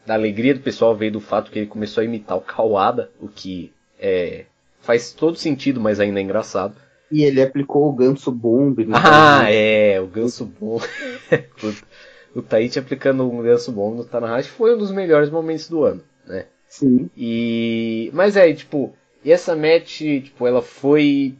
da 0.06 0.14
alegria 0.14 0.54
do 0.54 0.60
pessoal 0.60 0.94
veio 0.94 1.12
do 1.12 1.20
fato 1.20 1.50
que 1.50 1.58
ele 1.58 1.66
começou 1.66 2.02
a 2.02 2.04
imitar 2.04 2.36
o 2.36 2.42
Kawada, 2.42 3.10
o 3.20 3.28
que 3.28 3.72
é, 3.98 4.44
faz 4.80 5.12
todo 5.12 5.36
sentido, 5.36 5.80
mas 5.80 6.00
ainda 6.00 6.20
é 6.20 6.22
engraçado. 6.22 6.74
E 7.10 7.24
ele 7.24 7.40
aplicou 7.40 7.88
o 7.88 7.92
Ganso 7.92 8.30
Bomb. 8.30 8.86
Ah, 8.92 9.50
é, 9.50 9.98
o 10.00 10.06
Ganso 10.06 10.44
Bomb. 10.44 10.82
o 12.38 12.42
Tahiti 12.42 12.78
aplicando 12.78 13.28
um 13.28 13.42
ganso 13.42 13.72
bom 13.72 13.94
no 13.94 14.04
Tanahashi 14.04 14.48
foi 14.48 14.74
um 14.74 14.78
dos 14.78 14.92
melhores 14.92 15.28
momentos 15.28 15.68
do 15.68 15.84
ano, 15.84 16.02
né? 16.24 16.46
Sim. 16.68 17.10
E 17.16 18.10
mas 18.12 18.36
é, 18.36 18.52
tipo, 18.52 18.94
essa 19.24 19.56
match, 19.56 19.98
tipo, 19.98 20.46
ela 20.46 20.62
foi 20.62 21.34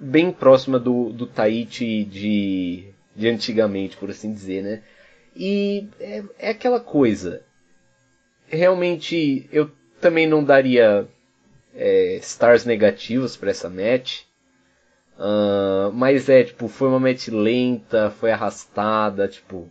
bem 0.00 0.32
próxima 0.32 0.78
do, 0.78 1.12
do 1.12 1.26
Tahiti 1.26 2.04
de, 2.04 2.88
de 3.14 3.28
antigamente, 3.28 3.96
por 3.96 4.10
assim 4.10 4.32
dizer, 4.32 4.62
né? 4.62 4.82
E 5.36 5.88
é, 6.00 6.22
é 6.38 6.50
aquela 6.50 6.80
coisa. 6.80 7.42
Realmente, 8.46 9.48
eu 9.52 9.70
também 10.00 10.26
não 10.26 10.42
daria 10.42 11.06
é, 11.74 12.16
stars 12.16 12.64
negativos 12.64 13.36
para 13.36 13.50
essa 13.50 13.68
match. 13.68 14.22
Uh, 15.18 15.92
mas 15.92 16.28
é, 16.28 16.42
tipo, 16.42 16.68
foi 16.68 16.88
uma 16.88 16.98
match 16.98 17.28
lenta, 17.28 18.10
foi 18.10 18.32
arrastada, 18.32 19.28
tipo, 19.28 19.70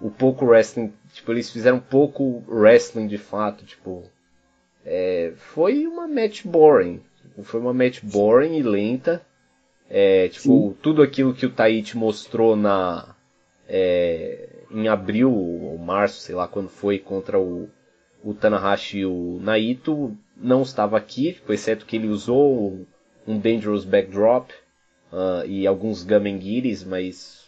o 0.00 0.10
pouco 0.10 0.46
wrestling, 0.46 0.92
tipo, 1.12 1.32
eles 1.32 1.50
fizeram 1.50 1.78
pouco 1.78 2.42
wrestling 2.48 3.06
de 3.06 3.18
fato, 3.18 3.64
tipo, 3.64 4.04
é, 4.84 5.32
foi 5.36 5.86
uma 5.86 6.08
match 6.08 6.44
boring, 6.44 7.00
foi 7.42 7.60
uma 7.60 7.74
match 7.74 8.00
boring 8.02 8.56
e 8.56 8.62
lenta, 8.62 9.24
é, 9.88 10.28
tipo, 10.28 10.70
Sim. 10.70 10.76
tudo 10.82 11.02
aquilo 11.02 11.34
que 11.34 11.46
o 11.46 11.50
Taichi 11.50 11.96
mostrou 11.96 12.56
na, 12.56 13.14
é, 13.68 14.48
em 14.70 14.88
abril 14.88 15.32
ou 15.32 15.76
março, 15.78 16.20
sei 16.20 16.34
lá 16.34 16.46
quando 16.46 16.68
foi, 16.68 16.98
contra 16.98 17.38
o, 17.38 17.68
o 18.22 18.32
Tanahashi 18.34 18.98
e 18.98 19.06
o 19.06 19.38
Naito, 19.40 20.16
não 20.36 20.62
estava 20.62 20.96
aqui, 20.96 21.32
tipo, 21.34 21.52
exceto 21.52 21.84
que 21.84 21.96
ele 21.96 22.08
usou 22.08 22.86
um 23.26 23.38
Dangerous 23.38 23.84
Backdrop 23.84 24.50
uh, 25.12 25.46
e 25.46 25.66
alguns 25.66 26.02
Gamengiris, 26.02 26.84
mas. 26.84 27.44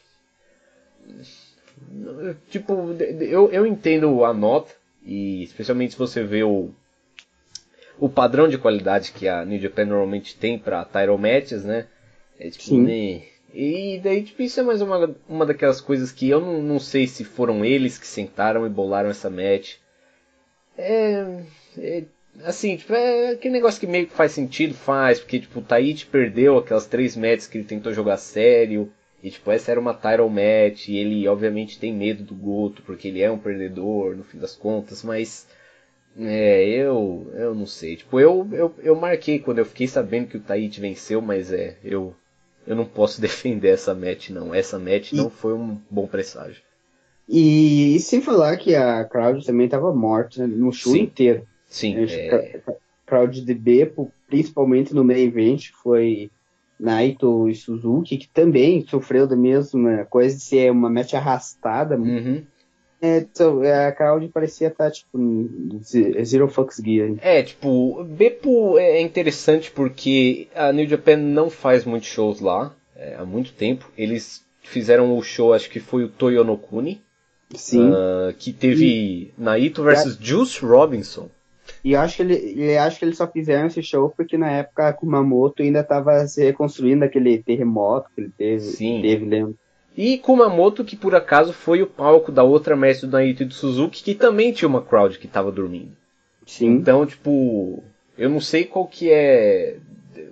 Tipo, 2.48 2.92
eu, 3.20 3.50
eu 3.50 3.66
entendo 3.66 4.24
a 4.24 4.32
nota, 4.32 4.72
e 5.04 5.42
especialmente 5.42 5.92
se 5.92 5.98
você 5.98 6.22
vê 6.22 6.42
o, 6.42 6.70
o 7.98 8.08
padrão 8.08 8.48
de 8.48 8.58
qualidade 8.58 9.12
que 9.12 9.28
a 9.28 9.44
New 9.44 9.60
Japan 9.60 9.86
normalmente 9.86 10.36
tem 10.36 10.58
para 10.58 10.84
title 10.84 11.18
matches, 11.18 11.64
né? 11.64 11.86
É 12.38 12.50
tipo, 12.50 12.64
Sim. 12.64 12.82
Né? 12.82 13.22
E 13.54 14.00
daí, 14.02 14.22
tipo, 14.22 14.42
isso 14.42 14.60
é 14.60 14.62
mais 14.62 14.80
uma, 14.80 15.14
uma 15.28 15.44
daquelas 15.44 15.80
coisas 15.80 16.10
que 16.10 16.28
eu 16.28 16.40
não, 16.40 16.62
não 16.62 16.78
sei 16.78 17.06
se 17.06 17.22
foram 17.22 17.64
eles 17.64 17.98
que 17.98 18.06
sentaram 18.06 18.66
e 18.66 18.70
bolaram 18.70 19.10
essa 19.10 19.28
match. 19.28 19.74
É, 20.78 21.42
é 21.76 22.04
assim, 22.44 22.76
tipo, 22.76 22.94
é 22.94 23.32
aquele 23.32 23.52
negócio 23.52 23.78
que 23.78 23.86
meio 23.86 24.06
que 24.06 24.14
faz 24.14 24.32
sentido, 24.32 24.72
faz, 24.72 25.20
porque, 25.20 25.40
tipo, 25.40 25.60
o 25.60 25.62
Taichi 25.62 26.06
perdeu 26.06 26.56
aquelas 26.56 26.86
três 26.86 27.14
matches 27.14 27.46
que 27.46 27.58
ele 27.58 27.66
tentou 27.66 27.92
jogar 27.92 28.16
sério, 28.16 28.90
e, 29.22 29.30
tipo, 29.30 29.50
essa 29.52 29.70
era 29.70 29.78
uma 29.78 29.94
title 29.94 30.28
match, 30.28 30.88
e 30.88 30.96
ele, 30.96 31.28
obviamente, 31.28 31.78
tem 31.78 31.94
medo 31.94 32.24
do 32.24 32.34
Goto, 32.34 32.82
porque 32.82 33.06
ele 33.06 33.22
é 33.22 33.30
um 33.30 33.38
perdedor, 33.38 34.16
no 34.16 34.24
fim 34.24 34.38
das 34.38 34.56
contas, 34.56 35.04
mas, 35.04 35.46
é, 36.18 36.64
eu, 36.64 37.30
eu 37.34 37.54
não 37.54 37.66
sei, 37.66 37.96
tipo, 37.96 38.18
eu, 38.18 38.48
eu, 38.50 38.74
eu 38.82 38.96
marquei 38.96 39.38
quando 39.38 39.58
eu 39.58 39.64
fiquei 39.64 39.86
sabendo 39.86 40.26
que 40.26 40.36
o 40.36 40.40
Taichi 40.40 40.80
venceu, 40.80 41.22
mas 41.22 41.52
é, 41.52 41.76
eu, 41.84 42.12
eu 42.66 42.74
não 42.74 42.84
posso 42.84 43.20
defender 43.22 43.68
essa 43.68 43.94
match, 43.94 44.30
não, 44.30 44.52
essa 44.52 44.76
match 44.76 45.12
e... 45.12 45.16
não 45.16 45.30
foi 45.30 45.54
um 45.54 45.78
bom 45.88 46.08
presságio. 46.08 46.62
E, 47.28 47.94
e, 47.94 48.00
sem 48.00 48.20
falar 48.20 48.56
que 48.56 48.74
a 48.74 49.04
crowd 49.04 49.46
também 49.46 49.66
estava 49.66 49.94
morta 49.94 50.44
né, 50.44 50.52
no 50.52 50.72
show 50.72 50.92
Sim. 50.92 51.02
inteiro. 51.02 51.46
Sim. 51.68 51.94
É... 51.96 52.60
Crowd 53.06 53.40
de 53.40 53.54
Beppo, 53.54 54.12
principalmente 54.26 54.92
no 54.92 55.04
main 55.04 55.28
event, 55.28 55.70
foi 55.82 56.30
Naito 56.82 57.48
e 57.48 57.54
Suzuki, 57.54 58.18
que 58.18 58.28
também 58.28 58.84
sofreu 58.88 59.24
da 59.26 59.36
mesma 59.36 60.04
coisa 60.06 60.36
de 60.36 60.42
ser 60.42 60.72
uma 60.72 60.90
match 60.90 61.14
arrastada. 61.14 61.96
Uhum. 61.96 62.42
É, 63.00 63.18
então, 63.18 63.60
a 63.62 63.92
crowd 63.92 64.28
parecia 64.28 64.68
estar, 64.68 64.90
tipo, 64.90 65.18
Zero 66.24 66.48
Fucks 66.48 66.80
Gear. 66.84 67.14
É, 67.20 67.42
tipo, 67.42 68.02
Beppo 68.04 68.78
é 68.78 69.00
interessante 69.00 69.70
porque 69.70 70.48
a 70.54 70.72
New 70.72 70.88
Japan 70.88 71.16
não 71.16 71.50
faz 71.50 71.84
muitos 71.84 72.08
shows 72.08 72.40
lá 72.40 72.74
é, 72.96 73.16
há 73.16 73.24
muito 73.24 73.52
tempo. 73.52 73.90
Eles 73.96 74.44
fizeram 74.62 75.16
o 75.16 75.22
show, 75.22 75.52
acho 75.52 75.70
que 75.70 75.80
foi 75.80 76.04
o 76.04 76.08
Toyonokuni. 76.08 77.00
Sim. 77.54 77.90
Uh, 77.90 78.32
que 78.38 78.52
teve 78.52 78.86
e... 78.86 79.34
Naito 79.36 79.82
versus 79.82 80.16
é... 80.16 80.24
Juice 80.24 80.64
Robinson. 80.64 81.28
E 81.84 81.92
eu 81.92 82.00
acho 82.00 82.16
que 82.16 82.22
ele, 82.22 82.34
ele 82.34 82.76
acho 82.78 82.98
que 82.98 83.04
eles 83.04 83.16
só 83.16 83.26
fizeram 83.26 83.66
esse 83.66 83.82
show 83.82 84.08
porque 84.10 84.38
na 84.38 84.50
época 84.50 84.88
a 84.88 84.92
Kumamoto 84.92 85.62
ainda 85.62 85.80
estava 85.80 86.26
se 86.26 86.44
reconstruindo 86.44 87.04
aquele 87.04 87.42
terremoto 87.42 88.08
que 88.14 88.20
ele 88.20 88.32
teve, 88.36 88.60
Sim. 88.60 89.02
teve 89.02 89.24
lembra? 89.24 89.54
E 89.96 90.16
Kumamoto, 90.18 90.84
que 90.84 90.96
por 90.96 91.14
acaso 91.14 91.52
foi 91.52 91.82
o 91.82 91.86
palco 91.86 92.32
da 92.32 92.42
outra 92.42 92.76
mestre 92.76 93.06
do 93.06 93.12
Naito 93.12 93.42
e 93.42 93.46
do 93.46 93.52
Suzuki, 93.52 94.02
que 94.02 94.14
também 94.14 94.52
tinha 94.52 94.68
uma 94.68 94.80
crowd 94.80 95.18
que 95.18 95.26
estava 95.26 95.52
dormindo. 95.52 95.96
Sim. 96.46 96.68
Então, 96.68 97.04
tipo, 97.04 97.82
eu 98.16 98.30
não 98.30 98.40
sei 98.40 98.64
qual 98.64 98.86
que 98.86 99.10
é 99.10 99.76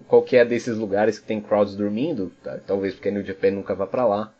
qual 0.06 0.22
que 0.22 0.36
é 0.36 0.44
desses 0.44 0.76
lugares 0.76 1.18
que 1.18 1.26
tem 1.26 1.40
crowds 1.40 1.76
dormindo, 1.76 2.32
tá? 2.42 2.58
talvez 2.66 2.94
porque 2.94 3.08
a 3.08 3.12
New 3.12 3.24
Japan 3.24 3.52
nunca 3.52 3.74
vá 3.74 3.86
para 3.86 4.06
lá. 4.06 4.32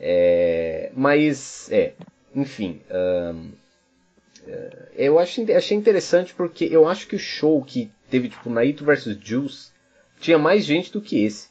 É, 0.00 0.90
mas, 0.94 1.70
é, 1.70 1.92
enfim, 2.34 2.80
um, 2.90 3.52
eu 4.94 5.18
achei, 5.18 5.54
achei 5.54 5.76
interessante 5.76 6.34
porque 6.34 6.64
eu 6.64 6.88
acho 6.88 7.06
que 7.06 7.16
o 7.16 7.18
show 7.18 7.62
que 7.62 7.90
teve 8.10 8.28
tipo 8.28 8.50
Naito 8.50 8.84
vs 8.84 9.18
Juice 9.20 9.70
tinha 10.18 10.38
mais 10.38 10.64
gente 10.64 10.92
do 10.92 11.00
que 11.00 11.24
esse. 11.24 11.48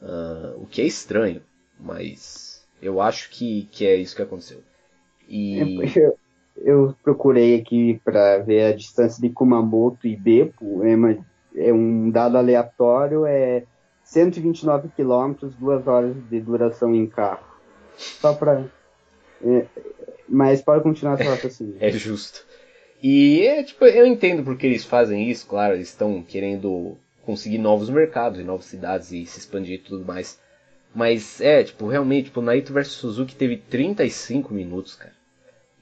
Uh, 0.00 0.62
o 0.62 0.66
que 0.66 0.82
é 0.82 0.84
estranho, 0.84 1.42
mas 1.78 2.66
eu 2.82 3.00
acho 3.00 3.30
que, 3.30 3.68
que 3.72 3.86
é 3.86 3.96
isso 3.96 4.14
que 4.14 4.22
aconteceu. 4.22 4.62
E... 5.28 5.60
É, 5.60 5.98
eu, 5.98 6.18
eu 6.58 6.94
procurei 7.02 7.60
aqui 7.60 8.00
para 8.04 8.38
ver 8.38 8.64
a 8.64 8.76
distância 8.76 9.20
de 9.20 9.32
Kumamoto 9.32 10.06
e 10.06 10.16
Beppo, 10.16 10.82
é, 10.84 11.68
é 11.68 11.72
um 11.72 12.10
dado 12.10 12.36
aleatório, 12.36 13.26
é 13.26 13.64
129 14.04 14.88
quilômetros, 14.94 15.54
duas 15.56 15.86
horas 15.86 16.14
de 16.28 16.40
duração 16.40 16.94
em 16.94 17.06
carro. 17.06 17.44
Só 17.96 18.34
para 18.34 18.64
é, 19.44 19.66
mas 20.28 20.62
pode 20.62 20.82
continuar 20.82 21.16
seu 21.16 21.26
raciocínio. 21.26 21.76
é 21.80 21.90
justo. 21.90 22.44
E 23.02 23.46
é, 23.46 23.62
tipo, 23.62 23.84
eu 23.84 24.06
entendo 24.06 24.42
porque 24.42 24.66
eles 24.66 24.84
fazem 24.84 25.30
isso, 25.30 25.46
claro, 25.46 25.74
eles 25.74 25.88
estão 25.88 26.22
querendo 26.22 26.96
conseguir 27.24 27.58
novos 27.58 27.90
mercados 27.90 28.40
e 28.40 28.44
novas 28.44 28.66
cidades 28.66 29.12
e 29.12 29.26
se 29.26 29.38
expandir 29.38 29.74
e 29.74 29.82
tudo 29.82 30.04
mais. 30.04 30.40
Mas 30.94 31.40
é, 31.40 31.62
tipo, 31.62 31.86
realmente, 31.86 32.26
tipo, 32.26 32.40
Naito 32.40 32.72
vs 32.72 32.88
Suzuki 32.88 33.34
teve 33.34 33.58
35 33.58 34.54
minutos, 34.54 34.94
cara. 34.94 35.12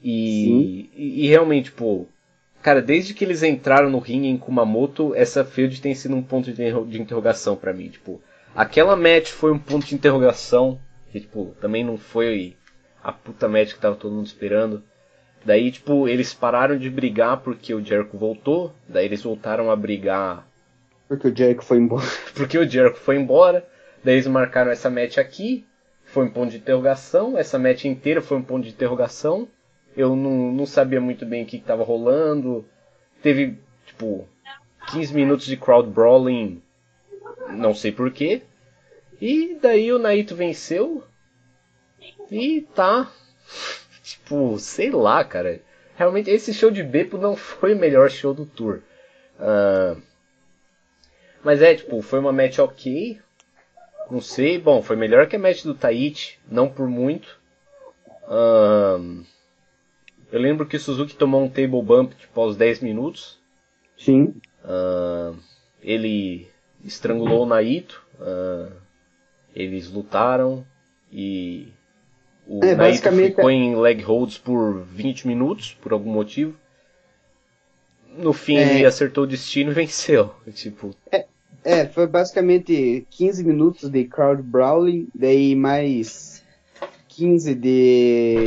E, 0.03 0.91
e, 0.95 1.25
e, 1.25 1.29
realmente, 1.29 1.67
tipo, 1.67 2.09
cara, 2.61 2.83
desde 2.83 3.15
que 3.15 3.25
eles 3.25 3.43
entraram 3.43 3.89
no 3.89 4.01
ringue 4.01 4.27
em 4.27 4.37
Kumamoto, 4.37 5.15
essa 5.15 5.45
feud 5.45 5.81
tem 5.81 5.95
sido 5.95 6.15
um 6.15 6.23
ponto 6.23 6.53
de, 6.53 6.73
de 6.89 7.01
interrogação 7.01 7.57
para 7.57 7.73
mim. 7.73 7.89
Tipo, 7.89 8.21
aquela 8.55 8.97
match 8.97 9.31
foi 9.31 9.53
um 9.53 9.59
ponto 9.59 9.87
de 9.87 9.95
interrogação, 9.95 10.79
que, 11.11 11.21
tipo, 11.21 11.55
também 11.61 11.85
não 11.85 11.97
foi 11.97 12.57
a 13.05 13.13
puta 13.13 13.47
match 13.47 13.75
que 13.75 13.81
tava 13.81 13.97
todo 13.97 14.15
mundo 14.15 14.27
esperando. 14.27 14.83
Daí, 15.45 15.71
tipo, 15.71 16.09
eles 16.09 16.33
pararam 16.33 16.79
de 16.79 16.89
brigar 16.89 17.43
porque 17.43 17.75
o 17.75 17.85
Jericho 17.85 18.17
voltou. 18.17 18.75
Daí 18.89 19.05
eles 19.05 19.23
voltaram 19.23 19.71
a 19.71 19.77
brigar. 19.77 20.49
Porque 21.07 21.29
o 21.29 21.37
Jericho 21.37 21.63
foi 21.63 21.77
embora. 21.77 22.07
porque 22.35 22.57
o 22.57 22.67
Jericho 22.67 22.97
foi 22.97 23.17
embora. 23.17 23.67
Daí 24.03 24.15
eles 24.15 24.27
marcaram 24.27 24.71
essa 24.71 24.89
match 24.89 25.19
aqui. 25.19 25.67
Foi 26.07 26.25
um 26.25 26.31
ponto 26.31 26.51
de 26.51 26.57
interrogação. 26.57 27.37
Essa 27.37 27.59
match 27.59 27.85
inteira 27.85 28.23
foi 28.23 28.39
um 28.39 28.43
ponto 28.43 28.65
de 28.65 28.71
interrogação. 28.71 29.47
Eu 29.95 30.17
não, 30.17 30.51
não 30.51 30.65
sabia 30.65 31.01
muito 31.01 31.27
bem 31.27 31.43
o 31.43 31.47
que 31.47 31.59
estava 31.59 31.85
rolando. 31.85 32.65
Teve, 33.23 33.59
tipo, 33.87 34.27
15 34.91 35.15
minutos 35.15 35.47
de 35.47 35.59
crowd 35.59 35.91
brawling. 35.91 36.63
Não 37.51 37.75
sei 37.75 37.93
porquê. 37.93 38.43
E 39.21 39.59
daí 39.61 39.93
o 39.93 39.99
Naito 39.99 40.35
venceu. 40.35 41.05
E 42.31 42.63
tá. 42.75 43.11
Tipo, 44.03 44.59
sei 44.59 44.91
lá, 44.91 45.25
cara. 45.25 45.61
Realmente, 45.97 46.31
esse 46.31 46.53
show 46.53 46.71
de 46.71 46.83
Beppo 46.83 47.17
não 47.19 47.37
foi 47.37 47.75
o 47.75 47.79
melhor 47.79 48.11
show 48.11 48.35
do 48.35 48.45
tour. 48.45 48.81
Uh, 49.39 50.01
mas 51.43 51.63
é, 51.63 51.75
tipo, 51.75 52.01
foi 52.03 52.19
uma 52.19 52.33
match 52.33 52.59
ok. 52.59 53.21
Não 54.11 54.21
sei, 54.21 54.59
bom, 54.59 54.83
foi 54.83 54.97
melhor 54.97 55.27
que 55.27 55.37
a 55.37 55.39
match 55.39 55.63
do 55.63 55.75
Taichi, 55.75 56.39
não 56.51 56.69
por 56.69 56.89
muito. 56.89 57.39
Uh, 58.25 59.25
eu 60.33 60.41
lembro 60.41 60.67
que 60.67 60.77
o 60.77 60.81
Suzuki 60.81 61.15
tomou 61.15 61.43
um 61.43 61.49
table 61.49 61.83
bump 61.83 62.15
tipo, 62.15 62.41
aos 62.41 62.57
10 62.57 62.81
minutos. 62.81 63.39
Sim. 63.97 64.35
Uh, 64.65 65.37
ele 65.83 66.49
estrangulou 66.85 67.43
o 67.45 67.47
Naito. 67.47 68.03
eles 69.55 69.91
lutaram 69.91 70.67
e 71.13 71.73
o 72.47 72.65
é, 72.65 72.75
Naito 72.75 73.11
ficou 73.13 73.51
em 73.51 73.75
leg 73.77 74.03
holds 74.03 74.39
por 74.39 74.83
20 74.85 75.27
minutos, 75.27 75.77
por 75.81 75.93
algum 75.93 76.13
motivo. 76.13 76.55
No 78.17 78.33
fim 78.33 78.57
é... 78.57 78.77
ele 78.77 78.87
acertou 78.87 79.25
o 79.25 79.27
destino 79.27 79.71
e 79.71 79.75
venceu. 79.75 80.33
Tipo... 80.53 80.95
É, 81.11 81.27
é, 81.65 81.87
foi 81.87 82.07
basicamente 82.07 83.07
15 83.11 83.45
minutos 83.45 83.89
de 83.89 84.05
crowd 84.05 84.43
brawling, 84.43 85.09
daí 85.15 85.57
mais 85.57 86.43
15 87.09 87.55
de 87.55 88.45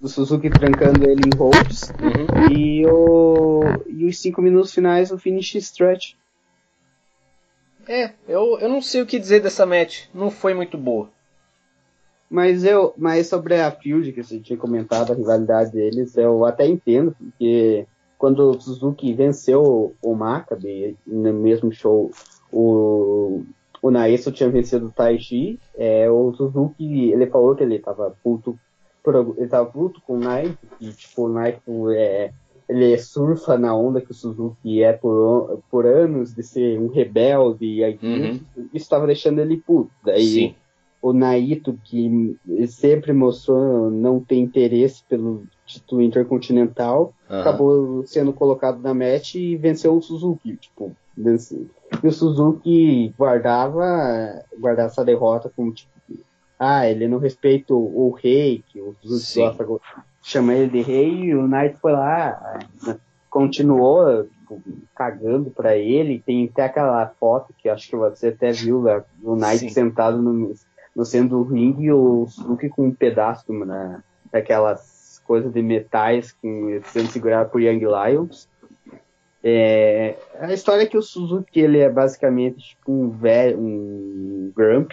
do 0.00 0.08
Suzuki 0.08 0.48
trancando 0.48 1.08
ele 1.08 1.22
em 1.26 1.36
holds 1.36 1.92
uhum. 2.00 2.52
e, 2.52 2.86
o, 2.86 3.62
e 3.88 4.06
os 4.06 4.20
5 4.20 4.40
minutos 4.40 4.72
finais 4.72 5.10
o 5.10 5.18
finish 5.18 5.56
stretch. 5.56 6.14
É, 7.86 8.12
eu, 8.28 8.58
eu 8.60 8.68
não 8.68 8.82
sei 8.82 9.02
o 9.02 9.06
que 9.06 9.18
dizer 9.18 9.40
dessa 9.40 9.64
match, 9.64 10.04
não 10.14 10.30
foi 10.30 10.54
muito 10.54 10.76
boa. 10.76 11.10
Mas 12.30 12.64
eu, 12.64 12.92
mas 12.96 13.26
sobre 13.26 13.58
a 13.58 13.70
Field 13.70 14.12
que 14.12 14.22
você 14.22 14.38
tinha 14.38 14.58
comentado, 14.58 15.12
a 15.12 15.16
rivalidade 15.16 15.72
deles, 15.72 16.16
eu 16.16 16.44
até 16.44 16.66
entendo, 16.66 17.16
porque 17.18 17.86
quando 18.18 18.50
o 18.50 18.60
Suzuki 18.60 19.14
venceu 19.14 19.94
o 20.02 20.14
Maccabi 20.14 20.96
no 21.06 21.32
mesmo 21.32 21.72
show, 21.72 22.10
o, 22.52 23.42
o 23.80 23.90
Naeso 23.90 24.32
tinha 24.32 24.50
vencido 24.50 24.86
o 24.86 24.92
Taichi, 24.92 25.58
é, 25.76 26.10
o 26.10 26.34
Suzuki, 26.34 27.10
ele 27.10 27.26
falou 27.28 27.54
que 27.54 27.62
ele 27.62 27.76
estava 27.76 28.14
puto, 28.22 28.58
ele 29.38 29.48
tava 29.48 29.70
puto 29.70 30.02
com 30.02 30.14
o 30.14 30.18
Naito, 30.18 30.58
e 30.80 30.90
tipo, 30.90 31.26
o 31.26 31.28
Naito 31.30 31.90
é, 31.92 32.32
ele 32.68 32.98
surfa 32.98 33.56
na 33.56 33.74
onda 33.74 34.02
que 34.02 34.10
o 34.10 34.14
Suzuki 34.14 34.82
é 34.82 34.92
por, 34.92 35.60
por 35.70 35.86
anos 35.86 36.34
de 36.34 36.42
ser 36.42 36.78
um 36.78 36.88
rebelde, 36.88 37.64
e 37.64 37.84
aí, 37.84 37.98
uhum. 38.02 38.40
isso 38.56 38.84
estava 38.84 39.06
deixando 39.06 39.40
ele 39.40 39.56
puto. 39.56 39.90
Daí 40.04 40.26
Sim. 40.26 40.54
O 41.00 41.12
Naito, 41.12 41.78
que 41.84 42.36
sempre 42.66 43.12
mostrou 43.12 43.90
não 43.90 44.20
ter 44.20 44.36
interesse 44.36 45.02
pelo 45.08 45.44
título 45.64 46.02
intercontinental, 46.02 47.14
uhum. 47.30 47.40
acabou 47.40 48.06
sendo 48.06 48.32
colocado 48.32 48.80
na 48.80 48.92
match 48.92 49.36
e 49.36 49.56
venceu 49.56 49.96
o 49.96 50.02
Suzuki. 50.02 50.56
Tipo, 50.56 50.92
venceu. 51.16 51.66
E 52.02 52.06
o 52.06 52.12
Suzuki 52.12 53.14
guardava, 53.16 54.44
guardava 54.58 54.88
essa 54.88 55.04
derrota 55.04 55.50
como 55.54 55.72
tipo, 55.72 55.90
ah, 56.58 56.88
ele 56.88 57.06
não 57.06 57.18
respeita 57.18 57.72
o, 57.72 58.08
o 58.08 58.10
rei, 58.10 58.64
que 58.68 58.80
o 58.80 58.94
Suzuki 59.00 59.64
gosta 59.64 60.04
chama 60.20 60.52
ele 60.54 60.70
de 60.70 60.82
rei, 60.82 61.10
e 61.24 61.34
o 61.34 61.46
Knight 61.46 61.78
foi 61.80 61.92
lá, 61.92 62.58
continuou 63.30 64.24
tipo, 64.24 64.60
cagando 64.94 65.50
para 65.50 65.76
ele. 65.76 66.22
Tem 66.24 66.46
até 66.46 66.64
aquela 66.64 67.06
foto 67.20 67.54
que 67.56 67.68
acho 67.68 67.88
que 67.88 67.96
você 67.96 68.28
até 68.28 68.50
viu, 68.50 68.82
né, 68.82 69.02
o 69.22 69.36
Knight 69.36 69.60
Sim. 69.60 69.68
sentado 69.68 70.20
no, 70.20 70.52
no 70.98 71.04
centro 71.04 71.44
do 71.44 71.54
ringue 71.54 71.84
e 71.84 71.92
o 71.92 72.26
Suzuki 72.26 72.68
com 72.68 72.88
um 72.88 72.92
pedaço 72.92 73.52
né, 73.52 74.02
daquelas 74.32 75.22
coisas 75.24 75.52
de 75.52 75.62
metais 75.62 76.32
que 76.32 76.80
sendo 76.86 77.08
segurado 77.12 77.50
por 77.50 77.62
Young 77.62 77.84
Lions. 77.84 78.48
É, 79.44 80.16
a 80.40 80.52
história 80.52 80.82
é 80.82 80.86
que 80.86 80.98
o 80.98 81.02
Suzuki 81.02 81.60
ele 81.60 81.78
é 81.78 81.88
basicamente 81.88 82.70
tipo 82.70 82.90
um 82.90 83.10
velho, 83.10 83.60
um 83.60 84.52
Grump, 84.56 84.90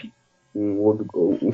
um, 0.54 0.92
um, 0.92 1.52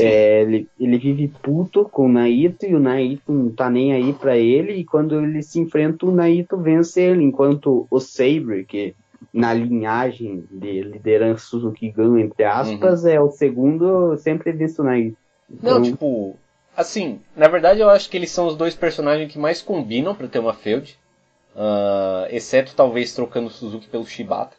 é, 0.00 0.40
ele, 0.40 0.66
ele 0.80 0.98
vive 0.98 1.28
puto 1.42 1.84
com 1.84 2.06
o 2.06 2.08
Naito 2.08 2.64
e 2.64 2.74
o 2.74 2.80
Naito 2.80 3.30
não 3.30 3.50
tá 3.50 3.68
nem 3.68 3.92
aí 3.92 4.14
para 4.14 4.38
ele. 4.38 4.72
E 4.72 4.84
quando 4.84 5.22
ele 5.22 5.42
se 5.42 5.60
enfrenta, 5.60 6.06
o 6.06 6.10
Naito 6.10 6.56
vence 6.56 7.02
ele. 7.02 7.22
Enquanto 7.22 7.86
o 7.90 8.00
Sabre, 8.00 8.64
que 8.64 8.94
na 9.32 9.52
linhagem 9.52 10.44
de 10.50 10.82
liderança 10.82 11.44
Suzuki 11.44 11.90
Gun, 11.90 12.18
entre 12.18 12.44
aspas, 12.44 13.04
uhum. 13.04 13.10
é 13.10 13.20
o 13.20 13.30
segundo, 13.30 14.16
sempre 14.16 14.52
vence 14.52 14.80
o 14.80 14.84
Naito. 14.84 15.16
Então... 15.50 15.74
Não, 15.74 15.82
tipo, 15.82 16.36
assim, 16.76 17.20
na 17.36 17.48
verdade 17.48 17.80
eu 17.80 17.90
acho 17.90 18.08
que 18.08 18.16
eles 18.16 18.30
são 18.30 18.46
os 18.46 18.56
dois 18.56 18.74
personagens 18.74 19.32
que 19.32 19.38
mais 19.38 19.62
combinam 19.62 20.14
para 20.14 20.28
ter 20.28 20.38
uma 20.38 20.54
feud. 20.54 20.98
Uh, 21.54 22.28
exceto 22.30 22.74
talvez 22.76 23.12
trocando 23.12 23.48
o 23.48 23.50
Suzuki 23.50 23.88
pelo 23.88 24.06
Shibata. 24.06 24.56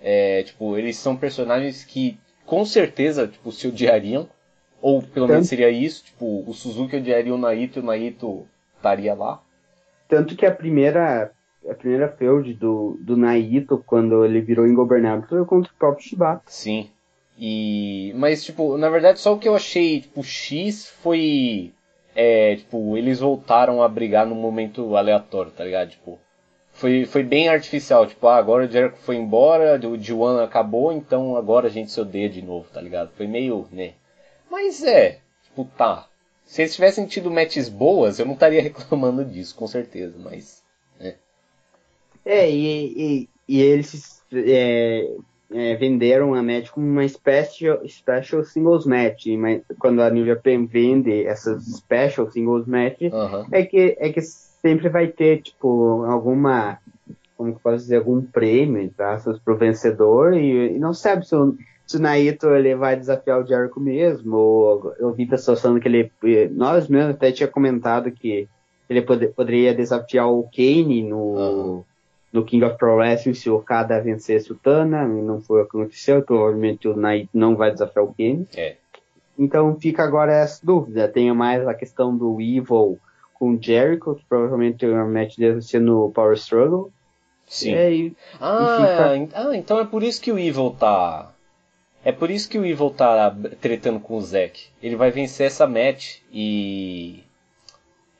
É, 0.00 0.42
tipo, 0.42 0.76
eles 0.76 0.96
são 0.96 1.16
personagens 1.16 1.84
que 1.84 2.18
com 2.44 2.64
certeza 2.64 3.28
tipo, 3.28 3.52
se 3.52 3.68
odiariam. 3.68 4.28
Ou 4.82 5.00
pelo 5.00 5.26
menos 5.26 5.48
seria 5.48 5.70
isso, 5.70 6.04
tipo, 6.04 6.44
o 6.46 6.52
Suzuki 6.52 6.96
odiaria 6.96 7.34
o 7.34 7.38
Naito 7.38 7.78
e 7.78 7.82
o 7.82 7.84
Naito 7.84 8.46
estaria 8.76 9.14
lá. 9.14 9.40
Tanto 10.06 10.36
que 10.36 10.44
a 10.44 10.54
primeira 10.54 11.32
a 11.68 11.74
primeira 11.74 12.08
feud 12.08 12.54
do, 12.54 12.96
do 13.00 13.16
Naito, 13.16 13.82
quando 13.86 14.24
ele 14.24 14.40
virou 14.40 14.66
ingovernável, 14.66 15.26
foi 15.28 15.44
contra 15.44 15.72
o 15.72 15.76
próprio 15.76 16.06
Shibata. 16.06 16.42
Sim. 16.46 16.90
E... 17.38 18.12
Mas, 18.16 18.44
tipo, 18.44 18.76
na 18.76 18.88
verdade, 18.88 19.20
só 19.20 19.34
o 19.34 19.38
que 19.38 19.48
eu 19.48 19.54
achei, 19.54 20.00
tipo, 20.00 20.22
X 20.22 20.88
foi... 21.02 21.72
É, 22.14 22.56
tipo, 22.56 22.96
eles 22.96 23.18
voltaram 23.18 23.82
a 23.82 23.88
brigar 23.88 24.24
num 24.24 24.36
momento 24.36 24.96
aleatório, 24.96 25.50
tá 25.50 25.64
ligado? 25.64 25.90
Tipo, 25.90 26.18
foi, 26.74 27.06
foi 27.06 27.22
bem 27.22 27.48
artificial. 27.48 28.06
Tipo, 28.06 28.26
ah, 28.26 28.36
agora 28.36 28.64
o 28.64 28.68
Jericho 28.68 28.98
foi 28.98 29.16
embora, 29.16 29.76
o 29.76 29.98
G1 29.98 30.44
acabou, 30.44 30.92
então 30.92 31.36
agora 31.36 31.68
a 31.68 31.70
gente 31.70 31.90
se 31.90 32.00
odeia 32.00 32.28
de 32.28 32.42
novo, 32.42 32.68
tá 32.70 32.80
ligado? 32.80 33.10
Foi 33.16 33.26
meio, 33.26 33.66
né? 33.72 33.94
Mas 34.50 34.82
é, 34.84 35.20
tipo, 35.44 35.64
tá. 35.76 36.08
Se 36.44 36.62
eles 36.62 36.74
tivessem 36.74 37.06
tido 37.06 37.30
matches 37.30 37.68
boas, 37.68 38.18
eu 38.18 38.26
não 38.26 38.34
estaria 38.34 38.60
reclamando 38.62 39.24
disso, 39.24 39.54
com 39.54 39.66
certeza, 39.66 40.16
mas. 40.18 40.63
É, 42.24 42.50
e, 42.50 42.94
e, 42.96 43.28
e 43.48 43.60
eles 43.60 44.22
é, 44.32 45.10
é, 45.52 45.76
venderam 45.76 46.34
a 46.34 46.42
match 46.42 46.70
como 46.70 46.86
uma 46.86 47.06
special, 47.06 47.86
special 47.86 48.44
singles 48.44 48.86
match. 48.86 49.26
Mas 49.38 49.62
quando 49.78 50.00
a 50.00 50.10
New 50.10 50.26
Japan 50.26 50.66
vende 50.66 51.24
essas 51.24 51.64
special 51.64 52.30
singles 52.30 52.66
match, 52.66 53.02
é, 53.52 53.64
que, 53.64 53.96
é 53.98 54.10
que 54.10 54.20
sempre 54.20 54.88
vai 54.88 55.08
ter, 55.08 55.42
tipo, 55.42 56.04
alguma. 56.04 56.78
Como 57.36 57.54
que 57.54 57.62
posso 57.62 57.78
dizer? 57.78 57.96
Algum 57.96 58.22
prêmio, 58.22 58.90
tá? 58.96 59.20
Para 59.44 59.54
o 59.54 59.58
vencedor, 59.58 60.34
e, 60.34 60.76
e 60.76 60.78
não 60.78 60.94
sabe 60.94 61.26
se 61.26 61.34
o 61.34 61.56
se 61.86 61.96
o 61.96 62.00
Naito 62.00 62.48
ele 62.48 62.74
vai 62.74 62.96
desafiar 62.96 63.40
o 63.40 63.46
Jericho 63.46 63.78
mesmo, 63.78 64.36
ou 64.36 64.94
eu 64.98 65.12
vi 65.12 65.26
pessoas 65.26 65.60
falando 65.60 65.80
que 65.80 65.88
ele. 65.88 66.10
Nós 66.52 66.88
mesmo 66.88 67.10
até 67.10 67.30
tinha 67.30 67.48
comentado 67.48 68.10
que 68.10 68.48
ele 68.88 69.02
pod 69.02 69.26
poderia 69.28 69.74
desafiar 69.74 70.30
o 70.30 70.44
Kane 70.44 71.02
no, 71.02 71.18
uhum. 71.18 71.84
No 72.34 72.44
King 72.44 72.64
of 72.64 72.76
Pro 72.76 72.96
Wrestling 72.96 73.34
se 73.34 73.48
o 73.48 73.54
Okada 73.54 74.00
vencesse 74.00 74.50
o 74.50 74.56
Tana, 74.56 75.04
e 75.04 75.22
não 75.22 75.40
foi 75.40 75.62
o 75.62 75.64
que 75.64 75.76
aconteceu, 75.76 76.20
provavelmente 76.20 76.88
o 76.88 76.96
Naito 76.96 77.28
não 77.32 77.54
vai 77.54 77.70
desafiar 77.70 78.04
o 78.04 78.12
Kane. 78.12 78.48
É. 78.56 78.74
Então 79.38 79.78
fica 79.80 80.02
agora 80.02 80.34
essa 80.34 80.60
dúvida. 80.66 81.06
Tem 81.06 81.32
mais 81.32 81.66
a 81.66 81.72
questão 81.72 82.16
do 82.16 82.40
Evil 82.40 82.98
com 83.34 83.50
o 83.54 83.62
Jericho, 83.62 84.16
que 84.16 84.24
provavelmente 84.28 84.84
o 84.84 85.06
match 85.06 85.36
deve 85.38 85.62
ser 85.62 85.80
no 85.80 86.10
Power 86.10 86.34
Struggle. 86.34 86.90
Sim. 87.46 87.74
É, 87.74 87.92
e, 87.92 88.16
ah, 88.40 89.14
e 89.14 89.20
fica... 89.20 89.38
ah, 89.38 89.56
então 89.56 89.78
é 89.78 89.84
por 89.84 90.02
isso 90.02 90.20
que 90.20 90.32
o 90.32 90.38
Evil 90.38 90.70
tá 90.70 91.30
é 92.04 92.10
por 92.10 92.30
isso 92.30 92.48
que 92.48 92.58
o 92.58 92.66
Evil 92.66 92.90
tá 92.90 93.34
tretando 93.60 94.00
com 94.00 94.16
o 94.16 94.20
Zack. 94.20 94.66
Ele 94.82 94.96
vai 94.96 95.10
vencer 95.10 95.46
essa 95.46 95.66
match 95.66 96.18
e. 96.32 97.22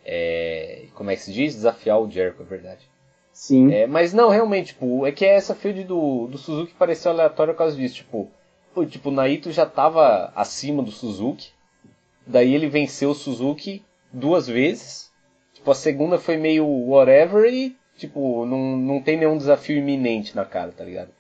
É, 0.07 0.85
como 0.95 1.11
é 1.11 1.17
que 1.17 1.23
se 1.23 1.33
diz? 1.33 1.55
Desafiar 1.55 2.01
o 2.01 2.09
Jericho, 2.09 2.43
é 2.43 2.45
verdade. 2.45 2.94
Sim. 3.35 3.73
É, 3.73 3.85
mas 3.85 4.15
não, 4.15 4.29
realmente, 4.29 4.69
tipo, 4.69 5.05
é 5.05 5.11
que 5.11 5.25
essa 5.25 5.57
field 5.57 5.83
do, 5.85 6.29
do 6.29 6.39
Suzuki 6.39 6.73
pareceu 6.79 7.11
aleatória 7.11 7.53
por 7.53 7.59
causa 7.59 7.77
disso. 7.77 7.97
Tipo, 7.97 8.31
tipo, 8.89 9.09
o 9.09 9.13
Naito 9.13 9.51
já 9.51 9.67
tava 9.67 10.33
acima 10.37 10.83
do 10.83 10.93
Suzuki. 10.93 11.51
Daí 12.25 12.55
ele 12.55 12.69
venceu 12.69 13.11
o 13.11 13.15
Suzuki 13.15 13.83
duas 14.13 14.47
vezes. 14.47 15.11
Tipo, 15.53 15.73
a 15.73 15.75
segunda 15.75 16.17
foi 16.17 16.37
meio 16.37 16.65
whatever 16.65 17.53
e, 17.53 17.77
tipo, 17.99 18.47
não, 18.47 18.77
não 18.77 19.03
tem 19.03 19.19
nenhum 19.19 19.37
desafio 19.37 19.77
iminente 19.77 20.37
na 20.37 20.45
cara, 20.45 20.71
tá 20.71 20.85
ligado? 20.85 21.11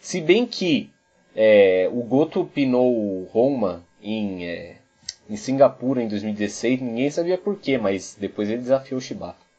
Se 0.00 0.20
bem 0.20 0.46
que 0.46 0.90
é, 1.36 1.88
o 1.92 2.02
Goto 2.02 2.44
pinou 2.44 2.92
o 2.92 3.28
Roma 3.32 3.84
em, 4.02 4.44
é, 4.44 4.76
em 5.28 5.36
Singapura 5.36 6.02
em 6.02 6.08
2016, 6.08 6.80
ninguém 6.80 7.10
sabia 7.10 7.38
porquê, 7.38 7.78
mas 7.78 8.16
depois 8.18 8.50
ele 8.50 8.62
desafiou 8.62 8.98
o 8.98 9.00
Shibata. 9.00 9.49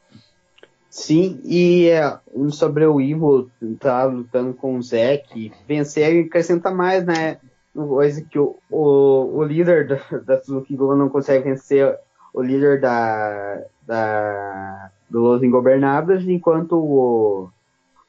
Sim, 0.91 1.39
e 1.45 1.87
é, 1.87 2.19
sobre 2.49 2.85
o 2.85 2.99
Ivo 2.99 3.49
tá 3.79 4.03
lutando 4.03 4.53
com 4.53 4.75
o 4.75 4.83
Zack, 4.83 5.49
vencer 5.65 6.25
acrescenta 6.25 6.69
mais, 6.69 7.05
né? 7.05 7.37
Coisa 7.73 8.21
que 8.21 8.37
o, 8.37 8.57
o, 8.69 9.37
o 9.37 9.43
líder 9.45 9.87
da, 9.87 10.17
da 10.19 10.43
Suzuki 10.43 10.75
Gun 10.75 10.97
não 10.97 11.07
consegue 11.07 11.45
vencer 11.45 11.97
o 12.33 12.41
líder 12.41 12.81
da, 12.81 13.63
da 13.87 14.91
do 15.09 15.21
Los 15.21 15.41
Ingobernables, 15.41 16.27
enquanto 16.27 16.73
o, 16.73 17.49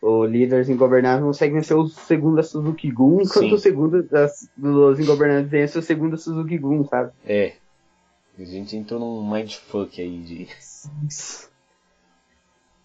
o 0.00 0.24
Líderes 0.24 0.68
Ingovernáveis 0.68 1.24
consegue 1.24 1.54
vencer 1.54 1.76
o 1.76 1.86
segundo 1.86 2.34
da 2.34 2.42
Suzuki 2.42 2.90
Gun, 2.90 3.20
enquanto 3.22 3.48
Sim. 3.48 3.52
o 3.54 3.58
segundo 3.58 4.02
das, 4.02 4.50
dos 4.56 4.98
Ingovernáveis 4.98 5.48
vence 5.48 5.78
o 5.78 5.82
segundo 5.82 6.12
da 6.12 6.16
Suzuki 6.16 6.58
Gun, 6.58 6.84
sabe? 6.88 7.12
É. 7.24 7.52
A 8.36 8.44
gente 8.44 8.76
entrou 8.76 8.98
num 8.98 9.30
mindfuck 9.30 10.02
aí 10.02 10.18
de. 10.18 10.48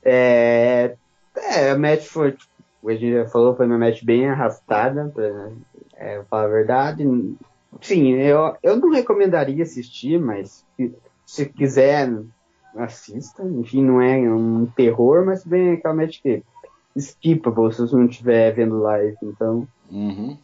É. 0.08 0.96
É, 1.36 1.72
a 1.72 1.78
match 1.78 2.06
foi. 2.06 2.32
Tipo, 2.32 2.90
a 2.90 2.94
gente 2.94 3.12
já 3.12 3.28
falou, 3.28 3.56
foi 3.56 3.66
uma 3.66 3.78
match 3.78 4.04
bem 4.04 4.28
arrastada, 4.28 5.12
pra 5.14 5.52
é, 5.96 6.24
falar 6.30 6.46
a 6.46 6.48
verdade. 6.48 7.04
Sim, 7.82 8.14
eu, 8.14 8.56
eu 8.64 8.78
não 8.78 8.90
recomendaria 8.90 9.62
assistir, 9.64 10.20
mas 10.20 10.66
se 11.26 11.46
quiser, 11.46 12.10
assista. 12.76 13.44
Enfim, 13.44 13.84
não 13.84 14.02
é 14.02 14.18
um 14.18 14.66
terror, 14.66 15.26
mas 15.26 15.44
bem 15.44 15.74
aquela 15.74 15.94
match 15.94 16.22
que 16.22 16.42
skippable 16.96 17.74
se 17.74 17.82
você 17.82 17.96
não 17.96 18.06
estiver 18.06 18.54
vendo 18.54 18.80
live, 18.80 19.18
então. 19.22 19.68
Uhum. 19.92 20.38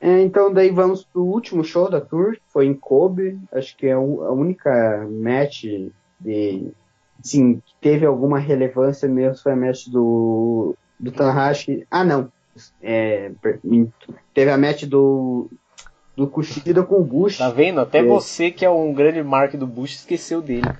É, 0.00 0.20
então 0.22 0.52
daí 0.52 0.70
vamos 0.70 1.04
pro 1.04 1.22
último 1.22 1.62
show 1.62 1.90
da 1.90 2.00
tour, 2.00 2.34
que 2.34 2.42
foi 2.48 2.66
em 2.66 2.74
Kobe, 2.74 3.38
acho 3.52 3.76
que 3.76 3.86
é 3.86 3.92
a 3.92 4.00
única 4.00 5.06
match 5.08 5.64
de 6.20 6.70
sim, 7.26 7.60
que 7.64 7.74
teve 7.80 8.06
alguma 8.06 8.38
relevância 8.38 9.08
mesmo 9.08 9.42
foi 9.42 9.52
a 9.52 9.56
match 9.56 9.88
do 9.88 10.74
do 10.98 11.10
Tanahashi. 11.10 11.86
Ah, 11.90 12.04
não. 12.04 12.30
É, 12.82 13.32
teve 14.32 14.50
a 14.50 14.56
match 14.56 14.84
do 14.84 15.50
do 16.16 16.26
Kushida 16.26 16.82
com 16.82 17.00
o 17.00 17.04
Bush. 17.04 17.38
Tá 17.38 17.50
vendo? 17.50 17.80
Até 17.80 17.98
é. 17.98 18.02
você 18.02 18.50
que 18.50 18.64
é 18.64 18.70
um 18.70 18.94
grande 18.94 19.22
mark 19.22 19.54
do 19.54 19.66
Bush 19.66 19.96
esqueceu 19.96 20.40
dele. 20.40 20.72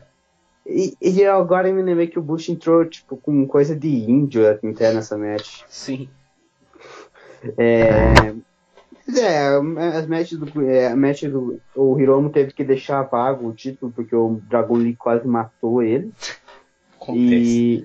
E, 0.65 0.97
e 1.01 1.25
agora 1.25 1.69
eu 1.69 1.75
me 1.75 1.83
lembrei 1.83 2.07
que 2.07 2.19
o 2.19 2.23
Bush 2.23 2.49
entrou, 2.49 2.85
tipo, 2.85 3.17
com 3.17 3.47
coisa 3.47 3.77
de 3.77 3.89
índio 3.89 4.51
até 4.51 4.93
nessa 4.93 5.17
match. 5.17 5.63
Sim. 5.69 6.09
É. 7.59 8.35
É, 9.15 9.47
as 9.97 10.07
matches 10.07 10.39
do. 10.39 10.63
É, 10.63 10.89
a 10.89 10.97
match 10.97 11.25
do. 11.25 11.61
O 11.75 11.99
Hiromu 11.99 12.31
teve 12.31 12.53
que 12.53 12.65
deixar 12.65 13.03
vago 13.03 13.49
o 13.49 13.53
título 13.53 13.93
porque 13.95 14.15
o 14.15 14.41
Dragon 14.49 14.77
Lee 14.77 14.97
quase 14.97 15.27
matou 15.27 15.83
ele. 15.83 16.13
E, 17.11 17.85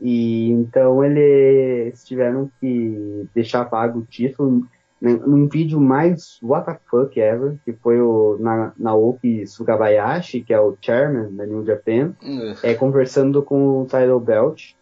e 0.00 0.50
então 0.50 1.04
eles 1.04 2.04
tiveram 2.04 2.50
que 2.60 3.28
deixar 3.34 3.64
vago 3.64 4.00
o 4.00 4.04
título 4.04 4.64
num 5.00 5.46
vídeo 5.48 5.80
mais 5.80 6.38
what 6.42 6.66
the 6.66 6.78
fuck 6.88 7.18
ever, 7.20 7.56
que 7.64 7.72
foi 7.72 8.00
o 8.00 8.38
na, 8.40 8.72
Naoki 8.78 9.46
Sugabayashi, 9.46 10.40
que 10.40 10.54
é 10.54 10.60
o 10.60 10.76
chairman 10.80 11.34
da 11.34 11.44
New 11.44 11.64
Japan, 11.64 12.14
é, 12.62 12.74
conversando 12.74 13.42
com 13.42 13.82
o 13.82 13.86
Tyler 13.86 14.18
Belt 14.18 14.72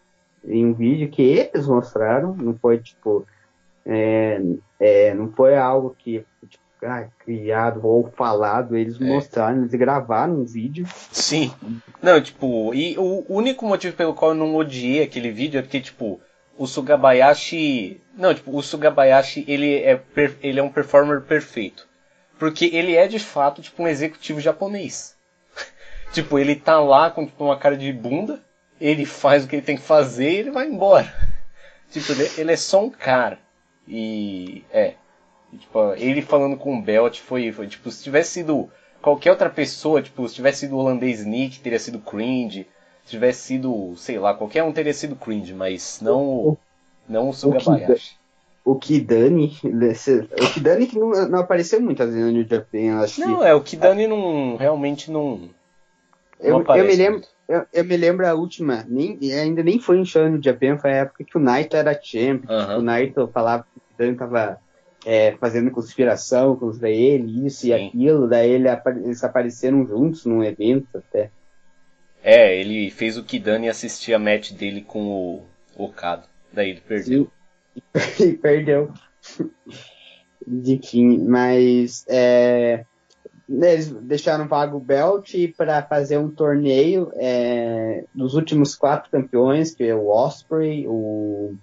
em 0.45 0.67
um 0.67 0.75
vídeo 0.75 1.09
que 1.11 1.23
eles 1.23 1.67
mostraram, 1.67 2.37
não 2.37 2.55
foi 2.55 2.79
tipo 2.79 3.27
é, 3.87 4.41
é, 4.81 5.15
não 5.15 5.31
foi 5.33 5.57
algo 5.57 5.95
que 5.99 6.25
tipo, 6.49 6.65
ah, 6.83 7.07
criado 7.19 7.87
ou 7.87 8.11
falado, 8.17 8.77
eles 8.77 9.01
é. 9.01 9.05
mostraram, 9.05 9.59
eles 9.59 9.75
gravaram 9.75 10.35
um 10.35 10.45
vídeo. 10.45 10.87
Sim. 11.11 11.53
Não, 12.03 12.21
tipo, 12.21 12.75
e 12.75 12.97
o 12.99 13.25
único 13.29 13.67
motivo 13.67 13.97
pelo 13.97 14.15
qual 14.15 14.33
eu 14.33 14.37
não 14.37 14.55
odiei 14.55 15.03
aquele 15.03 15.31
vídeo 15.31 15.59
é 15.59 15.63
porque, 15.63 15.81
tipo, 15.81 16.21
o 16.57 16.67
Sugabayashi. 16.67 18.01
Não, 18.17 18.35
tipo, 18.35 18.57
o 18.57 18.63
Sugabayashi 18.63 19.45
ele 19.49 19.77
é, 19.77 20.01
ele 20.43 20.61
é 20.61 20.63
um 20.63 20.71
performer 20.71 21.23
perfeito. 21.23 21.87
Porque 22.39 22.67
ele 22.67 22.95
é 22.95 23.07
de 23.07 23.19
fato 23.19 23.63
tipo 23.63 23.83
um 23.83 23.89
executivo 23.89 24.41
japonês. 24.41 25.17
tipo, 26.13 26.39
ele 26.39 26.57
tá 26.57 26.81
lá 26.81 27.11
com 27.11 27.27
tipo, 27.27 27.45
uma 27.45 27.59
cara 27.59 27.77
de 27.77 27.93
bunda, 27.93 28.41
ele 28.81 29.05
faz 29.05 29.45
o 29.45 29.49
que 29.49 29.57
ele 29.57 29.63
tem 29.63 29.77
que 29.77 29.83
fazer 29.83 30.31
e 30.31 30.37
ele 30.37 30.51
vai 30.51 30.67
embora. 30.67 31.13
tipo, 31.91 32.13
ele 32.37 32.53
é 32.53 32.57
só 32.57 32.85
um 32.85 32.91
cara. 32.91 33.39
E. 33.87 34.65
É. 34.71 34.95
E, 35.53 35.59
tipo, 35.59 35.95
ele 35.95 36.23
falando 36.23 36.57
com 36.57 36.77
o 36.77 36.83
Belt 36.83 37.21
foi, 37.21 37.53
foi. 37.53 37.67
Tipo, 37.67 37.91
se 37.91 38.03
tivesse 38.03 38.33
sido 38.33 38.69
qualquer 39.01 39.31
outra 39.31 39.51
pessoa, 39.51 40.03
tipo, 40.03 40.27
se 40.29 40.35
tivesse 40.35 40.61
sido 40.61 40.75
o 40.75 40.79
holandês 40.79 41.25
Nick, 41.25 41.61
teria 41.61 41.79
sido 41.79 41.99
cringe. 41.99 42.67
Se 43.05 43.11
tivesse 43.11 43.43
sido, 43.43 43.95
sei 43.97 44.19
lá, 44.19 44.33
qualquer 44.33 44.63
um 44.63 44.73
teria 44.73 44.95
sido 44.95 45.15
cringe, 45.15 45.53
mas 45.53 46.01
não 46.01 46.23
o, 46.25 46.59
não 47.09 47.29
o 47.29 47.35
Sugabayashi. 47.35 48.17
O 48.65 48.77
Kidani, 48.77 49.59
o 49.63 50.55
Kidani 50.55 50.87
que 50.87 50.99
não, 50.99 51.11
não 51.29 51.41
apareceu 51.41 51.79
muitas 51.83 52.09
vezes 52.09 52.25
no 52.25 52.33
New 52.33 52.49
Japan, 52.49 53.03
acho 53.03 53.21
Não, 53.21 53.41
que... 53.41 53.45
é, 53.45 53.55
o 53.55 53.61
Kidani 53.61 54.07
não, 54.07 54.57
realmente 54.57 55.11
não, 55.11 55.37
não 55.37 55.51
eu, 56.41 56.65
eu, 56.67 56.85
me 56.87 56.97
lembro, 56.97 57.23
eu, 57.47 57.67
eu, 57.71 57.85
me 57.85 57.95
lembro 57.95 58.27
a 58.27 58.33
última, 58.33 58.87
nem, 58.89 59.19
ainda 59.39 59.63
nem 59.63 59.79
foi 59.79 59.99
em 59.99 60.05
show 60.07 60.27
no 60.31 60.43
Japan, 60.43 60.79
foi 60.79 60.93
a 60.93 60.97
época 60.97 61.25
que 61.25 61.37
o 61.37 61.41
Naito 61.41 61.77
era 61.77 61.93
champ, 62.03 62.45
uhum. 62.49 62.79
o 62.79 62.83
Naito 62.83 63.29
falava 63.35 63.67
que 63.97 64.03
o 64.03 64.07
Kidani 64.07 64.17
tava 64.17 64.61
é, 65.05 65.33
fazendo 65.33 65.71
conspiração 65.71 66.57
contra 66.57 66.89
ele, 66.89 67.47
isso 67.47 67.63
Sim. 67.63 67.69
e 67.69 67.73
aquilo, 67.75 68.29
daí 68.29 68.51
ele, 68.51 68.69
eles 69.05 69.23
apareceram 69.23 69.87
juntos 69.87 70.25
num 70.25 70.43
evento 70.43 70.89
até. 70.97 71.31
É, 72.23 72.59
ele 72.59 72.91
fez 72.91 73.19
o 73.19 73.25
Kidani 73.25 73.69
assistir 73.69 74.15
a 74.15 74.19
match 74.19 74.53
dele 74.53 74.81
com 74.81 75.01
o 75.07 75.43
Okada. 75.77 76.25
Daí 76.53 76.71
ele 76.71 76.81
perdeu. 76.81 77.31
E 78.21 78.33
perdeu. 78.35 78.93
Enfim, 80.47 81.19
mas 81.27 82.05
é, 82.09 82.85
eles 83.49 83.91
deixaram 83.91 84.49
vago 84.49 84.77
o 84.77 84.81
belt 84.81 85.35
para 85.57 85.83
fazer 85.83 86.19
um 86.19 86.31
torneio 86.31 87.11
é, 87.17 88.05
dos 88.15 88.35
últimos 88.35 88.75
quatro 88.75 89.11
campeões, 89.11 89.75
que 89.75 89.85
é 89.85 89.95
o 89.95 90.09
Osprey, 90.09 90.87
o, 90.87 91.55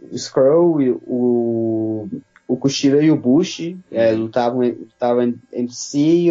o 0.00 0.14
Skrull, 0.14 1.00
o, 1.06 2.08
o 2.48 2.56
Kushida 2.56 3.02
e 3.02 3.10
o 3.10 3.16
Bush 3.16 3.76
é, 3.90 4.12
uhum. 4.12 4.22
lutavam, 4.22 4.60
lutavam 4.62 5.34
entre 5.52 5.74
si. 5.74 6.28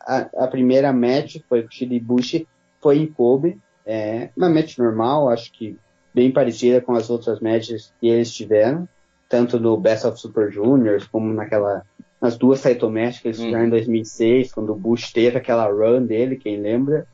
A, 0.00 0.28
a 0.36 0.46
primeira 0.48 0.92
match 0.92 1.36
foi 1.48 1.62
Kushida 1.62 1.94
e 1.94 2.00
Bush 2.00 2.44
foi 2.80 2.98
em 2.98 3.06
Kobe. 3.06 3.58
É 3.86 4.30
uma 4.36 4.48
match 4.48 4.78
normal, 4.78 5.28
acho 5.28 5.52
que 5.52 5.76
bem 6.14 6.30
parecida 6.30 6.80
com 6.80 6.94
as 6.94 7.10
outras 7.10 7.40
matches 7.40 7.92
que 8.00 8.08
eles 8.08 8.32
tiveram, 8.32 8.88
tanto 9.28 9.58
no 9.58 9.76
Best 9.76 10.06
of 10.06 10.18
Super 10.18 10.50
Juniors 10.50 11.06
como 11.06 11.32
naquela 11.32 11.82
nas 12.20 12.38
duas 12.38 12.62
title 12.62 12.90
matches 12.90 13.20
que 13.20 13.28
eles 13.28 13.40
fizeram 13.40 13.66
em 13.66 13.70
2006, 13.70 14.46
uhum. 14.48 14.54
quando 14.54 14.72
o 14.72 14.76
Bush 14.76 15.12
teve 15.12 15.36
aquela 15.36 15.66
run 15.66 16.06
dele, 16.06 16.36
quem 16.36 16.58
lembra. 16.58 17.06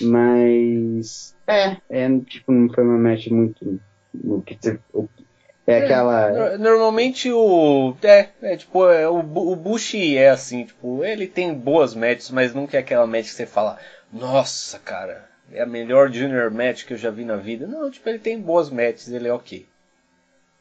Mas 0.00 1.34
é, 1.46 1.76
é 1.88 2.18
tipo, 2.20 2.52
não 2.52 2.68
foi 2.68 2.84
uma 2.84 2.98
match 2.98 3.28
muito 3.28 3.80
é, 4.64 4.78
é 5.66 5.78
aquela. 5.78 6.58
Normalmente 6.58 7.30
o. 7.30 7.94
É, 8.02 8.28
é 8.42 8.56
tipo, 8.56 8.88
é, 8.88 9.08
o, 9.08 9.20
o 9.20 9.56
Bush 9.56 9.94
é 9.94 10.30
assim, 10.30 10.64
tipo, 10.64 11.04
ele 11.04 11.26
tem 11.26 11.54
boas 11.54 11.94
matches, 11.94 12.30
mas 12.30 12.54
nunca 12.54 12.76
é 12.76 12.80
aquela 12.80 13.06
match 13.06 13.26
que 13.26 13.30
você 13.30 13.46
fala, 13.46 13.78
nossa, 14.12 14.78
cara, 14.78 15.28
é 15.52 15.62
a 15.62 15.66
melhor 15.66 16.10
junior 16.10 16.50
match 16.50 16.84
que 16.84 16.94
eu 16.94 16.98
já 16.98 17.10
vi 17.10 17.24
na 17.24 17.36
vida. 17.36 17.66
Não, 17.66 17.90
tipo, 17.90 18.08
ele 18.08 18.18
tem 18.18 18.40
boas 18.40 18.70
matches, 18.70 19.08
ele 19.08 19.28
é 19.28 19.32
ok. 19.32 19.66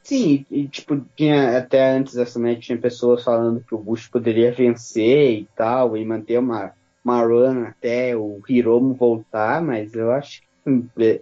Sim, 0.04 0.46
e 0.50 0.68
tipo, 0.68 1.00
tinha 1.16 1.58
até 1.58 1.92
antes 1.92 2.16
dessa 2.16 2.40
match 2.40 2.66
tinha 2.66 2.78
pessoas 2.78 3.24
falando 3.24 3.64
que 3.68 3.76
o 3.76 3.78
Bush 3.78 4.08
poderia 4.08 4.52
vencer 4.52 5.32
e 5.32 5.48
tal, 5.56 5.96
e 5.96 6.04
manter 6.04 6.40
uma, 6.40 6.74
uma 7.04 7.22
run 7.22 7.66
até 7.66 8.16
o 8.16 8.42
Hiromu 8.50 8.96
voltar, 8.96 9.62
mas 9.62 9.94
eu 9.94 10.12
acho 10.12 10.42
que 10.42 10.82
é, 11.00 11.22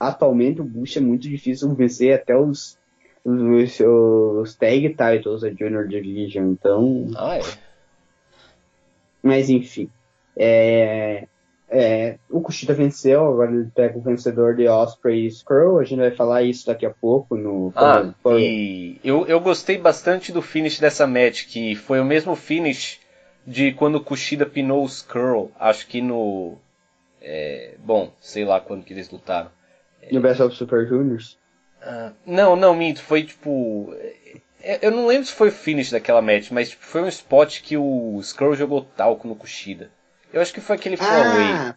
atualmente 0.00 0.60
o 0.60 0.64
Bush 0.64 0.96
é 0.96 1.00
muito 1.00 1.28
difícil 1.28 1.74
vencer 1.74 2.14
até 2.14 2.34
os, 2.36 2.78
os, 3.24 3.80
os 3.80 4.54
tag 4.54 4.88
titles 4.90 5.40
da 5.40 5.50
Junior 5.50 5.88
Division, 5.88 6.50
então. 6.50 7.10
Ah, 7.16 7.38
é. 7.38 7.42
Mas 9.22 9.48
enfim. 9.48 9.90
É, 10.36 11.26
é, 11.68 12.18
o 12.28 12.40
Kushida 12.40 12.74
venceu, 12.74 13.26
agora 13.26 13.50
ele 13.52 13.70
pega 13.74 13.98
o 13.98 14.02
vencedor 14.02 14.54
de 14.54 14.68
Osprey 14.68 15.24
e 15.24 15.26
Skrull, 15.28 15.78
a 15.78 15.84
gente 15.84 15.98
vai 15.98 16.10
falar 16.10 16.42
isso 16.42 16.66
daqui 16.66 16.84
a 16.84 16.90
pouco 16.90 17.36
no... 17.36 17.72
Ah, 17.74 18.12
por... 18.22 18.38
e 18.38 19.00
eu, 19.02 19.26
eu 19.26 19.40
gostei 19.40 19.78
bastante 19.78 20.30
do 20.30 20.42
finish 20.42 20.78
dessa 20.78 21.06
match, 21.06 21.46
que 21.46 21.74
foi 21.74 22.00
o 22.00 22.04
mesmo 22.04 22.36
finish 22.36 23.00
de 23.46 23.72
quando 23.72 23.96
o 23.96 24.00
Kushida 24.00 24.44
pinou 24.44 24.82
o 24.82 24.86
Skrull, 24.86 25.50
acho 25.58 25.86
que 25.86 26.00
no... 26.00 26.58
É, 27.22 27.74
bom, 27.78 28.12
sei 28.20 28.44
lá 28.44 28.60
quando 28.60 28.84
que 28.84 28.92
eles 28.92 29.10
lutaram. 29.10 29.50
No 30.12 30.20
Best 30.20 30.42
of 30.42 30.54
Super 30.54 30.86
Juniors? 30.86 31.38
Não, 32.26 32.56
não, 32.56 32.74
minto, 32.74 33.02
foi 33.02 33.24
tipo... 33.24 33.94
É, 34.62 34.78
eu 34.80 34.90
não 34.90 35.06
lembro 35.06 35.26
se 35.26 35.32
foi 35.32 35.48
o 35.48 35.52
finish 35.52 35.90
daquela 35.90 36.22
match, 36.22 36.50
mas 36.50 36.70
tipo, 36.70 36.84
foi 36.84 37.02
um 37.02 37.08
spot 37.08 37.60
que 37.60 37.76
o 37.76 38.18
Skrull 38.20 38.54
jogou 38.56 38.82
talco 38.96 39.28
no 39.28 39.36
Kushida. 39.36 39.90
Eu 40.32 40.40
acho 40.40 40.52
que 40.52 40.60
foi 40.60 40.74
aquele 40.74 40.96
ah, 41.00 41.76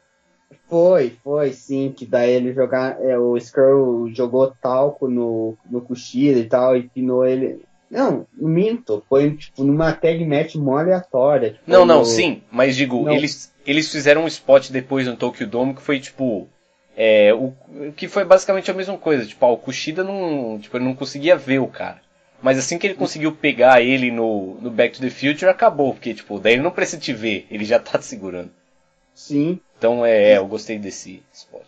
Foi, 0.67 1.15
foi, 1.23 1.51
sim, 1.53 1.93
que 1.95 2.05
daí 2.05 2.31
ele 2.31 2.53
jogar. 2.53 2.99
É, 3.01 3.17
o 3.19 3.37
Skrull 3.37 4.09
jogou 4.13 4.51
talco 4.61 5.07
no, 5.07 5.55
no 5.69 5.81
Kushida 5.81 6.39
e 6.39 6.45
tal, 6.45 6.75
e 6.75 6.89
pinou 6.89 7.25
ele. 7.25 7.61
Não, 7.89 8.25
minto, 8.33 9.03
foi 9.07 9.35
tipo 9.35 9.63
numa 9.63 9.93
tag 9.93 10.25
match 10.25 10.55
mó 10.55 10.77
aleatória. 10.77 11.51
Tipo, 11.51 11.63
não, 11.67 11.85
não, 11.85 11.99
no... 11.99 12.05
sim, 12.05 12.41
mas 12.49 12.75
digo, 12.75 13.03
não. 13.03 13.13
eles, 13.13 13.53
eles 13.65 13.91
fizeram 13.91 14.23
um 14.23 14.27
spot 14.27 14.71
depois 14.71 15.05
no 15.05 15.15
Tokyo 15.15 15.45
Dome 15.45 15.75
que 15.75 15.81
foi 15.81 15.99
tipo. 15.99 16.49
É, 16.99 17.31
o, 17.31 17.53
que 17.95 18.07
foi 18.07 18.25
basicamente 18.25 18.71
a 18.71 18.73
mesma 18.73 18.97
coisa, 18.97 19.23
tipo, 19.23 19.45
ah, 19.45 19.51
o 19.51 19.57
Kushida 19.57 20.03
não, 20.03 20.57
tipo, 20.59 20.79
não 20.79 20.95
conseguia 20.95 21.35
ver 21.35 21.59
o 21.59 21.67
cara. 21.67 22.01
Mas 22.41 22.57
assim 22.57 22.79
que 22.79 22.87
ele 22.87 22.95
conseguiu 22.95 23.31
pegar 23.31 23.81
ele 23.81 24.09
no, 24.11 24.55
no 24.55 24.71
Back 24.71 24.95
to 24.95 25.01
the 25.01 25.11
Future, 25.11 25.49
acabou. 25.49 25.93
Porque, 25.93 26.13
tipo, 26.13 26.39
daí 26.39 26.53
ele 26.53 26.63
não 26.63 26.71
precisa 26.71 26.99
te 26.99 27.13
ver, 27.13 27.45
ele 27.51 27.63
já 27.63 27.79
tá 27.79 27.99
te 27.99 28.05
segurando. 28.05 28.49
Sim. 29.13 29.59
Então, 29.77 30.03
é, 30.03 30.31
é 30.31 30.37
eu 30.37 30.47
gostei 30.47 30.79
desse 30.79 31.21
spot. 31.31 31.65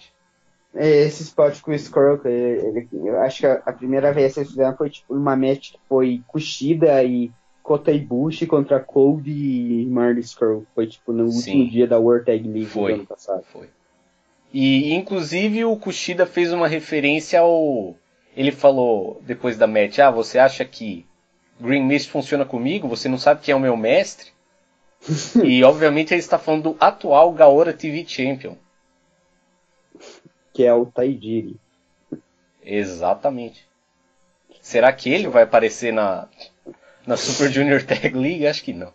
É, 0.74 0.88
esse 1.02 1.24
spot 1.24 1.62
com 1.62 1.72
o 1.72 1.76
Skrull, 1.76 2.22
ele, 2.26 2.88
eu 2.92 3.20
acho 3.22 3.40
que 3.40 3.46
a, 3.48 3.54
a, 3.66 3.74
primeira 3.74 4.14
vez 4.14 4.34
que 4.34 4.40
eles 4.40 4.50
fizeram 4.50 4.78
foi, 4.78 4.90
tipo, 4.90 5.14
uma 5.16 5.36
match 5.36 5.72
que 5.72 5.80
foi 5.88 6.22
Kushida 6.28 7.04
e 7.04 7.32
Kota 7.64 7.92
Ibushi 7.92 8.46
contra 8.46 8.80
Cold 8.80 9.30
e 9.30 9.86
Marley 9.88 10.22
Skrull. 10.22 10.66
Foi, 10.76 10.88
tipo, 10.88 11.12
no 11.12 11.28
Sim. 11.30 11.38
último 11.38 11.72
dia 11.72 11.88
da 11.88 12.00
World 12.00 12.26
Tag 12.26 12.48
League 12.48 12.66
foi, 12.66 12.94
do 12.94 13.00
ano 13.00 13.08
passado. 13.08 13.44
Foi. 13.52 13.68
E, 14.54 14.94
inclusive, 14.94 15.64
o 15.66 15.76
Kushida 15.78 16.26
fez 16.26 16.52
uma 16.52 16.68
referência 16.68 17.40
ao 17.40 17.96
ele 18.36 18.52
falou 18.52 19.22
depois 19.26 19.58
da 19.58 19.68
match: 19.68 20.00
Ah, 20.00 20.12
você 20.12 20.40
acha 20.40 20.64
que 20.64 21.06
Green 21.60 21.84
Mist 21.84 22.10
funciona 22.10 22.46
comigo? 22.46 22.88
Você 22.88 23.10
não 23.10 23.18
sabe 23.18 23.42
quem 23.42 23.52
é 23.52 23.56
o 23.56 23.60
meu 23.60 23.76
mestre? 23.76 24.32
e 25.44 25.64
obviamente 25.64 26.14
ele 26.14 26.20
está 26.20 26.38
falando 26.38 26.72
do 26.72 26.78
atual 26.80 27.34
Gaora 27.34 27.74
TV 27.74 28.06
Champion. 28.08 28.56
Que 30.54 30.66
é 30.66 30.74
o 30.74 30.86
Taijiri. 30.86 31.60
Exatamente. 32.64 33.68
Será 34.62 34.92
que 34.94 35.10
ele 35.10 35.28
vai 35.28 35.44
aparecer 35.44 35.92
na, 35.92 36.28
na 37.06 37.18
Super 37.18 37.52
Junior 37.52 37.84
Tag 37.84 38.10
League? 38.10 38.46
Acho 38.46 38.64
que 38.64 38.74
não. 38.74 38.94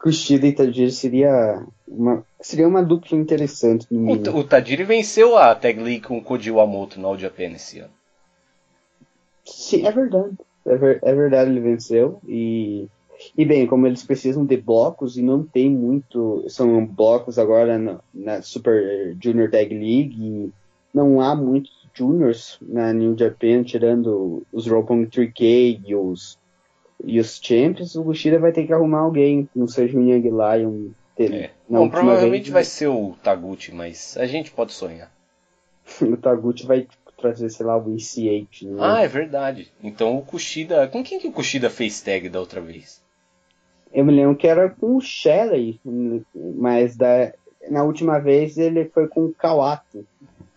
Kushida 0.00 0.46
e 0.46 0.52
Tajiri 0.52 0.92
seria 0.92 1.66
uma, 1.90 2.24
seria 2.40 2.68
uma 2.68 2.82
dupla 2.82 3.16
interessante. 3.16 3.86
O, 3.90 4.12
o 4.12 4.44
Tajiri 4.44 4.84
venceu 4.84 5.36
a 5.36 5.54
Tag 5.54 5.80
League 5.80 6.02
com 6.02 6.18
o 6.18 6.22
Koji 6.22 6.50
Wamoto 6.50 7.00
no 7.00 7.08
All 7.08 7.18
Japan 7.18 7.52
esse 7.54 7.80
ano. 7.80 7.92
Sim, 9.44 9.86
é 9.86 9.90
verdade. 9.90 10.36
É, 10.66 10.76
ver, 10.76 11.00
é, 11.02 11.14
verdade, 11.14 11.50
ele 11.50 11.60
venceu. 11.60 12.20
E, 12.26 12.86
e 13.36 13.44
bem, 13.44 13.66
como 13.66 13.86
eles 13.86 14.04
precisam 14.04 14.44
de 14.44 14.56
blocos 14.56 15.16
e 15.16 15.22
não 15.22 15.42
tem 15.42 15.70
muito. 15.70 16.44
São 16.48 16.84
blocos 16.84 17.38
agora 17.38 17.78
na, 17.78 18.00
na 18.12 18.42
Super 18.42 19.16
Junior 19.20 19.50
Tag 19.50 19.72
League 19.72 20.52
não 20.92 21.20
há 21.20 21.34
muitos 21.34 21.78
juniors 21.94 22.58
na 22.62 22.92
New 22.92 23.16
Japan, 23.18 23.62
tirando 23.62 24.42
os 24.52 24.66
Roppongi 24.66 25.08
3K 25.08 25.80
e 25.86 25.94
os, 25.94 26.38
e 27.04 27.18
os 27.18 27.40
Champions, 27.42 27.94
o 27.96 28.04
Bushida 28.04 28.38
vai 28.38 28.52
ter 28.52 28.66
que 28.66 28.72
arrumar 28.72 29.00
alguém, 29.00 29.48
não 29.54 29.66
seja 29.66 29.98
o 29.98 30.02
Young 30.02 30.30
Lion. 30.30 30.88
É. 31.18 31.50
Bom, 31.68 31.88
provavelmente 31.88 32.44
vez, 32.44 32.52
vai 32.52 32.64
ser 32.64 32.86
o 32.86 33.16
Taguchi, 33.22 33.74
mas 33.74 34.16
a 34.16 34.26
gente 34.26 34.50
pode 34.50 34.72
sonhar. 34.72 35.10
o 36.00 36.16
Taguchi 36.16 36.66
vai 36.66 36.86
trazer, 37.18 37.50
sei 37.50 37.66
lá, 37.66 37.76
o 37.76 37.84
EC8. 37.96 38.62
Né? 38.62 38.78
Ah, 38.80 39.02
é 39.02 39.08
verdade. 39.08 39.72
Então 39.82 40.16
o 40.16 40.22
Kushida. 40.22 40.86
Com 40.86 41.02
quem 41.02 41.18
que 41.18 41.26
o 41.26 41.32
Kushida 41.32 41.68
fez 41.68 42.00
tag 42.00 42.28
da 42.28 42.38
outra 42.38 42.60
vez? 42.60 43.02
Eu 43.92 44.04
me 44.04 44.12
lembro 44.12 44.36
que 44.36 44.46
era 44.46 44.68
com 44.68 44.96
o 44.96 45.00
Shelley, 45.00 45.80
mas 46.34 46.96
da, 46.96 47.32
na 47.70 47.82
última 47.82 48.18
vez 48.18 48.58
ele 48.58 48.84
foi 48.84 49.08
com 49.08 49.24
o 49.24 49.34
Kawato. 49.34 50.06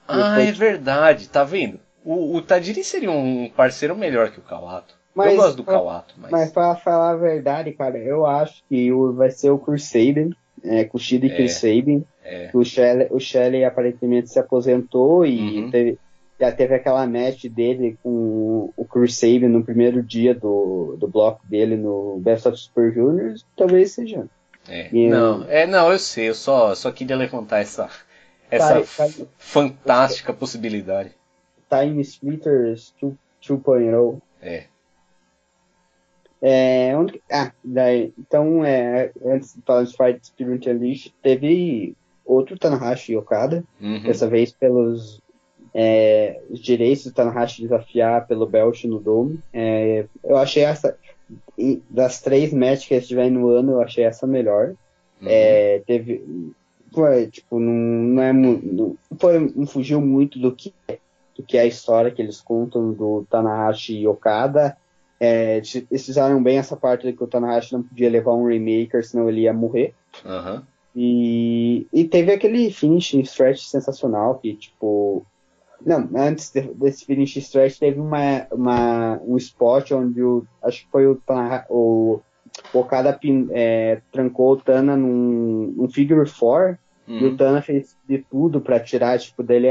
Ah, 0.08 0.36
foi... 0.36 0.48
é 0.48 0.52
verdade, 0.52 1.30
tá 1.30 1.44
vendo? 1.44 1.80
O, 2.04 2.36
o 2.36 2.42
Tajiri 2.42 2.84
seria 2.84 3.12
um 3.12 3.50
parceiro 3.50 3.96
melhor 3.96 4.32
que 4.32 4.40
o 4.40 4.44
Kawato. 4.44 5.00
Mas, 5.14 5.34
eu 5.34 5.38
gosto 5.38 5.58
do 5.58 5.64
Kawato, 5.64 6.16
mas. 6.18 6.32
Mas 6.32 6.52
pra 6.52 6.76
falar 6.76 7.12
a 7.12 7.18
verdade, 7.18 7.72
cara, 7.74 7.98
eu 7.98 8.26
acho 8.26 8.64
que 8.68 8.92
o, 8.92 9.14
vai 9.14 9.30
ser 9.30 9.50
o 9.50 9.60
Crusaden, 9.60 10.34
é, 10.64 10.84
Kushida 10.84 11.26
e 11.26 11.32
é, 11.32 11.36
Crusaden. 11.36 12.06
É. 12.24 12.50
O, 12.54 12.64
Shelley, 12.64 13.08
o 13.12 13.20
Shelley 13.20 13.64
aparentemente 13.64 14.30
se 14.30 14.40
aposentou 14.40 15.26
e 15.26 15.60
uhum. 15.60 15.72
teve, 15.72 15.98
já 16.40 16.52
teve 16.52 16.76
aquela 16.76 17.06
match 17.08 17.46
dele 17.46 17.98
com 18.04 18.72
o 18.76 18.86
Crusaden 18.86 19.50
no 19.50 19.64
primeiro 19.64 20.02
dia 20.02 20.34
do, 20.34 20.96
do 21.00 21.08
bloco 21.08 21.42
dele 21.48 21.76
no 21.76 22.20
Best 22.20 22.48
of 22.48 22.58
Super 22.58 22.94
Juniors. 22.94 23.46
Talvez 23.56 23.92
seja. 23.92 24.26
É. 24.68 24.90
E, 24.94 25.10
não, 25.10 25.46
é, 25.50 25.66
não, 25.66 25.92
eu 25.92 25.98
sei, 25.98 26.30
eu 26.30 26.36
só, 26.36 26.76
só 26.76 26.92
queria 26.92 27.16
levantar 27.16 27.60
essa, 27.60 27.90
essa 28.50 29.08
time, 29.08 29.28
fantástica 29.38 30.32
possibilidade. 30.34 31.12
Time 31.70 32.02
Splitters 32.02 32.94
2.0. 33.02 34.22
É. 34.42 34.66
É, 36.42 36.98
onde, 36.98 37.22
ah, 37.32 37.52
daí, 37.64 38.12
então, 38.18 38.66
é, 38.66 39.12
antes 39.24 39.54
de 39.54 39.62
falar 39.62 39.84
de 39.84 39.96
Fight 39.96 40.26
Spirit 40.26 40.70
Unleashed, 40.70 41.14
teve 41.22 41.96
outro 42.26 42.58
Tanahashi 42.58 43.16
Okada, 43.16 43.64
uhum. 43.80 44.02
dessa 44.02 44.28
vez 44.28 44.52
pelos 44.52 45.22
é, 45.74 46.42
os 46.50 46.60
direitos 46.60 47.06
do 47.06 47.14
Tanahashi 47.14 47.62
desafiar 47.62 48.28
pelo 48.28 48.46
belt 48.46 48.84
no 48.86 49.00
Dome. 49.00 49.40
É, 49.54 50.06
eu 50.24 50.38
achei 50.38 50.64
essa, 50.64 50.98
das 51.90 52.22
três 52.22 52.52
matches 52.54 52.88
que 52.88 52.94
eles 52.94 53.08
tiveram 53.08 53.32
no 53.32 53.50
ano, 53.50 53.74
eu 53.74 53.82
achei 53.82 54.04
essa 54.04 54.26
melhor. 54.26 54.74
Uhum. 55.22 55.28
É, 55.28 55.82
teve, 55.86 56.26
foi, 56.92 57.28
tipo, 57.28 57.60
não, 57.60 57.74
não 57.74 58.24
é 58.24 58.34
não, 58.34 58.98
foi, 59.20 59.40
não 59.56 59.66
fugiu 59.68 60.02
muito 60.02 60.40
do 60.40 60.52
que 60.52 60.74
do 61.38 61.44
que 61.44 61.58
é 61.58 61.62
a 61.62 61.66
história 61.66 62.12
que 62.12 62.22
eles 62.22 62.42
contam 62.42 62.92
do 62.92 63.26
Tanahashi 63.30 63.98
e 63.98 64.08
Okada. 64.08 64.76
É, 65.24 65.58
eles 65.58 66.04
fizeram 66.04 66.42
bem 66.42 66.58
essa 66.58 66.76
parte 66.76 67.06
de 67.06 67.14
que 67.14 67.24
o 67.24 67.28
Tanahashi 67.28 67.74
não 67.74 67.84
podia 67.84 68.10
levar 68.10 68.34
um 68.34 68.48
remaker, 68.48 69.06
senão 69.06 69.30
ele 69.30 69.42
ia 69.42 69.54
morrer. 69.54 69.94
Uhum. 70.26 70.64
E, 70.96 71.86
e 71.94 72.06
teve 72.06 72.34
aquele 72.34 72.72
finish 72.72 73.14
stretch 73.14 73.62
sensacional 73.62 74.40
que, 74.40 74.56
tipo. 74.56 75.24
Não, 75.86 76.10
antes 76.16 76.52
desse 76.76 77.06
finish 77.06 77.38
stretch 77.38 77.78
teve 77.78 78.00
uma, 78.00 78.48
uma, 78.52 79.22
um 79.24 79.38
spot 79.38 79.92
onde 79.92 80.24
o. 80.24 80.44
Acho 80.64 80.86
que 80.86 80.92
foi 80.92 81.06
o, 81.06 81.22
o 81.70 82.20
o 82.74 82.80
Okada 82.80 83.18
é, 83.52 84.02
trancou 84.12 84.54
o 84.54 84.58
Tana 84.58 84.96
num, 84.96 85.74
num 85.76 85.90
figure 85.90 86.28
four 86.28 86.78
uhum. 87.12 87.20
e 87.20 87.24
o 87.24 87.30
uhum. 87.30 87.38
Tana 87.38 87.62
fez 87.62 87.96
de 88.08 88.20
tudo 88.20 88.62
para 88.62 88.80
tirar, 88.80 89.20
tipo, 89.20 89.44
dele 89.44 89.68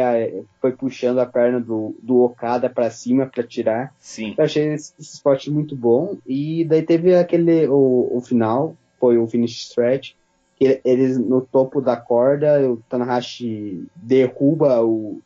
foi 0.61 0.73
puxando 0.73 1.19
a 1.19 1.27
perna 1.27 1.61
do, 1.61 1.95
do 2.03 2.23
Okada 2.23 2.69
para 2.69 2.91
cima 2.91 3.27
para 3.27 3.43
tirar. 3.43 3.95
Sim. 3.99 4.35
Eu 4.37 4.45
achei 4.45 4.73
esse, 4.73 4.93
esse 4.99 5.15
spot 5.15 5.49
muito 5.49 5.75
bom 5.75 6.17
e 6.27 6.65
daí 6.65 6.83
teve 6.83 7.15
aquele 7.15 7.67
o, 7.67 8.11
o 8.13 8.21
final, 8.21 8.77
foi 8.99 9.19
o 9.19 9.27
finish 9.27 9.69
stretch, 9.69 10.13
que 10.57 10.81
eles 10.85 11.19
no 11.19 11.41
topo 11.41 11.81
da 11.81 11.97
corda, 11.97 12.71
o 12.71 12.77
Tanahashi 12.89 13.87
derruba 13.97 14.83
o, 14.85 15.21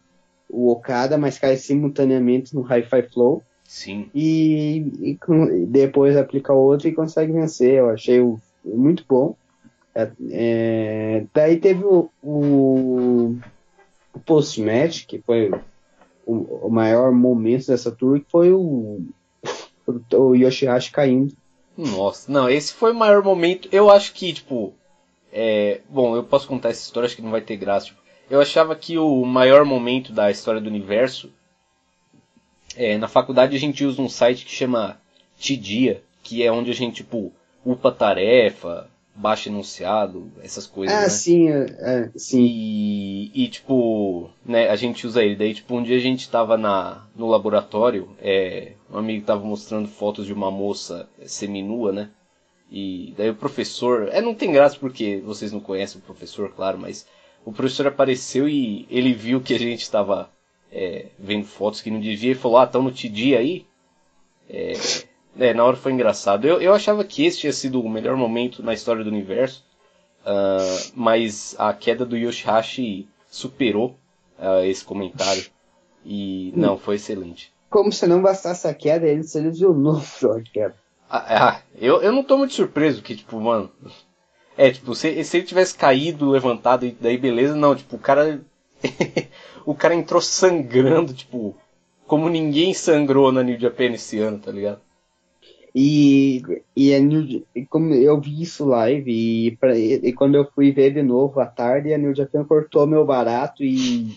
o 0.49 0.71
Okada, 0.71 1.19
mas 1.19 1.39
cai 1.39 1.57
simultaneamente 1.57 2.55
no 2.55 2.63
High-Fi 2.63 3.03
Flow. 3.13 3.43
Sim. 3.65 4.09
E, 4.15 4.87
e, 5.01 5.67
depois 5.67 6.17
aplica 6.17 6.53
outro 6.53 6.87
e 6.87 6.93
consegue 6.93 7.33
vencer. 7.33 7.75
Eu 7.75 7.91
achei 7.91 8.21
o, 8.21 8.39
muito 8.65 9.05
bom. 9.09 9.35
É, 9.95 10.11
é, 10.31 11.27
daí 11.33 11.59
teve 11.59 11.85
o, 11.85 12.11
o, 12.23 13.37
o 14.13 14.21
post-match, 14.21 15.07
que 15.07 15.21
foi 15.21 15.51
o, 16.27 16.67
o, 16.67 16.71
maior 16.71 17.13
momento 17.13 17.69
dessa 17.69 17.93
tour, 17.93 18.21
que 18.21 18.31
foi 18.31 18.53
o, 18.53 19.01
o 19.87 20.35
Yoshihashi 20.35 20.91
caindo. 20.91 21.35
Nossa, 21.77 22.31
não, 22.31 22.49
esse 22.49 22.73
foi 22.73 22.93
o 22.93 22.97
maior 22.97 23.23
momento. 23.23 23.69
Eu 23.71 23.91
acho 23.91 24.13
que, 24.13 24.33
tipo. 24.33 24.75
É, 25.33 25.81
bom, 25.89 26.15
eu 26.15 26.23
posso 26.23 26.47
contar 26.47 26.71
essa 26.71 26.83
história, 26.83 27.07
acho 27.07 27.17
que 27.17 27.23
não 27.23 27.31
vai 27.31 27.41
ter 27.41 27.57
graça. 27.57 27.87
Tipo, 27.87 28.01
eu 28.31 28.41
achava 28.41 28.77
que 28.77 28.97
o 28.99 29.25
maior 29.25 29.65
momento 29.65 30.13
da 30.13 30.31
história 30.31 30.61
do 30.61 30.71
universo 30.71 31.31
é, 32.77 32.99
na 32.99 33.09
faculdade 33.09 33.57
a 33.57 33.61
gente 33.61 33.85
usa 33.85 34.01
um 34.03 34.09
site 34.09 34.45
que 34.45 34.51
chama 34.51 35.01
Tidia, 35.39 36.03
que 36.23 36.43
é 36.43 36.51
onde 36.51 36.71
a 36.71 36.75
gente, 36.75 36.97
tipo, 36.97 37.33
upa 37.65 37.93
tarefa, 37.93 38.89
baixa 39.15 39.49
enunciado, 39.49 40.31
essas 40.43 40.67
coisas, 40.67 40.97
ah, 40.97 41.03
né? 41.03 41.09
sim, 41.09 41.49
é, 41.49 41.67
é, 41.79 42.11
sim. 42.17 42.41
E, 42.43 43.45
e, 43.45 43.49
tipo, 43.49 44.29
né, 44.45 44.69
a 44.69 44.77
gente 44.77 45.07
usa 45.07 45.23
ele. 45.23 45.37
Daí, 45.37 45.55
tipo, 45.55 45.77
um 45.77 45.83
dia 45.83 45.97
a 45.97 46.01
gente 46.01 46.29
tava 46.29 46.57
na, 46.57 47.07
no 47.15 47.29
laboratório, 47.29 48.11
é, 48.21 48.73
um 48.91 48.99
amigo 48.99 49.25
tava 49.25 49.45
mostrando 49.45 49.89
fotos 49.89 50.27
de 50.27 50.33
uma 50.33 50.51
moça 50.51 51.09
seminua, 51.25 51.93
né? 51.93 52.11
E 52.71 53.15
daí 53.17 53.31
o 53.31 53.37
professor, 53.37 54.09
é, 54.11 54.21
não 54.21 54.35
tem 54.35 54.51
graça 54.51 54.77
porque 54.79 55.23
vocês 55.25 55.53
não 55.53 55.61
conhecem 55.61 56.01
o 56.01 56.05
professor, 56.05 56.51
claro, 56.51 56.77
mas 56.79 57.07
o 57.45 57.53
professor 57.53 57.87
apareceu 57.87 58.49
e 58.49 58.87
ele 58.91 59.13
viu 59.13 59.41
que 59.41 59.55
a 59.55 59.59
gente 59.59 59.83
estava 59.83 60.29
é, 60.73 61.07
vendo 61.19 61.45
fotos 61.45 61.81
que 61.81 61.91
não 61.91 62.01
devia 62.01 62.33
e 62.33 62.35
falou, 62.35 62.59
ah, 62.59 62.65
estão 62.65 62.83
no 62.83 62.91
TD 62.91 63.37
aí? 63.37 63.67
É, 64.49 64.73
é, 65.39 65.53
na 65.53 65.65
hora 65.65 65.77
foi 65.77 65.93
engraçado. 65.93 66.47
Eu, 66.47 66.61
eu 66.61 66.75
achava 66.75 67.05
que 67.05 67.25
esse 67.25 67.39
tinha 67.39 67.53
sido 67.53 67.81
o 67.81 67.89
melhor 67.89 68.17
momento 68.17 68.63
na 68.63 68.73
história 68.73 69.03
do 69.03 69.11
universo, 69.11 69.65
uh, 70.23 70.93
mas 70.95 71.55
a 71.59 71.73
queda 71.73 72.05
do 72.05 72.17
Yoshihashi 72.17 73.09
superou 73.31 73.97
uh, 74.39 74.65
esse 74.65 74.85
comentário. 74.85 75.45
E 76.05 76.53
não, 76.55 76.79
foi 76.79 76.97
excelente. 76.97 77.53
Como 77.71 77.91
se 77.91 78.07
não 78.07 78.23
bastasse 78.23 78.69
a 78.69 78.75
queda, 78.75 79.07
ele 79.07 79.25
se 79.25 79.41
lesionou 79.41 80.01
queda. 80.53 80.77
Ah, 81.09 81.49
ah, 81.49 81.61
eu, 81.77 82.03
eu 82.03 82.13
não 82.13 82.23
tô 82.23 82.37
muito 82.37 82.55
surpreso 82.55 83.03
que, 83.03 83.17
tipo, 83.17 83.41
mano. 83.41 83.71
É, 84.57 84.71
tipo, 84.71 84.95
se, 84.95 85.23
se 85.25 85.39
ele 85.39 85.47
tivesse 85.47 85.75
caído, 85.75 86.31
levantado, 86.31 86.87
e 86.87 86.93
daí 86.93 87.19
beleza, 87.19 87.57
não, 87.57 87.75
tipo, 87.75 87.97
o 87.97 87.99
cara 87.99 88.41
o 89.67 89.75
cara 89.75 89.95
entrou 89.95 90.21
sangrando, 90.21 91.13
tipo, 91.13 91.57
como 92.07 92.29
ninguém 92.29 92.73
sangrou 92.73 93.33
na 93.33 93.43
New 93.43 93.59
Japan 93.59 93.93
esse 93.93 94.19
ano, 94.21 94.39
tá 94.39 94.53
ligado? 94.53 94.81
E, 95.75 96.41
e, 96.77 96.95
a 96.95 97.01
New, 97.01 97.45
e 97.53 97.67
como 97.67 97.93
eu 97.93 98.21
vi 98.21 98.43
isso 98.43 98.65
live, 98.65 99.11
e, 99.11 99.57
pra, 99.57 99.77
e, 99.77 100.13
quando 100.13 100.37
eu 100.37 100.49
fui 100.55 100.71
ver 100.71 100.95
de 100.95 101.03
novo 101.03 101.41
à 101.41 101.47
tarde, 101.47 101.93
a 101.93 101.99
New 101.99 102.15
Japan 102.15 102.45
cortou 102.45 102.87
meu 102.87 103.05
barato 103.05 103.65
e 103.65 104.17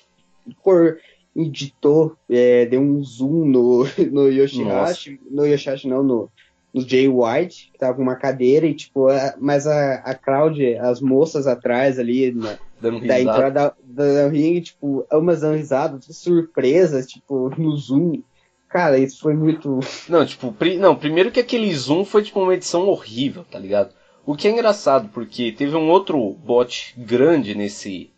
por, 0.63 0.99
editou, 1.35 2.15
é, 2.29 2.65
deu 2.65 2.81
um 2.81 3.03
zoom 3.03 3.45
no, 3.45 3.85
no 4.11 4.29
Yoshihashi, 4.29 5.11
Nossa. 5.11 5.23
no 5.31 5.45
Yoshihashi 5.45 5.87
não, 5.87 6.03
no, 6.03 6.29
no 6.73 6.87
Jay 6.87 7.07
White, 7.07 7.71
que 7.71 7.79
tava 7.79 7.95
com 7.95 8.01
uma 8.03 8.15
cadeira, 8.15 8.65
e 8.65 8.73
tipo, 8.73 9.07
a, 9.07 9.35
mas 9.39 9.65
a, 9.65 9.95
a 9.95 10.13
crowd, 10.15 10.75
as 10.77 11.01
moças 11.01 11.47
atrás 11.47 11.97
ali, 11.97 12.31
dando 12.79 13.05
da 13.05 13.19
entrada 13.19 13.73
do 13.83 14.29
ringue, 14.29 14.61
tipo, 14.61 15.05
umas 15.11 15.41
dando 15.41 15.57
risada, 15.57 15.97
surpresas, 16.01 17.07
tipo, 17.07 17.49
no 17.57 17.75
zoom. 17.75 18.21
Cara, 18.69 18.97
isso 18.99 19.21
foi 19.21 19.33
muito. 19.33 19.79
Não, 20.09 20.25
tipo, 20.25 20.51
pri... 20.51 20.77
não, 20.77 20.95
primeiro 20.95 21.31
que 21.31 21.39
aquele 21.39 21.73
zoom 21.73 22.03
foi 22.03 22.21
tipo 22.23 22.41
uma 22.41 22.53
edição 22.53 22.87
horrível, 22.87 23.45
tá 23.49 23.57
ligado? 23.57 23.93
O 24.25 24.35
que 24.35 24.47
é 24.47 24.51
engraçado, 24.51 25.09
porque 25.13 25.53
teve 25.53 25.75
um 25.75 25.89
outro 25.89 26.33
bot 26.33 26.93
grande 26.97 27.55
nesse, 27.55 28.11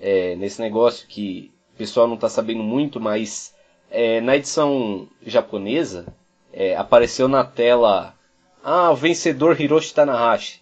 é, 0.00 0.36
nesse 0.36 0.60
negócio 0.60 1.08
que 1.08 1.50
o 1.74 1.78
pessoal 1.78 2.06
não 2.06 2.16
tá 2.16 2.28
sabendo 2.28 2.62
muito, 2.62 3.00
mas 3.00 3.52
é, 3.90 4.20
na 4.20 4.36
edição 4.36 5.08
japonesa 5.26 6.06
é, 6.52 6.76
apareceu 6.76 7.26
na 7.26 7.42
tela 7.44 8.14
Ah, 8.62 8.90
o 8.92 8.96
vencedor 8.96 9.60
Hiroshi 9.60 9.92
Tanahashi. 9.92 10.60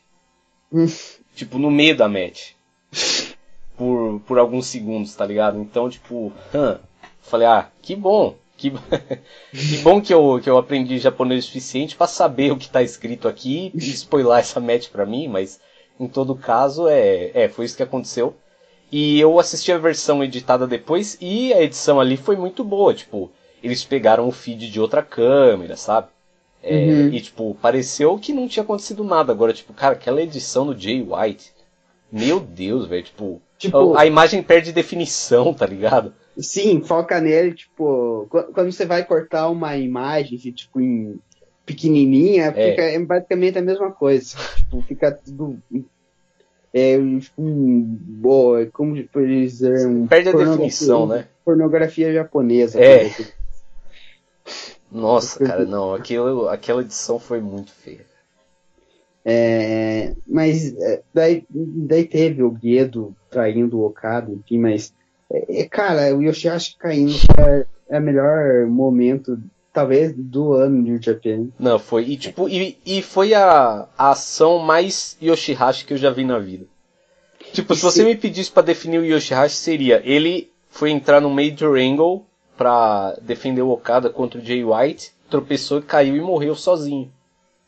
tipo, 1.34 1.58
no 1.58 1.70
meio 1.70 1.96
da 1.96 2.08
match. 2.08 2.52
Por, 3.76 4.20
por 4.26 4.38
alguns 4.38 4.66
segundos, 4.66 5.14
tá 5.14 5.24
ligado? 5.24 5.58
Então, 5.60 5.88
tipo, 5.88 6.32
hum, 6.54 6.78
falei, 7.20 7.46
ah, 7.46 7.68
que 7.80 7.94
bom. 7.94 8.36
Que, 8.58 8.72
que 9.52 9.78
bom 9.78 10.00
que 10.00 10.12
eu, 10.12 10.38
que 10.42 10.50
eu 10.50 10.58
aprendi 10.58 10.98
japonês 10.98 11.44
o 11.44 11.46
suficiente 11.46 11.96
para 11.96 12.06
saber 12.06 12.52
o 12.52 12.56
que 12.56 12.68
tá 12.68 12.82
escrito 12.82 13.26
aqui 13.26 13.72
e 13.74 13.78
spoiler 13.94 14.38
essa 14.38 14.60
match 14.60 14.88
pra 14.88 15.06
mim, 15.06 15.28
mas 15.28 15.60
em 15.98 16.06
todo 16.06 16.34
caso, 16.34 16.88
é, 16.88 17.30
é, 17.32 17.48
foi 17.48 17.64
isso 17.64 17.76
que 17.76 17.82
aconteceu. 17.82 18.36
E 18.92 19.18
eu 19.20 19.38
assisti 19.38 19.72
a 19.72 19.78
versão 19.78 20.22
editada 20.22 20.66
depois 20.66 21.16
e 21.20 21.54
a 21.54 21.62
edição 21.62 22.00
ali 22.00 22.16
foi 22.16 22.36
muito 22.36 22.62
boa, 22.64 22.92
tipo, 22.92 23.30
eles 23.62 23.84
pegaram 23.84 24.28
o 24.28 24.32
feed 24.32 24.70
de 24.70 24.80
outra 24.80 25.02
câmera, 25.02 25.76
sabe? 25.76 26.08
É, 26.62 26.74
uhum. 26.74 27.08
E, 27.08 27.20
tipo, 27.20 27.56
pareceu 27.60 28.18
que 28.18 28.32
não 28.32 28.48
tinha 28.48 28.62
acontecido 28.62 29.04
nada. 29.04 29.32
Agora, 29.32 29.52
tipo, 29.52 29.72
cara, 29.72 29.94
aquela 29.94 30.22
edição 30.22 30.66
do 30.66 30.78
Jay 30.78 31.02
White. 31.02 31.52
Meu 32.10 32.40
Deus, 32.40 32.86
velho, 32.86 33.04
tipo, 33.04 33.42
tipo. 33.56 33.94
A 33.96 34.06
imagem 34.06 34.42
perde 34.42 34.72
definição, 34.72 35.52
tá 35.54 35.66
ligado? 35.66 36.14
Sim, 36.38 36.82
foca 36.82 37.20
nele, 37.20 37.52
tipo, 37.52 38.26
quando 38.30 38.70
você 38.70 38.86
vai 38.86 39.04
cortar 39.04 39.50
uma 39.50 39.76
imagem, 39.76 40.38
tipo, 40.38 40.80
em 40.80 41.18
pequenininha, 41.66 42.46
é. 42.46 42.70
fica 42.70 42.82
é 42.82 42.98
basicamente 42.98 43.58
a 43.58 43.62
mesma 43.62 43.90
coisa. 43.90 44.36
tipo, 44.56 44.80
fica 44.82 45.10
tudo. 45.12 45.60
É, 46.72 46.96
tipo, 47.18 47.42
boa, 47.42 48.66
como 48.66 48.94
dizer. 48.94 49.86
Um 49.86 50.06
Perde 50.06 50.28
a 50.28 50.32
definição, 50.32 51.06
né? 51.06 51.26
Pornografia 51.44 52.12
japonesa. 52.12 52.80
É. 52.80 53.10
Nossa, 54.90 55.44
cara, 55.44 55.64
não, 55.66 55.92
aquilo, 55.92 56.48
aquela 56.48 56.80
edição 56.80 57.18
foi 57.18 57.40
muito 57.40 57.72
feia. 57.72 58.06
É, 59.24 60.14
mas 60.26 60.74
é, 60.78 61.02
daí, 61.12 61.44
daí 61.50 62.04
teve 62.06 62.42
o 62.42 62.50
Guedo 62.50 63.14
traindo 63.28 63.78
o 63.78 63.84
Okada, 63.84 64.32
enfim, 64.32 64.58
mas 64.58 64.94
é, 65.30 65.64
cara, 65.64 66.14
o 66.14 66.22
Yoshihashi 66.22 66.76
caindo 66.78 67.14
é, 67.38 67.66
é 67.88 67.98
o 67.98 68.02
melhor 68.02 68.66
momento, 68.66 69.38
talvez, 69.72 70.12
do 70.16 70.54
ano 70.54 70.82
de 70.82 71.04
Japan. 71.04 71.48
Não, 71.58 71.78
foi, 71.78 72.04
e 72.04 72.16
tipo, 72.16 72.48
e, 72.48 72.78
e 72.84 73.02
foi 73.02 73.34
a, 73.34 73.86
a 73.96 74.10
ação 74.10 74.58
mais 74.58 75.16
Yoshihashi 75.22 75.84
que 75.84 75.94
eu 75.94 75.98
já 75.98 76.10
vi 76.10 76.24
na 76.24 76.38
vida. 76.38 76.66
Tipo, 77.52 77.74
se 77.74 77.82
você 77.82 78.04
me 78.04 78.16
pedisse 78.16 78.50
para 78.50 78.62
definir 78.62 78.98
o 78.98 79.04
Yoshihashi, 79.04 79.54
seria 79.54 80.02
ele 80.04 80.50
foi 80.70 80.90
entrar 80.90 81.20
no 81.20 81.30
Major 81.30 81.76
Angle 81.76 82.24
pra 82.56 83.16
defender 83.22 83.62
o 83.62 83.70
Okada 83.70 84.10
contra 84.10 84.40
o 84.40 84.44
Jay 84.44 84.64
White, 84.64 85.12
tropeçou, 85.30 85.80
caiu 85.80 86.16
e 86.16 86.20
morreu 86.20 86.54
sozinho. 86.54 87.10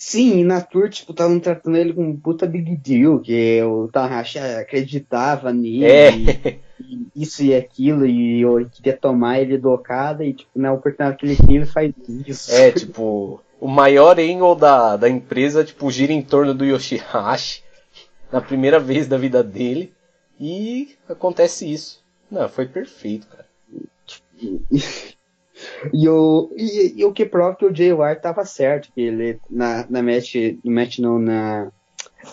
Sim, 0.03 0.39
e 0.39 0.45
na 0.45 0.63
tour, 0.63 0.89
tipo, 0.89 1.13
estavam 1.13 1.39
tratando 1.39 1.77
ele 1.77 1.93
com 1.93 2.03
um 2.03 2.17
puta 2.17 2.47
big 2.47 2.75
deal, 2.75 3.21
que 3.21 3.63
o 3.63 3.87
Tanahashi 3.87 4.39
acreditava 4.39 5.53
nele, 5.53 5.85
é. 5.85 6.11
e, 6.11 6.59
e 6.81 7.23
isso 7.23 7.45
e 7.45 7.55
aquilo, 7.55 8.07
e 8.07 8.41
eu 8.41 8.67
queria 8.73 8.97
tomar 8.97 9.41
ele 9.41 9.59
do 9.59 9.71
Okada, 9.71 10.25
e 10.25 10.33
tipo, 10.33 10.51
na 10.59 10.73
oportunidade 10.73 11.19
que 11.19 11.27
ele 11.27 11.37
tem, 11.37 11.57
ele 11.57 11.67
faz 11.67 11.93
isso. 12.27 12.51
É, 12.51 12.73
tipo, 12.73 13.43
o 13.61 13.69
maior 13.69 14.19
angle 14.19 14.57
da, 14.57 14.97
da 14.97 15.07
empresa, 15.07 15.63
tipo, 15.63 15.91
gira 15.91 16.15
em 16.15 16.23
torno 16.23 16.55
do 16.55 16.65
Yoshihashi, 16.65 17.63
na 18.33 18.41
primeira 18.41 18.81
vez 18.81 19.07
da 19.07 19.19
vida 19.19 19.43
dele, 19.43 19.93
e 20.41 20.97
acontece 21.11 21.71
isso. 21.71 22.03
Não, 22.31 22.49
foi 22.49 22.67
perfeito, 22.67 23.27
cara. 23.27 23.47
E, 25.93 26.09
o, 26.09 26.51
e, 26.57 27.01
e, 27.01 27.05
o 27.05 27.13
que 27.13 27.25
prova 27.27 27.57
que 27.57 27.65
o 27.65 27.75
Jay 27.75 27.93
White 27.93 28.23
tava 28.23 28.45
certo, 28.45 28.91
que 28.95 29.01
ele 29.01 29.41
na, 29.49 29.87
na 29.89 30.03
match, 30.03 30.35
no 30.65 30.73
match 30.73 30.99
não, 30.99 31.19
na, 31.19 31.71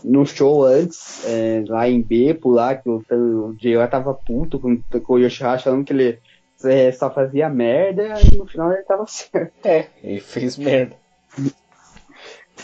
no 0.03 0.25
show 0.25 0.63
antes, 0.63 1.25
é, 1.25 1.63
lá 1.67 1.87
em 1.87 2.01
Bepo, 2.01 2.49
lá, 2.49 2.75
que 2.75 2.89
o, 2.89 3.03
o 3.11 3.55
Jay 3.59 3.77
White 3.77 3.91
tava 3.91 4.13
puto 4.13 4.59
com, 4.59 4.81
com 5.01 5.13
o 5.13 5.19
Yoshihashi 5.19 5.63
falando 5.63 5.85
que 5.85 5.93
ele 5.93 6.19
é, 6.63 6.91
só 6.91 7.09
fazia 7.09 7.49
merda 7.49 8.15
e 8.21 8.37
no 8.37 8.45
final 8.45 8.71
ele 8.71 8.83
tava 8.83 9.05
certo. 9.07 9.53
É, 9.65 9.87
ele 10.03 10.19
fez 10.19 10.57
merda. 10.57 10.95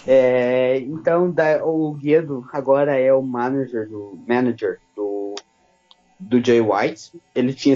É, 0.06 0.80
então 0.80 1.32
da, 1.32 1.64
o 1.64 1.94
Guedo 1.94 2.46
agora 2.52 2.98
é 2.98 3.14
o 3.14 3.22
manager 3.22 3.88
do 3.88 4.20
manager 4.28 4.80
do, 4.96 5.36
do 6.20 6.44
Jay 6.44 6.60
White. 6.60 7.12
Ele 7.34 7.54
tinha 7.54 7.76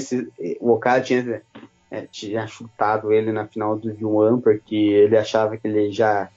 o 0.59 0.71
Okada 0.71 1.01
tinha 1.01 1.41
é, 1.89 2.01
tinha 2.01 2.45
chutado 2.47 3.11
ele 3.11 3.31
na 3.31 3.47
final 3.47 3.77
do 3.77 3.93
G1 3.93 4.41
porque 4.41 4.75
ele 4.75 5.17
achava 5.17 5.57
que 5.57 5.67
ele 5.67 5.91
já 5.91 6.29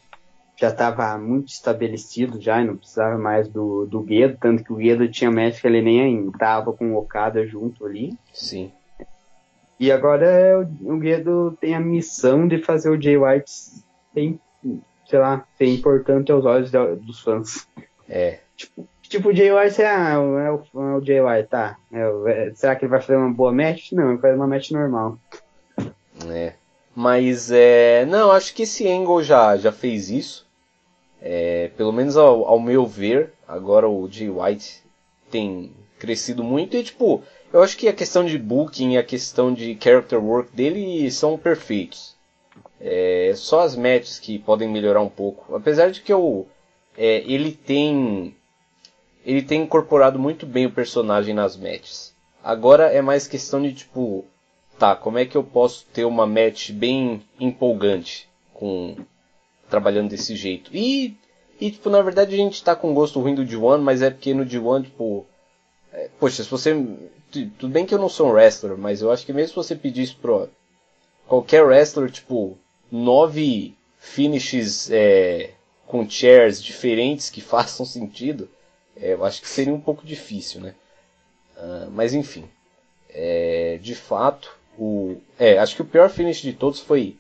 já 0.60 0.68
estava 0.68 1.16
muito 1.16 1.48
estabelecido 1.48 2.38
já 2.38 2.60
e 2.60 2.66
não 2.66 2.76
precisava 2.76 3.16
mais 3.16 3.48
do, 3.48 3.86
do 3.86 4.02
Guedo, 4.02 4.36
tanto 4.38 4.62
que 4.62 4.70
o 4.70 4.76
Guedo 4.76 5.08
tinha 5.08 5.30
match 5.30 5.58
que 5.58 5.66
ele 5.66 5.80
nem 5.80 6.28
estava 6.28 6.70
com 6.74 6.92
o 6.92 6.98
Okada 6.98 7.46
junto 7.46 7.86
ali. 7.86 8.12
Sim. 8.30 8.70
E 9.78 9.90
agora 9.90 10.68
o, 10.82 10.92
o 10.92 10.98
Guedo 10.98 11.56
tem 11.58 11.74
a 11.74 11.80
missão 11.80 12.46
de 12.46 12.58
fazer 12.58 12.90
o 12.90 13.00
Jay 13.00 13.16
White 13.16 13.50
ser, 13.50 14.38
sei 15.08 15.18
lá, 15.18 15.46
ser 15.56 15.64
importante 15.64 16.30
aos 16.30 16.44
olhos 16.44 16.70
dos 16.70 17.20
fãs. 17.20 17.66
É. 18.06 18.40
Tipo, 18.54 18.86
tipo 19.10 19.28
o 19.28 19.34
Jay 19.34 19.52
White 19.52 19.82
é, 19.82 19.86
ah, 19.86 20.12
é, 20.12 20.18
o, 20.18 20.64
é 20.74 20.96
o 20.96 21.04
Jay 21.04 21.20
White, 21.20 21.48
tá. 21.48 21.76
É, 21.92 22.00
é, 22.30 22.54
será 22.54 22.76
que 22.76 22.84
ele 22.84 22.90
vai 22.90 23.00
fazer 23.00 23.16
uma 23.16 23.32
boa 23.32 23.52
match? 23.52 23.92
Não, 23.92 24.12
ele 24.12 24.20
faz 24.20 24.34
uma 24.36 24.46
match 24.46 24.70
normal. 24.70 25.18
É. 26.28 26.54
Mas 26.94 27.50
é. 27.50 28.06
Não, 28.06 28.30
acho 28.30 28.54
que 28.54 28.62
esse 28.62 28.88
Angle 28.88 29.22
já, 29.22 29.56
já 29.56 29.72
fez 29.72 30.10
isso. 30.10 30.46
É, 31.20 31.70
pelo 31.76 31.92
menos 31.92 32.16
ao, 32.16 32.46
ao, 32.46 32.58
meu 32.58 32.86
ver, 32.86 33.32
agora 33.46 33.86
o 33.88 34.08
Jay 34.10 34.30
White 34.30 34.82
tem 35.30 35.72
crescido 35.98 36.42
muito 36.42 36.74
e 36.76 36.82
tipo, 36.82 37.22
eu 37.52 37.62
acho 37.62 37.76
que 37.76 37.88
a 37.88 37.92
questão 37.92 38.24
de 38.24 38.38
booking 38.38 38.92
e 38.92 38.98
a 38.98 39.02
questão 39.02 39.52
de 39.52 39.76
character 39.78 40.22
work 40.22 40.50
dele 40.56 41.10
são 41.10 41.36
perfeitos. 41.36 42.16
É, 42.80 43.32
só 43.36 43.60
as 43.60 43.76
matches 43.76 44.18
que 44.18 44.38
podem 44.38 44.66
melhorar 44.68 45.02
um 45.02 45.10
pouco. 45.10 45.54
Apesar 45.54 45.90
de 45.90 46.00
que 46.00 46.10
eu, 46.10 46.48
é, 46.96 47.22
ele 47.26 47.52
tem 47.52 48.34
ele 49.24 49.42
tem 49.42 49.62
incorporado 49.62 50.18
muito 50.18 50.46
bem 50.46 50.66
o 50.66 50.72
personagem 50.72 51.34
nas 51.34 51.56
matches. 51.56 52.14
Agora 52.42 52.86
é 52.86 53.02
mais 53.02 53.26
questão 53.26 53.62
de 53.62 53.72
tipo 53.72 54.24
tá, 54.78 54.96
como 54.96 55.18
é 55.18 55.26
que 55.26 55.36
eu 55.36 55.44
posso 55.44 55.84
ter 55.92 56.06
uma 56.06 56.26
match 56.26 56.70
bem 56.70 57.22
empolgante 57.38 58.26
com 58.54 58.96
trabalhando 59.68 60.08
desse 60.08 60.34
jeito? 60.34 60.74
E, 60.74 61.14
e 61.60 61.70
tipo, 61.70 61.90
na 61.90 62.00
verdade 62.00 62.34
a 62.34 62.38
gente 62.38 62.64
tá 62.64 62.74
com 62.74 62.94
gosto 62.94 63.20
ruim 63.20 63.34
do 63.34 63.44
D1, 63.44 63.78
mas 63.78 64.00
é 64.00 64.10
porque 64.10 64.32
no 64.32 64.46
D1, 64.46 64.84
tipo, 64.84 65.26
é, 65.92 66.08
poxa, 66.18 66.42
se 66.42 66.50
você 66.50 66.74
tudo 67.30 67.68
bem 67.68 67.86
que 67.86 67.94
eu 67.94 67.98
não 67.98 68.08
sou 68.08 68.28
um 68.28 68.32
wrestler, 68.32 68.76
mas 68.76 69.02
eu 69.02 69.12
acho 69.12 69.24
que 69.24 69.32
mesmo 69.32 69.50
se 69.50 69.56
você 69.56 69.76
pedisse 69.76 70.14
pro 70.14 70.48
qualquer 71.28 71.62
wrestler, 71.62 72.10
tipo, 72.10 72.58
nove 72.90 73.74
finishes 73.98 74.90
é, 74.90 75.50
com 75.86 76.08
chairs 76.08 76.62
diferentes 76.62 77.28
que 77.28 77.40
façam 77.42 77.84
sentido, 77.84 78.48
é, 79.00 79.14
eu 79.14 79.24
acho 79.24 79.40
que 79.40 79.48
seria 79.48 79.74
um 79.74 79.80
pouco 79.80 80.06
difícil, 80.06 80.60
né? 80.60 80.74
Uh, 81.56 81.90
mas 81.90 82.14
enfim, 82.14 82.44
é, 83.08 83.78
de 83.82 83.94
fato, 83.94 84.56
o, 84.78 85.16
é, 85.38 85.58
acho 85.58 85.76
que 85.76 85.82
o 85.82 85.86
pior 85.86 86.08
finish 86.08 86.40
de 86.40 86.52
todos 86.52 86.80
foi 86.80 87.16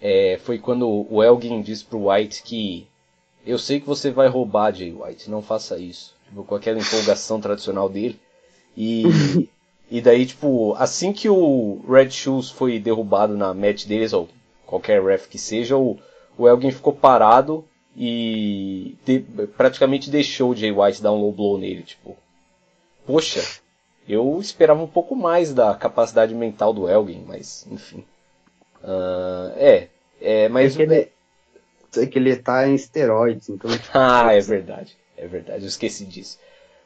é, 0.00 0.38
foi 0.42 0.58
quando 0.58 1.06
o 1.10 1.22
Elgin 1.22 1.62
disse 1.62 1.84
pro 1.84 2.10
White 2.10 2.42
que 2.42 2.86
eu 3.46 3.58
sei 3.58 3.80
que 3.80 3.86
você 3.86 4.10
vai 4.10 4.28
roubar 4.28 4.74
Jay 4.74 4.92
White, 4.92 5.30
não 5.30 5.40
faça 5.40 5.78
isso. 5.78 6.14
Tipo, 6.28 6.42
com 6.42 6.54
aquela 6.56 6.80
empolgação 6.80 7.40
tradicional 7.40 7.88
dele. 7.88 8.18
E, 8.76 9.04
e 9.88 10.00
daí, 10.00 10.26
tipo, 10.26 10.74
assim 10.74 11.12
que 11.12 11.28
o 11.28 11.80
Red 11.88 12.10
Shoes 12.10 12.50
foi 12.50 12.80
derrubado 12.80 13.36
na 13.36 13.54
match 13.54 13.86
deles, 13.86 14.12
ou 14.12 14.28
qualquer 14.66 15.02
ref 15.02 15.28
que 15.28 15.38
seja, 15.38 15.76
o, 15.76 15.96
o 16.36 16.48
Elgin 16.48 16.72
ficou 16.72 16.92
parado 16.92 17.64
e 17.96 18.94
praticamente 19.56 20.10
deixou 20.10 20.50
o 20.50 20.56
Jay 20.56 20.70
White 20.70 21.02
dar 21.02 21.12
um 21.12 21.20
low 21.20 21.32
blow 21.32 21.56
nele, 21.56 21.82
tipo. 21.82 22.14
Poxa, 23.06 23.42
eu 24.06 24.38
esperava 24.38 24.82
um 24.82 24.86
pouco 24.86 25.16
mais 25.16 25.54
da 25.54 25.74
capacidade 25.74 26.34
mental 26.34 26.74
do 26.74 26.88
Elgin, 26.88 27.24
mas 27.26 27.66
enfim. 27.70 28.04
Uh, 28.82 29.52
é, 29.56 29.88
é, 30.20 30.48
mas. 30.48 30.74
É 30.74 30.76
que, 30.76 30.82
ele, 30.82 31.12
é 31.96 32.06
que 32.06 32.18
ele 32.18 32.36
tá 32.36 32.68
em 32.68 32.74
esteroides, 32.74 33.48
então. 33.48 33.70
Tipo, 33.72 33.88
ah, 33.94 34.34
é 34.34 34.40
verdade. 34.40 34.96
É 35.16 35.26
verdade, 35.26 35.62
eu 35.62 35.68
esqueci 35.68 36.04
disso. 36.04 36.38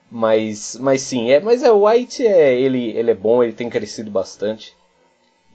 Mas, 0.09 0.77
mas 0.81 1.01
sim, 1.03 1.31
é, 1.31 1.41
mas 1.41 1.63
é, 1.65 1.71
o 1.71 1.87
White 1.87 2.25
é, 2.25 2.59
ele, 2.59 2.91
ele 2.91 3.11
é 3.11 3.15
bom, 3.15 3.43
ele 3.43 3.53
tem 3.53 3.69
crescido 3.69 4.11
bastante. 4.11 4.77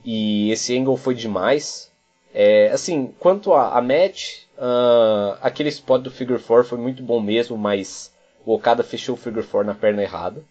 E 0.03 0.51
esse 0.51 0.77
angle 0.77 0.97
foi 0.97 1.15
demais. 1.15 1.91
É, 2.37 2.69
assim, 2.71 3.15
quanto 3.17 3.53
a, 3.53 3.77
a 3.77 3.81
match, 3.81 4.39
uh, 4.57 5.37
aquele 5.41 5.69
spot 5.69 6.01
do 6.01 6.11
Figure 6.11 6.37
4 6.37 6.65
foi 6.65 6.77
muito 6.77 7.01
bom 7.01 7.21
mesmo, 7.21 7.57
mas 7.57 8.13
o 8.45 8.53
Okada 8.53 8.83
fechou 8.83 9.15
o 9.15 9.17
Figure 9.17 9.47
4 9.47 9.65
na 9.65 9.73
perna 9.73 10.03
errada. 10.03 10.43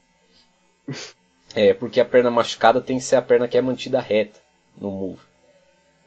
É, 1.56 1.72
porque 1.72 2.00
a 2.00 2.04
perna 2.04 2.32
machucada 2.32 2.80
tem 2.80 2.98
que 2.98 3.04
ser 3.04 3.14
a 3.14 3.22
perna 3.22 3.46
que 3.46 3.56
é 3.56 3.62
mantida 3.62 4.00
reta 4.00 4.40
no 4.76 4.90
move. 4.90 5.20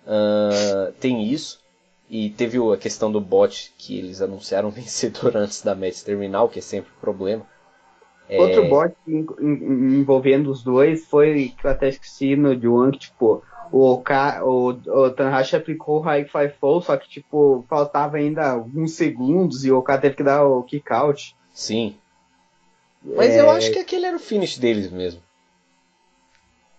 Uh, 0.05 0.91
tem 0.99 1.23
isso. 1.23 1.61
E 2.09 2.31
teve 2.31 2.57
a 2.57 2.75
questão 2.75 3.09
do 3.09 3.21
bot 3.21 3.73
que 3.77 3.97
eles 3.97 4.21
anunciaram 4.21 4.69
vencedor 4.71 5.37
antes 5.37 5.61
da 5.61 5.73
match 5.73 6.01
terminal, 6.01 6.49
que 6.49 6.59
é 6.59 6.61
sempre 6.61 6.91
um 6.91 6.99
problema. 6.99 7.47
Outro 8.29 8.65
é... 8.65 8.67
bot 8.67 8.95
envolvendo 9.07 10.51
os 10.51 10.61
dois 10.61 11.05
foi 11.05 11.53
que 11.57 11.65
eu 11.65 11.71
até 11.71 11.87
esqueci 11.87 12.35
no 12.35 12.53
de 12.53 12.67
One, 12.67 12.91
que 12.91 12.99
tipo, 12.99 13.41
o, 13.71 14.01
o, 14.43 14.69
o 14.69 15.09
Tanahashi 15.11 15.55
aplicou 15.55 15.97
o 15.97 16.01
High 16.01 16.25
Fly 16.25 16.49
Flow, 16.49 16.81
só 16.81 16.97
que 16.97 17.09
tipo, 17.09 17.65
faltava 17.69 18.17
ainda 18.17 18.51
alguns 18.51 18.93
segundos 18.93 19.65
e 19.65 19.71
o 19.71 19.77
Okada 19.77 20.01
teve 20.01 20.15
que 20.15 20.23
dar 20.23 20.45
o 20.45 20.63
kick 20.63 20.91
out. 20.91 21.35
Sim. 21.53 21.95
Mas 23.03 23.31
é... 23.31 23.41
eu 23.41 23.49
acho 23.49 23.71
que 23.71 23.79
aquele 23.79 24.05
era 24.05 24.15
o 24.15 24.19
finish 24.19 24.57
deles 24.57 24.91
mesmo. 24.91 25.21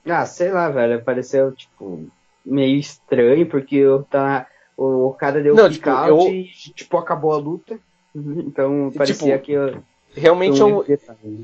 Ah, 0.07 0.27
sei 0.27 0.51
lá, 0.51 0.69
velho. 0.69 1.03
Pareceu, 1.03 1.53
tipo, 1.53 2.07
meio 2.45 2.79
estranho, 2.79 3.47
porque 3.47 3.87
o, 3.87 4.03
tá, 4.03 4.47
o 4.77 5.07
Okada 5.07 5.43
deu 5.43 5.55
Não, 5.55 5.65
kick 5.65 5.75
tipo, 5.75 5.91
out 5.91 6.27
eu... 6.27 6.35
e, 6.35 6.45
tipo, 6.45 6.97
acabou 6.97 7.33
a 7.33 7.37
luta. 7.37 7.79
Então, 8.15 8.91
parecia 8.97 9.35
tipo, 9.35 9.45
que... 9.45 9.53
Eu... 9.53 9.83
Realmente 10.15 10.59
eu, 10.59 10.85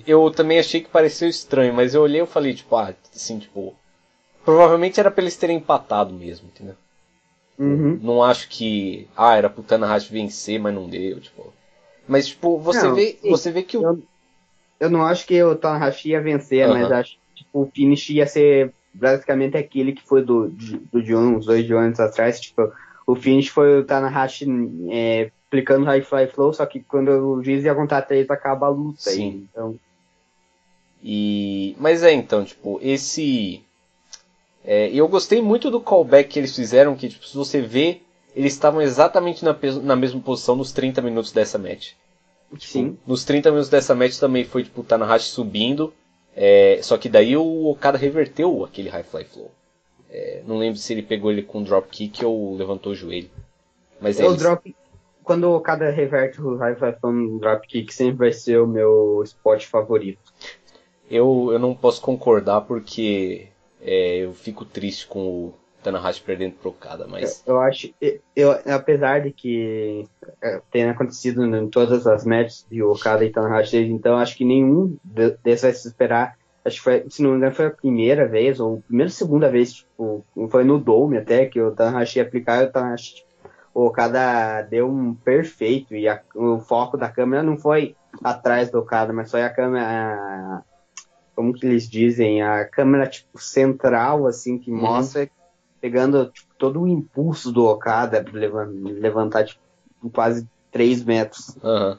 eu 0.06 0.30
também 0.30 0.58
achei 0.58 0.80
que 0.80 0.88
pareceu 0.88 1.28
estranho, 1.28 1.72
mas 1.74 1.94
eu 1.94 2.02
olhei 2.02 2.22
e 2.22 2.26
falei, 2.26 2.54
tipo, 2.54 2.74
ah, 2.74 2.94
assim, 3.14 3.38
tipo. 3.38 3.74
Provavelmente 4.44 5.00
era 5.00 5.10
pra 5.10 5.22
eles 5.22 5.36
terem 5.36 5.56
empatado 5.56 6.12
mesmo, 6.12 6.48
entendeu? 6.48 6.74
Uhum. 7.58 7.98
Não 8.02 8.22
acho 8.22 8.48
que. 8.48 9.08
Ah, 9.16 9.36
era 9.36 9.48
pro 9.48 9.62
Tanahashi 9.62 10.12
vencer, 10.12 10.58
mas 10.58 10.74
não 10.74 10.88
deu, 10.88 11.20
tipo. 11.20 11.52
Mas, 12.06 12.28
tipo, 12.28 12.58
você 12.58 12.82
não, 12.82 12.94
vê. 12.94 13.16
Sim, 13.20 13.30
você 13.30 13.50
vê 13.50 13.62
que 13.62 13.76
o. 13.76 13.82
Eu, 13.82 14.02
eu, 14.80 14.90
não 14.90 15.02
acho 15.02 15.26
que 15.26 15.42
o 15.42 15.54
Tanahashi 15.54 16.10
ia 16.10 16.20
vencer, 16.20 16.68
uhum. 16.68 16.74
mas 16.74 16.92
acho 16.92 17.12
que 17.12 17.44
tipo, 17.44 17.62
o 17.62 17.70
finish 17.72 18.10
ia 18.10 18.26
ser 18.26 18.72
basicamente 18.92 19.56
aquele 19.56 19.92
que 19.92 20.02
foi 20.02 20.22
do, 20.22 20.48
do 20.48 21.02
John, 21.02 21.36
uns 21.36 21.46
dois 21.46 21.66
Johns 21.66 21.98
atrás. 22.00 22.40
Tipo, 22.40 22.72
o 23.06 23.14
finish 23.14 23.48
foi 23.48 23.80
o 23.80 23.84
Tanahashi 23.84 24.46
é, 24.90 25.30
aplicando 25.48 25.84
High 25.84 26.02
Fly 26.02 26.26
Flow, 26.28 26.52
só 26.52 26.66
que 26.66 26.80
quando 26.80 27.10
o 27.10 27.42
juiz 27.42 27.64
ia 27.64 27.74
contar 27.74 28.02
três, 28.02 28.28
acaba 28.30 28.66
a 28.66 28.70
luta. 28.70 29.10
Sim. 29.10 29.22
Aí, 29.22 29.46
então... 29.50 29.78
E... 31.02 31.76
Mas 31.78 32.02
é, 32.02 32.12
então, 32.12 32.44
tipo, 32.44 32.80
esse... 32.82 33.62
É, 34.65 34.89
eu 34.89 35.07
gostei 35.07 35.43
muito 35.43 35.70
do 35.70 35.81
callback 35.81 36.31
que 36.31 36.39
eles 36.39 36.55
fizeram, 36.55 36.97
que 36.97 37.09
tipo, 37.09 37.27
se 37.27 37.36
você 37.36 37.61
vê, 37.61 38.01
eles 38.35 38.55
estavam 38.55 38.81
exatamente 38.81 39.45
na, 39.45 39.57
na 39.82 39.95
mesma 39.95 40.20
posição 40.20 40.57
nos 40.57 40.73
30 40.73 41.03
minutos 41.03 41.32
dessa 41.32 41.59
match. 41.59 41.93
Tipo, 42.51 42.65
Sim. 42.65 42.99
Nos 43.07 43.24
30 43.24 43.51
minutos 43.51 43.69
dessa 43.69 43.95
match 43.95 44.19
também 44.19 44.45
foi 44.45 44.65
tipo 44.65 44.81
o 44.81 44.85
Tanahashi 44.85 45.27
subindo, 45.27 45.93
é, 46.35 46.81
só 46.82 46.97
que 46.97 47.09
daí 47.09 47.36
o 47.36 47.66
Okada 47.66 47.99
reverteu 47.99 48.65
aquele 48.65 48.89
High 48.89 49.05
Fly 49.05 49.24
Flow. 49.24 49.51
É, 50.11 50.43
não 50.47 50.59
lembro 50.59 50.78
se 50.78 50.93
ele 50.93 51.03
pegou 51.03 51.31
ele 51.31 51.43
com 51.43 51.62
drop 51.62 51.89
kick 51.89 52.24
ou 52.24 52.57
levantou 52.57 52.93
o 52.93 52.95
joelho. 52.95 53.31
Mas 54.01 54.19
é, 54.19 54.27
o 54.27 54.35
drop, 54.35 54.74
quando 55.24 55.45
o 55.45 55.57
Okada 55.57 55.91
reverte 55.91 56.41
o 56.41 56.57
High 56.57 56.77
Fly 56.77 56.95
no 57.03 57.39
Dropkick, 57.39 57.93
sempre 57.93 58.16
vai 58.16 58.32
ser 58.32 58.61
o 58.61 58.66
meu 58.66 59.23
spot 59.24 59.65
favorito. 59.65 60.32
Eu, 61.11 61.51
eu 61.53 61.59
não 61.59 61.74
posso 61.74 62.01
concordar 62.01 62.62
porque 62.62 63.49
é, 63.85 64.16
eu 64.19 64.32
fico 64.32 64.65
triste 64.65 65.06
com 65.06 65.20
o 65.20 65.55
Tanahashi 65.82 66.23
perdendo 66.23 66.55
pro 66.55 66.70
Okada, 66.70 67.06
mas... 67.06 67.44
Eu, 67.47 67.55
eu 67.55 67.61
acho, 67.61 67.94
eu, 68.35 68.51
apesar 68.66 69.20
de 69.20 69.31
que 69.31 70.09
é, 70.43 70.61
tenha 70.70 70.90
acontecido 70.90 71.44
em 71.44 71.69
todas 71.69 72.06
as 72.06 72.24
matches 72.24 72.66
de 72.70 72.82
Okada 72.82 73.24
e 73.24 73.31
Tanahashi 73.31 73.77
então, 73.77 74.16
acho 74.16 74.36
que 74.36 74.44
nenhum 74.44 74.97
desses 75.05 75.62
vai 75.62 75.73
se 75.73 75.86
esperar. 75.86 76.39
Acho 76.65 76.78
que 76.78 76.82
foi, 76.82 77.05
se 77.11 77.23
não 77.23 77.32
me 77.32 77.36
engano, 77.36 77.55
foi 77.55 77.66
a 77.66 77.70
primeira 77.70 78.27
vez, 78.27 78.59
ou 78.59 78.82
primeira 78.89 79.11
segunda 79.11 79.51
vez, 79.51 79.74
tipo, 79.74 80.24
foi 80.48 80.65
no 80.65 80.78
Dome 80.78 81.19
até, 81.19 81.44
que 81.44 81.61
o 81.61 81.70
Tanahashi 81.70 82.19
ia 82.19 82.24
aplicar 82.24 82.62
e 82.62 82.66
o 82.66 82.73
Tanahashi 82.73 83.16
tipo, 83.16 83.28
o 83.74 83.86
Okada 83.86 84.62
deu 84.62 84.89
um 84.89 85.15
perfeito 85.15 85.94
e 85.94 86.09
a, 86.09 86.23
o 86.35 86.59
foco 86.61 86.97
da 86.97 87.11
câmera 87.11 87.43
não 87.43 87.59
foi 87.59 87.94
atrás 88.23 88.70
do 88.70 88.78
Okada, 88.78 89.12
mas 89.12 89.31
foi 89.31 89.43
a 89.43 89.51
câmera, 89.51 90.62
como 91.35 91.52
que 91.52 91.66
eles 91.66 91.89
dizem, 91.89 92.43
a 92.43 92.65
câmera 92.65 93.06
tipo 93.06 93.39
central 93.39 94.27
assim 94.27 94.59
que 94.59 94.70
uhum. 94.70 94.81
mostra 94.81 95.28
pegando 95.81 96.27
tipo, 96.27 96.48
todo 96.56 96.81
o 96.81 96.89
impulso 96.89 97.52
do 97.52 97.66
Okada 97.66 98.24
levantar 98.32 99.44
tipo, 99.44 99.61
quase 100.12 100.48
3 100.73 101.05
metros. 101.05 101.56
Uhum. 101.62 101.98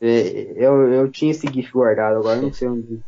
Eu, 0.00 0.92
eu 0.92 1.10
tinha 1.10 1.32
esse 1.32 1.52
GIF 1.52 1.72
guardado, 1.72 2.18
agora 2.18 2.40
não 2.40 2.52
sei 2.52 2.68
onde. 2.68 3.00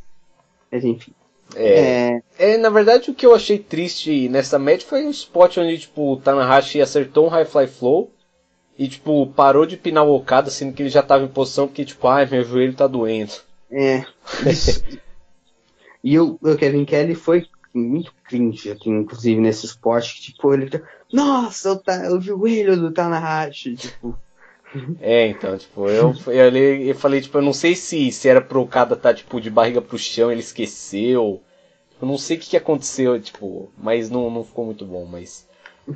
Mas 0.72 0.84
enfim. 0.84 1.12
É, 1.54 2.20
é... 2.38 2.52
é, 2.54 2.56
na 2.58 2.68
verdade 2.68 3.10
o 3.10 3.14
que 3.14 3.26
eu 3.26 3.34
achei 3.34 3.58
triste 3.58 4.28
nessa 4.28 4.58
match 4.58 4.84
foi 4.84 5.06
o 5.06 5.10
spot 5.10 5.58
onde 5.58 5.78
tipo, 5.78 6.12
o 6.12 6.16
Tanahashi 6.16 6.80
acertou 6.80 7.26
um 7.26 7.28
High 7.28 7.44
Fly 7.44 7.66
Flow 7.66 8.10
e 8.78 8.88
tipo, 8.88 9.26
parou 9.28 9.66
de 9.66 9.76
pinar 9.76 10.04
o 10.04 10.14
Okada, 10.14 10.50
sendo 10.50 10.72
que 10.72 10.82
ele 10.82 10.90
já 10.90 11.02
tava 11.02 11.24
em 11.24 11.28
posição 11.28 11.66
porque 11.66 11.84
tipo, 11.84 12.08
ai, 12.08 12.26
meu 12.26 12.42
joelho 12.42 12.74
tá 12.74 12.86
doendo. 12.86 13.32
É. 13.70 14.04
e 16.02 16.18
o, 16.18 16.38
o, 16.42 16.56
Kevin 16.56 16.84
Kelly 16.84 17.14
foi 17.14 17.46
muito 17.72 18.12
cringe 18.24 18.70
aqui, 18.70 18.90
inclusive, 18.90 19.40
nesse 19.40 19.66
spot, 19.66 20.14
que 20.14 20.20
tipo, 20.22 20.52
ele 20.52 20.68
nossa, 21.12 21.72
o, 21.72 22.16
o 22.16 22.20
joelho 22.20 22.76
do 22.76 22.92
Tanahashi, 22.92 23.74
tipo... 23.74 24.16
É, 25.00 25.26
então, 25.26 25.58
tipo, 25.58 25.88
eu, 25.88 26.14
eu, 26.28 26.56
eu 26.56 26.94
falei, 26.94 27.20
tipo, 27.20 27.36
eu 27.38 27.42
não 27.42 27.52
sei 27.52 27.74
se, 27.74 28.12
se 28.12 28.28
era 28.28 28.40
pro 28.40 28.60
Okada 28.60 28.94
tá, 28.94 29.12
tipo, 29.12 29.40
de 29.40 29.50
barriga 29.50 29.82
pro 29.82 29.98
chão, 29.98 30.30
ele 30.30 30.40
esqueceu. 30.40 31.42
Eu 32.00 32.06
não 32.06 32.16
sei 32.16 32.36
o 32.36 32.40
que, 32.40 32.50
que 32.50 32.56
aconteceu, 32.56 33.20
tipo, 33.20 33.72
mas 33.76 34.08
não, 34.08 34.30
não 34.30 34.44
ficou 34.44 34.64
muito 34.64 34.84
bom, 34.84 35.04
mas. 35.04 35.48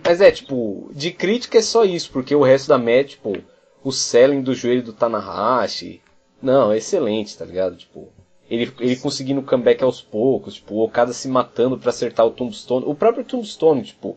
Mas 0.04 0.20
é, 0.20 0.30
tipo, 0.32 0.90
de 0.92 1.12
crítica 1.12 1.58
é 1.58 1.62
só 1.62 1.84
isso, 1.84 2.10
porque 2.10 2.34
o 2.34 2.42
resto 2.42 2.66
da 2.66 2.76
match, 2.76 3.10
tipo, 3.10 3.36
o 3.84 3.92
selling 3.92 4.42
do 4.42 4.54
joelho 4.54 4.82
do 4.82 4.92
Tanahashi. 4.92 6.02
Não, 6.42 6.72
é 6.72 6.78
excelente, 6.78 7.38
tá 7.38 7.44
ligado? 7.44 7.76
Tipo, 7.76 8.08
ele, 8.54 8.72
ele 8.80 8.96
conseguindo 8.96 9.42
comeback 9.42 9.82
aos 9.82 10.00
poucos, 10.00 10.54
tipo, 10.54 10.74
o 10.74 10.84
Okada 10.84 11.12
se 11.12 11.28
matando 11.28 11.78
para 11.78 11.90
acertar 11.90 12.26
o 12.26 12.30
Tombstone. 12.30 12.86
O 12.86 12.94
próprio 12.94 13.24
Tombstone, 13.24 13.82
tipo, 13.82 14.16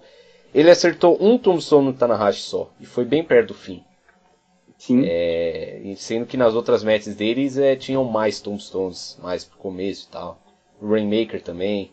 ele 0.53 0.69
acertou 0.69 1.17
um 1.21 1.37
Tombstone 1.37 1.87
no 1.87 1.93
Tanahashi 1.93 2.41
só, 2.41 2.71
e 2.79 2.85
foi 2.85 3.05
bem 3.05 3.23
perto 3.23 3.49
do 3.49 3.53
fim. 3.53 3.83
Sim. 4.77 5.03
É, 5.05 5.93
sendo 5.97 6.25
que 6.25 6.37
nas 6.37 6.53
outras 6.53 6.83
matches 6.83 7.15
deles 7.15 7.57
é, 7.57 7.75
tinham 7.75 8.03
mais 8.03 8.39
tombstones, 8.39 9.17
mais 9.21 9.43
pro 9.43 9.57
começo 9.57 10.07
e 10.07 10.11
tal. 10.11 10.39
O 10.79 10.87
Rainmaker 10.87 11.41
também. 11.41 11.91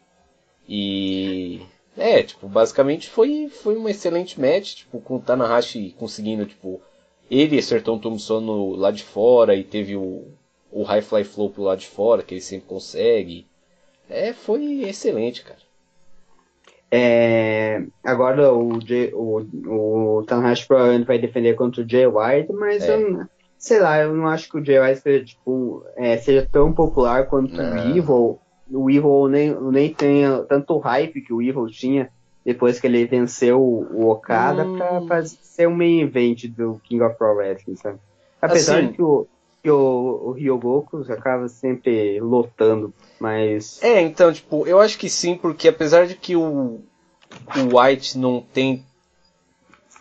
E. 0.68 1.62
É, 1.96 2.22
tipo, 2.22 2.46
basicamente 2.48 3.08
foi, 3.08 3.48
foi 3.48 3.76
uma 3.76 3.90
excelente 3.90 4.38
match, 4.40 4.74
tipo, 4.74 5.00
com 5.00 5.16
o 5.16 5.20
Tanahashi 5.20 5.94
conseguindo, 5.98 6.44
tipo, 6.44 6.82
ele 7.30 7.58
acertou 7.58 7.96
um 7.96 7.98
tombstone 7.98 8.44
no 8.44 8.74
lado 8.74 8.96
de 8.96 9.04
fora 9.04 9.54
e 9.54 9.64
teve 9.64 9.96
o, 9.96 10.26
o 10.74 10.82
High 10.82 11.02
Fly 11.02 11.24
Flow 11.24 11.50
pro 11.50 11.62
lado 11.62 11.78
de 11.78 11.86
fora, 11.86 12.22
que 12.22 12.34
ele 12.34 12.40
sempre 12.40 12.66
consegue. 12.66 13.46
É, 14.10 14.32
foi 14.32 14.82
excelente, 14.82 15.44
cara. 15.44 15.60
É, 16.90 17.82
agora 18.02 18.52
o, 18.52 18.80
Jay, 18.80 19.12
o, 19.14 20.18
o 20.18 20.24
Tanahashi 20.24 20.66
provavelmente 20.66 21.06
vai 21.06 21.18
defender 21.18 21.54
contra 21.54 21.82
o 21.82 21.88
Jay 21.88 22.06
White, 22.06 22.52
mas 22.52 22.82
é. 22.82 22.94
eu, 22.94 23.24
sei 23.56 23.80
lá, 23.80 24.00
eu 24.00 24.14
não 24.14 24.26
acho 24.26 24.50
que 24.50 24.58
o 24.58 24.64
Jay 24.64 24.80
White 24.80 25.00
seja, 25.00 25.24
tipo, 25.24 25.84
é, 25.96 26.16
seja 26.18 26.48
tão 26.50 26.72
popular 26.72 27.26
quanto 27.26 27.54
não. 27.54 27.72
o 27.72 27.96
Evil. 27.96 28.38
O 28.70 28.90
Evil 28.90 29.28
nem, 29.28 29.54
nem 29.70 29.94
tenha 29.94 30.40
tanto 30.48 30.78
hype 30.78 31.20
que 31.20 31.32
o 31.32 31.40
Evil 31.40 31.66
tinha 31.66 32.10
depois 32.44 32.80
que 32.80 32.86
ele 32.86 33.06
venceu 33.06 33.60
o 33.60 34.10
Okada 34.10 34.64
hum. 34.64 34.76
pra, 34.76 35.00
pra 35.00 35.24
ser 35.24 35.68
um 35.68 35.74
main 35.74 36.00
event 36.00 36.46
do 36.48 36.80
King 36.84 37.02
of 37.02 37.16
Pro 37.16 37.34
Wrestling, 37.34 37.76
sabe? 37.76 37.98
Apesar 38.40 38.78
assim, 38.78 38.88
de 38.88 38.92
que 38.94 39.02
o, 39.02 39.26
o, 39.70 40.28
o 40.28 40.32
Ryogoku 40.32 40.98
acaba 41.10 41.48
sempre 41.48 42.20
lotando, 42.20 42.92
mas... 43.18 43.82
É, 43.82 44.00
então, 44.00 44.32
tipo, 44.32 44.66
eu 44.66 44.80
acho 44.80 44.98
que 44.98 45.08
sim, 45.08 45.36
porque 45.36 45.68
apesar 45.68 46.06
de 46.06 46.14
que 46.14 46.36
o, 46.36 46.80
o 47.56 47.78
White 47.78 48.18
não 48.18 48.40
tem... 48.40 48.84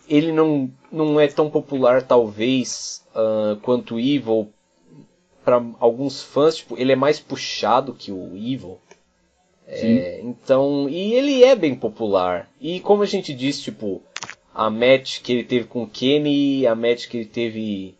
Ele 0.06 0.32
não, 0.32 0.70
não 0.92 1.18
é 1.18 1.26
tão 1.28 1.48
popular, 1.48 2.02
talvez, 2.02 3.02
uh, 3.14 3.56
quanto 3.62 3.94
o 3.94 4.00
Evil, 4.00 4.50
para 5.42 5.62
alguns 5.80 6.22
fãs, 6.22 6.56
tipo, 6.56 6.78
ele 6.78 6.92
é 6.92 6.96
mais 6.96 7.18
puxado 7.18 7.94
que 7.94 8.12
o 8.12 8.36
Evil. 8.36 8.78
É, 9.66 10.20
então, 10.22 10.88
e 10.90 11.14
ele 11.14 11.42
é 11.42 11.56
bem 11.56 11.74
popular. 11.74 12.50
E 12.60 12.80
como 12.80 13.02
a 13.02 13.06
gente 13.06 13.32
disse, 13.32 13.62
tipo, 13.62 14.02
a 14.54 14.68
match 14.68 15.20
que 15.22 15.32
ele 15.32 15.44
teve 15.44 15.66
com 15.66 15.82
o 15.84 15.88
Kenny, 15.88 16.66
a 16.66 16.74
match 16.74 17.08
que 17.08 17.16
ele 17.16 17.26
teve 17.26 17.94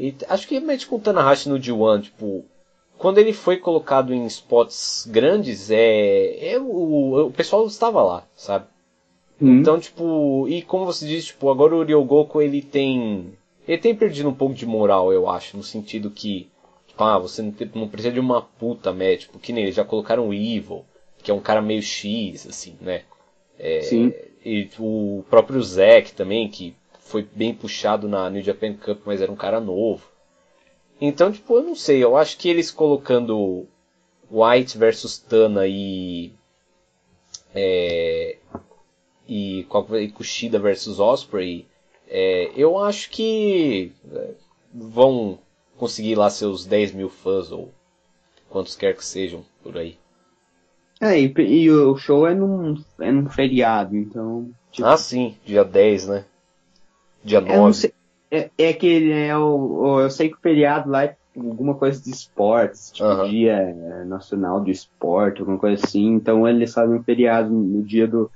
e 0.00 0.16
acho 0.28 0.48
que 0.48 0.58
mete 0.58 0.86
com 0.86 0.96
o 0.96 1.00
Tanahashi 1.00 1.50
no 1.50 1.58
D1, 1.58 2.02
tipo, 2.04 2.42
quando 2.96 3.18
ele 3.18 3.34
foi 3.34 3.58
colocado 3.58 4.14
em 4.14 4.24
spots 4.24 5.06
grandes, 5.06 5.70
é, 5.70 6.52
é 6.52 6.58
o, 6.58 7.26
o 7.26 7.30
pessoal 7.30 7.66
estava 7.66 8.02
lá, 8.02 8.26
sabe? 8.34 8.64
Hum. 9.40 9.60
Então, 9.60 9.78
tipo, 9.78 10.46
e 10.48 10.62
como 10.62 10.86
você 10.86 11.06
disse, 11.06 11.28
tipo, 11.28 11.50
agora 11.50 11.76
o 11.76 11.82
Ryogoku 11.82 12.40
ele 12.40 12.62
tem 12.62 13.34
ele 13.68 13.78
tem 13.78 13.94
perdido 13.94 14.28
um 14.28 14.34
pouco 14.34 14.54
de 14.54 14.64
moral, 14.64 15.12
eu 15.12 15.28
acho, 15.28 15.56
no 15.56 15.62
sentido 15.62 16.10
que, 16.10 16.48
tipo, 16.86 17.04
ah, 17.04 17.18
você 17.18 17.42
não, 17.42 17.52
tem, 17.52 17.70
não 17.74 17.86
precisa 17.86 18.14
de 18.14 18.20
uma 18.20 18.40
puta 18.40 18.92
match, 18.92 19.20
tipo, 19.20 19.38
que 19.38 19.52
nem 19.52 19.64
eles 19.64 19.74
já 19.74 19.84
colocaram 19.84 20.28
o 20.28 20.34
Evil, 20.34 20.82
que 21.22 21.30
é 21.30 21.34
um 21.34 21.40
cara 21.40 21.60
meio 21.60 21.82
X, 21.82 22.46
assim, 22.46 22.74
né? 22.80 23.02
É, 23.58 23.82
Sim. 23.82 24.14
E 24.42 24.66
o 24.78 25.22
próprio 25.28 25.62
Zack 25.62 26.12
também, 26.12 26.48
que 26.48 26.74
foi 27.10 27.22
bem 27.34 27.52
puxado 27.52 28.08
na 28.08 28.30
New 28.30 28.42
Japan 28.42 28.74
Cup, 28.74 29.02
mas 29.04 29.20
era 29.20 29.30
um 29.30 29.36
cara 29.36 29.60
novo. 29.60 30.08
Então, 31.00 31.32
tipo, 31.32 31.56
eu 31.56 31.62
não 31.62 31.74
sei, 31.74 32.02
eu 32.02 32.16
acho 32.16 32.38
que 32.38 32.48
eles 32.48 32.70
colocando 32.70 33.66
White 34.30 34.78
versus 34.78 35.18
Tana 35.18 35.66
e. 35.66 36.32
É, 37.54 38.36
e, 39.28 39.66
e 40.00 40.08
Kushida 40.12 40.58
versus 40.58 41.00
Osprey, 41.00 41.66
é, 42.08 42.52
eu 42.54 42.78
acho 42.78 43.10
que 43.10 43.92
é, 44.12 44.34
vão 44.72 45.38
conseguir 45.76 46.14
lá 46.14 46.30
seus 46.30 46.64
10 46.64 46.92
mil 46.92 47.08
fãs 47.08 47.50
ou 47.50 47.72
quantos 48.48 48.76
quer 48.76 48.94
que 48.94 49.04
sejam 49.04 49.44
por 49.62 49.76
aí. 49.76 49.98
É, 51.00 51.18
e, 51.18 51.32
e 51.38 51.70
o 51.70 51.96
show 51.96 52.26
é 52.26 52.34
num, 52.34 52.80
é 53.00 53.10
num 53.10 53.28
feriado, 53.28 53.96
então. 53.96 54.50
Tipo... 54.70 54.86
Ah, 54.86 54.96
sim, 54.96 55.36
dia 55.44 55.64
10, 55.64 56.08
né? 56.08 56.24
Dia 57.24 57.40
9. 57.40 57.92
É, 58.30 58.50
é 58.56 58.72
que 58.72 59.12
é 59.12 59.36
o, 59.36 59.82
o, 59.82 60.00
Eu 60.00 60.10
sei 60.10 60.28
que 60.28 60.36
o 60.36 60.40
feriado 60.40 60.88
lá 60.88 61.04
é 61.04 61.16
alguma 61.36 61.74
coisa 61.74 62.02
de 62.02 62.10
esportes, 62.10 62.90
tipo 62.92 63.08
uhum. 63.08 63.28
dia 63.28 63.74
nacional 64.06 64.60
do 64.60 64.70
esporte, 64.70 65.40
alguma 65.40 65.58
coisa 65.58 65.84
assim. 65.84 66.14
Então 66.14 66.46
eles 66.48 66.72
fazem 66.72 66.96
um 66.96 67.02
feriado 67.02 67.50
no 67.50 67.82
dia 67.82 68.06
do. 68.06 68.30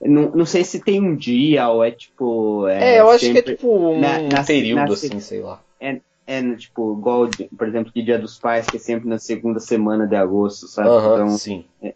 Não, 0.00 0.30
não 0.30 0.46
sei 0.46 0.64
se 0.64 0.80
tem 0.80 1.00
um 1.00 1.14
dia 1.14 1.68
ou 1.68 1.84
é 1.84 1.90
tipo. 1.90 2.66
É, 2.68 2.96
é 2.96 3.00
eu 3.00 3.10
acho 3.10 3.30
que 3.30 3.38
é 3.38 3.42
tipo 3.42 3.68
um 3.68 4.00
na, 4.00 4.20
na, 4.20 4.44
período, 4.44 4.88
na, 4.88 4.92
assim, 4.92 5.20
sei 5.20 5.40
lá. 5.40 5.60
É, 5.80 6.00
é 6.26 6.42
tipo, 6.54 6.96
igual, 6.98 7.28
por 7.56 7.68
exemplo, 7.68 7.92
de 7.94 8.02
Dia 8.02 8.18
dos 8.18 8.38
Pais, 8.38 8.66
que 8.66 8.76
é 8.76 8.80
sempre 8.80 9.08
na 9.08 9.18
segunda 9.18 9.60
semana 9.60 10.06
de 10.06 10.16
agosto, 10.16 10.66
sabe? 10.66 10.88
Uhum, 10.88 11.14
então, 11.14 11.28
sim. 11.38 11.64
É, 11.82 11.94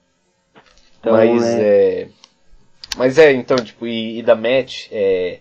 então, 1.00 1.12
Mas 1.12 1.44
é... 1.44 2.02
é... 2.02 2.08
Mas 2.96 3.18
é, 3.18 3.32
então, 3.32 3.56
tipo, 3.56 3.86
e, 3.86 4.18
e 4.18 4.22
da 4.22 4.34
match, 4.34 4.88
é... 4.90 5.40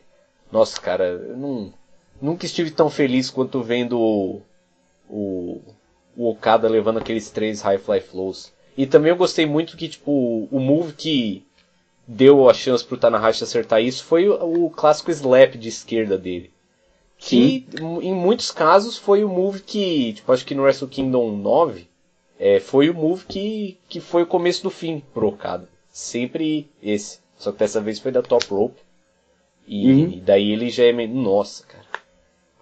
Nossa, 0.51 0.79
cara, 0.79 1.05
eu 1.05 1.37
não, 1.37 1.73
nunca 2.21 2.45
estive 2.45 2.71
tão 2.71 2.89
feliz 2.89 3.29
quanto 3.29 3.61
vendo 3.61 3.99
o, 3.99 4.41
o, 5.09 5.61
o 6.15 6.29
Okada 6.29 6.67
levando 6.69 6.99
aqueles 6.99 7.29
três 7.29 7.61
High 7.61 7.77
Fly 7.77 8.01
Flows. 8.01 8.51
E 8.77 8.85
também 8.85 9.09
eu 9.09 9.17
gostei 9.17 9.45
muito 9.45 9.75
que, 9.75 9.89
tipo, 9.89 10.47
o 10.51 10.59
move 10.59 10.93
que 10.93 11.43
deu 12.07 12.49
a 12.49 12.53
chance 12.53 12.85
pro 12.85 12.97
Tanahashi 12.97 13.43
acertar 13.43 13.81
isso 13.81 14.03
foi 14.03 14.29
o, 14.29 14.65
o 14.65 14.69
clássico 14.69 15.11
slap 15.11 15.55
de 15.55 15.67
esquerda 15.67 16.17
dele. 16.17 16.51
Que 17.17 17.65
Sim. 17.71 17.99
em 18.01 18.13
muitos 18.13 18.51
casos 18.51 18.97
foi 18.97 19.23
o 19.23 19.29
move 19.29 19.61
que, 19.61 20.13
tipo, 20.13 20.31
acho 20.31 20.45
que 20.45 20.53
no 20.53 20.63
Wrestle 20.63 20.87
Kingdom 20.87 21.31
9, 21.31 21.87
é, 22.39 22.59
foi 22.59 22.89
o 22.89 22.93
move 22.93 23.25
que, 23.25 23.79
que 23.89 23.99
foi 23.99 24.21
o 24.21 24.27
começo 24.27 24.61
do 24.61 24.69
fim 24.69 25.01
pro 25.13 25.29
Okada. 25.29 25.67
Sempre 25.91 26.69
esse. 26.81 27.19
Só 27.37 27.51
que 27.51 27.57
dessa 27.57 27.81
vez 27.81 27.99
foi 27.99 28.11
da 28.11 28.21
top 28.21 28.45
rope. 28.49 28.79
E, 29.67 29.91
uhum. 29.91 30.09
e 30.13 30.21
daí 30.21 30.51
ele 30.51 30.69
já 30.69 30.85
é 30.85 30.93
meio. 30.93 31.09
Nossa, 31.09 31.65
cara. 31.65 31.85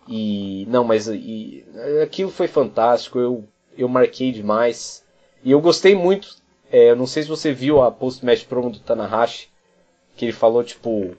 E. 0.08 0.66
Não, 0.68 0.84
mas 0.84 1.08
e, 1.08 1.64
aquilo 2.02 2.32
foi 2.32 2.48
fantástico. 2.48 3.20
Eu, 3.20 3.44
eu 3.78 3.88
marquei 3.88 4.32
demais. 4.32 5.06
E 5.44 5.52
eu 5.52 5.62
gostei 5.62 5.96
muito. 5.96 6.36
É, 6.72 6.90
eu 6.90 6.96
não 6.96 7.06
sei 7.06 7.24
se 7.24 7.30
você 7.30 7.54
viu 7.54 7.82
a 7.82 7.92
post-match 7.92 8.46
promo 8.46 8.72
do 8.72 8.80
Tanahashi. 8.80 9.50
Que 10.18 10.26
ele 10.26 10.34
falou, 10.34 10.64
tipo. 10.64 11.16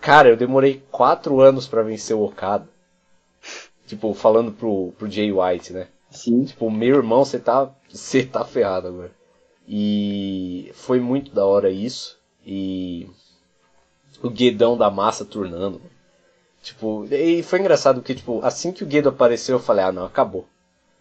Cara, 0.00 0.28
eu 0.28 0.36
demorei 0.36 0.82
quatro 0.90 1.40
anos 1.40 1.66
para 1.66 1.82
vencer 1.82 2.16
o 2.16 2.24
Okada. 2.24 2.68
Tipo, 3.86 4.12
falando 4.14 4.50
pro, 4.50 4.92
pro 4.98 5.10
Jay 5.10 5.30
White, 5.30 5.72
né? 5.72 5.88
Sim. 6.10 6.44
Tipo, 6.44 6.70
meu 6.70 6.96
irmão, 6.96 7.24
você 7.24 7.38
tá, 7.38 7.70
você 7.88 8.24
tá 8.24 8.44
ferrado 8.44 8.88
agora. 8.88 9.12
E 9.66 10.70
foi 10.74 11.00
muito 11.00 11.34
da 11.34 11.44
hora 11.46 11.70
isso. 11.70 12.18
E 12.46 13.08
o 14.24 14.30
Guedão 14.30 14.76
da 14.76 14.90
massa 14.90 15.24
turnando. 15.24 15.80
Tipo, 16.62 17.06
e 17.10 17.42
foi 17.42 17.60
engraçado 17.60 17.96
porque, 17.96 18.14
tipo, 18.14 18.40
assim 18.42 18.72
que 18.72 18.82
o 18.82 18.86
Guedo 18.86 19.10
apareceu, 19.10 19.56
eu 19.56 19.62
falei, 19.62 19.84
ah 19.84 19.92
não, 19.92 20.06
acabou. 20.06 20.48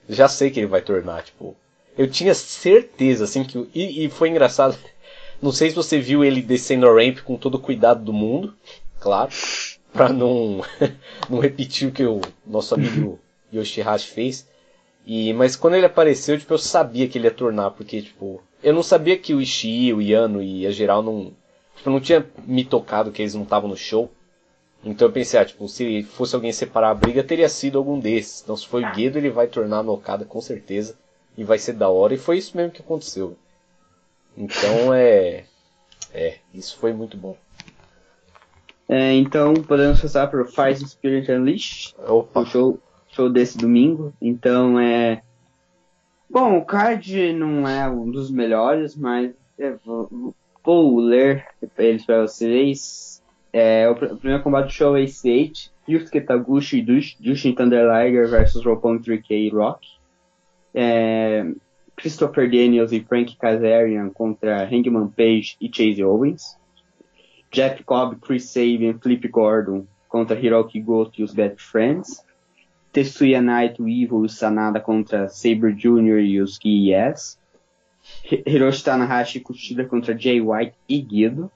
Já 0.10 0.28
sei 0.28 0.52
que 0.52 0.60
ele 0.60 0.68
vai 0.68 0.82
tornar, 0.82 1.24
tipo. 1.24 1.56
Eu 1.98 2.10
tinha 2.10 2.34
certeza, 2.36 3.24
assim, 3.24 3.46
que. 3.46 3.70
E, 3.74 4.06
e 4.06 4.10
foi 4.10 4.30
engraçado. 4.30 4.78
Não 5.42 5.52
sei 5.52 5.70
se 5.70 5.76
você 5.76 6.00
viu 6.00 6.24
ele 6.24 6.42
descendo 6.42 6.88
a 6.88 6.94
ramp 6.94 7.20
com 7.20 7.38
todo 7.38 7.56
o 7.56 7.60
cuidado 7.60 8.04
do 8.04 8.14
mundo, 8.14 8.54
claro. 9.00 9.32
Pra 9.94 10.10
não, 10.10 10.66
não 11.30 11.38
repetir 11.38 11.88
o 11.88 11.92
que 11.92 12.04
o 12.04 12.20
nosso 12.48 12.74
amigo 12.74 13.20
Yoshihashi 13.54 14.08
fez. 14.08 14.50
E, 15.06 15.32
mas 15.34 15.56
quando 15.56 15.76
ele 15.76 15.86
apareceu, 15.86 16.36
tipo, 16.36 16.52
eu 16.52 16.58
sabia 16.58 17.08
que 17.08 17.20
ele 17.20 17.28
ia 17.28 17.32
tornar, 17.32 17.70
porque, 17.70 18.02
tipo, 18.02 18.42
eu 18.64 18.74
não 18.74 18.82
sabia 18.82 19.16
que 19.16 19.36
o 19.36 19.40
Ishii, 19.40 19.94
o 19.94 20.02
Yano 20.02 20.42
e 20.42 20.66
a 20.66 20.72
geral 20.72 21.04
não, 21.04 21.32
tipo, 21.84 21.90
não 21.90 22.00
tinha 22.00 22.26
me 22.46 22.64
tocado 22.64 23.12
que 23.12 23.22
eles 23.22 23.36
não 23.36 23.44
estavam 23.44 23.70
no 23.70 23.76
show. 23.76 24.10
Então 24.84 25.08
eu 25.08 25.12
pensei, 25.12 25.40
ah, 25.40 25.46
tipo, 25.46 25.68
se 25.68 26.04
fosse 26.04 26.36
alguém 26.36 26.52
separar 26.52 26.92
a 26.92 26.96
briga, 26.96 27.24
teria 27.24 27.50
sido 27.50 27.78
algum 27.78 28.00
desses. 28.00 28.42
Então 28.42 28.56
se 28.56 28.68
foi 28.68 28.84
o 28.84 28.92
Guedo, 28.92 29.18
ele 29.18 29.30
vai 29.30 29.48
tornar 29.48 29.84
no 29.84 29.94
Okada 29.94 30.26
com 30.26 30.42
certeza. 30.42 30.98
E 31.38 31.44
vai 31.44 31.58
ser 31.58 31.74
da 31.74 31.90
hora. 31.90 32.14
E 32.14 32.18
foi 32.18 32.38
isso 32.38 32.56
mesmo 32.56 32.72
que 32.72 32.82
aconteceu. 32.82 33.38
Então 34.38 34.94
é. 34.96 35.46
É, 36.14 36.38
isso 36.54 36.78
foi 36.78 36.94
muito 36.94 37.18
bom. 37.18 37.36
É, 38.88 39.14
então 39.14 39.54
podemos 39.54 40.02
passar 40.02 40.28
para 40.28 40.42
o 40.42 40.46
Fight 40.46 40.88
Spirit 40.88 41.32
Unleashed. 41.32 41.96
Opa. 42.08 42.42
O 42.42 42.46
show 42.46 42.80
show 43.10 43.30
desse 43.30 43.58
domingo. 43.58 44.14
Então 44.22 44.80
é. 44.80 45.22
Bom, 46.30 46.58
o 46.58 46.66
card 46.66 47.34
não 47.34 47.68
é 47.68 47.88
um 47.90 48.10
dos 48.10 48.32
melhores, 48.32 48.96
mas 48.96 49.32
é, 49.58 49.76
vou, 50.64 51.00
ler 51.00 51.46
eles 51.78 52.06
para 52.06 52.22
vocês. 52.22 53.22
É, 53.52 53.88
o, 53.90 53.96
primeiro 53.96 54.42
combate 54.42 54.68
do 54.68 54.74
show 54.74 54.98
é 54.98 55.02
8, 55.02 55.72
Yusuke 55.88 56.22
Taguchi 56.22 56.80
e 56.80 57.02
Jushin 57.24 57.54
Thunder 57.54 57.86
Liger 57.86 58.28
versus 58.28 58.66
Roppongi 58.66 59.04
3K 59.04 59.54
Rock. 59.54 59.88
É, 60.74 61.46
Christopher 61.96 62.50
Daniels 62.50 62.92
e 62.92 63.02
Frank 63.02 63.36
Kazarian 63.38 64.10
contra 64.10 64.64
Hangman 64.64 65.08
Page 65.08 65.56
e 65.62 65.70
Chase 65.72 66.04
Owens. 66.04 66.58
Jeff 67.52 67.84
Cobb, 67.84 68.16
Chris 68.20 68.46
Sabin 68.46 68.90
e 68.90 68.94
Flip 68.94 69.28
Gordon 69.28 69.86
contra 70.10 70.40
Hiroki 70.40 70.82
Goto 70.82 71.22
e 71.22 71.24
os 71.24 71.34
Bad 71.34 71.56
Friends. 71.62 72.26
Tetsuya 72.92 73.42
Naito, 73.42 73.88
Evil 73.88 74.26
e 74.26 74.30
Sanada 74.30 74.80
contra 74.80 75.28
Saber 75.28 75.74
Jr. 75.74 76.20
e 76.20 76.42
os 76.42 76.58
KES. 76.58 77.40
Hiroshi 78.24 78.84
Tanahashi 78.84 79.38
e 79.38 79.42
Kushida 79.42 79.86
contra 79.86 80.18
Jay 80.18 80.42
White 80.42 80.76
e 80.88 81.02
Guido. 81.02 81.52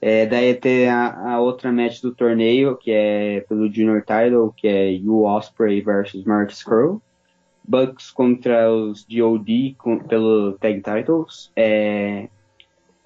É, 0.00 0.26
daí 0.26 0.54
tem 0.54 0.88
a, 0.88 1.34
a, 1.34 1.40
outra 1.40 1.70
match 1.70 2.00
do 2.00 2.12
torneio, 2.12 2.76
que 2.76 2.90
é 2.90 3.40
pelo 3.48 3.72
Junior 3.72 4.02
Title, 4.02 4.52
que 4.56 4.66
é 4.66 4.90
Yu 4.90 5.22
Osprey 5.22 5.80
versus 5.80 6.24
Mark 6.24 6.50
Skrull. 6.50 7.00
Bucks 7.66 8.10
contra 8.10 8.72
os 8.72 9.04
DOD 9.04 9.76
com, 9.78 10.00
pelo 10.00 10.52
Tag 10.54 10.82
Titles. 10.82 11.52
É, 11.54 12.28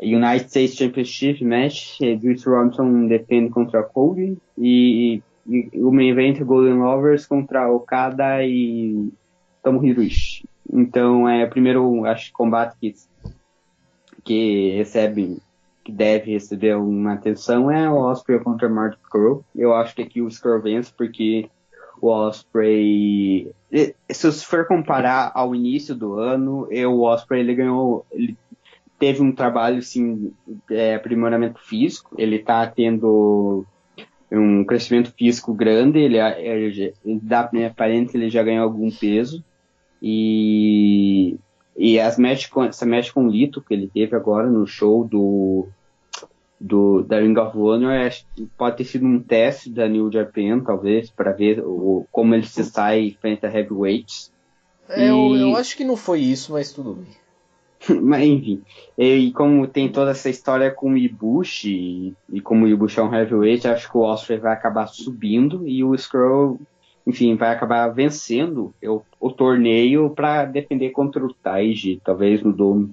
United 0.00 0.48
States 0.48 0.76
Championship 0.76 1.44
match, 1.44 2.00
é, 2.00 2.18
Robinson 2.46 3.06
defende 3.06 3.50
contra 3.50 3.82
Cody. 3.82 4.38
E 4.56 5.22
e 5.48 5.70
o 5.74 5.92
main 5.92 6.08
event 6.08 6.40
é 6.40 6.44
Golden 6.44 6.78
Lovers 6.78 7.26
contra 7.26 7.70
Okada 7.70 8.44
e 8.44 9.12
Tomohiro 9.62 10.02
Ishii. 10.02 10.48
Então 10.72 11.28
é 11.28 11.44
o 11.44 11.50
primeiro, 11.50 12.04
acho, 12.04 12.32
combate 12.32 12.76
que, 12.80 12.94
que 14.24 14.70
recebe, 14.76 15.38
que 15.84 15.92
deve 15.92 16.32
receber 16.32 16.76
uma 16.76 17.14
atenção 17.14 17.70
é 17.70 17.88
o 17.88 17.96
Osprey 17.96 18.40
contra 18.40 18.68
Mark 18.68 18.98
Skrull. 19.04 19.44
Eu 19.54 19.74
acho 19.74 19.94
que 19.94 20.02
aqui 20.02 20.20
o 20.20 20.28
Skrull 20.28 20.62
vence 20.62 20.92
porque 20.96 21.48
o 22.00 22.08
Osprey, 22.08 23.50
se 24.10 24.32
você 24.32 24.44
for 24.44 24.66
comparar 24.66 25.30
ao 25.34 25.54
início 25.54 25.94
do 25.94 26.14
ano, 26.14 26.66
eu, 26.70 26.92
o 26.92 27.02
Osprey 27.02 27.40
ele 27.40 27.54
ganhou, 27.54 28.04
ele 28.10 28.36
teve 28.98 29.22
um 29.22 29.32
trabalho 29.32 29.78
assim, 29.78 30.32
é, 30.70 30.94
aprimoramento 30.94 31.60
físico. 31.60 32.14
Ele 32.18 32.38
tá 32.38 32.66
tendo 32.66 33.64
um 34.30 34.64
crescimento 34.64 35.12
físico 35.16 35.54
grande, 35.54 36.00
ele, 36.00 36.18
ele, 36.18 36.94
ele 37.04 37.20
dá 37.22 37.48
né, 37.52 37.66
aparente 37.66 38.16
ele 38.16 38.28
já 38.28 38.42
ganhou 38.42 38.64
algum 38.64 38.90
peso 38.90 39.42
e 40.02 41.36
e 41.76 42.00
as 42.00 42.18
match 42.18 42.48
com, 42.48 42.64
essa 42.64 42.86
match 42.86 43.12
com 43.12 43.26
o 43.26 43.30
Lito 43.30 43.60
que 43.60 43.74
ele 43.74 43.90
teve 43.92 44.16
agora 44.16 44.48
no 44.48 44.66
show 44.66 45.04
do 45.04 45.68
do 46.58 47.02
da 47.02 47.20
Ring 47.20 47.36
of 47.36 47.56
Honor 47.56 47.92
é, 47.92 48.10
pode 48.56 48.78
ter 48.78 48.84
sido 48.84 49.04
um 49.04 49.20
teste 49.20 49.70
da 49.70 49.86
New 49.86 50.10
Japan 50.10 50.60
talvez 50.60 51.10
para 51.10 51.32
ver 51.32 51.60
o, 51.60 52.06
como 52.10 52.34
ele 52.34 52.46
se 52.46 52.64
sai 52.64 53.16
frente 53.20 53.44
a 53.44 53.52
heavyweights. 53.52 54.32
É, 54.88 55.04
e... 55.04 55.08
eu, 55.08 55.36
eu 55.36 55.56
acho 55.56 55.76
que 55.76 55.84
não 55.84 55.96
foi 55.96 56.20
isso 56.20 56.52
mas 56.52 56.72
tudo 56.72 56.94
bem. 56.94 57.26
Mas 58.02 58.22
enfim, 58.22 58.62
e 58.96 59.32
como 59.32 59.66
tem 59.66 59.90
toda 59.90 60.10
essa 60.10 60.30
história 60.30 60.70
com 60.70 60.92
o 60.92 60.96
Ibushi, 60.96 61.70
e, 61.70 62.14
e 62.32 62.40
como 62.40 62.64
o 62.64 62.68
Ibushi 62.68 63.00
é 63.00 63.02
um 63.02 63.14
heavyweight, 63.14 63.68
acho 63.68 63.90
que 63.90 63.96
o 63.96 64.00
Osprey 64.00 64.38
vai 64.38 64.52
acabar 64.52 64.86
subindo 64.86 65.66
e 65.68 65.84
o 65.84 65.94
Skrull, 65.94 66.58
enfim, 67.06 67.36
vai 67.36 67.52
acabar 67.52 67.86
vencendo 67.88 68.74
o, 68.82 69.00
o 69.20 69.30
torneio 69.30 70.10
para 70.10 70.44
defender 70.44 70.90
contra 70.90 71.24
o 71.24 71.32
Taiji, 71.32 72.00
talvez 72.04 72.42
no 72.42 72.52
Dome. 72.52 72.92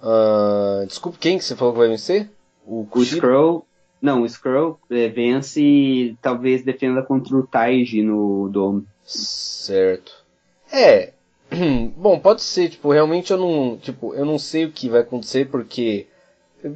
Uh, 0.00 0.86
desculpe, 0.86 1.18
quem 1.18 1.36
que 1.36 1.44
você 1.44 1.56
falou 1.56 1.72
que 1.72 1.80
vai 1.80 1.88
vencer? 1.88 2.30
O, 2.64 2.86
o 2.90 3.02
Skrull, 3.02 3.66
Não, 4.00 4.22
o 4.22 4.26
Skrull 4.26 4.78
é, 4.90 5.08
vence 5.08 5.60
e 5.60 6.16
talvez 6.22 6.62
defenda 6.62 7.02
contra 7.02 7.36
o 7.36 7.46
Taiji 7.46 8.02
no 8.02 8.48
Dome. 8.48 8.86
Certo. 9.04 10.24
É. 10.72 11.12
Bom, 11.96 12.18
pode 12.20 12.42
ser, 12.42 12.70
tipo, 12.70 12.92
realmente 12.92 13.32
eu 13.32 13.38
não. 13.38 13.76
Tipo, 13.76 14.14
eu 14.14 14.24
não 14.24 14.38
sei 14.38 14.64
o 14.64 14.72
que 14.72 14.88
vai 14.88 15.00
acontecer 15.00 15.48
porque. 15.48 16.06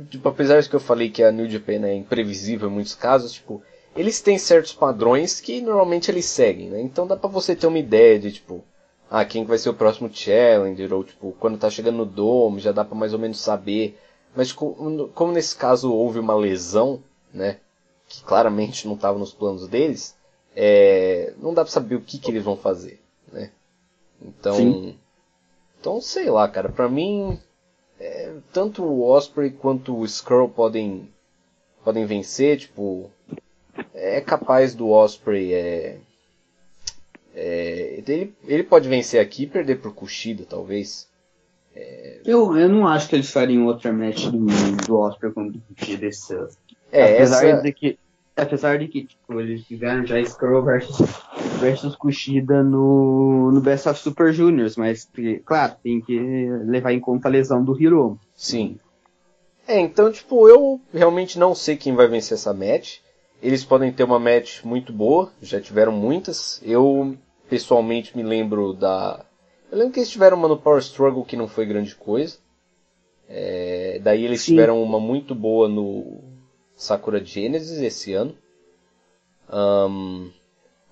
Tipo, 0.09 0.29
apesar 0.29 0.61
de 0.61 0.69
que 0.69 0.77
eu 0.77 0.81
falei 0.81 1.11
que 1.11 1.23
a 1.23 1.33
New 1.33 1.49
Japan 1.49 1.85
é 1.87 1.95
imprevisível 1.95 2.69
em 2.69 2.73
muitos 2.73 2.95
casos, 2.95 3.33
tipo, 3.33 3.63
eles 3.97 4.21
têm 4.21 4.39
certos 4.39 4.73
padrões 4.73 5.41
que 5.41 5.61
normalmente 5.61 6.11
eles 6.11 6.27
seguem, 6.27 6.71
né? 6.71 6.81
Então 6.81 7.07
dá 7.07 7.17
pra 7.17 7.29
você 7.29 7.57
ter 7.57 7.67
uma 7.67 7.79
ideia 7.79 8.19
de, 8.19 8.33
tipo, 8.33 8.65
ah, 9.11 9.25
quem 9.25 9.45
vai 9.45 9.59
ser 9.59 9.71
o 9.71 9.75
próximo 9.75 10.11
Challenger, 10.13 10.93
ou 10.93 11.05
tipo, 11.05 11.35
quando 11.41 11.59
tá 11.59 11.69
chegando 11.69 11.99
no 11.99 12.07
Dome, 12.07 12.61
já 12.61 12.73
dá 12.73 12.85
pra 12.85 12.97
mais 12.97 13.13
ou 13.13 13.19
menos 13.19 13.41
saber. 13.41 13.99
Mas 14.35 14.53
como 14.53 15.33
nesse 15.33 15.57
caso 15.57 15.93
houve 15.93 16.21
uma 16.21 16.35
lesão, 16.35 17.03
né? 17.35 17.59
Que 18.09 18.23
claramente 18.23 18.87
não 18.87 18.95
estava 18.95 19.19
nos 19.19 19.33
planos 19.33 19.67
deles, 19.67 20.17
é, 20.55 21.33
não 21.39 21.55
dá 21.55 21.65
pra 21.65 21.73
saber 21.73 21.97
o 21.97 22.01
que, 22.01 22.19
que 22.19 22.31
eles 22.31 22.45
vão 22.45 22.57
fazer, 22.57 23.01
né? 23.33 23.51
Então. 24.21 24.55
Sim. 24.55 24.99
Então, 25.81 26.01
sei 26.01 26.31
lá, 26.31 26.47
cara, 26.49 26.69
pra 26.69 26.89
mim. 26.89 27.39
É, 27.99 28.35
tanto 28.53 28.83
o 28.83 29.03
Osprey 29.03 29.51
quanto 29.51 29.97
o 29.97 30.05
Skrull 30.05 30.49
podem. 30.49 31.09
podem 31.85 32.07
vencer, 32.07 32.59
tipo. 32.59 33.11
É 33.95 34.21
capaz 34.21 34.75
do 34.75 34.89
Osprey 34.89 35.53
é, 35.55 35.99
é, 37.35 38.03
ele, 38.07 38.35
ele 38.45 38.63
pode 38.63 38.89
vencer 38.89 39.21
aqui 39.21 39.45
e 39.45 39.47
perder 39.47 39.77
pro 39.77 39.93
Kushida, 39.93 40.45
talvez. 40.49 41.09
É... 41.75 42.21
Eu, 42.25 42.57
eu 42.57 42.69
não 42.69 42.87
acho 42.87 43.09
que 43.09 43.17
eles 43.17 43.31
fariam 43.31 43.67
outra 43.67 43.93
match 43.93 44.27
do, 44.27 44.47
do 44.87 44.97
Osprey 44.97 45.33
contra 45.33 45.59
o 45.59 45.75
Kushida 45.75 46.07
esse. 46.07 46.35
É, 46.91 47.15
apesar 47.15 47.47
essa... 47.47 47.63
de 47.63 47.73
que 47.73 47.99
apesar 48.37 48.79
de 48.79 48.89
que 48.89 49.05
tipo, 49.05 49.39
eles 49.39 49.65
fizeram 49.67 50.05
já 50.07 50.19
Skrull 50.21 50.63
versus, 50.63 50.99
versus 51.61 51.95
Kushida 51.95 52.63
no, 52.63 53.53
no 53.53 53.61
Best 53.61 53.89
of 53.89 54.01
Super 54.01 54.33
Juniors, 54.33 54.77
mas 54.77 55.09
claro, 55.45 55.75
tem 55.83 56.01
que 56.01 56.19
levar 56.65 56.93
em 56.93 57.01
conta 57.01 57.29
a 57.29 57.31
lesão 57.31 57.63
do 57.63 57.81
Hiro. 57.81 58.19
Sim. 58.35 58.79
É, 59.69 59.79
então, 59.79 60.11
tipo, 60.11 60.49
eu 60.49 60.81
realmente 60.93 61.39
não 61.39 61.55
sei 61.55 61.77
quem 61.77 61.95
vai 61.95 62.09
vencer 62.09 62.35
essa 62.35 62.53
match. 62.53 62.99
Eles 63.43 63.65
podem 63.65 63.93
ter 63.93 64.05
uma 64.05 64.19
match 64.19 64.63
muito 64.65 64.93
boa, 64.93 65.33
já 65.41 65.61
tiveram 65.61 65.93
muitas. 65.93 66.61
Eu 66.63 67.17
pessoalmente 67.49 68.17
me 68.17 68.23
lembro 68.23 68.73
da. 68.75 69.25
Eu 69.71 69.79
lembro 69.79 69.95
que 69.95 70.01
eles 70.01 70.11
tiveram 70.11 70.37
uma 70.37 70.49
no 70.49 70.59
Power 70.59 70.81
Struggle 70.81 71.25
que 71.25 71.37
não 71.37 71.49
foi 71.49 71.65
grande 71.65 71.95
coisa. 71.95 72.39
É... 73.29 73.99
Daí 74.03 74.25
eles 74.25 74.43
Sim. 74.43 74.53
tiveram 74.53 74.83
uma 74.83 75.01
muito 75.01 75.35
boa 75.35 75.69
no 75.69 76.21
Sakura 76.75 77.25
Genesis 77.25 77.79
esse 77.79 78.13
ano. 78.13 78.37
Um... 79.53 80.31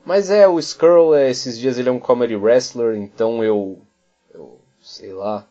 Mas 0.09 0.31
é, 0.31 0.49
o 0.49 0.59
Skrull, 0.59 1.15
é, 1.15 1.31
esses 1.31 1.59
dias 1.59 1.79
ele 1.79 1.91
é 1.91 1.93
um 1.93 2.01
comedy 2.01 2.35
wrestler, 2.35 2.97
então 2.97 3.45
eu. 3.45 3.79
Eu 4.33 4.59
sei 4.81 5.12
lá. 5.12 5.47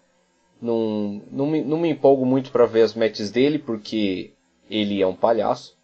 Não, 0.60 1.22
não, 1.32 1.46
me, 1.46 1.64
não 1.64 1.78
me 1.78 1.90
empolgo 1.90 2.26
muito 2.26 2.52
para 2.52 2.66
ver 2.66 2.82
as 2.82 2.96
matches 2.96 3.30
dele, 3.30 3.60
porque 3.60 4.34
ele 4.68 5.00
é 5.00 5.06
um 5.06 5.16
palhaço. 5.16 5.77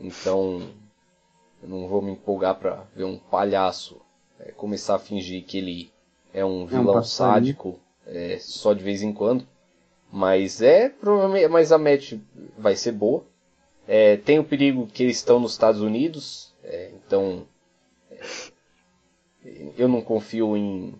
Então, 0.00 0.68
eu 1.62 1.68
não 1.68 1.88
vou 1.88 2.02
me 2.02 2.12
empolgar 2.12 2.56
para 2.56 2.84
ver 2.94 3.04
um 3.04 3.18
palhaço 3.18 4.00
é, 4.38 4.50
começar 4.52 4.96
a 4.96 4.98
fingir 4.98 5.44
que 5.44 5.58
ele 5.58 5.92
é 6.32 6.44
um 6.44 6.66
vilão 6.66 6.96
é 6.96 6.98
um 6.98 7.04
sádico 7.04 7.78
é, 8.06 8.38
só 8.40 8.72
de 8.72 8.82
vez 8.82 9.02
em 9.02 9.12
quando. 9.12 9.46
Mas 10.12 10.60
é 10.60 10.88
provavelmente, 10.88 11.48
mas 11.48 11.72
a 11.72 11.78
match 11.78 12.14
vai 12.56 12.76
ser 12.76 12.92
boa. 12.92 13.24
É, 13.86 14.16
tem 14.16 14.38
o 14.38 14.44
perigo 14.44 14.86
que 14.86 15.02
eles 15.02 15.16
estão 15.16 15.40
nos 15.40 15.52
Estados 15.52 15.80
Unidos, 15.80 16.52
é, 16.62 16.90
então 16.94 17.46
é, 18.10 18.20
eu 19.76 19.88
não 19.88 20.00
confio 20.00 20.56
em. 20.56 20.94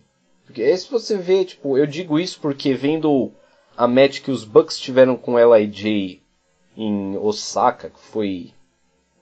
Porque 0.45 0.77
se 0.77 0.91
você 0.91 1.16
vê, 1.16 1.45
tipo, 1.45 1.79
eu 1.79 1.87
digo 1.87 2.19
isso 2.19 2.39
porque 2.41 2.75
vendo 2.75 3.33
a 3.77 3.89
match 3.89 4.21
que 4.21 4.31
os 4.31 4.45
Bucks 4.45 4.79
tiveram 4.79 5.16
com 5.16 5.39
L.I.J. 5.39 6.23
em 6.77 7.16
Osaka, 7.16 7.89
que 7.89 8.01
foi 8.01 8.53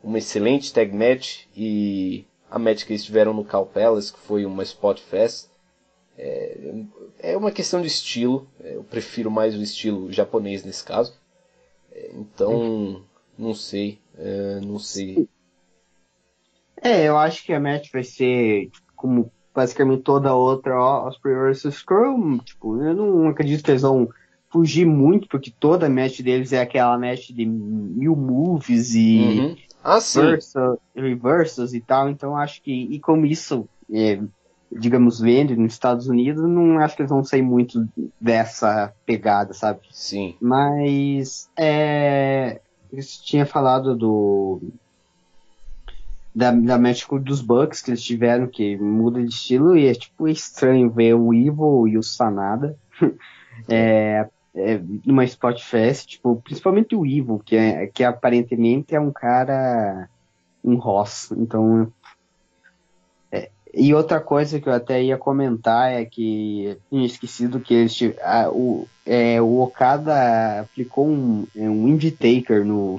uma 0.03 0.19
excelente 0.19 0.73
tag 0.73 0.95
match 0.95 1.45
e 1.57 2.25
a 2.51 2.59
match 2.59 2.85
que 2.85 2.93
eles 2.93 3.05
tiveram 3.05 3.33
no 3.33 3.45
Cal 3.45 3.67
Palace, 3.67 4.13
que 4.13 4.19
foi 4.19 4.45
uma 4.45 4.63
Spot 4.63 4.99
Fest. 4.99 5.49
É, 6.19 6.75
é 7.19 7.37
uma 7.37 7.51
questão 7.51 7.81
de 7.81 7.87
estilo, 7.87 8.47
é, 8.63 8.77
eu 8.77 8.85
prefiro 8.85 9.31
mais 9.31 9.57
o 9.57 9.63
estilo 9.63 10.13
japonês 10.13 10.65
nesse 10.65 10.85
caso. 10.85 11.15
É, 11.91 12.13
então, 12.15 13.03
não 13.39 13.55
sei, 13.55 13.99
é, 14.19 14.61
não 14.61 14.79
sei. 14.79 15.29
É, 16.83 17.05
eu 17.09 17.17
acho 17.17 17.45
que 17.45 17.53
a 17.53 17.61
match 17.61 17.91
vai 17.93 18.03
ser 18.03 18.71
como 18.97 19.33
basicamente 19.55 20.03
toda 20.03 20.35
outra 20.35 20.79
Osprey 21.07 21.35
vs 21.35 21.75
Scrum. 21.75 22.39
Tipo, 22.39 22.83
eu 22.83 22.95
não 22.95 23.29
acredito 23.29 23.65
que 23.65 23.71
eles 23.71 23.83
vão 23.83 24.09
fugir 24.51 24.85
muito, 24.85 25.29
porque 25.29 25.51
toda 25.51 25.89
match 25.89 26.21
deles 26.21 26.53
é 26.53 26.61
aquela 26.61 26.99
match 26.99 27.31
de 27.31 27.47
mil 27.47 28.15
moves 28.15 28.95
e 28.95 29.19
uhum. 29.19 29.57
Ah, 29.85 29.99
versa, 29.99 30.79
reversos 30.95 31.75
e 31.75 31.81
tal, 31.81 32.09
então 32.09 32.37
acho 32.37 32.63
que, 32.63 32.73
e 32.91 33.01
como 33.01 33.27
isso, 33.27 33.69
é, 33.93 34.21
digamos, 34.71 35.21
vende 35.21 35.57
nos 35.57 35.73
Estados 35.73 36.07
Unidos, 36.07 36.49
não 36.49 36.79
acho 36.79 36.95
que 36.95 37.03
eles 37.03 37.11
vão 37.11 37.25
sair 37.25 37.43
muito 37.43 37.89
dessa 38.21 38.93
pegada, 39.05 39.53
sabe? 39.53 39.81
Sim. 39.91 40.37
Mas, 40.41 41.51
é, 41.59 42.61
eles 42.93 43.17
tinha 43.17 43.45
falado 43.45 43.97
do, 43.97 44.61
da, 46.35 46.51
da 46.51 46.79
México 46.79 47.19
dos 47.19 47.41
Bucks 47.41 47.83
que 47.83 47.91
eles 47.91 48.03
tiveram, 48.03 48.47
que 48.47 48.77
muda 48.77 49.23
de 49.23 49.29
estilo, 49.29 49.77
e 49.77 49.87
é 49.87 49.95
tipo 49.95 50.29
estranho 50.29 50.91
ver 50.91 51.15
o 51.15 51.35
Evil 51.35 51.89
e 51.89 51.99
o 51.99 52.03
Sanada. 52.03 52.77
é, 53.69 54.29
é, 54.55 54.81
numa 55.05 55.25
Spotfest, 55.25 56.07
tipo, 56.07 56.41
principalmente 56.45 56.95
o 56.95 57.07
Ivo, 57.07 57.43
que, 57.45 57.57
é, 57.57 57.87
que 57.87 58.05
aparentemente 58.05 58.95
é 58.95 59.01
um 59.01 59.11
cara 59.11 60.09
um 60.65 60.77
Ross, 60.77 61.33
então 61.33 61.91
é, 63.33 63.51
e 63.75 63.93
outra 63.95 64.21
coisa 64.21 64.61
que 64.61 64.69
eu 64.69 64.73
até 64.73 65.03
ia 65.03 65.17
comentar 65.17 65.91
é 65.91 66.05
que 66.05 66.77
tinha 66.89 67.05
esquecido 67.05 67.59
que 67.59 67.75
eles 67.75 67.99
a, 68.23 68.49
o, 68.51 68.87
é, 69.05 69.41
o 69.41 69.61
Okada 69.61 70.61
aplicou 70.61 71.09
um, 71.09 71.47
é, 71.57 71.69
um 71.69 71.89
Indie 71.89 72.13
Taker 72.13 72.65
no, 72.65 72.99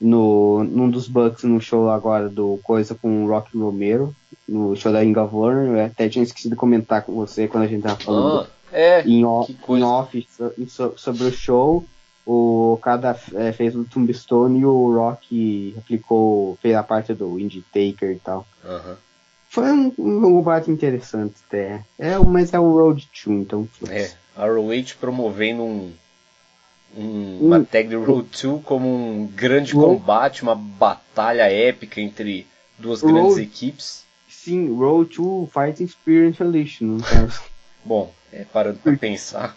no 0.00 0.64
num 0.64 0.88
dos 0.88 1.08
Bucks 1.08 1.44
no 1.44 1.60
show 1.60 1.90
agora 1.90 2.30
do 2.30 2.58
Coisa 2.62 2.94
com 2.94 3.24
o 3.24 3.28
Rock 3.28 3.58
Romero, 3.58 4.14
no 4.48 4.74
show 4.76 4.92
da 4.92 5.00
Ring 5.00 5.18
of 5.18 5.34
eu 5.34 5.84
até 5.84 6.08
tinha 6.08 6.22
esquecido 6.22 6.52
de 6.52 6.56
comentar 6.56 7.02
com 7.02 7.12
você 7.12 7.48
quando 7.48 7.64
a 7.64 7.66
gente 7.66 7.82
tava 7.82 7.96
falando. 7.96 8.46
Ah 8.50 8.55
é, 8.72 9.02
em, 9.02 9.24
off, 9.24 9.56
em 9.68 9.82
off 9.82 10.28
sobre 10.96 11.24
o 11.24 11.32
show. 11.32 11.84
O 12.26 12.78
cada 12.82 13.16
é, 13.34 13.52
fez 13.52 13.76
o 13.76 13.84
Tombstone 13.84 14.58
e 14.58 14.66
o 14.66 14.94
Rock 14.96 15.74
aplicou, 15.78 16.58
fez 16.60 16.74
a 16.74 16.82
parte 16.82 17.14
do 17.14 17.38
Indie 17.38 17.64
Taker 17.72 18.10
e 18.10 18.18
tal. 18.18 18.44
Uhum. 18.64 18.96
Foi 19.48 19.70
um, 19.70 19.92
um 19.96 20.20
combate 20.20 20.70
interessante 20.70 21.36
até. 21.46 21.84
É, 21.98 22.18
mas 22.18 22.52
é 22.52 22.58
o 22.58 22.72
Road 22.72 23.08
2, 23.24 23.40
então. 23.40 23.68
É, 23.88 24.10
a 24.36 24.44
ROH 24.44 24.96
promovendo 25.00 25.62
um, 25.62 25.92
um, 26.96 27.38
uma 27.40 27.64
tag 27.64 27.88
de 27.88 27.94
Road 27.94 28.28
2 28.42 28.62
como 28.64 28.88
um 28.88 29.26
grande 29.26 29.72
combate, 29.72 30.42
uma 30.42 30.54
batalha 30.54 31.50
épica 31.50 32.00
entre 32.00 32.46
duas 32.76 33.00
Road, 33.02 33.14
grandes 33.14 33.38
equipes. 33.38 34.04
Sim, 34.28 34.74
Road 34.76 35.16
2 35.16 35.48
Fighting 35.50 35.84
Experience 35.84 36.42
Edition, 36.42 36.84
no 36.84 37.02
caso. 37.02 37.40
Bom, 37.86 38.12
é, 38.32 38.44
parando 38.44 38.80
pra 38.80 38.96
pensar. 38.96 39.56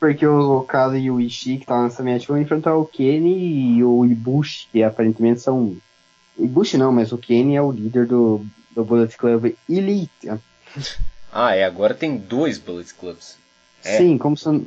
Porque 0.00 0.26
o 0.26 0.58
Okada 0.58 0.96
e 0.96 1.10
o 1.10 1.20
Ishii, 1.20 1.58
que 1.58 1.64
estavam 1.64 1.84
nessa 1.84 2.02
match, 2.02 2.26
vão 2.26 2.40
enfrentar 2.40 2.74
o 2.74 2.86
Kenny 2.86 3.76
e 3.76 3.84
o 3.84 4.06
Ibushi, 4.06 4.68
que 4.72 4.82
aparentemente 4.82 5.40
são. 5.40 5.76
Ibushi 6.38 6.78
não, 6.78 6.90
mas 6.90 7.12
o 7.12 7.18
Kenny 7.18 7.56
é 7.56 7.62
o 7.62 7.70
líder 7.70 8.06
do, 8.06 8.44
do 8.70 8.84
Bullet 8.84 9.14
Club 9.18 9.54
Elite. 9.68 10.30
Ah, 11.30 11.54
é, 11.54 11.64
agora 11.64 11.94
tem 11.94 12.16
dois 12.16 12.56
Bullet 12.56 12.94
Clubs. 12.94 13.36
É. 13.84 13.98
Sim, 13.98 14.16
como 14.16 14.36
são. 14.36 14.66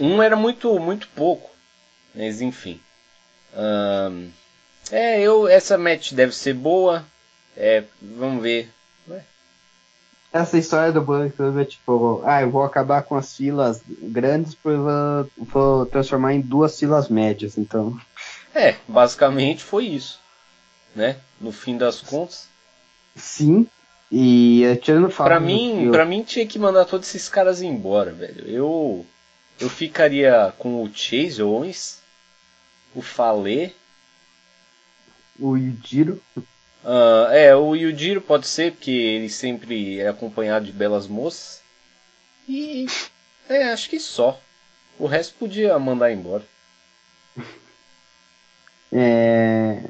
Um 0.00 0.20
era 0.20 0.34
muito, 0.34 0.76
muito 0.80 1.08
pouco. 1.14 1.50
Mas 2.12 2.40
enfim. 2.40 2.80
Um, 3.54 4.30
é, 4.90 5.20
eu, 5.20 5.46
essa 5.46 5.78
match 5.78 6.12
deve 6.12 6.34
ser 6.34 6.54
boa. 6.54 7.04
É, 7.56 7.84
vamos 8.02 8.42
ver 8.42 8.68
essa 10.36 10.58
história 10.58 10.92
do 10.92 11.00
Bullet 11.00 11.34
Club 11.34 11.58
é 11.58 11.64
tipo, 11.64 12.22
ah, 12.24 12.42
eu 12.42 12.50
vou 12.50 12.62
acabar 12.62 13.02
com 13.02 13.16
as 13.16 13.36
filas 13.36 13.82
grandes 13.88 14.56
vou, 14.62 15.30
vou 15.36 15.86
transformar 15.86 16.34
em 16.34 16.40
duas 16.40 16.78
filas 16.78 17.08
médias, 17.08 17.58
então. 17.58 17.98
É, 18.54 18.76
basicamente 18.88 19.62
foi 19.62 19.86
isso, 19.86 20.20
né? 20.94 21.16
No 21.40 21.52
fim 21.52 21.76
das 21.76 22.00
contas. 22.00 22.48
Sim. 23.14 23.66
E 24.10 24.64
eh, 24.64 24.76
tirando 24.76 25.10
fato. 25.10 25.26
Pra 25.26 25.40
mim, 25.40 25.90
para 25.90 26.04
mim 26.04 26.22
tinha 26.22 26.46
que 26.46 26.58
mandar 26.58 26.84
todos 26.84 27.08
esses 27.08 27.28
caras 27.28 27.60
embora, 27.60 28.12
velho. 28.12 28.46
Eu 28.46 29.06
eu 29.58 29.68
ficaria 29.68 30.52
com 30.58 30.82
o 30.82 30.90
Chase 30.94 31.42
Owens, 31.42 32.00
o 32.94 33.02
Falê 33.02 33.72
o 35.38 35.56
Yujiro. 35.56 36.20
Uh, 36.86 37.26
é, 37.32 37.56
o 37.56 37.74
Yujiro 37.74 38.20
pode 38.20 38.46
ser, 38.46 38.70
porque 38.70 38.92
ele 38.92 39.28
sempre 39.28 39.98
é 39.98 40.06
acompanhado 40.06 40.66
de 40.66 40.72
belas 40.72 41.08
moças. 41.08 41.60
E. 42.48 42.86
É, 43.48 43.72
acho 43.72 43.90
que 43.90 43.98
só. 43.98 44.38
O 44.96 45.06
resto 45.06 45.34
podia 45.36 45.76
mandar 45.78 46.12
embora. 46.12 46.44
É, 48.98 49.82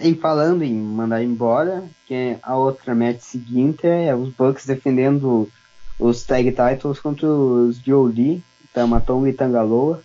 em 0.00 0.14
falando 0.14 0.62
em 0.62 0.72
mandar 0.74 1.22
embora, 1.22 1.84
que 2.06 2.36
a 2.42 2.56
outra 2.56 2.94
match 2.94 3.20
seguinte 3.20 3.86
é 3.86 4.16
os 4.16 4.30
Bucks 4.30 4.64
defendendo 4.64 5.48
os 5.98 6.24
tag 6.24 6.50
titles 6.50 6.98
contra 6.98 7.28
os 7.28 7.76
Jolie, 7.76 8.42
Tamatonga 8.72 9.28
e 9.28 9.34
Tangaloa. 9.34 10.02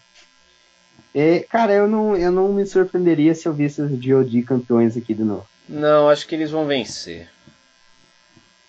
E, 1.15 1.39
cara, 1.49 1.73
eu 1.73 1.87
não, 1.87 2.15
eu 2.17 2.31
não 2.31 2.51
me 2.51 2.65
surpreenderia 2.65 3.33
se 3.33 3.47
eu 3.47 3.53
visse 3.53 3.81
os 3.81 3.91
GOD 3.91 4.43
campeões 4.43 4.97
aqui 4.97 5.13
de 5.13 5.23
novo. 5.23 5.47
Não, 5.67 6.09
acho 6.09 6.27
que 6.27 6.35
eles 6.35 6.51
vão 6.51 6.65
vencer. 6.65 7.29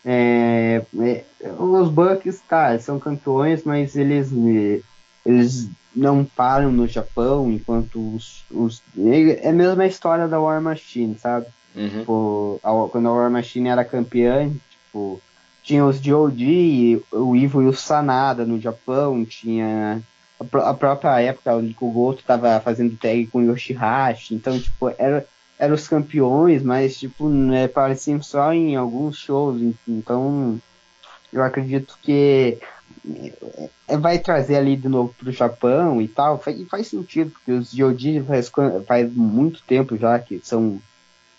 É, 0.04 0.82
é, 1.00 1.24
os 1.58 1.88
Bucks, 1.88 2.40
tá, 2.48 2.78
são 2.78 2.98
campeões, 2.98 3.64
mas 3.64 3.96
eles, 3.96 4.30
eles 5.24 5.68
não 5.96 6.24
param 6.24 6.70
no 6.70 6.86
Japão, 6.86 7.50
enquanto 7.50 8.14
os, 8.14 8.44
os. 8.50 8.82
É 9.40 9.48
a 9.48 9.52
mesma 9.52 9.86
história 9.86 10.28
da 10.28 10.40
War 10.40 10.60
Machine, 10.60 11.18
sabe? 11.18 11.46
Uhum. 11.74 11.88
Tipo, 11.88 12.60
a, 12.62 12.88
quando 12.90 13.08
a 13.08 13.12
War 13.12 13.30
Machine 13.30 13.68
era 13.68 13.84
campeã, 13.84 14.50
tipo, 14.70 15.20
tinha 15.62 15.84
os 15.84 15.98
GOD, 15.98 17.02
o 17.10 17.34
Ivo 17.34 17.62
e 17.62 17.66
o 17.66 17.72
Sanada 17.72 18.44
no 18.44 18.60
Japão, 18.60 19.24
tinha 19.24 20.02
a, 20.38 20.70
a 20.70 20.74
própria 20.74 21.20
época 21.20 21.56
o 21.56 21.74
o 21.80 21.90
Goto 21.90 22.22
tava 22.24 22.60
fazendo 22.60 22.96
tag 22.96 23.26
com 23.28 23.38
o 23.38 23.50
Yoshihashi, 23.50 24.34
então, 24.34 24.60
tipo, 24.60 24.92
era, 24.98 25.26
eram 25.58 25.74
os 25.74 25.88
campeões, 25.88 26.62
mas, 26.62 26.98
tipo, 26.98 27.28
né, 27.28 27.68
só 28.22 28.52
em 28.52 28.76
alguns 28.76 29.16
shows, 29.16 29.60
então 29.86 30.60
eu 31.32 31.42
acredito 31.42 31.98
que 32.02 32.58
é, 33.88 33.96
vai 33.96 34.18
trazer 34.18 34.56
ali 34.56 34.76
de 34.76 34.88
novo 34.88 35.14
pro 35.18 35.30
Japão 35.30 36.00
e 36.00 36.08
tal, 36.08 36.38
faz, 36.38 36.60
faz 36.68 36.86
sentido, 36.88 37.30
porque 37.30 37.52
os 37.52 37.70
Jodi 37.70 38.22
faz, 38.22 38.50
faz 38.86 39.12
muito 39.12 39.62
tempo 39.62 39.96
já 39.96 40.18
que 40.18 40.40
são 40.42 40.80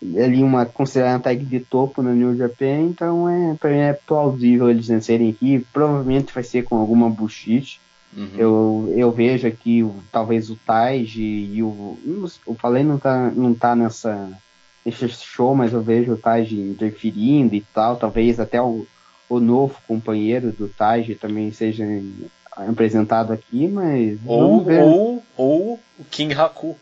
ali 0.01 0.43
uma 0.43 0.65
considerada 0.65 1.23
tag 1.23 1.43
de 1.43 1.59
topo 1.59 2.01
no 2.01 2.13
New 2.13 2.35
Japan, 2.35 2.81
então 2.81 3.27
é, 3.27 3.55
pra 3.55 3.69
mim 3.69 3.77
é 3.77 3.93
plausível 3.93 4.69
eles 4.69 4.87
vencerem 4.87 5.29
aqui, 5.29 5.65
provavelmente 5.73 6.33
vai 6.33 6.43
ser 6.43 6.63
com 6.63 6.77
alguma 6.77 7.09
bullshit. 7.09 7.79
Uhum. 8.15 8.29
Eu, 8.37 8.93
eu 8.95 9.11
vejo 9.11 9.47
aqui 9.47 9.83
o, 9.83 9.95
talvez 10.11 10.49
o 10.49 10.55
Taiji 10.55 11.49
e 11.53 11.61
o. 11.61 11.97
O 12.45 12.55
Falei 12.55 12.83
não 12.83 12.97
tá, 12.97 13.31
não 13.31 13.53
tá 13.53 13.75
nessa, 13.75 14.31
nesse 14.85 15.07
show, 15.09 15.53
mas 15.55 15.73
eu 15.73 15.81
vejo 15.81 16.13
o 16.13 16.17
Taiji 16.17 16.59
interferindo 16.59 17.55
e 17.55 17.61
tal, 17.73 17.97
talvez 17.97 18.39
até 18.39 18.61
o, 18.61 18.87
o 19.27 19.39
novo 19.39 19.75
companheiro 19.87 20.51
do 20.51 20.67
Taiji 20.67 21.15
também 21.15 21.51
seja 21.51 21.83
apresentado 22.55 23.33
aqui, 23.33 23.67
mas. 23.67 24.17
Ou, 24.25 24.65
ou, 24.69 25.23
ou 25.35 25.79
o 25.99 26.05
King 26.05 26.33
Haku. 26.33 26.77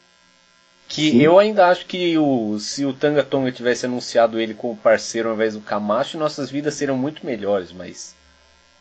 Que 0.87 1.11
Sim. 1.11 1.21
eu 1.21 1.39
ainda 1.39 1.69
acho 1.69 1.85
que 1.87 2.17
o, 2.17 2.59
se 2.59 2.85
o 2.85 2.93
Tanga 2.93 3.23
Tonga 3.23 3.51
tivesse 3.51 3.85
anunciado 3.85 4.39
ele 4.39 4.53
como 4.53 4.77
parceiro 4.77 5.29
ao 5.29 5.35
invés 5.35 5.55
do 5.55 5.61
Camacho, 5.61 6.19
nossas 6.19 6.51
vidas 6.51 6.75
seriam 6.75 6.97
muito 6.97 7.25
melhores, 7.25 7.71
mas. 7.71 8.15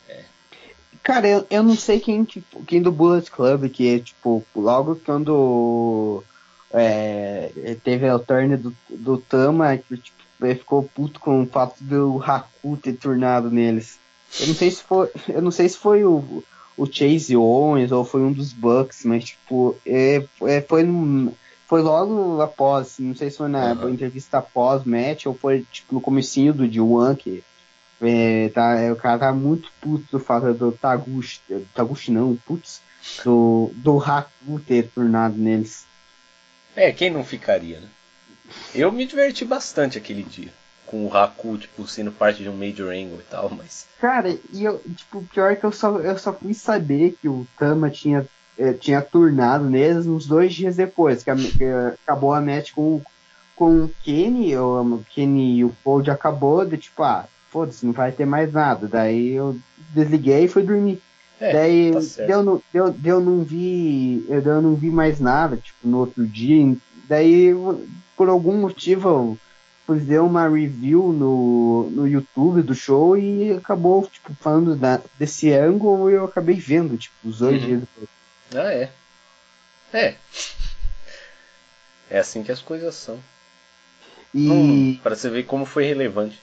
É. 0.07 0.19
Cara, 1.03 1.27
eu, 1.27 1.45
eu 1.49 1.61
não 1.61 1.75
sei 1.75 1.99
quem, 1.99 2.23
tipo, 2.23 2.63
quem 2.63 2.81
do 2.81 2.91
Bullet 2.91 3.29
Club, 3.29 3.69
que 3.69 3.93
é 3.93 3.99
tipo, 3.99 4.43
logo 4.55 4.95
quando 5.05 6.23
é, 6.71 7.51
teve 7.83 8.07
a 8.07 8.17
turn 8.17 8.55
do, 8.55 8.73
do 8.89 9.17
Tama, 9.17 9.77
que, 9.77 9.97
tipo, 9.97 10.23
ele 10.41 10.55
ficou 10.55 10.83
puto 10.83 11.19
com 11.19 11.43
o 11.43 11.45
fato 11.45 11.83
do 11.83 12.21
Haku 12.25 12.77
ter 12.77 12.93
turnado 12.93 13.51
neles. 13.51 13.99
Eu 14.39 14.47
não 14.47 14.55
sei 14.55 14.71
se 14.71 14.81
foi. 14.81 15.09
Eu 15.27 15.41
não 15.41 15.51
sei 15.51 15.69
se 15.69 15.77
foi 15.77 16.03
o, 16.03 16.43
o 16.77 16.85
Chase 16.85 17.35
Owens 17.35 17.91
ou 17.91 18.03
foi 18.03 18.21
um 18.21 18.31
dos 18.31 18.51
Bucks, 18.51 19.03
mas 19.05 19.25
tipo, 19.25 19.75
é, 19.85 20.25
é, 20.43 20.61
foi, 20.61 20.85
foi 21.67 21.81
logo 21.81 22.41
após, 22.41 22.95
não 22.97 23.15
sei 23.15 23.29
se 23.29 23.37
foi 23.37 23.47
na 23.47 23.73
uhum. 23.73 23.89
entrevista 23.89 24.39
após 24.39 24.83
match 24.83 25.25
ou 25.25 25.33
foi 25.33 25.65
tipo 25.71 25.93
no 25.93 26.01
comecinho 26.01 26.53
do 26.53 26.63
D1 26.63 27.17
que 27.17 27.43
é, 28.03 28.49
tá, 28.49 28.79
é, 28.79 28.91
o 28.91 28.95
cara 28.95 29.19
tá 29.19 29.33
muito 29.33 29.71
puto 29.81 30.05
do 30.11 30.19
fato 30.19 30.53
do 30.53 30.71
Taguchi, 30.71 31.39
Taguchi 31.73 32.11
não, 32.11 32.35
putz, 32.45 32.81
do, 33.23 33.71
do 33.75 33.99
Haku 33.99 34.59
ter 34.59 34.89
turnado 34.89 35.37
neles. 35.37 35.85
É, 36.75 36.91
quem 36.91 37.09
não 37.09 37.23
ficaria, 37.23 37.79
né? 37.79 37.87
Eu 38.73 38.91
me 38.91 39.05
diverti 39.05 39.45
bastante 39.45 39.97
aquele 39.97 40.23
dia. 40.23 40.51
Com 40.85 41.05
o 41.05 41.15
Haku, 41.15 41.57
tipo, 41.57 41.87
sendo 41.87 42.11
parte 42.11 42.43
de 42.43 42.49
um 42.49 42.55
Major 42.55 42.89
Angle 42.89 43.19
e 43.19 43.29
tal, 43.29 43.49
mas. 43.49 43.87
Cara, 43.99 44.37
e 44.51 44.63
eu, 44.63 44.79
tipo, 44.95 45.23
pior 45.23 45.55
que 45.55 45.63
eu 45.63 45.71
só, 45.71 45.97
eu 45.99 46.17
só 46.17 46.33
fui 46.33 46.53
saber 46.53 47.17
que 47.19 47.27
o 47.27 47.47
Tama 47.57 47.89
tinha, 47.89 48.27
eh, 48.57 48.73
tinha 48.73 49.01
turnado 49.01 49.69
neles 49.69 50.05
uns 50.05 50.27
dois 50.27 50.53
dias 50.53 50.75
depois, 50.75 51.23
que, 51.23 51.31
a, 51.31 51.35
que 51.35 51.65
acabou 52.03 52.33
a 52.33 52.41
match 52.41 52.73
com, 52.73 53.01
com 53.55 53.85
o 53.85 53.91
Kenny, 54.03 54.55
o 54.57 55.03
Kenny 55.09 55.57
e 55.57 55.63
o 55.63 55.75
Cold 55.83 56.11
acabou, 56.11 56.65
de 56.65 56.77
tipo, 56.77 57.01
ah, 57.01 57.27
foda-se, 57.53 57.85
não 57.85 57.93
vai 57.93 58.11
ter 58.11 58.25
mais 58.25 58.51
nada. 58.51 58.87
Daí 58.87 59.33
eu 59.33 59.55
desliguei 59.93 60.45
e 60.45 60.47
fui 60.47 60.63
dormir. 60.63 60.99
É, 61.39 61.53
Daí 61.53 61.91
tá 61.91 62.41
não 63.21 63.43
vi. 63.43 64.25
Eu, 64.27 64.41
eu 64.41 64.61
não 64.61 64.75
vi 64.75 64.89
mais 64.89 65.19
nada, 65.19 65.55
tipo, 65.57 65.87
no 65.87 65.99
outro 65.99 66.25
dia. 66.25 66.75
Daí 67.07 67.53
por 68.17 68.27
algum 68.27 68.57
motivo 68.57 69.07
eu 69.07 69.37
fazer 69.85 70.19
uma 70.19 70.47
review 70.47 71.11
no, 71.11 71.89
no 71.91 72.07
YouTube 72.07 72.61
do 72.61 72.73
show 72.73 73.17
e 73.17 73.51
acabou 73.51 74.07
tipo, 74.07 74.33
falando 74.39 74.75
da, 74.75 75.01
desse 75.19 75.51
ângulo 75.51 76.09
e 76.09 76.13
eu 76.13 76.25
acabei 76.25 76.55
vendo, 76.55 76.97
tipo, 76.97 77.15
os 77.25 77.39
dois 77.39 77.61
uhum. 77.61 77.67
dias 77.67 77.81
depois. 77.81 78.09
Ah, 78.55 78.73
é. 78.73 78.89
É. 79.93 80.15
É 82.09 82.19
assim 82.19 82.43
que 82.43 82.51
as 82.51 82.61
coisas 82.61 82.95
são. 82.95 83.19
E. 84.33 84.49
Hum, 84.49 84.99
para 85.03 85.15
você 85.15 85.29
ver 85.29 85.43
como 85.43 85.65
foi 85.65 85.83
relevante. 85.85 86.39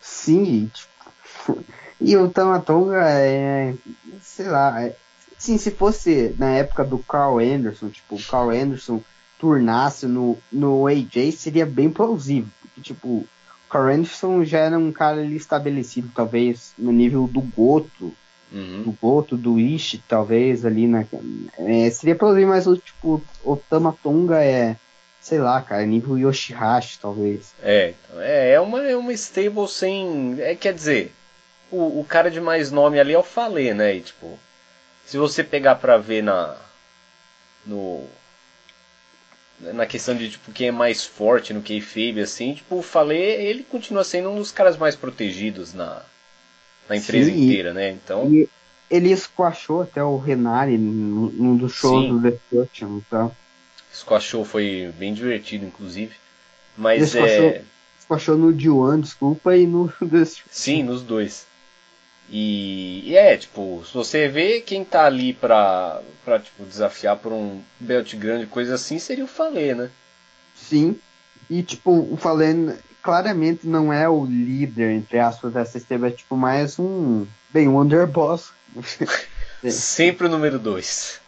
Sim, 0.00 0.70
tipo. 0.72 1.62
E 2.00 2.16
o 2.16 2.30
Tamatonga 2.30 3.02
é. 3.10 3.74
Sei 4.22 4.48
lá. 4.48 4.82
É, 4.82 4.96
sim, 5.36 5.58
se 5.58 5.70
fosse 5.70 6.34
na 6.38 6.50
época 6.52 6.82
do 6.82 6.98
Carl 6.98 7.38
Anderson, 7.38 7.90
tipo, 7.90 8.16
o 8.16 8.22
Carl 8.22 8.50
Anderson 8.50 9.02
turnasse 9.38 10.06
no, 10.06 10.38
no 10.50 10.86
AJ 10.86 11.32
seria 11.32 11.66
bem 11.66 11.90
plausível. 11.90 12.50
Porque, 12.62 12.80
tipo, 12.80 13.08
o 13.08 13.28
Carl 13.68 13.88
Anderson 13.88 14.44
já 14.44 14.60
era 14.60 14.78
um 14.78 14.90
cara 14.90 15.20
ali 15.20 15.36
estabelecido, 15.36 16.10
talvez, 16.14 16.72
no 16.78 16.90
nível 16.90 17.26
do 17.26 17.40
Goto. 17.40 18.14
Uhum. 18.52 18.82
Do 18.82 18.96
Goto, 19.00 19.36
do 19.36 19.60
Ishi, 19.60 20.02
talvez, 20.08 20.64
ali 20.64 20.86
na. 20.86 21.04
É, 21.58 21.88
seria 21.90 22.16
plausível, 22.16 22.48
mas 22.48 22.66
o 22.66 22.76
tipo, 22.76 23.22
o 23.44 23.56
Tamatonga 23.56 24.42
é. 24.42 24.76
Sei 25.20 25.38
lá, 25.38 25.60
cara, 25.60 25.84
nível 25.84 26.18
Yoshihashi, 26.18 26.98
talvez. 26.98 27.52
É, 27.62 27.90
então, 27.90 28.20
é, 28.20 28.52
é 28.52 28.60
uma, 28.60 28.82
é 28.82 28.96
uma 28.96 29.12
stable 29.12 29.68
sem. 29.68 30.36
É, 30.40 30.54
quer 30.54 30.72
dizer, 30.72 31.12
o, 31.70 32.00
o 32.00 32.04
cara 32.04 32.30
de 32.30 32.40
mais 32.40 32.70
nome 32.70 32.98
ali 32.98 33.12
é 33.12 33.18
o 33.18 33.22
Falê, 33.22 33.74
né? 33.74 33.96
E, 33.96 34.00
tipo, 34.00 34.38
se 35.06 35.18
você 35.18 35.44
pegar 35.44 35.76
pra 35.76 35.98
ver 35.98 36.22
na. 36.22 36.56
No, 37.66 38.08
na 39.60 39.84
questão 39.84 40.16
de 40.16 40.30
tipo 40.30 40.50
quem 40.50 40.68
é 40.68 40.72
mais 40.72 41.04
forte 41.04 41.52
no 41.52 41.60
kayfabe 41.60 42.20
assim, 42.20 42.54
tipo, 42.54 42.76
o 42.76 42.82
Falei, 42.82 43.46
ele 43.46 43.62
continua 43.62 44.02
sendo 44.02 44.30
um 44.30 44.36
dos 44.36 44.50
caras 44.50 44.78
mais 44.78 44.96
protegidos 44.96 45.74
na, 45.74 46.02
na 46.88 46.96
empresa 46.96 47.30
Sim, 47.30 47.44
inteira, 47.44 47.74
né? 47.74 47.90
Então, 47.90 48.30
ele 48.90 49.16
squashou 49.16 49.82
até 49.82 50.02
o 50.02 50.16
Renari 50.16 50.78
num 50.78 51.56
dos 51.56 51.74
shows 51.74 52.06
Sim. 52.06 52.08
do 52.08 52.20
Destruction, 52.20 53.00
então. 53.06 53.36
Squashou 53.92 54.44
foi 54.44 54.92
bem 54.98 55.12
divertido 55.12 55.64
inclusive. 55.64 56.14
Mas 56.76 57.14
é 57.14 57.62
squashou 58.10 58.36
no 58.36 58.52
D1, 58.52 59.00
desculpa, 59.00 59.56
e 59.56 59.66
no. 59.66 59.92
Sim, 60.50 60.82
nos 60.82 61.02
dois. 61.02 61.46
E, 62.28 63.08
e, 63.10 63.16
é, 63.16 63.36
tipo, 63.36 63.82
se 63.86 63.94
você 63.94 64.28
vê 64.28 64.60
quem 64.60 64.84
tá 64.84 65.04
ali 65.04 65.32
pra, 65.32 66.00
pra 66.24 66.38
tipo, 66.38 66.64
desafiar 66.64 67.16
por 67.16 67.32
um 67.32 67.60
belt 67.78 68.14
grande, 68.16 68.46
coisa 68.46 68.74
assim, 68.74 68.98
seria 68.98 69.24
o 69.24 69.28
Falê, 69.28 69.74
né? 69.74 69.90
Sim. 70.54 70.96
E, 71.48 71.62
tipo, 71.62 71.90
o 71.90 72.16
Falê 72.16 72.76
claramente 73.02 73.66
não 73.66 73.92
é 73.92 74.08
o 74.08 74.24
líder, 74.24 74.92
entre 74.92 75.18
aspas, 75.18 75.52
dessa 75.52 75.78
esteve, 75.78 76.08
é 76.08 76.10
tipo 76.10 76.36
mais 76.36 76.78
um. 76.78 77.26
Bem, 77.50 77.68
um 77.68 77.80
underboss. 77.80 78.52
Sempre 79.70 80.26
o 80.26 80.30
número 80.30 80.58
2. 80.58 81.20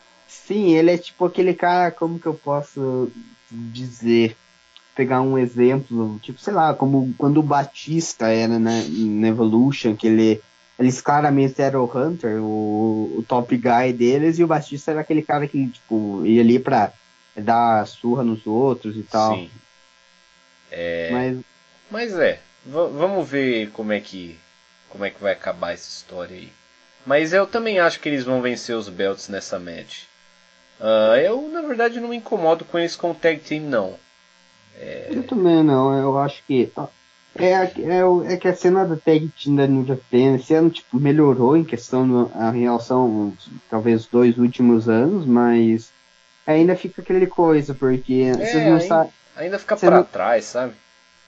Sim, 0.46 0.74
ele 0.74 0.92
é 0.92 0.98
tipo 0.98 1.24
aquele 1.24 1.54
cara, 1.54 1.90
como 1.90 2.18
que 2.18 2.26
eu 2.26 2.34
posso 2.34 3.10
dizer? 3.50 4.36
Pegar 4.94 5.22
um 5.22 5.38
exemplo, 5.38 6.18
tipo, 6.22 6.38
sei 6.38 6.52
lá, 6.52 6.74
como 6.74 7.14
quando 7.16 7.38
o 7.38 7.42
Batista 7.42 8.28
era 8.28 8.58
na, 8.58 8.82
na 8.88 9.28
Evolution, 9.28 9.96
que 9.96 10.06
ele 10.06 10.40
eles 10.78 11.00
claramente 11.00 11.62
eram 11.62 11.84
o 11.84 11.98
Hunter, 11.98 12.42
o, 12.42 13.18
o 13.18 13.24
top 13.26 13.56
guy 13.56 13.92
deles, 13.92 14.38
e 14.38 14.44
o 14.44 14.48
Batista 14.48 14.90
era 14.90 15.00
aquele 15.00 15.22
cara 15.22 15.46
que, 15.46 15.68
tipo, 15.68 16.26
ia 16.26 16.40
ali 16.40 16.58
pra 16.58 16.92
dar 17.36 17.86
surra 17.86 18.24
nos 18.24 18.46
outros 18.46 18.96
e 18.96 19.02
tal. 19.02 19.36
Sim. 19.36 19.50
É, 20.70 21.10
mas... 21.12 21.38
mas 21.90 22.18
é, 22.18 22.40
vamos 22.66 23.28
ver 23.28 23.70
como 23.70 23.92
é 23.92 24.00
que 24.00 24.38
como 24.88 25.04
é 25.04 25.10
que 25.10 25.22
vai 25.22 25.32
acabar 25.32 25.72
essa 25.72 25.88
história 25.88 26.36
aí. 26.36 26.52
Mas 27.06 27.32
eu 27.32 27.46
também 27.46 27.78
acho 27.78 27.98
que 27.98 28.08
eles 28.08 28.24
vão 28.24 28.42
vencer 28.42 28.76
os 28.76 28.88
belts 28.88 29.28
nessa 29.28 29.58
match. 29.58 30.02
Uh, 30.80 31.16
eu, 31.16 31.48
na 31.48 31.62
verdade, 31.62 32.00
não 32.00 32.08
me 32.08 32.16
incomodo 32.16 32.64
com 32.64 32.78
eles 32.78 32.96
com 32.96 33.12
o 33.12 33.14
tag 33.14 33.40
team, 33.40 33.62
não. 33.62 33.94
É... 34.76 35.08
Eu 35.10 35.22
também 35.22 35.62
não, 35.62 35.96
eu 35.96 36.18
acho 36.18 36.42
que. 36.44 36.72
É, 37.34 37.52
é, 37.52 38.32
é 38.34 38.36
que 38.36 38.48
a 38.48 38.54
cena 38.54 38.84
da 38.84 38.96
tag 38.96 39.26
team 39.28 39.56
da 39.56 39.66
New 39.66 39.86
Japan 39.86 40.34
esse 40.34 40.52
ano 40.52 40.68
tipo, 40.68 40.98
melhorou 40.98 41.56
em 41.56 41.64
questão 41.64 42.06
do, 42.06 42.30
em 42.54 42.60
relação 42.60 43.32
talvez 43.70 44.06
dois 44.06 44.36
últimos 44.36 44.86
anos, 44.86 45.24
mas 45.24 45.90
ainda 46.46 46.76
fica 46.76 47.00
aquele 47.00 47.26
coisa, 47.26 47.72
porque 47.72 48.24
é, 48.24 48.32
vocês 48.34 48.66
não 48.66 48.76
ainda, 48.76 49.08
ainda 49.34 49.58
fica 49.58 49.76
para 49.76 49.96
não... 49.98 50.04
trás, 50.04 50.44
sabe? 50.44 50.74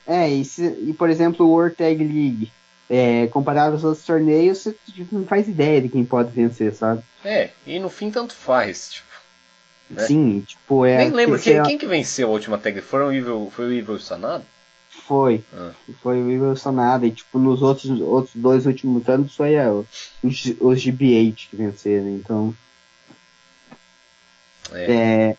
É, 0.06 0.28
e, 0.28 0.44
se, 0.44 0.66
e 0.66 0.92
por 0.92 1.08
exemplo 1.08 1.46
o 1.46 1.50
World 1.50 1.76
Tag 1.76 1.96
League, 1.96 2.52
é, 2.90 3.26
comparado 3.28 3.72
aos 3.72 3.84
outros 3.84 4.04
torneios, 4.04 4.58
você 4.58 4.76
tipo, 4.92 5.16
não 5.16 5.24
faz 5.24 5.48
ideia 5.48 5.80
de 5.80 5.88
quem 5.88 6.04
pode 6.04 6.30
vencer, 6.32 6.74
sabe? 6.74 7.02
É, 7.24 7.48
e 7.66 7.78
no 7.78 7.88
fim 7.88 8.10
tanto 8.10 8.34
faz, 8.34 8.92
tipo. 8.92 9.13
Né? 9.90 10.06
Sim, 10.06 10.40
tipo, 10.46 10.84
é. 10.84 10.98
Nem 10.98 11.10
lembro 11.10 11.38
quem, 11.38 11.62
quem 11.62 11.78
que 11.78 11.86
venceu 11.86 12.28
a 12.28 12.32
última 12.32 12.58
tag. 12.58 12.80
Foram 12.80 13.08
o 13.08 13.12
Evil, 13.12 13.52
foi 13.54 13.66
o 13.66 13.72
Evil 13.72 13.98
Sanado? 13.98 14.44
Foi. 15.06 15.42
Ah. 15.52 15.72
Foi 16.02 16.20
o 16.22 16.30
Evil 16.30 16.56
Sanado. 16.56 17.06
E 17.06 17.10
tipo, 17.10 17.38
nos 17.38 17.62
outros, 17.62 18.00
outros 18.00 18.34
dois 18.34 18.66
últimos 18.66 19.08
anos 19.08 19.34
foi 19.36 19.58
a, 19.58 19.70
os, 19.70 19.86
os 20.22 20.80
GB8 20.80 21.48
que 21.50 21.56
venceram, 21.56 22.08
então. 22.08 22.54
É. 24.72 24.92
é. 24.92 25.36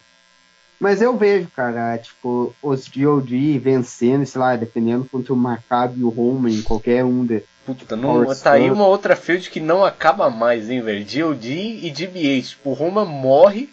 Mas 0.80 1.02
eu 1.02 1.16
vejo, 1.18 1.48
cara, 1.56 1.98
tipo, 1.98 2.54
os 2.62 2.88
GOD 2.88 3.60
vencendo, 3.60 4.26
sei 4.26 4.40
lá, 4.40 4.56
dependendo 4.56 5.06
contra 5.06 5.34
o 5.34 5.38
Maccabi 5.38 6.02
e 6.02 6.04
o 6.04 6.10
Roman, 6.10 6.62
qualquer 6.62 7.04
um 7.04 7.26
de. 7.26 7.44
Puta, 7.66 7.96
não, 7.96 8.24
tá 8.36 8.52
aí 8.52 8.70
uma 8.70 8.86
outra 8.86 9.16
field 9.16 9.50
que 9.50 9.60
não 9.60 9.84
acaba 9.84 10.30
mais, 10.30 10.70
hein, 10.70 10.82
velho? 10.82 11.04
GOD 11.04 11.50
e 11.82 11.90
DBA. 11.90 12.42
Tipo, 12.48 12.70
o 12.70 12.74
Roman 12.74 13.06
morre, 13.06 13.70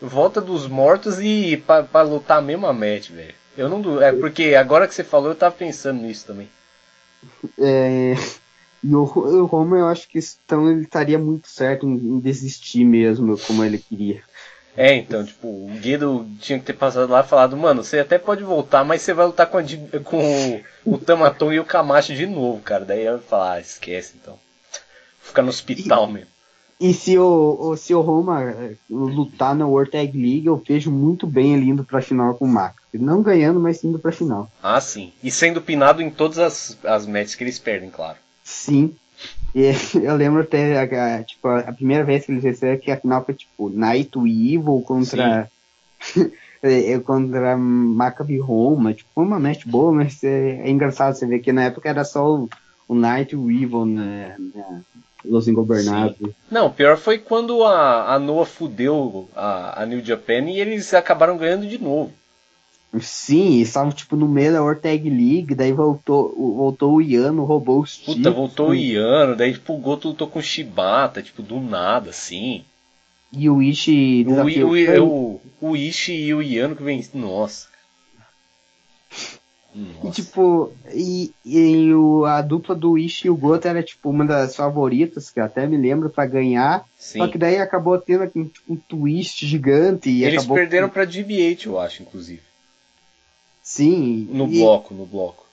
volta 0.00 0.40
dos 0.40 0.66
mortos 0.66 1.18
e 1.20 1.56
pra, 1.56 1.82
pra 1.82 2.02
lutar 2.02 2.38
a 2.38 2.42
mesma 2.42 2.72
match, 2.72 3.10
velho. 3.10 3.34
Eu 3.56 3.68
não. 3.68 4.02
É 4.02 4.12
porque 4.12 4.54
agora 4.54 4.86
que 4.86 4.94
você 4.94 5.02
falou, 5.02 5.30
eu 5.30 5.34
tava 5.34 5.54
pensando 5.54 6.02
nisso 6.02 6.26
também. 6.26 6.48
É. 7.58 8.14
E 8.84 8.94
o, 8.94 9.02
o 9.02 9.46
Roman, 9.46 9.78
eu 9.78 9.88
acho 9.88 10.06
que 10.08 10.20
então 10.44 10.70
ele 10.70 10.82
estaria 10.82 11.18
muito 11.18 11.48
certo 11.48 11.86
em, 11.86 11.94
em 11.94 12.20
desistir 12.20 12.84
mesmo, 12.84 13.38
como 13.38 13.64
ele 13.64 13.78
queria. 13.78 14.22
É, 14.76 14.94
então, 14.94 15.24
tipo, 15.24 15.48
o 15.48 15.70
Guido 15.80 16.28
tinha 16.38 16.58
que 16.58 16.66
ter 16.66 16.74
passado 16.74 17.10
lá 17.10 17.20
e 17.20 17.26
falado, 17.26 17.56
mano, 17.56 17.82
você 17.82 17.98
até 17.98 18.18
pode 18.18 18.44
voltar, 18.44 18.84
mas 18.84 19.00
você 19.00 19.14
vai 19.14 19.24
lutar 19.24 19.46
com, 19.46 19.56
a, 19.56 19.62
com 20.04 20.62
o, 20.84 20.94
o 20.94 20.98
Tamaton 20.98 21.50
e 21.50 21.58
o 21.58 21.64
Camacho 21.64 22.14
de 22.14 22.26
novo, 22.26 22.60
cara. 22.60 22.84
Daí 22.84 23.06
eu 23.06 23.14
ia 23.14 23.18
falar, 23.18 23.54
ah, 23.54 23.60
esquece 23.60 24.14
então. 24.20 24.38
Ficar 25.22 25.40
no 25.40 25.48
hospital 25.48 26.10
e, 26.10 26.12
mesmo. 26.12 26.35
E 26.78 26.92
se 26.92 27.18
o, 27.18 27.56
o, 27.58 27.76
se 27.76 27.94
o 27.94 28.02
Roma 28.02 28.42
eh, 28.42 28.74
lutar 28.90 29.54
na 29.54 29.66
World 29.66 29.90
Tag 29.90 30.12
League, 30.12 30.46
eu 30.46 30.56
vejo 30.56 30.90
muito 30.90 31.26
bem 31.26 31.54
ele 31.54 31.70
indo 31.70 31.84
pra 31.84 32.02
final 32.02 32.34
com 32.34 32.44
o 32.44 32.48
Max. 32.48 32.76
Não 32.92 33.22
ganhando, 33.22 33.58
mas 33.58 33.82
indo 33.82 33.98
pra 33.98 34.12
final. 34.12 34.50
Ah, 34.62 34.80
sim. 34.80 35.12
E 35.22 35.30
sendo 35.30 35.62
pinado 35.62 36.02
em 36.02 36.10
todas 36.10 36.38
as, 36.38 36.78
as 36.84 37.06
matches 37.06 37.34
que 37.34 37.44
eles 37.44 37.58
perdem, 37.58 37.88
claro. 37.88 38.18
Sim. 38.44 38.94
E 39.54 39.72
eu 40.02 40.14
lembro 40.16 40.42
até, 40.42 40.78
a, 40.80 41.22
tipo, 41.24 41.48
a 41.48 41.72
primeira 41.72 42.04
vez 42.04 42.26
que 42.26 42.32
eles 42.32 42.44
receberam 42.44 42.78
que 42.78 42.90
a 42.90 43.00
final 43.00 43.24
foi 43.24 43.34
tipo 43.34 43.70
Night 43.70 44.10
Evil 44.16 44.82
contra. 44.86 45.50
É, 46.62 46.98
contra 46.98 47.56
Maccabi 47.56 48.38
Roma. 48.38 48.92
Tipo, 48.92 49.10
foi 49.14 49.24
uma 49.24 49.38
match 49.38 49.64
boa, 49.66 49.92
mas 49.92 50.24
é, 50.24 50.62
é, 50.62 50.70
engraçado 50.70 51.14
você 51.14 51.24
ver 51.24 51.38
que 51.38 51.52
na 51.52 51.64
época 51.64 51.88
era 51.88 52.02
só 52.02 52.34
o, 52.34 52.48
o 52.88 52.94
Night 52.94 53.34
Evil, 53.36 53.84
né, 53.84 54.34
né, 54.38 54.82
Los 55.28 55.48
Ingobernados. 55.48 56.16
Não, 56.50 56.70
pior 56.70 56.96
foi 56.96 57.18
quando 57.18 57.64
a, 57.64 58.14
a 58.14 58.18
Noah 58.18 58.46
fudeu 58.46 59.28
a, 59.34 59.82
a 59.82 59.86
New 59.86 60.04
Japan 60.04 60.48
e 60.50 60.60
eles 60.60 60.92
acabaram 60.94 61.36
ganhando 61.36 61.66
de 61.66 61.78
novo. 61.78 62.12
Sim, 63.00 63.60
estavam 63.60 63.90
tipo 63.92 64.16
no 64.16 64.28
meio 64.28 64.52
da 64.52 64.62
World 64.62 64.80
Tag 64.80 65.10
League, 65.10 65.54
daí 65.54 65.72
voltou, 65.72 66.34
voltou 66.56 66.94
o 66.94 67.02
Iano, 67.02 67.44
roubou 67.44 67.80
os 67.80 67.96
Puta, 67.96 68.14
títulos. 68.14 68.36
voltou 68.36 68.68
o 68.70 68.74
Iano, 68.74 69.36
daí 69.36 69.52
tipo, 69.52 69.74
o 69.74 69.78
Goto 69.78 70.08
lutou 70.08 70.28
com 70.28 70.38
o 70.38 70.42
Shibata, 70.42 71.22
tipo, 71.22 71.42
do 71.42 71.60
nada, 71.60 72.10
assim. 72.10 72.64
E 73.32 73.50
o 73.50 73.60
Ishi 73.60 74.24
o, 74.26 75.02
o, 75.02 75.04
o, 75.04 75.40
o 75.60 75.76
Ishi 75.76 76.12
e 76.12 76.32
o 76.32 76.40
Iano 76.40 76.76
que 76.76 76.82
vem. 76.82 77.04
Nossa. 77.12 77.68
Nossa. 79.76 80.08
E, 80.08 80.10
tipo, 80.10 80.72
e, 80.90 81.32
e 81.44 81.92
o, 81.92 82.24
a 82.24 82.40
dupla 82.40 82.74
do 82.74 82.96
Ishi 82.96 83.26
e 83.26 83.30
o 83.30 83.36
Goto 83.36 83.68
era 83.68 83.82
tipo 83.82 84.08
uma 84.08 84.24
das 84.24 84.56
favoritas, 84.56 85.28
que 85.28 85.38
eu 85.38 85.44
até 85.44 85.66
me 85.66 85.76
lembro, 85.76 86.08
para 86.08 86.24
ganhar. 86.24 86.86
Sim. 86.98 87.18
Só 87.18 87.28
que 87.28 87.36
daí 87.36 87.58
acabou 87.58 87.98
tendo 87.98 88.26
tipo, 88.26 88.72
um 88.72 88.76
twist 88.76 89.46
gigante. 89.46 90.08
E 90.08 90.24
Eles 90.24 90.38
acabou... 90.38 90.56
perderam 90.56 90.88
pra 90.88 91.06
DB8, 91.06 91.66
eu 91.66 91.78
acho, 91.78 92.02
inclusive. 92.02 92.40
Sim. 93.62 94.26
No 94.32 94.46
e... 94.46 94.60
bloco, 94.60 94.94
no 94.94 95.04
bloco. 95.04 95.44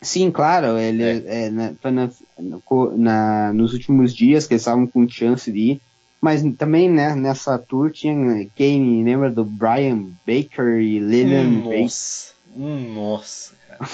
Sim, 0.00 0.30
claro. 0.30 0.78
Ele, 0.78 1.02
é. 1.02 1.22
É, 1.26 1.50
na, 1.50 1.74
na, 1.84 2.10
na, 2.96 3.52
nos 3.52 3.74
últimos 3.74 4.14
dias 4.14 4.46
que 4.46 4.54
eles 4.54 4.62
estavam 4.62 4.86
com 4.86 5.06
chance 5.06 5.52
de 5.52 5.58
ir. 5.58 5.80
Mas 6.22 6.42
também 6.56 6.90
né, 6.90 7.14
nessa 7.14 7.58
tour 7.58 7.90
tinha 7.90 8.46
quem 8.56 9.04
lembra 9.04 9.30
do 9.30 9.44
Brian 9.44 10.06
Baker 10.26 10.80
e 10.80 10.98
Lillian 10.98 11.44
Nossa, 11.44 11.68
Baker. 11.68 12.35
Nossa, 12.58 13.54
cara. 13.68 13.90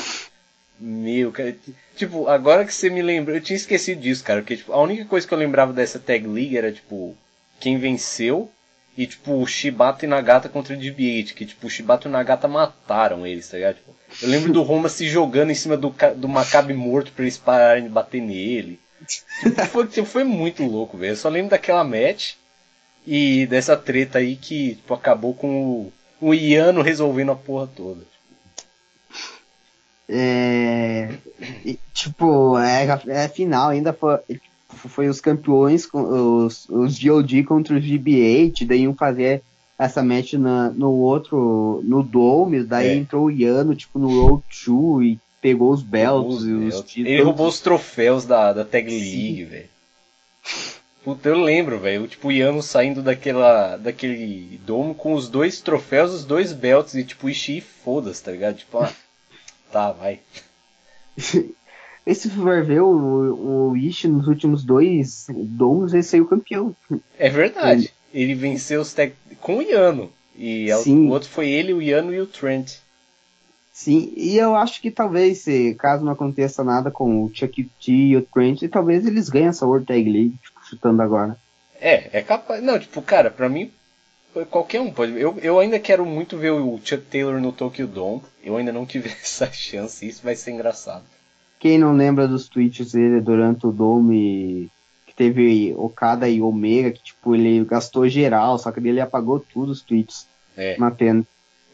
Meu, 0.78 1.30
cara. 1.32 1.56
Tipo, 1.96 2.28
agora 2.28 2.64
que 2.64 2.74
você 2.74 2.90
me 2.90 3.02
lembra, 3.02 3.34
eu 3.34 3.40
tinha 3.40 3.56
esquecido 3.56 4.00
disso, 4.00 4.24
cara. 4.24 4.40
Porque 4.40 4.56
tipo, 4.56 4.72
a 4.72 4.80
única 4.80 5.04
coisa 5.04 5.26
que 5.26 5.32
eu 5.32 5.38
lembrava 5.38 5.72
dessa 5.72 5.98
tag 5.98 6.26
league 6.26 6.56
era 6.56 6.72
tipo 6.72 7.16
quem 7.60 7.78
venceu 7.78 8.50
e, 8.96 9.06
tipo, 9.06 9.32
o 9.34 9.46
Shibata 9.46 10.04
e 10.04 10.08
Nagata 10.08 10.48
contra 10.48 10.74
o 10.74 10.78
DB8, 10.78 11.32
que, 11.32 11.46
tipo, 11.46 11.66
o 11.66 11.70
Shibata 11.70 12.06
e 12.06 12.10
o 12.10 12.12
Nagata 12.12 12.46
mataram 12.46 13.26
eles, 13.26 13.48
tá 13.48 13.56
ligado? 13.56 13.76
Tipo, 13.76 13.94
eu 14.20 14.28
lembro 14.28 14.52
do 14.52 14.62
Roma 14.62 14.88
se 14.88 15.08
jogando 15.08 15.50
em 15.50 15.54
cima 15.54 15.76
do, 15.76 15.94
do 16.16 16.28
Maccabi 16.28 16.74
morto 16.74 17.12
pra 17.12 17.24
eles 17.24 17.38
pararem 17.38 17.84
de 17.84 17.88
bater 17.88 18.20
nele. 18.20 18.78
Tipo, 19.06 19.66
foi, 19.66 19.86
tipo, 19.86 20.06
foi 20.06 20.24
muito 20.24 20.62
louco, 20.64 20.98
velho. 20.98 21.12
Eu 21.12 21.16
só 21.16 21.28
lembro 21.28 21.50
daquela 21.50 21.82
match 21.82 22.34
e 23.06 23.46
dessa 23.46 23.76
treta 23.76 24.18
aí 24.18 24.36
que, 24.36 24.74
tipo, 24.74 24.92
acabou 24.92 25.32
com 25.32 25.48
o, 25.48 25.92
o 26.20 26.34
Iano 26.34 26.82
resolvendo 26.82 27.32
a 27.32 27.36
porra 27.36 27.66
toda. 27.66 28.11
É. 30.14 31.08
Tipo, 31.94 32.58
é, 32.58 32.86
é 33.08 33.28
final, 33.28 33.70
ainda 33.70 33.92
foi 33.92 34.18
foi 34.88 35.08
os 35.08 35.20
campeões, 35.20 35.88
os, 35.92 36.68
os 36.68 36.98
GOD 36.98 37.44
contra 37.44 37.76
os 37.76 37.84
GB8, 37.84 38.66
daí 38.66 38.82
iam 38.82 38.94
fazer 38.94 39.42
essa 39.78 40.02
match 40.02 40.34
na, 40.34 40.70
no 40.70 40.90
outro, 40.92 41.82
no 41.84 42.02
Dome, 42.02 42.62
daí 42.62 42.88
é. 42.88 42.94
entrou 42.94 43.26
o 43.26 43.30
Yano, 43.30 43.74
tipo, 43.74 43.98
no 43.98 44.08
Road 44.08 44.42
2 44.66 45.06
e 45.06 45.20
pegou 45.40 45.72
os 45.72 45.82
belts 45.82 46.44
e 46.44 46.52
os 46.52 46.80
títulos. 46.82 47.10
Ele 47.10 47.22
roubou 47.22 47.48
os 47.48 47.60
troféus 47.60 48.24
da, 48.24 48.52
da 48.52 48.64
Tag 48.64 48.88
League, 48.88 49.44
velho. 49.44 49.68
Puta, 51.04 51.28
eu 51.28 51.42
lembro, 51.42 51.80
velho. 51.80 52.06
Tipo, 52.06 52.28
o 52.28 52.32
Yano 52.32 52.62
saindo 52.62 53.02
daquela, 53.02 53.76
daquele 53.76 54.60
domo 54.64 54.94
com 54.94 55.14
os 55.14 55.28
dois 55.28 55.60
troféus, 55.60 56.12
os 56.12 56.24
dois 56.24 56.52
belts 56.52 56.94
e 56.94 57.02
tipo, 57.02 57.28
Ishii 57.28 57.60
foda-se, 57.60 58.22
tá 58.22 58.30
ligado? 58.30 58.56
Tipo, 58.56 58.78
ah, 58.78 58.92
tá, 59.72 59.92
vai. 59.92 60.20
E 62.04 62.16
se 62.16 62.28
for 62.30 62.64
ver, 62.64 62.80
o, 62.80 63.70
o 63.70 63.76
Ishi 63.76 64.08
nos 64.08 64.26
últimos 64.26 64.64
dois 64.64 65.26
domos, 65.30 65.94
ele 65.94 66.02
saiu 66.02 66.26
campeão. 66.26 66.74
É 67.16 67.30
verdade. 67.30 67.92
Ele, 68.12 68.24
ele 68.24 68.34
venceu 68.34 68.80
os 68.80 68.92
tec... 68.92 69.14
com 69.40 69.58
o 69.58 69.62
Yano. 69.62 70.10
E 70.36 70.66
Sim. 70.82 71.06
o 71.06 71.10
outro 71.10 71.28
foi 71.28 71.48
ele, 71.48 71.72
o 71.72 71.80
Yano 71.80 72.12
e 72.12 72.20
o 72.20 72.26
Trent. 72.26 72.78
Sim, 73.72 74.12
e 74.16 74.36
eu 74.36 74.56
acho 74.56 74.82
que 74.82 74.90
talvez, 74.90 75.38
se, 75.38 75.74
caso 75.74 76.04
não 76.04 76.12
aconteça 76.12 76.64
nada 76.64 76.90
com 76.90 77.24
o 77.24 77.30
Chuck 77.32 77.70
T 77.80 77.92
e 77.92 78.16
o 78.16 78.22
Trent, 78.22 78.62
talvez 78.68 79.06
eles 79.06 79.28
ganhem 79.28 79.48
essa 79.48 79.64
World 79.64 79.86
Tag 79.86 80.02
League, 80.02 80.36
tipo, 80.42 80.60
chutando 80.68 81.00
agora. 81.02 81.38
É, 81.80 82.18
é 82.18 82.22
capaz. 82.22 82.62
Não, 82.62 82.78
tipo, 82.78 83.00
cara, 83.00 83.30
pra 83.30 83.48
mim, 83.48 83.70
qualquer 84.50 84.80
um 84.80 84.90
pode. 84.90 85.18
Eu, 85.20 85.38
eu 85.40 85.58
ainda 85.58 85.78
quero 85.78 86.04
muito 86.04 86.36
ver 86.36 86.50
o 86.50 86.80
Chuck 86.82 87.04
Taylor 87.04 87.40
no 87.40 87.52
Tokyo 87.52 87.86
Dome. 87.86 88.22
Eu 88.42 88.56
ainda 88.56 88.72
não 88.72 88.86
tive 88.86 89.08
essa 89.22 89.50
chance, 89.52 90.06
isso 90.06 90.22
vai 90.22 90.34
ser 90.34 90.52
engraçado. 90.52 91.04
Quem 91.58 91.78
não 91.78 91.94
lembra 91.94 92.26
dos 92.26 92.48
tweets 92.48 92.92
dele 92.92 93.20
durante 93.20 93.66
o 93.66 93.72
Dome 93.72 94.70
que 95.06 95.14
teve 95.14 95.74
Okada 95.76 96.28
e 96.28 96.40
Omega, 96.40 96.90
que 96.90 97.02
tipo, 97.02 97.34
ele 97.34 97.64
gastou 97.64 98.08
geral, 98.08 98.58
só 98.58 98.72
que 98.72 98.80
ele 98.80 99.00
apagou 99.00 99.38
tudo 99.38 99.70
os 99.70 99.82
tweets. 99.82 100.26
É. 100.56 100.74
Uma 100.76 100.90
pena. 100.90 101.24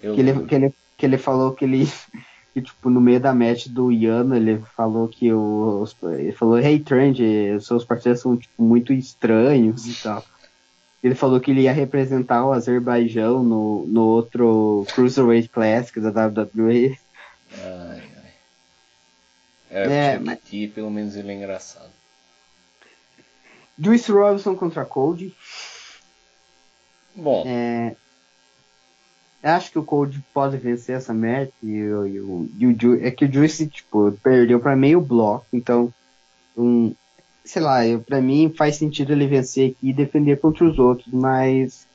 que, 0.00 0.08
ele, 0.08 0.44
que, 0.44 0.54
ele, 0.54 0.74
que 0.96 1.06
ele 1.06 1.18
falou 1.18 1.52
que 1.52 1.64
ele. 1.64 1.88
Que, 2.54 2.62
tipo, 2.62 2.88
no 2.88 3.00
meio 3.00 3.20
da 3.20 3.34
match 3.34 3.68
do 3.68 3.92
Yano, 3.92 4.34
ele 4.34 4.58
falou 4.74 5.06
que 5.06 5.30
o. 5.32 5.86
Ele 6.02 6.32
falou, 6.32 6.58
hey 6.58 6.80
Trent, 6.80 7.18
seus 7.60 7.84
parceiros 7.84 8.22
são 8.22 8.36
tipo, 8.38 8.60
muito 8.60 8.90
estranhos 8.92 9.86
e 9.86 10.02
tal. 10.02 10.24
Ele 11.02 11.14
falou 11.14 11.40
que 11.40 11.50
ele 11.50 11.62
ia 11.62 11.72
representar 11.72 12.44
o 12.44 12.52
Azerbaijão 12.52 13.42
no, 13.42 13.86
no 13.86 14.04
outro 14.04 14.84
Cruiserweight 14.94 15.48
Classic 15.48 16.00
da 16.00 16.26
WWE. 16.26 16.98
Ai, 17.52 18.02
ai. 18.16 18.32
É, 19.70 20.14
é 20.14 20.18
mas... 20.18 20.38
pelo 20.74 20.90
menos 20.90 21.14
ele 21.14 21.30
é 21.30 21.34
engraçado. 21.34 21.90
Juice 23.78 24.10
Robinson 24.10 24.56
contra 24.56 24.84
Cold. 24.84 25.32
Bom. 27.14 27.44
É, 27.46 27.94
acho 29.42 29.70
que 29.70 29.78
o 29.78 29.84
Cold 29.84 30.20
pode 30.34 30.56
vencer 30.56 30.96
essa 30.96 31.14
match 31.14 31.50
e, 31.62 31.68
e, 31.68 31.78
e, 31.78 32.64
e 32.64 32.66
o 32.66 33.06
é 33.06 33.10
que 33.10 33.24
o 33.24 33.32
Juice 33.32 33.66
tipo 33.66 34.12
perdeu 34.22 34.58
para 34.60 34.76
meio 34.76 35.00
bloco, 35.00 35.46
então 35.52 35.92
um, 36.56 36.94
sei 37.48 37.62
lá, 37.62 37.80
para 38.06 38.20
mim 38.20 38.52
faz 38.56 38.76
sentido 38.76 39.12
ele 39.12 39.26
vencer 39.26 39.70
aqui 39.70 39.90
e 39.90 39.92
defender 39.92 40.38
contra 40.38 40.64
os 40.64 40.78
outros, 40.78 41.12
mas 41.12 41.86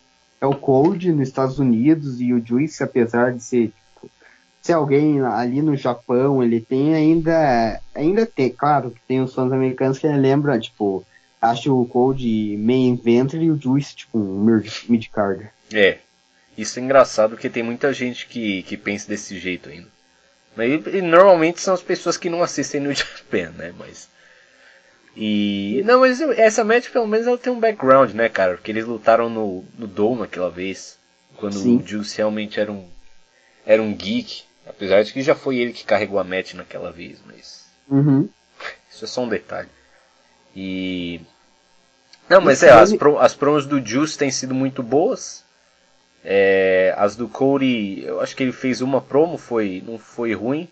é 0.42 0.46
o 0.46 0.56
Cold 0.56 1.12
nos 1.12 1.28
Estados 1.28 1.60
Unidos 1.60 2.20
e 2.20 2.34
o 2.34 2.46
Juice, 2.46 2.84
apesar 2.84 3.34
de 3.34 3.44
ser 3.44 3.68
tipo, 3.68 4.12
ser 4.62 4.74
alguém 4.74 5.22
ali 5.22 5.62
no 5.62 5.76
Japão, 5.76 6.44
ele 6.44 6.60
tem 6.60 6.96
ainda 6.96 7.80
ainda 7.94 8.26
tem, 8.26 8.50
claro 8.50 8.92
que 8.92 9.00
tem 9.08 9.22
os 9.22 9.34
fãs 9.34 9.52
americanos 9.52 10.00
que 10.00 10.08
lembram, 10.08 10.60
tipo, 10.60 11.06
acho 11.42 11.80
o 11.80 11.86
Cold 11.86 12.58
main 12.58 12.94
event 12.94 13.34
e 13.34 13.52
o 13.52 13.60
Juice 13.62 13.96
tipo 13.96 14.18
um 14.18 14.62
mid 14.90 15.08
card. 15.10 15.48
É. 15.72 16.00
Isso 16.58 16.80
é 16.80 16.84
engraçado 16.84 17.32
porque 17.32 17.50
tem 17.50 17.64
muita 17.64 17.94
gente 17.94 18.28
que, 18.28 18.64
que 18.64 18.78
pensa 18.78 19.08
desse 19.08 19.40
jeito 19.40 19.70
ainda. 19.70 19.88
Mas, 20.56 20.86
e, 20.88 21.02
normalmente 21.02 21.62
são 21.62 21.74
as 21.74 21.82
pessoas 21.82 22.16
que 22.16 22.30
não 22.30 22.44
assistem 22.44 22.82
no 22.82 22.94
Japan, 22.94 23.52
né? 23.58 23.74
Mas. 23.78 24.08
E. 25.16 25.82
Não, 25.86 26.00
mas 26.00 26.20
essa 26.22 26.64
match 26.64 26.90
pelo 26.90 27.08
menos 27.08 27.28
ela 27.28 27.38
tem 27.38 27.54
um 27.54 27.60
background, 27.60 28.14
né, 28.14 28.30
cara? 28.30 28.56
Porque 28.56 28.72
eles 28.72 28.86
lutaram 28.86 29.30
no, 29.30 29.64
no 29.78 29.88
Dome 29.88 30.24
aquela 30.24 30.50
vez. 30.50 30.98
Quando 31.38 31.54
Sim. 31.54 31.78
o 31.78 31.88
Juice 31.88 32.18
realmente 32.18 32.60
era 32.60 32.72
um. 32.72 32.88
Era 33.66 33.82
um 33.82 33.94
geek. 33.94 34.44
Apesar 34.66 35.04
de 35.04 35.12
que 35.12 35.22
já 35.22 35.36
foi 35.36 35.58
ele 35.58 35.74
que 35.74 35.84
carregou 35.84 36.20
a 36.20 36.24
match 36.24 36.54
naquela 36.54 36.92
vez, 36.92 37.20
mas. 37.26 37.66
Uhum. 37.90 38.28
Isso 38.90 39.06
é 39.06 39.08
só 39.08 39.24
um 39.24 39.30
detalhe. 39.30 39.70
E. 40.56 41.22
Não, 42.30 42.42
mas 42.42 42.64
é, 42.64 42.72
as, 42.72 42.94
pro, 42.94 43.20
as 43.20 43.36
promos 43.36 43.66
do 43.66 43.86
Juice 43.86 44.18
têm 44.18 44.32
sido 44.32 44.56
muito 44.56 44.82
boas. 44.82 45.44
É, 46.24 46.96
as 46.98 47.16
do 47.18 47.28
Cody, 47.28 48.02
eu 48.06 48.22
acho 48.22 48.36
que 48.36 48.44
ele 48.44 48.54
fez 48.54 48.82
uma 48.82 49.02
promo, 49.02 49.38
foi, 49.38 49.84
não 49.86 50.00
foi 50.00 50.34
ruim. 50.34 50.70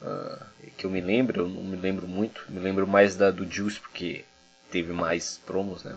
Uh, 0.00 0.46
que 0.76 0.84
eu 0.84 0.90
me 0.90 1.00
lembro, 1.00 1.42
eu 1.42 1.48
não 1.48 1.62
me 1.62 1.76
lembro 1.76 2.06
muito. 2.06 2.44
Me 2.48 2.60
lembro 2.60 2.86
mais 2.86 3.16
da 3.16 3.30
do 3.30 3.50
Juice 3.50 3.80
porque 3.80 4.24
teve 4.70 4.92
mais 4.92 5.40
promos, 5.46 5.82
né? 5.84 5.96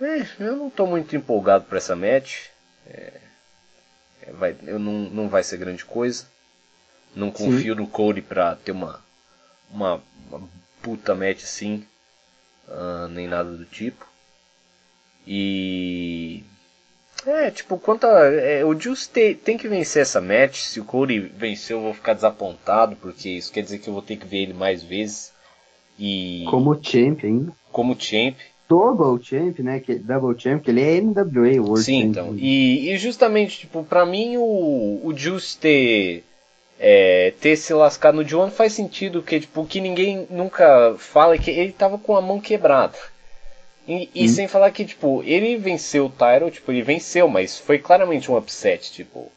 Mas, 0.00 0.28
eu 0.40 0.56
não 0.56 0.68
estou 0.68 0.86
muito 0.86 1.14
empolgado 1.14 1.64
para 1.64 1.78
essa 1.78 1.94
match. 1.94 2.46
É, 2.86 3.20
é, 4.22 4.32
vai, 4.32 4.56
eu 4.62 4.78
não, 4.78 4.92
não 5.10 5.28
vai 5.28 5.42
ser 5.42 5.58
grande 5.58 5.84
coisa. 5.84 6.26
Não 7.14 7.30
confio 7.30 7.74
Sim. 7.74 7.80
no 7.80 7.86
Cody 7.86 8.22
para 8.22 8.54
ter 8.56 8.72
uma, 8.72 9.02
uma, 9.70 10.02
uma 10.30 10.48
puta 10.80 11.14
match 11.14 11.42
assim. 11.42 11.86
Uh, 12.68 13.08
nem 13.08 13.26
nada 13.26 13.50
do 13.50 13.64
tipo. 13.64 14.08
E 15.26 16.44
é, 17.26 17.50
tipo, 17.50 17.78
quanto 17.78 18.06
a, 18.06 18.26
é, 18.26 18.64
o 18.64 18.78
Juice 18.78 19.08
te, 19.08 19.34
tem 19.34 19.56
que 19.56 19.68
vencer 19.68 20.02
essa 20.02 20.20
match. 20.20 20.60
Se 20.60 20.80
o 20.80 20.84
Cody 20.84 21.18
vencer, 21.20 21.76
eu 21.76 21.80
vou 21.80 21.94
ficar 21.94 22.14
desapontado, 22.14 22.96
porque 22.96 23.28
isso 23.28 23.52
quer 23.52 23.62
dizer 23.62 23.78
que 23.78 23.88
eu 23.88 23.92
vou 23.92 24.02
ter 24.02 24.16
que 24.16 24.26
ver 24.26 24.42
ele 24.42 24.54
mais 24.54 24.82
vezes. 24.82 25.32
E 25.98 26.44
como 26.48 26.78
champ 26.82 27.24
ainda. 27.24 27.52
Como 27.70 27.96
champ. 27.98 28.36
Double 28.68 29.22
champ, 29.22 29.58
né? 29.60 29.80
Que, 29.80 29.96
double 29.96 30.38
champ, 30.38 30.62
que 30.62 30.70
ele 30.70 30.82
é 30.82 31.00
NWA 31.00 31.60
World 31.60 31.82
Sim, 31.84 32.00
champ. 32.00 32.10
então. 32.10 32.34
E, 32.36 32.90
e 32.90 32.98
justamente, 32.98 33.60
tipo, 33.60 33.84
pra 33.84 34.06
mim 34.06 34.36
o, 34.36 35.00
o 35.04 35.12
Juice 35.14 35.58
ter 35.58 36.24
é, 36.78 37.34
ter 37.38 37.56
se 37.56 37.74
lascado 37.74 38.16
no 38.16 38.24
John 38.24 38.50
faz 38.50 38.72
sentido, 38.72 39.20
porque 39.20 39.40
tipo, 39.40 39.66
que 39.66 39.80
ninguém 39.80 40.26
nunca 40.30 40.94
fala 40.96 41.34
é 41.34 41.38
que 41.38 41.50
ele 41.50 41.72
tava 41.72 41.98
com 41.98 42.16
a 42.16 42.22
mão 42.22 42.40
quebrada. 42.40 42.96
E, 43.90 44.08
e 44.14 44.28
sem 44.28 44.46
falar 44.46 44.70
que, 44.70 44.84
tipo, 44.84 45.20
ele 45.24 45.56
venceu 45.56 46.06
o 46.06 46.10
Tyro, 46.10 46.48
tipo, 46.48 46.70
ele 46.70 46.80
venceu, 46.80 47.26
mas 47.26 47.58
foi 47.58 47.76
claramente 47.76 48.30
um 48.30 48.36
upset, 48.36 48.92
tipo. 48.92 49.32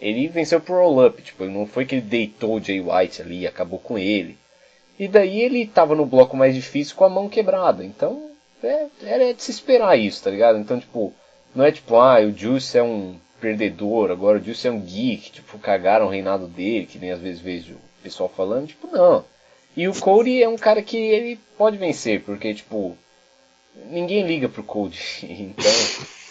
Ele 0.00 0.26
venceu 0.26 0.60
pro 0.60 0.74
roll-up, 0.74 1.22
tipo, 1.22 1.44
não 1.44 1.64
foi 1.64 1.86
que 1.86 1.94
ele 1.94 2.02
deitou 2.02 2.56
o 2.56 2.60
Jay 2.60 2.80
White 2.80 3.22
ali 3.22 3.42
e 3.42 3.46
acabou 3.46 3.78
com 3.78 3.96
ele. 3.96 4.36
E 4.98 5.06
daí 5.06 5.40
ele 5.40 5.64
tava 5.64 5.94
no 5.94 6.04
bloco 6.04 6.36
mais 6.36 6.56
difícil 6.56 6.96
com 6.96 7.04
a 7.04 7.08
mão 7.08 7.28
quebrada. 7.28 7.84
Então, 7.84 8.32
é, 8.64 8.86
era 9.04 9.32
de 9.32 9.40
se 9.40 9.52
esperar 9.52 9.96
isso, 9.96 10.24
tá 10.24 10.30
ligado? 10.30 10.58
Então, 10.58 10.80
tipo, 10.80 11.14
não 11.54 11.64
é 11.64 11.70
tipo, 11.70 11.94
ah, 11.94 12.18
o 12.18 12.36
Juice 12.36 12.76
é 12.76 12.82
um 12.82 13.16
perdedor, 13.40 14.10
agora 14.10 14.40
o 14.40 14.42
Juice 14.42 14.66
é 14.66 14.72
um 14.72 14.80
geek, 14.80 15.30
tipo, 15.30 15.56
cagaram 15.60 16.06
o 16.06 16.10
reinado 16.10 16.48
dele, 16.48 16.86
que 16.86 16.98
nem 16.98 17.12
às 17.12 17.20
vezes 17.20 17.40
vejo 17.40 17.74
o 17.74 18.02
pessoal 18.02 18.28
falando, 18.28 18.66
tipo, 18.66 18.88
não. 18.88 19.24
E 19.76 19.86
o 19.86 19.94
Cody 19.94 20.42
é 20.42 20.48
um 20.48 20.58
cara 20.58 20.82
que 20.82 20.96
ele 20.96 21.38
pode 21.56 21.76
vencer, 21.76 22.22
porque, 22.22 22.52
tipo, 22.54 22.98
ninguém 23.90 24.26
liga 24.26 24.48
pro 24.48 24.62
Cold. 24.62 24.98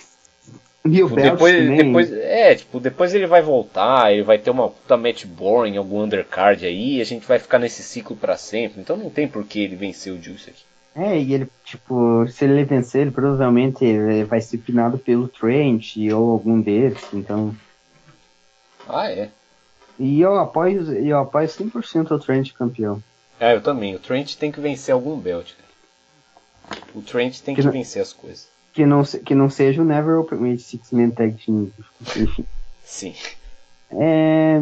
Então. 0.86 0.91
tipo, 0.91 1.15
depois, 1.15 1.78
depois, 1.78 2.11
é, 2.11 2.56
tipo, 2.56 2.78
depois 2.78 3.14
ele 3.14 3.26
vai 3.26 3.41
voltar, 3.41 4.11
ele 4.11 4.22
vai 4.22 4.38
ter 4.38 4.49
uma 4.49 4.68
puta 4.68 4.98
match 4.98 5.26
boring, 5.26 5.78
algum 5.78 6.02
undercard 6.02 6.65
aí, 6.65 6.98
e 6.98 7.02
a 7.02 7.06
gente 7.06 7.26
vai 7.26 7.40
ficar 7.40 7.57
nesse 7.57 7.82
ciclo 7.82 8.18
para 8.18 8.36
sempre. 8.36 8.82
Então 8.82 8.98
não 8.98 9.10
tem 9.10 9.26
por 9.26 9.45
que 9.45 9.61
ele 9.61 9.78
vencer 9.78 10.11
o 10.11 10.22
Juice 10.22 10.49
aqui. 10.49 10.64
É, 10.95 11.18
e 11.18 11.34
ele, 11.34 11.48
tipo, 11.64 12.28
se 12.28 12.44
ele 12.44 12.65
vencer, 12.65 13.02
ele 13.03 13.11
provavelmente 13.11 13.86
vai 14.26 14.41
ser 14.41 14.57
pinado 14.57 14.98
pelo 14.98 15.30
Trent 15.30 15.95
ou 16.14 16.32
algum 16.32 16.60
deles, 16.60 17.02
então. 17.14 17.56
Ah, 18.88 19.10
é. 19.10 19.30
E 19.98 20.22
eu 20.22 20.36
apoio, 20.36 20.91
eu 20.94 21.18
apoio 21.18 21.48
100% 21.48 22.11
o 22.11 22.20
Trent 22.20 22.52
campeão. 22.52 23.02
É, 23.40 23.56
eu 23.56 23.61
também. 23.61 23.95
O 23.95 23.99
Trent 23.99 24.36
tem 24.36 24.52
que 24.52 24.60
vencer 24.60 24.94
algum 24.94 25.18
belt. 25.18 25.53
O 26.95 27.02
Trent 27.02 27.40
tem 27.41 27.56
que, 27.56 27.61
que 27.61 27.69
vencer 27.69 28.02
as 28.02 28.14
coisas. 28.14 28.48
Que 28.72 28.85
não, 28.85 29.03
que 29.03 29.35
não 29.35 29.49
seja 29.49 29.81
o 29.81 29.85
Never 29.85 30.19
Ultimate 30.19 30.60
Six-Man 30.60 31.11
Tag 31.11 31.38
Team. 31.44 31.72
Sim. 32.84 33.14
É, 33.91 34.61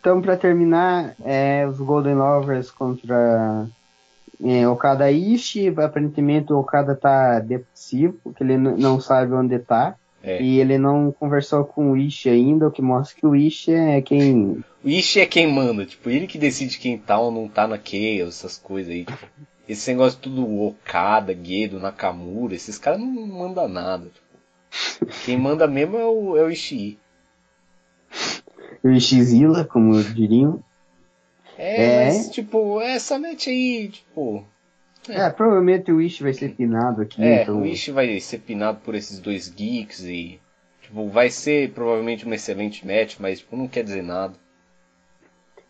então, 0.00 0.20
para 0.20 0.36
terminar, 0.36 1.14
é, 1.24 1.66
os 1.66 1.78
Golden 1.78 2.16
Lovers 2.16 2.70
contra 2.70 3.68
é, 4.44 4.66
Okada 4.66 5.10
Ishi. 5.10 5.68
Aparentemente, 5.68 6.52
o 6.52 6.58
Okada 6.58 6.94
tá 6.96 7.38
depressivo, 7.38 8.18
porque 8.24 8.42
ele 8.42 8.58
não 8.58 9.00
sabe 9.00 9.32
onde 9.32 9.58
tá. 9.60 9.94
É. 10.24 10.40
E 10.40 10.60
ele 10.60 10.78
não 10.78 11.10
conversou 11.12 11.64
com 11.64 11.92
o 11.92 11.96
Ishi 11.96 12.28
ainda, 12.28 12.68
o 12.68 12.70
que 12.70 12.80
mostra 12.80 13.16
que 13.18 13.26
o 13.26 13.34
Ishi 13.34 13.72
é 13.72 14.00
quem. 14.00 14.64
O 14.84 14.88
Ishi 14.88 15.20
é 15.20 15.26
quem 15.26 15.52
manda, 15.52 15.84
tipo, 15.84 16.08
ele 16.08 16.28
que 16.28 16.38
decide 16.38 16.78
quem 16.78 16.96
tá 16.96 17.18
ou 17.18 17.32
não 17.32 17.48
tá 17.48 17.66
na 17.66 17.76
Chaos, 17.76 18.38
essas 18.38 18.56
coisas 18.56 18.92
aí. 18.92 19.04
Tipo. 19.04 19.26
Esse 19.68 19.90
negócio 19.90 20.18
tudo 20.18 20.62
Okada, 20.62 21.36
Gedo, 21.40 21.78
Nakamura, 21.78 22.54
esses 22.54 22.78
caras 22.78 23.00
não 23.00 23.26
mandam 23.26 23.68
nada. 23.68 24.10
Tipo. 24.10 25.12
Quem 25.24 25.38
manda 25.38 25.66
mesmo 25.66 25.96
é 25.96 26.04
o, 26.04 26.36
é 26.36 26.42
o 26.42 26.50
Ishii. 26.50 26.98
O 28.84 28.90
Ishizila, 28.90 29.64
como 29.64 30.02
diriam. 30.02 30.60
É, 31.56 31.84
é, 31.84 32.04
mas 32.06 32.28
tipo, 32.30 32.80
essa 32.80 33.16
net 33.16 33.48
aí, 33.48 33.90
tipo. 33.90 34.44
É. 35.08 35.20
é, 35.20 35.30
provavelmente 35.30 35.92
o 35.92 36.00
Ishi 36.00 36.24
vai 36.24 36.32
ser 36.32 36.56
pinado 36.56 37.02
aqui. 37.02 37.22
É, 37.22 37.42
então... 37.42 37.62
o 37.62 37.66
Ishi 37.66 37.92
vai 37.92 38.18
ser 38.18 38.38
pinado 38.38 38.80
por 38.80 38.96
esses 38.96 39.20
dois 39.20 39.48
geeks 39.48 40.00
e. 40.00 40.40
Tipo, 40.80 41.08
vai 41.08 41.30
ser 41.30 41.70
provavelmente 41.70 42.24
uma 42.24 42.34
excelente 42.34 42.84
match, 42.84 43.16
mas 43.20 43.38
tipo, 43.38 43.56
não 43.56 43.68
quer 43.68 43.84
dizer 43.84 44.02
nada. 44.02 44.34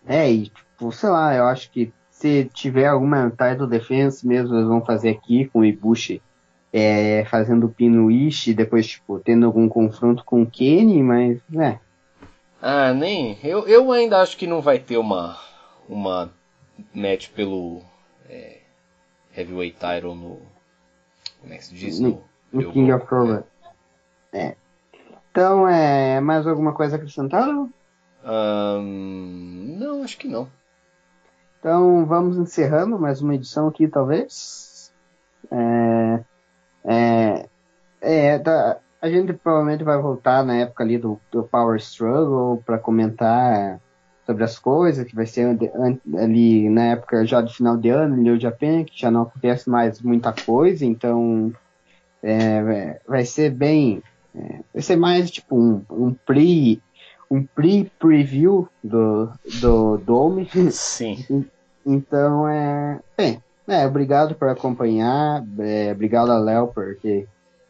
É, 0.07 0.31
e 0.31 0.49
tipo, 0.49 0.91
sei 0.91 1.11
lá, 1.11 1.35
eu 1.35 1.45
acho 1.45 1.71
que 1.71 1.93
se 2.23 2.45
tiver 2.55 2.87
alguma 2.87 3.31
title 3.31 3.67
defense 3.67 4.25
mesmo, 4.25 4.55
eles 4.55 4.69
vão 4.69 4.81
fazer 4.85 5.11
aqui 5.11 5.47
com 5.47 5.59
o 5.59 5.65
Ibushi 5.65 6.23
é, 6.73 7.25
fazendo 7.25 7.67
o 7.67 7.69
pino 7.69 8.11
Ishi, 8.11 8.55
depois, 8.55 8.87
tipo, 8.87 9.19
tendo 9.19 9.45
algum 9.45 9.69
confronto 9.69 10.25
com 10.25 10.43
o 10.43 10.47
Kenny, 10.51 11.03
mas, 11.03 11.41
né. 11.51 11.81
Ah, 12.63 12.95
nem. 12.95 13.37
Eu, 13.43 13.67
eu 13.67 13.91
ainda 13.91 14.21
acho 14.21 14.37
que 14.37 14.47
não 14.47 14.61
vai 14.61 14.79
ter 14.79 14.97
uma, 14.97 15.37
uma 15.89 16.33
match 16.95 17.29
pelo 17.31 17.83
é, 18.29 18.61
Heavyweight 19.37 19.77
Title 19.77 20.15
no. 20.15 20.39
Como 21.41 21.53
é 21.53 21.57
que 21.57 21.65
se 21.65 21.75
diz? 21.75 21.99
No, 21.99 22.23
no, 22.53 22.63
no 22.63 22.73
King 22.73 22.93
of 22.93 23.05
Pro 23.05 23.45
É. 24.33 24.55
Então, 25.31 25.69
é, 25.69 26.21
mais 26.21 26.47
alguma 26.47 26.73
coisa 26.73 26.95
acrescentada? 26.95 27.69
Um, 28.25 29.77
não, 29.77 30.05
acho 30.05 30.17
que 30.17 30.29
não. 30.29 30.49
Então 31.63 32.05
vamos 32.05 32.37
encerrando 32.39 32.99
mais 32.99 33.23
uma 33.23 33.37
edição 33.37 33.69
aqui, 33.69 33.87
talvez. 33.87 34.93
É, 35.49 36.25
é, 36.85 37.49
é, 38.01 38.39
tá, 38.41 38.81
a 39.01 39.09
gente 39.09 39.33
provavelmente 39.33 39.85
vai 39.85 39.97
voltar 39.97 40.45
na 40.45 40.57
época 40.57 40.83
ali 40.83 40.99
do, 40.99 41.21
do 41.31 41.45
Power 41.45 41.77
Struggle 41.77 42.61
para 42.67 42.81
comentar 42.81 43.81
sobre 44.27 44.43
as 44.43 44.59
coisas, 44.59 45.07
que 45.07 45.15
vai 45.15 45.25
ser 45.25 45.57
ali 46.19 46.69
na 46.69 46.87
época 46.87 47.25
já 47.25 47.41
de 47.41 47.55
final 47.55 47.77
de 47.77 47.91
ano, 47.91 48.17
New 48.17 48.41
Japan, 48.41 48.83
que 48.83 49.01
já 49.01 49.09
não 49.09 49.23
acontece 49.23 49.71
mais 49.71 50.03
muita 50.03 50.33
coisa, 50.33 50.85
então 50.85 51.53
é, 52.21 53.01
vai 53.07 53.25
ser 53.25 53.51
bem. 53.51 54.03
É, 54.35 54.59
vai 54.75 54.83
ser 54.83 54.97
mais 54.97 55.31
tipo 55.31 55.57
um, 55.57 55.85
um 55.89 56.13
pre 56.13 56.83
um 57.31 57.47
pre-preview 57.47 58.69
do, 58.85 59.31
do 59.61 59.97
Dome. 59.97 60.47
Sim. 60.71 61.47
Então, 61.85 62.49
é. 62.49 63.01
Bem, 63.17 63.43
é, 63.67 63.87
obrigado 63.87 64.35
por 64.35 64.49
acompanhar. 64.49 65.45
É, 65.59 65.93
obrigado 65.93 66.31
a 66.31 66.39
Léo 66.39 66.69
por 66.69 66.97
ter 66.97 67.29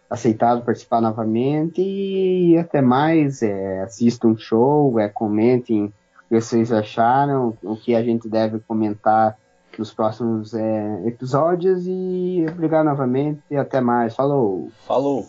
aceitado 0.09 0.65
participar 0.65 1.01
novamente. 1.01 1.81
E 1.81 2.57
até 2.59 2.81
mais. 2.81 3.43
É, 3.43 3.83
assistam 3.83 4.29
um 4.29 4.37
show, 4.37 4.99
é, 4.99 5.09
comentem 5.09 5.87
o 5.87 5.91
que 6.29 6.41
vocês 6.41 6.73
acharam, 6.73 7.57
o 7.63 7.77
que 7.77 7.95
a 7.95 8.03
gente 8.03 8.29
deve 8.29 8.59
comentar 8.61 9.37
nos 9.79 9.93
próximos 9.93 10.55
é, 10.55 11.03
episódios. 11.07 11.85
E 11.87 12.45
obrigado 12.49 12.85
novamente 12.85 13.41
e 13.51 13.57
até 13.57 13.81
mais. 13.81 14.15
Falou! 14.15 14.71
Falou! 14.87 15.27